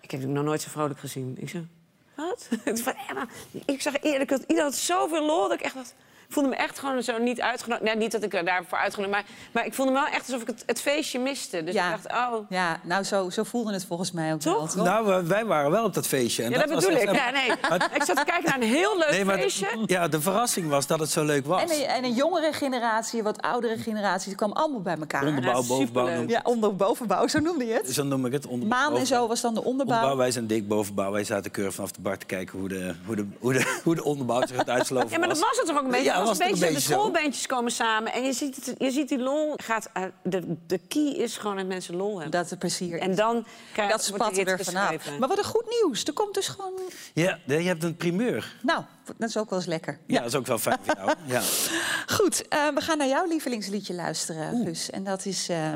Ik 0.00 0.10
heb 0.10 0.20
natuurlijk 0.20 0.38
nog 0.38 0.44
nooit 0.44 0.60
zo 0.60 0.70
vrolijk 0.70 0.98
gezien. 0.98 1.36
Ik 1.38 1.48
zei, 1.48 1.68
wat? 2.14 2.48
Ik 3.66 3.80
zag 3.80 4.02
eerlijk 4.02 4.30
dat 4.30 4.40
iedereen 4.40 4.62
had 4.62 4.74
zoveel 4.74 5.26
lol 5.26 5.48
dat 5.48 5.52
ik 5.58 5.64
echt 5.64 5.74
dacht... 5.74 5.94
Ik 6.32 6.38
voelde 6.38 6.54
me 6.56 6.62
echt 6.62 6.78
gewoon 6.78 7.02
zo 7.02 7.18
niet 7.18 7.40
uitgenodigd. 7.40 7.84
Nee, 7.86 7.96
niet 7.96 8.12
dat 8.12 8.22
ik 8.22 8.34
er 8.34 8.44
daarvoor 8.44 8.78
uitgenodigd 8.78 9.14
maar, 9.16 9.24
maar 9.52 9.66
ik 9.66 9.74
voelde 9.74 9.92
me 9.92 9.98
wel 9.98 10.06
echt 10.08 10.26
alsof 10.26 10.40
ik 10.40 10.46
het, 10.46 10.62
het 10.66 10.80
feestje 10.80 11.18
miste. 11.18 11.64
Dus 11.64 11.74
Ja. 11.74 11.94
ik 11.94 12.02
dacht, 12.02 12.32
oh... 12.32 12.38
Ja, 12.48 12.80
nou, 12.82 13.02
zo, 13.04 13.30
zo 13.30 13.42
voelde 13.42 13.72
het 13.72 13.84
volgens 13.86 14.12
mij 14.12 14.32
ook 14.32 14.42
wel. 14.42 14.54
Toch? 14.66 14.74
Nou, 14.74 15.06
we- 15.06 15.22
wij 15.26 15.44
waren 15.44 15.70
wel 15.70 15.84
op 15.84 15.94
dat 15.94 16.06
feestje. 16.06 16.42
En 16.42 16.50
Ja, 16.50 16.58
dat, 16.58 16.68
was 16.70 16.84
bedoel 16.86 17.00
ik. 17.00 17.14
Ja, 17.14 17.30
nee. 17.30 17.46
ik 17.98 18.02
zat 18.02 18.16
te 18.16 18.24
kijken 18.24 18.44
naar 18.44 18.54
een 18.54 18.62
heel 18.62 18.98
leuk 18.98 19.10
Nee, 19.10 19.24
maar 19.24 19.36
de- 19.36 19.42
feestje. 19.42 19.66
ja, 19.86 20.08
de 20.08 20.20
verrassing 20.20 20.68
was 20.68 20.86
dat 20.86 20.98
het 21.00 21.10
zo 21.10 21.24
leuk 21.24 21.46
was. 21.46 21.62
En 21.62 21.70
een, 21.70 21.86
en 21.86 22.04
een 22.04 22.12
jongere 22.12 22.52
generatie, 22.52 23.22
wat 23.22 23.42
oudere 23.42 23.76
generatie, 23.78 24.28
die 24.28 24.36
kwam 24.36 24.52
allemaal 24.52 24.80
bij 24.80 24.96
elkaar. 25.00 25.26
Onderbouw, 25.26 25.60
Ja, 25.60 25.66
bovenbouw 25.66 26.08
Ja, 26.26 26.40
onder, 26.44 26.76
bovenbouw, 26.76 27.26
zo 27.26 27.38
noemde 27.38 27.66
je 27.66 27.72
het. 27.72 27.90
Zo 27.94 28.02
noem 28.02 28.26
ik 28.26 28.32
het. 28.32 28.46
Onderbouw, 28.46 28.78
Maan 28.90 28.96
en 28.98 29.06
zo 29.06 29.26
was 29.26 29.40
dan 29.40 29.54
de 29.54 29.64
onderbouw. 29.64 29.94
Onderbouw, 29.96 30.16
wij 30.18 30.30
zijn 30.30 30.46
dik 30.46 30.68
bovenbouw. 30.68 31.10
Wij 31.12 31.24
zaten 31.24 31.50
keurig 31.50 31.74
vanaf 31.74 31.90
de 31.92 32.00
bar 32.00 32.18
te 32.18 32.26
kijken 32.26 32.58
hoe 32.58 32.68
de, 32.68 32.94
hoe 33.06 33.16
de, 33.16 33.26
hoe 33.38 33.52
de, 33.52 33.80
hoe 33.84 33.94
de 33.94 34.04
onderbouw 34.04 34.46
zich 34.46 34.56
het 34.56 34.68
uitsloven 34.70 35.10
Ja, 35.10 35.18
maar 35.18 35.28
dat 35.28 35.38
was 35.38 35.56
het 35.56 35.66
toch 35.66 35.76
ook 35.78 35.84
een 35.84 35.90
beetje? 35.90 36.04
Ja, 36.04 36.21
was 36.26 36.38
een 36.38 36.48
beetje, 36.48 36.66
een 36.66 36.74
de 36.74 36.80
schoolbeentjes 36.80 37.46
komen 37.46 37.72
samen. 37.72 38.12
En 38.12 38.24
je 38.24 38.32
ziet, 38.32 38.56
het, 38.56 38.74
je 38.78 38.90
ziet 38.90 39.08
die 39.08 39.18
lol. 39.18 39.54
Gaat, 39.56 39.90
eh, 39.92 40.02
de, 40.22 40.56
de 40.66 40.78
key 40.88 41.08
is 41.08 41.36
gewoon 41.36 41.56
dat 41.56 41.66
mensen 41.66 41.96
lol 41.96 42.12
hebben. 42.12 42.30
Dat 42.30 42.50
het 42.50 42.58
plezier 42.58 42.98
En 42.98 43.14
dan 43.14 43.46
krijg, 43.72 43.90
dat 44.16 44.36
hit 44.36 44.48
er 44.48 44.64
vanaf. 44.64 45.18
Maar 45.18 45.28
wat 45.28 45.38
een 45.38 45.44
goed 45.44 45.82
nieuws. 45.82 46.04
Er 46.04 46.12
komt 46.12 46.34
dus 46.34 46.48
gewoon... 46.48 46.72
Ja, 47.14 47.38
je 47.46 47.54
hebt 47.54 47.82
een 47.82 47.96
primeur. 47.96 48.56
Nou, 48.62 48.84
dat 49.16 49.28
is 49.28 49.36
ook 49.36 49.50
wel 49.50 49.58
eens 49.58 49.68
lekker. 49.68 49.98
Ja, 50.06 50.18
dat 50.18 50.28
is 50.28 50.34
ook 50.34 50.46
wel 50.46 50.58
fijn 50.58 50.78
voor 50.82 50.94
jou. 50.96 51.14
Ja. 51.26 51.40
Goed, 52.16 52.48
eh, 52.48 52.68
we 52.74 52.80
gaan 52.80 52.98
naar 52.98 53.08
jouw 53.08 53.26
lievelingsliedje 53.26 53.94
luisteren, 53.94 54.64
Guus. 54.64 54.90
En 54.90 55.04
dat 55.04 55.24
is 55.24 55.48
eh, 55.48 55.72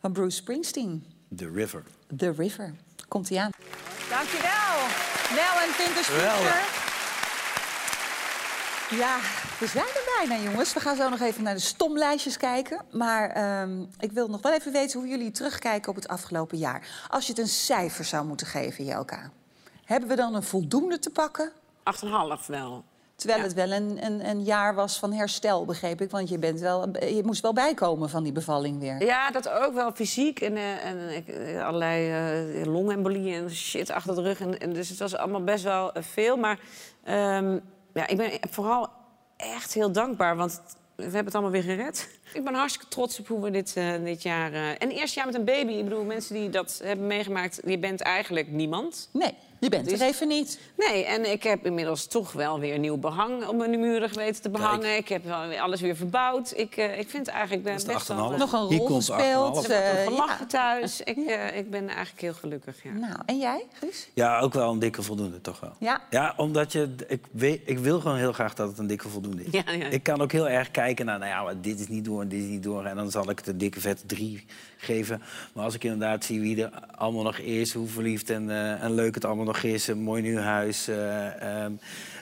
van 0.00 0.12
Bruce 0.12 0.36
Springsteen, 0.36 1.06
The 1.36 1.50
River. 1.54 1.82
The 2.16 2.32
River. 2.36 2.74
Komt-ie 3.08 3.40
aan. 3.40 3.50
Dankjewel. 4.10 4.76
Nel 5.34 5.60
en. 5.62 5.70
Picture. 5.94 6.89
Ja, 8.90 9.18
we 9.58 9.66
zijn 9.66 9.84
er 9.84 10.26
bijna, 10.26 10.42
jongens. 10.42 10.72
We 10.72 10.80
gaan 10.80 10.96
zo 10.96 11.08
nog 11.08 11.20
even 11.20 11.42
naar 11.42 11.54
de 11.54 11.60
stomlijstjes 11.60 12.36
kijken. 12.36 12.84
Maar 12.90 13.30
ehm, 13.30 13.82
ik 13.98 14.12
wil 14.12 14.28
nog 14.28 14.42
wel 14.42 14.52
even 14.52 14.72
weten 14.72 15.00
hoe 15.00 15.08
jullie 15.08 15.30
terugkijken 15.30 15.90
op 15.90 15.94
het 15.96 16.08
afgelopen 16.08 16.58
jaar. 16.58 17.06
Als 17.08 17.26
je 17.26 17.32
het 17.32 17.40
een 17.40 17.48
cijfer 17.48 18.04
zou 18.04 18.26
moeten 18.26 18.46
geven, 18.46 18.84
Jelka. 18.84 19.30
Hebben 19.84 20.08
we 20.08 20.16
dan 20.16 20.34
een 20.34 20.42
voldoende 20.42 20.98
te 20.98 21.10
pakken? 21.10 21.52
8,5 22.40 22.46
wel. 22.46 22.84
Terwijl 23.16 23.42
het 23.42 23.54
wel 23.54 23.70
een, 23.70 24.04
een, 24.04 24.28
een 24.28 24.42
jaar 24.42 24.74
was 24.74 24.98
van 24.98 25.12
herstel, 25.12 25.64
begreep 25.64 26.00
ik. 26.00 26.10
Want 26.10 26.28
je, 26.28 26.38
bent 26.38 26.60
wel, 26.60 26.88
je 26.98 27.22
moest 27.24 27.42
wel 27.42 27.52
bijkomen 27.52 28.10
van 28.10 28.22
die 28.22 28.32
bevalling 28.32 28.78
weer. 28.78 29.04
Ja, 29.04 29.30
dat 29.30 29.48
ook 29.48 29.74
wel 29.74 29.92
fysiek. 29.92 30.40
En, 30.40 30.56
eh, 30.56 30.84
en 30.84 31.24
eh, 31.26 31.66
allerlei 31.66 32.10
eh 32.60 32.66
longembolieën 32.66 33.42
en 33.42 33.50
shit 33.50 33.90
achter 33.90 34.14
de 34.14 34.22
rug. 34.22 34.40
En, 34.40 34.58
en 34.58 34.72
dus 34.72 34.88
het 34.88 34.98
was 34.98 35.16
allemaal 35.16 35.44
best 35.44 35.64
wel 35.64 35.92
veel. 35.94 36.36
Maar 36.36 36.58
ehm, 37.04 37.58
ja, 37.94 38.06
ik 38.06 38.16
ben 38.16 38.30
vooral 38.50 38.88
echt 39.36 39.74
heel 39.74 39.92
dankbaar. 39.92 40.36
Want 40.36 40.62
we 40.96 41.02
hebben 41.02 41.24
het 41.24 41.34
allemaal 41.34 41.52
weer 41.52 41.62
gered. 41.62 42.18
Ik 42.32 42.44
ben 42.44 42.54
hartstikke 42.54 42.88
trots 42.88 43.20
op 43.20 43.26
hoe 43.26 43.40
we 43.42 43.50
dit, 43.50 43.76
eh, 43.76 44.04
dit 44.04 44.22
jaar... 44.22 44.52
eh, 44.52 44.68
en 44.68 44.90
eerste 44.90 45.16
jaar 45.16 45.26
met 45.26 45.34
een 45.34 45.44
baby. 45.44 45.72
Ik 45.72 45.84
bedoel, 45.84 46.04
mensen 46.04 46.34
die 46.34 46.50
dat 46.50 46.80
hebben 46.84 47.06
meegemaakt... 47.06 47.60
je 47.64 47.78
bent 47.78 48.00
eigenlijk 48.00 48.48
niemand. 48.50 49.08
Nee, 49.12 49.34
je 49.60 49.68
bent 49.68 49.86
er 49.86 49.98
Dus- 49.98 50.08
even 50.08 50.28
niet. 50.28 50.58
Nee, 50.76 51.04
en 51.04 51.30
ik 51.30 51.42
heb 51.42 51.66
inmiddels 51.66 52.06
toch 52.06 52.32
wel 52.32 52.60
weer 52.60 52.78
nieuw 52.78 52.96
behang 52.96 53.46
op 53.46 53.56
mijn 53.56 53.80
muren 53.80 54.08
geweten 54.08 54.42
te 54.42 54.50
behangen. 54.50 54.96
Ik 54.96 55.08
heb 55.08 55.22
alles 55.60 55.80
weer 55.80 55.96
verbouwd. 55.96 56.52
Ik, 56.56 56.76
eh, 56.76 56.98
ik 56.98 57.08
vind 57.08 57.28
eigenlijk 57.28 57.62
ben 57.62 57.78
de 57.78 57.84
best 57.86 58.08
wel... 58.08 58.30
8,5. 58.32 58.38
Nog 58.38 58.52
een 58.52 58.78
rol 58.78 58.88
de 58.88 58.94
gespeeld. 58.94 59.56
8,5. 59.56 59.64
Ik 59.64 59.70
heb 59.70 59.96
eh, 59.96 60.06
gelachen 60.06 60.46
thuis. 60.46 61.00
Ik, 61.00 61.16
eh, 61.16 61.56
ik 61.56 61.70
ben 61.70 61.88
eigenlijk 61.88 62.20
heel 62.20 62.32
gelukkig, 62.32 62.82
ja. 62.82 62.90
Nou, 62.90 63.16
en 63.26 63.38
jij, 63.38 63.66
Guus? 63.72 64.08
Ja, 64.14 64.40
ook 64.40 64.52
wel 64.52 64.72
een 64.72 64.78
dikke 64.78 65.02
voldoende, 65.02 65.40
toch 65.40 65.60
wel. 65.60 65.72
Ja. 65.78 66.00
Ja, 66.10 66.34
omdat 66.36 66.72
je... 66.72 66.94
Ik, 67.08 67.24
weet, 67.30 67.60
ik 67.64 67.78
wil 67.78 68.00
gewoon 68.00 68.16
heel 68.16 68.32
graag 68.32 68.54
dat 68.54 68.68
het 68.68 68.78
een 68.78 68.86
dikke 68.86 69.08
voldoende 69.08 69.44
is. 69.44 69.52
Ja, 69.52 69.72
ja. 69.72 69.86
Ik 69.86 70.02
kan 70.02 70.20
ook 70.20 70.32
heel 70.32 70.48
erg 70.48 70.70
kijken 70.70 71.06
naar, 71.06 71.18
nou 71.18 71.30
ja, 71.30 71.42
maar 71.42 71.60
dit 71.60 71.80
is 71.80 71.88
niet 71.88 72.04
door 72.04 72.20
en 72.20 72.28
dit 72.28 72.42
is 72.42 72.48
niet 72.48 72.62
door. 72.62 72.84
En 72.84 72.96
dan 72.96 73.10
zal 73.10 73.30
ik 73.30 73.38
het 73.38 73.46
een 73.46 73.58
dikke 73.58 73.80
vette 73.80 74.06
drie 74.06 74.44
geven. 74.82 75.22
Maar 75.52 75.64
als 75.64 75.74
ik 75.74 75.84
inderdaad 75.84 76.24
zie 76.24 76.40
wie 76.40 76.62
er 76.64 76.70
allemaal 76.96 77.22
nog 77.22 77.38
is, 77.38 77.72
hoe 77.72 77.88
verliefd 77.88 78.30
en, 78.30 78.50
eh, 78.50 78.82
en 78.82 78.94
leuk 78.94 79.14
het 79.14 79.24
allemaal 79.24 79.44
nog 79.44 79.62
is, 79.62 79.86
een 79.86 80.02
mooi 80.02 80.22
nieuw 80.22 80.38
huis. 80.38 80.88
eh, 80.88 81.62
ehm, 81.62 81.72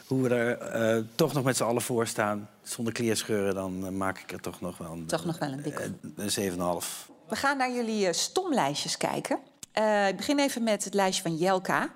hoe 0.07 0.23
we 0.23 0.35
er 0.35 0.59
eh, 0.59 1.03
toch 1.15 1.33
nog 1.33 1.45
met 1.45 1.57
z'n 1.57 1.63
allen 1.65 1.83
voor 1.83 2.07
staan, 2.07 2.49
zonder 2.63 2.93
kleerscheuren, 2.93 3.55
dan 3.55 3.97
maak 3.97 4.19
ik 4.19 4.33
er 4.33 4.41
toch 4.41 4.61
nog 4.61 4.79
wel 4.79 4.93
een, 4.93 5.07
Toch 5.07 5.25
nog 5.25 5.39
wel 5.39 5.53
een 5.53 5.63
dikke. 5.63 5.93
een 6.17 6.31
7,5. 6.31 7.09
We 7.29 7.37
gaan 7.37 7.57
naar 7.57 7.73
jullie 7.73 8.13
stomlijstjes 8.13 8.97
kijken. 8.97 9.39
Eh, 9.73 10.09
ik 10.09 10.17
begin 10.17 10.39
even 10.39 10.63
met 10.63 10.85
het 10.85 10.95
lijstje 10.95 11.23
van 11.23 11.37
Jelka. 11.37 11.93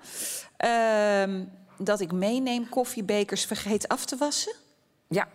Ehm, 0.56 1.44
dat 1.78 2.00
ik 2.00 2.12
meeneem 2.12 2.68
koffiebekers 2.68 3.44
vergeet 3.44 3.88
af 3.88 4.04
te 4.04 4.16
wassen. 4.16 4.52
Ja. 5.08 5.28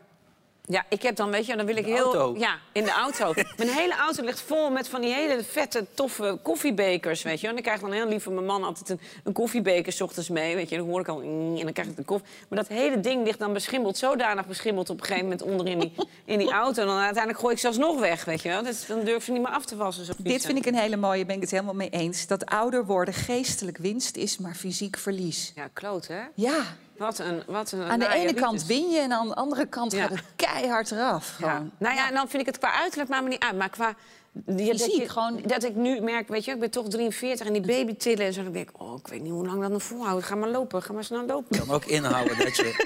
Ja, 0.70 0.86
ik 0.90 1.02
heb 1.02 1.16
dan, 1.16 1.32
weet 1.32 1.46
je, 1.46 1.56
dan 1.56 1.66
wil 1.66 1.76
ik 1.76 1.86
de 1.86 1.92
heel... 1.92 2.04
auto? 2.16 2.40
Ja, 2.40 2.58
in 2.72 2.84
de 2.84 2.92
auto. 2.92 3.34
Mijn 3.58 3.70
hele 3.70 3.96
auto 3.96 4.24
ligt 4.24 4.42
vol 4.42 4.70
met 4.70 4.88
van 4.88 5.02
die 5.02 5.14
hele 5.14 5.44
vette, 5.44 5.86
toffe 5.94 6.40
koffiebekers, 6.42 7.24
weet 7.24 7.42
je. 7.42 7.48
En 7.48 7.58
ik 7.58 7.64
krijg 7.64 7.80
dan 7.80 7.92
heel 7.92 8.08
lief 8.08 8.24
van 8.24 8.34
mijn 8.34 8.46
man 8.46 8.64
altijd 8.64 8.90
een, 8.90 9.00
een 9.24 9.34
koffiebeker 9.34 9.92
's 9.92 10.02
ochtends 10.02 10.30
mee, 10.30 10.56
weet 10.56 10.70
je. 10.70 10.76
En 10.76 10.82
dan 10.82 10.90
hoor 10.92 11.00
ik 11.00 11.08
al... 11.08 11.22
En 11.22 11.64
dan 11.64 11.74
krijg 11.74 11.88
ik 11.88 11.96
de 11.96 12.04
koffie. 12.04 12.28
Maar 12.50 12.60
dat 12.60 12.68
hele 12.68 13.00
ding 13.00 13.26
ligt 13.26 13.40
dan 13.40 13.54
beschimmeld, 13.54 13.98
zodanig 13.98 14.48
beschimmeld 14.48 14.90
op 14.90 15.00
een 15.00 15.06
gegeven 15.06 15.30
moment 15.30 15.42
onderin 15.42 15.80
die, 15.80 15.94
in 16.26 16.38
die 16.38 16.52
auto. 16.52 16.82
En 16.82 16.88
dan 16.88 16.98
uiteindelijk 16.98 17.40
gooi 17.40 17.54
ik 17.54 17.60
zelfs 17.60 17.78
nog 17.78 18.00
weg, 18.00 18.26
weet 18.26 18.42
je 18.42 18.50
wel. 18.50 18.64
Dus 18.64 18.86
dan 18.86 19.04
durf 19.04 19.24
ze 19.24 19.32
niet 19.32 19.42
meer 19.42 19.52
af 19.52 19.66
te 19.66 19.76
wassen. 19.76 20.06
Zo 20.06 20.14
Dit 20.18 20.46
vind 20.46 20.58
ik 20.58 20.66
een 20.66 20.76
hele 20.76 20.98
mooie, 20.98 21.26
ben 21.26 21.36
ik 21.36 21.42
het 21.42 21.52
helemaal 21.52 21.74
mee 21.74 21.90
eens. 21.90 22.28
Dat 22.28 22.46
ouder 22.46 22.86
worden 22.86 23.14
geestelijk 23.14 23.78
winst 23.78 24.16
is, 24.16 24.38
maar 24.38 24.56
fysiek 24.56 24.98
verlies. 24.98 25.52
Ja, 25.56 25.70
kloot, 25.74 26.08
hè? 26.08 26.22
Ja, 26.34 26.64
Wat 26.98 27.20
een... 27.20 27.44
Wat 27.48 27.72
een 27.72 27.84
aan 27.84 28.00
de 28.00 28.14
ene 28.14 28.34
kant 28.34 28.66
win 28.66 28.90
je 28.90 29.00
en 29.00 29.12
aan 29.14 29.28
de 29.28 29.36
andere 29.36 29.66
kant 29.68 29.92
Ja. 29.92 30.02
gaat 30.02 30.10
het 30.10 30.24
keihard 30.36 30.92
eraf. 30.92 31.34
Gewoon. 31.36 31.72
Nou 31.78 31.96
ja, 31.96 32.08
en 32.08 32.14
dan 32.14 32.28
vind 32.30 32.42
ik 32.42 32.48
het 32.48 32.58
qua 32.58 32.74
uiterlijk 32.74 33.10
maakt 33.10 33.24
me 33.24 33.30
niet 33.30 33.44
uit. 33.44 33.56
Maar 33.58 33.70
qua 33.70 33.96
Die- 34.32 34.78
dat, 34.78 34.96
je- 34.96 35.10
gewoon- 35.10 35.42
dat 35.46 35.64
ik 35.64 35.76
nu 35.76 36.00
merk, 36.02 36.28
weet 36.28 36.46
je, 36.46 36.52
ik 36.52 36.60
ben 36.60 36.70
toch 36.72 36.88
43 36.88 37.48
en 37.48 37.54
die 37.54 37.62
baby 37.62 37.96
tillen 37.96 38.26
en 38.26 38.34
zo. 38.34 38.44
Dan 38.44 38.52
denk 38.52 38.70
ik, 38.70 38.82
oh, 38.82 38.98
ik 39.00 39.08
weet 39.08 39.22
niet 39.22 39.32
hoe 39.32 39.46
lang 39.46 39.62
dat 39.62 39.72
nog 39.72 39.84
volhoudt. 39.84 40.26
Ga 40.26 40.36
maar 40.36 40.50
lopen, 40.50 40.84
ga 40.84 40.94
maar 40.94 41.04
snel 41.04 41.26
lopen. 41.26 41.58
kan 41.60 41.70
ook 41.72 41.86
inhouden 41.86 42.38
dat 42.38 42.56
je, 42.56 42.86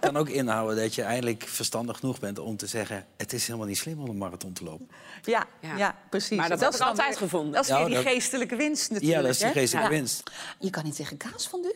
kan 0.00 0.16
ook 0.16 0.28
inhouden 0.28 0.76
dat 0.76 0.94
je 0.94 1.02
eindelijk 1.02 1.42
verstandig 1.46 1.98
genoeg 1.98 2.18
bent 2.20 2.38
om 2.38 2.56
te 2.56 2.66
zeggen... 2.66 3.06
het 3.16 3.32
is 3.32 3.46
helemaal 3.46 3.66
niet 3.66 3.78
slim 3.78 4.00
om 4.00 4.08
een 4.08 4.18
marathon 4.18 4.52
te 4.52 4.64
lopen. 4.64 4.88
Ja, 5.22 5.46
ja. 5.76 5.96
precies. 6.10 6.36
Maar 6.38 6.48
dat 6.48 6.60
heb 6.60 6.72
is 6.72 6.80
altijd 6.80 7.08
weer- 7.08 7.16
gevonden. 7.18 7.52
Dat 7.52 7.62
is 7.62 7.68
Ja, 7.68 7.76
weer 7.76 7.86
die 7.86 7.94
dat- 7.94 8.04
geestelijke 8.12 8.56
winst 8.56 8.90
natuurlijk. 8.90 9.16
Ja, 9.20 9.22
dat 9.26 9.30
is 9.34 9.38
die 9.38 9.48
geestelijke 9.50 9.90
Ja. 9.90 9.96
winst. 9.98 10.30
Je 10.58 10.70
kan 10.70 10.84
niet 10.84 10.96
tegen 10.96 11.16
kaas 11.16 11.48
van 11.48 11.60
u. 11.64 11.72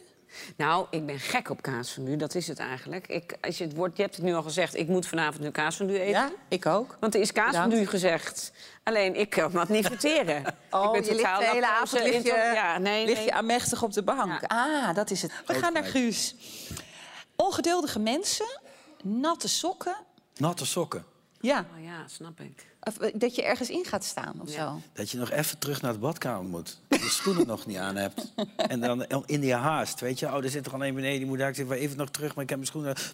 Nou, 0.57 0.87
ik 0.91 1.07
ben 1.07 1.19
gek 1.19 1.51
op 1.51 1.63
kaas 1.63 1.91
van 1.91 2.03
nu, 2.03 2.17
dat 2.17 2.35
is 2.35 2.49
het 2.49 2.59
eigenlijk. 2.59 3.07
Ik, 3.07 3.37
als 3.41 3.59
je, 3.59 3.65
het 3.65 3.75
woord, 3.75 3.97
je 3.97 4.03
hebt 4.03 4.17
het 4.17 4.25
nu 4.25 4.35
al 4.35 4.43
gezegd, 4.43 4.77
ik 4.77 4.89
moet 4.89 5.07
vanavond 5.07 5.43
nu 5.43 5.51
kaas 5.51 5.77
van 5.77 5.87
nu 5.87 5.95
eten. 5.99 6.09
Ja, 6.09 6.31
ik 6.49 6.67
ook. 6.67 6.97
Want 7.01 7.15
er 7.15 7.21
is 7.21 7.33
kaas 7.33 7.45
van 7.45 7.53
Bedankt. 7.53 7.75
nu 7.75 7.87
gezegd. 7.87 8.53
Alleen, 8.83 9.17
ik 9.17 9.31
kan 9.31 9.53
dat 9.53 9.69
niet 9.69 9.87
verteren. 9.87 10.45
Oh, 10.71 10.85
ik 10.85 10.93
ben 10.93 11.03
je 11.03 11.11
ligt 11.11 11.23
totaal 11.23 11.41
de 11.41 11.47
hele 11.47 11.67
avond 11.67 12.03
lig 12.03 12.23
je, 12.23 12.51
ja, 12.55 12.79
nee, 12.79 13.07
lig 13.07 13.17
nee. 13.17 13.25
je 13.25 13.33
aanmächtig 13.33 13.83
op 13.83 13.93
de 13.93 14.03
bank. 14.03 14.43
Ah, 14.47 14.95
dat 14.95 15.11
is 15.11 15.23
het. 15.23 15.33
We 15.47 15.55
gaan 15.55 15.73
naar 15.73 15.85
Guus. 15.85 16.35
Ongeduldige 17.37 17.99
mensen, 17.99 18.61
natte 19.03 19.49
sokken. 19.49 19.97
Natte 20.37 20.67
sokken. 20.67 21.05
Ja, 21.43 21.67
Oh 21.79 21.85
ja, 21.85 22.05
snap 22.09 22.41
ik. 22.41 22.67
of, 22.81 22.99
eh, 22.99 23.13
dat 23.15 23.35
je 23.35 23.43
ergens 23.43 23.71
in 23.71 23.85
gaat 23.85 24.05
staan 24.05 24.35
of 24.43 24.51
zo. 24.51 24.81
Dat 24.93 25.11
je 25.11 25.19
nog 25.19 25.31
even 25.31 25.59
terug 25.59 25.83
naar 25.83 25.93
de 25.93 25.99
badkamer 25.99 26.51
moet. 26.51 26.79
Dat 26.89 27.01
je 27.03 27.09
schoenen 27.09 27.47
nog 27.55 27.67
niet 27.67 27.77
aan 27.77 27.97
hebt. 27.97 28.33
En 28.57 28.81
dan 28.81 29.07
in 29.27 29.41
die 29.41 29.55
haast, 29.55 30.01
weet 30.01 30.19
je. 30.19 30.27
Oh, 30.27 30.45
er 30.45 30.51
zit 30.51 30.65
er 30.65 30.71
gewoon 30.71 30.85
één 30.87 30.95
beneden, 30.95 31.19
die 31.19 31.27
moet 31.27 31.39
daar. 31.39 31.49
Ik 31.49 31.55
zeg, 31.55 31.67
"Wel, 31.67 31.79
even 31.79 31.97
nog 31.97 32.11
terug, 32.11 32.35
maar 32.35 32.45
ik 32.45 32.51
heb 32.51 32.59
mijn 32.59 32.71
schoenen... 32.71 32.95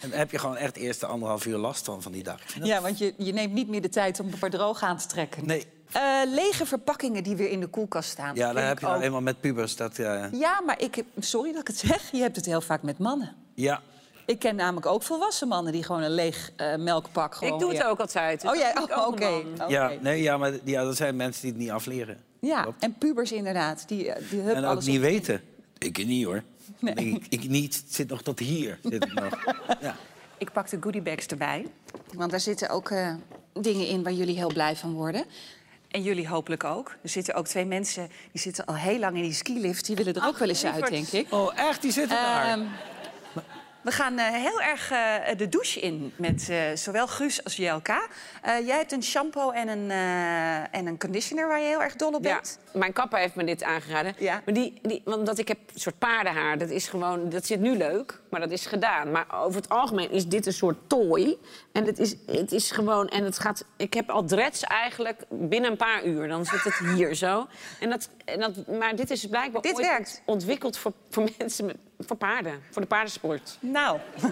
En 0.00 0.10
dan 0.10 0.18
heb 0.18 0.30
je 0.30 0.38
gewoon 0.38 0.56
echt 0.56 0.76
eerst 0.76 1.00
de 1.00 1.06
anderhalf 1.06 1.46
uur 1.46 1.56
last 1.56 1.84
van, 1.84 2.02
van 2.02 2.12
die 2.12 2.22
dag. 2.22 2.42
Dat- 2.44 2.66
Ja, 2.66 2.80
want 2.80 2.98
je, 2.98 3.14
je 3.18 3.32
neemt 3.32 3.52
niet 3.52 3.68
meer 3.68 3.82
de 3.82 3.88
tijd 3.88 4.20
om 4.20 4.30
er 4.40 4.50
droog 4.50 4.82
aan 4.82 4.96
te 4.98 5.06
trekken. 5.06 5.46
Nee, 5.46 5.66
Eh, 5.92 6.20
lege 6.26 6.66
verpakkingen 6.66 7.22
die 7.22 7.36
weer 7.36 7.50
in 7.50 7.60
de 7.60 7.66
koelkast 7.66 8.10
staan. 8.10 8.34
ja, 8.34 8.50
ik 8.50 8.56
heb 8.56 8.78
je 8.78 8.86
ook. 8.86 8.92
nou 8.92 9.02
eenmaal 9.04 9.20
met 9.20 9.40
pubers. 9.40 9.76
Dat, 9.76 9.96
Ja, 10.32 10.60
maar 10.66 10.80
ik 10.82 11.04
sorry 11.18 11.52
dat 11.52 11.60
ik 11.60 11.66
het 11.66 11.76
zeg, 11.78 12.10
je 12.12 12.18
hebt 12.20 12.36
het 12.36 12.46
heel 12.46 12.60
vaak 12.60 12.82
met 12.82 12.98
mannen. 12.98 13.34
ja, 13.54 13.82
Ik 14.28 14.38
ken 14.38 14.56
namelijk 14.56 14.86
ook 14.86 15.02
volwassen 15.02 15.48
mannen 15.48 15.72
die 15.72 15.82
gewoon 15.82 16.02
een 16.02 16.10
leeg 16.14 16.50
eh, 16.56 16.76
melkpak 16.76 17.34
gewoon 17.34 17.52
Ik 17.54 17.60
doe 17.60 17.68
het 17.68 17.78
weer- 17.78 17.88
ook 17.88 18.00
altijd. 18.00 18.40
dus 18.40 18.50
Oh, 18.50 18.56
ik 18.56 18.90
Oh, 18.90 19.06
ook 19.06 19.12
oké. 19.12 19.42
ja, 19.68 19.92
nee, 20.00 20.22
ja, 20.22 20.36
maar 20.36 20.52
ja, 20.64 20.84
dat 20.84 20.96
zijn 20.96 21.16
mensen 21.16 21.42
die 21.42 21.50
het 21.50 21.60
niet 21.60 21.70
afleren. 21.70 22.18
Ja, 22.40 22.62
Klopt. 22.62 22.82
en 22.82 22.94
pubers 22.98 23.32
inderdaad. 23.32 23.84
Die, 23.88 24.12
eh, 24.12 24.30
die 24.30 24.40
hup 24.40 24.54
En 24.56 24.64
ook 24.64 24.82
niet 24.84 24.96
op- 24.96 25.02
weten. 25.02 25.40
Ik 25.78 26.06
niet 26.06 26.24
hoor. 26.24 26.42
Ik, 26.80 27.26
ik 27.28 27.48
niet, 27.48 27.76
het 27.76 27.94
zit 27.94 28.08
nog 28.08 28.22
tot 28.22 28.38
hier. 28.38 28.78
Zit 28.82 29.04
het 29.04 29.14
nog. 29.14 29.44
Ja. 29.80 29.96
Ik 30.38 30.52
pak 30.52 30.70
de 30.70 30.76
goodiebags 30.80 31.26
erbij. 31.26 31.66
Want 32.14 32.30
daar 32.30 32.40
zitten 32.40 32.68
ook 32.70 32.90
eh, 32.90 33.14
dingen 33.52 33.86
in 33.86 34.02
waar 34.02 34.12
jullie 34.12 34.36
heel 34.36 34.52
blij 34.52 34.76
van 34.76 34.92
worden. 34.92 35.24
En 35.88 36.02
jullie 36.02 36.28
hopelijk 36.28 36.64
ook. 36.64 36.96
Er 37.02 37.08
zitten 37.08 37.34
ook 37.34 37.46
twee 37.46 37.64
mensen 37.64 38.08
die 38.32 38.40
zitten 38.40 38.64
al 38.66 38.74
heel 38.76 38.98
lang 38.98 39.16
in 39.16 39.22
die 39.22 39.32
skilift. 39.32 39.86
Die 39.86 39.96
willen 39.96 40.14
er 40.14 40.26
ook 40.26 40.38
wel 40.38 40.48
eens 40.48 40.64
uit, 40.64 40.88
denk 40.88 41.08
ik. 41.08 41.32
Oh, 41.32 41.58
echt? 41.58 41.82
Die 41.82 41.92
zitten 41.92 42.16
daar? 42.16 42.58
We 43.88 43.94
gaan 43.94 44.18
eh, 44.18 44.26
heel 44.32 44.60
erg 44.60 44.90
eh, 44.90 45.36
de 45.36 45.48
douche 45.48 45.80
in 45.80 46.12
met 46.16 46.48
eh, 46.48 46.58
zowel 46.74 47.06
Guus 47.06 47.44
als 47.44 47.56
Jelka. 47.56 48.06
Eh, 48.42 48.66
jij 48.66 48.76
hebt 48.76 48.92
een 48.92 49.02
shampoo 49.02 49.50
en 49.50 49.68
een, 49.68 49.90
en 50.70 50.86
een 50.86 50.98
conditioner 50.98 51.48
waar 51.48 51.60
je 51.60 51.66
heel 51.66 51.82
erg 51.82 51.96
dol 51.96 52.12
op 52.12 52.24
Ja, 52.24 52.34
bent. 52.34 52.58
mijn 52.72 52.92
kapper 52.92 53.18
heeft 53.18 53.34
me 53.34 53.44
dit 53.44 53.62
aangeraden. 53.62 54.14
Ja. 54.18 54.42
Maar 54.44 54.54
die, 54.54 54.78
die, 54.82 55.02
want 55.04 55.26
dat 55.26 55.38
ik 55.38 55.48
heb 55.48 55.58
een 55.74 55.80
soort 55.80 55.98
paardenhaar, 55.98 56.58
dat 56.58 56.70
is 56.70 56.88
gewoon, 56.88 57.28
dat 57.28 57.46
zit 57.46 57.60
nu 57.60 57.76
leuk, 57.76 58.20
maar 58.30 58.40
dat 58.40 58.50
is 58.50 58.66
gedaan. 58.66 59.10
Maar 59.10 59.26
over 59.44 59.60
het 59.60 59.68
algemeen 59.68 60.10
is 60.10 60.26
dit 60.26 60.46
een 60.46 60.52
soort 60.52 60.76
tooi. 60.86 61.38
En 61.72 61.84
het 61.84 61.98
is, 61.98 62.14
het 62.26 62.52
is 62.52 62.70
gewoon, 62.70 63.08
en 63.08 63.24
het 63.24 63.38
gaat, 63.38 63.64
ik 63.76 63.94
heb 63.94 64.10
al 64.10 64.24
dreads 64.24 64.62
eigenlijk 64.62 65.22
binnen 65.28 65.70
een 65.70 65.76
paar 65.76 66.04
uur. 66.04 66.28
Dan 66.28 66.44
zit 66.44 66.62
het 66.64 66.78
hier 66.94 67.14
zo. 67.14 67.46
En 67.80 67.90
dat, 67.90 68.08
en 68.24 68.40
dat, 68.40 68.66
maar 68.66 68.96
dit 68.96 69.10
is 69.10 69.26
blijkbaar 69.26 69.62
Dit 69.62 69.74
ooit 69.74 69.86
werkt. 69.86 70.22
ontwikkeld 70.24 70.78
voor, 70.78 70.92
voor 71.10 71.28
mensen, 71.38 71.66
met, 71.66 71.76
voor 71.98 72.16
paarden, 72.16 72.62
voor 72.70 72.82
de 72.82 72.88
paardensport. 72.88 73.58
Nou, 73.60 73.98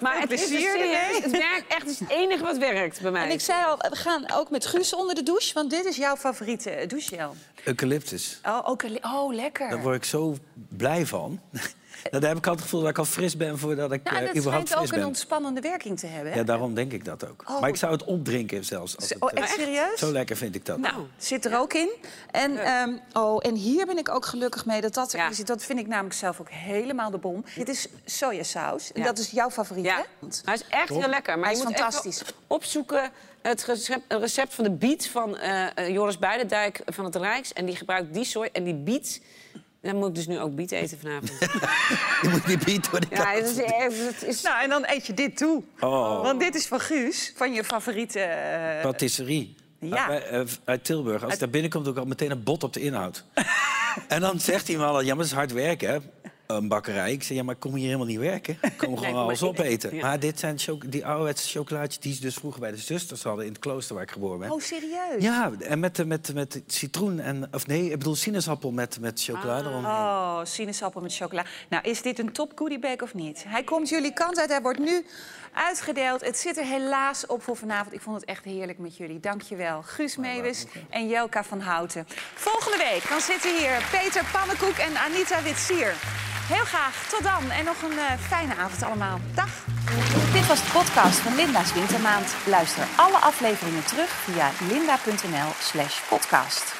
Maar 0.00 0.20
het, 0.20 0.30
is 0.30 0.40
dus 0.40 0.48
plezier 0.48 0.70
serieus, 0.70 1.22
het 1.22 1.30
werkt 1.30 1.64
echt, 1.68 1.80
het 1.80 1.90
is 1.90 2.00
het 2.00 2.10
enige 2.10 2.44
wat 2.44 2.58
werkt 2.58 3.00
bij 3.00 3.10
mij. 3.10 3.24
en 3.24 3.30
ik 3.30 3.40
zei 3.40 3.64
al, 3.64 3.76
we 3.76 3.96
gaan 3.96 4.32
ook 4.32 4.50
met 4.50 4.66
Guus 4.66 4.94
onder 4.94 5.14
de 5.14 5.22
douche. 5.22 5.54
Want 5.54 5.70
dit 5.70 5.84
is 5.84 5.96
jouw 5.96 6.16
favoriete 6.16 6.84
douchegel. 6.86 7.34
Eucalyptus. 7.64 8.40
Oh, 8.44 8.68
oh, 9.02 9.34
lekker. 9.34 9.68
Daar 9.68 9.82
word 9.82 9.96
ik 9.96 10.04
zo 10.04 10.36
blij 10.68 11.06
van. 11.06 11.40
Nou, 12.10 12.20
daar 12.22 12.28
heb 12.30 12.38
ik 12.38 12.46
altijd 12.46 12.50
het 12.54 12.60
gevoel 12.62 12.80
dat 12.80 12.90
ik 12.90 12.98
al 12.98 13.04
fris 13.04 13.36
ben 13.36 13.58
voordat 13.58 13.92
ik 13.92 14.02
Nou, 14.02 14.16
eh, 14.16 14.26
dat 14.26 14.36
überhaupt 14.36 14.68
schijnt 14.68 14.70
ook 14.72 14.76
fris 14.78 14.90
een 14.90 14.96
ben. 14.98 15.06
ontspannende 15.06 15.60
werking 15.60 15.98
te 15.98 16.06
hebben. 16.06 16.32
hè? 16.32 16.38
Ja, 16.38 16.44
daarom 16.44 16.74
denk 16.74 16.92
ik 16.92 17.04
dat 17.04 17.28
ook. 17.28 17.44
Oh. 17.50 17.60
Maar 17.60 17.68
ik 17.68 17.76
zou 17.76 17.92
het 17.92 18.04
opdrinken 18.04 18.64
zelfs. 18.64 18.96
Als 18.96 19.08
het, 19.08 19.20
Oh, 19.22 19.30
echt 19.34 19.50
serieus? 19.54 19.98
Zo 19.98 20.12
lekker 20.12 20.36
vind 20.36 20.54
ik 20.54 20.66
dat. 20.66 20.78
Nou, 20.78 20.94
zit 21.16 21.44
er 21.44 21.58
ook 21.58 21.72
in. 21.74 21.90
En, 22.30 22.56
ehm, 22.64 22.92
oh, 23.12 23.46
en 23.46 23.54
hier 23.54 23.86
ben 23.86 23.98
ik 23.98 24.08
ook 24.08 24.26
gelukkig 24.26 24.66
mee 24.66 24.80
dat 24.80 24.94
dat 24.94 25.14
erin 25.14 25.34
zit. 25.34 25.46
Dat 25.46 25.64
vind 25.64 25.78
ik 25.78 25.86
namelijk 25.86 26.14
zelf 26.14 26.40
ook 26.40 26.50
helemaal 26.50 27.10
de 27.10 27.18
bom. 27.18 27.44
Dit 27.56 27.68
is 27.68 27.86
sojasaus. 28.04 28.92
En 28.92 29.02
dat 29.02 29.18
is 29.18 29.30
jouw 29.30 29.50
favoriet, 29.50 29.84
Ja. 29.84 29.96
hè? 30.20 30.26
Hij 30.44 30.54
is 30.54 30.64
echt 30.68 30.88
heel 30.88 31.08
lekker. 31.08 31.38
Maar 31.38 31.48
Hij 31.48 31.54
je 31.56 31.62
is 31.62 31.68
moet 31.68 31.76
fantastisch. 31.78 32.22
even 32.22 32.34
opzoeken 32.46 33.10
het 33.42 33.64
recept, 33.64 34.12
het 34.36 34.54
van 34.54 34.64
de 34.64 34.70
biet 34.70 35.08
van 35.08 35.36
eh, 35.36 35.76
eh, 35.76 35.88
Joris 35.88 36.18
Beidendijk 36.18 36.80
van 36.86 37.04
het 37.04 37.16
Rijks. 37.16 37.52
En 37.52 37.66
die 37.66 37.76
gebruikt 37.76 38.14
die 38.14 38.24
soort. 38.24 38.52
En 38.52 38.64
die 38.64 38.74
biet... 38.74 39.22
Dan 39.82 39.96
moet 39.96 40.08
ik 40.08 40.14
dus 40.14 40.26
nu 40.26 40.38
ook 40.38 40.54
biet 40.54 40.72
eten 40.72 40.98
vanavond. 40.98 41.32
Je 42.22 42.28
moet 42.30 42.46
die 42.46 42.58
beat 42.64 42.90
door 42.90 43.00
de 43.00 43.06
ja, 43.10 43.30
het 43.32 43.44
is, 43.46 43.56
echt- 43.56 43.98
het 44.06 44.22
is... 44.24 44.42
Nou, 44.42 44.62
en 44.62 44.68
dan 44.68 44.84
eet 44.86 45.06
je 45.06 45.14
dit 45.14 45.36
toe. 45.36 45.62
Oh. 45.80 46.22
Want 46.22 46.40
dit 46.40 46.54
is 46.54 46.66
van 46.66 46.80
Guus, 46.80 47.32
van 47.36 47.52
je 47.52 47.64
favoriete... 47.64 48.20
eh, 48.20 48.82
Patisserie. 48.82 49.54
Ja. 49.80 50.06
Bij- 50.06 50.22
eh, 50.26 50.40
uit 50.64 50.84
Tilburg. 50.84 51.24
Als 51.24 51.32
ik 51.32 51.38
daar 51.38 51.50
binnenkomt, 51.50 51.84
doe 51.84 51.92
ik 51.94 51.98
al 51.98 52.06
meteen 52.06 52.30
een 52.30 52.42
bot 52.42 52.62
op 52.64 52.72
de 52.72 52.80
inhoud. 52.80 53.24
en 54.08 54.20
dan 54.20 54.40
zegt 54.40 54.68
hij 54.68 54.76
me 54.76 54.84
al, 54.84 55.00
ja, 55.00 55.06
maar 55.06 55.16
dat 55.16 55.26
is 55.26 55.32
hard 55.32 55.52
werken, 55.52 55.88
hè? 55.90 55.98
Een 56.54 56.68
bakkerij. 56.68 57.12
Ik 57.12 57.22
zeg, 57.22 57.36
ja, 57.36 57.42
maar 57.42 57.54
ik 57.54 57.60
kom 57.60 57.74
hier 57.74 57.84
helemaal 57.84 58.06
niet 58.06 58.18
werken. 58.18 58.58
Ik 58.62 58.76
kom 58.76 58.96
gewoon 58.98 59.12
maar- 59.12 59.22
alles 59.22 59.42
opeten. 59.42 59.94
Ja. 59.94 60.02
Maar 60.02 60.20
dit 60.20 60.38
zijn 60.38 60.58
die 60.86 61.06
ouderwetse 61.06 61.48
chocolaatjes 61.48 61.98
die 61.98 62.14
ze 62.14 62.20
dus 62.20 62.34
vroeger 62.34 62.60
bij 62.60 62.70
de 62.70 62.76
zusters 62.76 63.22
hadden... 63.22 63.44
in 63.44 63.50
het 63.52 63.60
klooster 63.60 63.94
waar 63.94 64.04
ik 64.04 64.10
geboren 64.10 64.38
ben. 64.38 64.50
Oh, 64.50 64.60
serieus? 64.60 65.22
Ja, 65.22 65.52
en 65.60 65.80
met, 65.80 66.06
met, 66.06 66.34
met 66.34 66.62
citroen 66.66 67.20
en... 67.20 67.48
Of 67.52 67.66
nee, 67.66 67.90
ik 67.90 67.98
bedoel 67.98 68.14
sinaasappel 68.14 68.70
met, 68.70 69.00
met 69.00 69.22
chocolade 69.22 69.68
eromheen. 69.68 69.92
Oh, 69.92 70.40
sinaasappel 70.42 71.00
met 71.00 71.14
chocola. 71.14 71.44
Nou, 71.68 71.88
is 71.88 72.02
dit 72.02 72.18
een 72.18 72.32
top 72.32 72.52
goodiebag 72.54 73.02
of 73.02 73.14
niet? 73.14 73.44
Hij 73.46 73.62
komt 73.62 73.88
jullie 73.88 74.12
kant 74.12 74.38
uit, 74.38 74.50
hij 74.50 74.62
wordt 74.62 74.78
nu 74.78 75.06
uitgedeeld. 75.66 76.20
Het 76.24 76.38
zit 76.38 76.56
er 76.56 76.64
helaas 76.64 77.26
op 77.26 77.42
voor 77.42 77.56
vanavond. 77.56 77.94
Ik 77.94 78.00
vond 78.00 78.16
het 78.20 78.24
echt 78.24 78.44
heerlijk 78.44 78.78
met 78.78 78.96
jullie. 78.96 79.20
Dank 79.20 79.42
je 79.42 79.56
wel. 79.56 79.82
Guus 79.82 80.16
Meeuwis 80.16 80.66
en 80.90 81.08
Jelka 81.08 81.44
van 81.44 81.60
Houten. 81.60 82.06
Volgende 82.34 82.76
week 82.76 83.08
dan 83.08 83.20
zitten 83.20 83.58
hier 83.58 83.82
Peter 83.90 84.24
Pannenkoek 84.32 84.76
en 84.76 84.96
Anita 84.96 85.42
Witsier. 85.42 85.94
Heel 86.48 86.64
graag. 86.64 87.08
Tot 87.08 87.22
dan. 87.22 87.50
En 87.50 87.64
nog 87.64 87.82
een 87.82 87.98
eh, 87.98 88.18
fijne 88.18 88.54
avond 88.54 88.82
allemaal. 88.82 89.18
Dag. 89.34 89.64
Dit 90.32 90.46
was 90.46 90.64
de 90.64 90.70
podcast 90.72 91.18
van 91.18 91.34
Linda's 91.34 91.72
Wintermaand. 91.72 92.34
Luister 92.46 92.84
alle 92.96 93.18
afleveringen 93.18 93.84
terug 93.84 94.10
via 94.10 94.50
linda.nl 94.68 95.50
slash 95.60 96.00
podcast. 96.08 96.77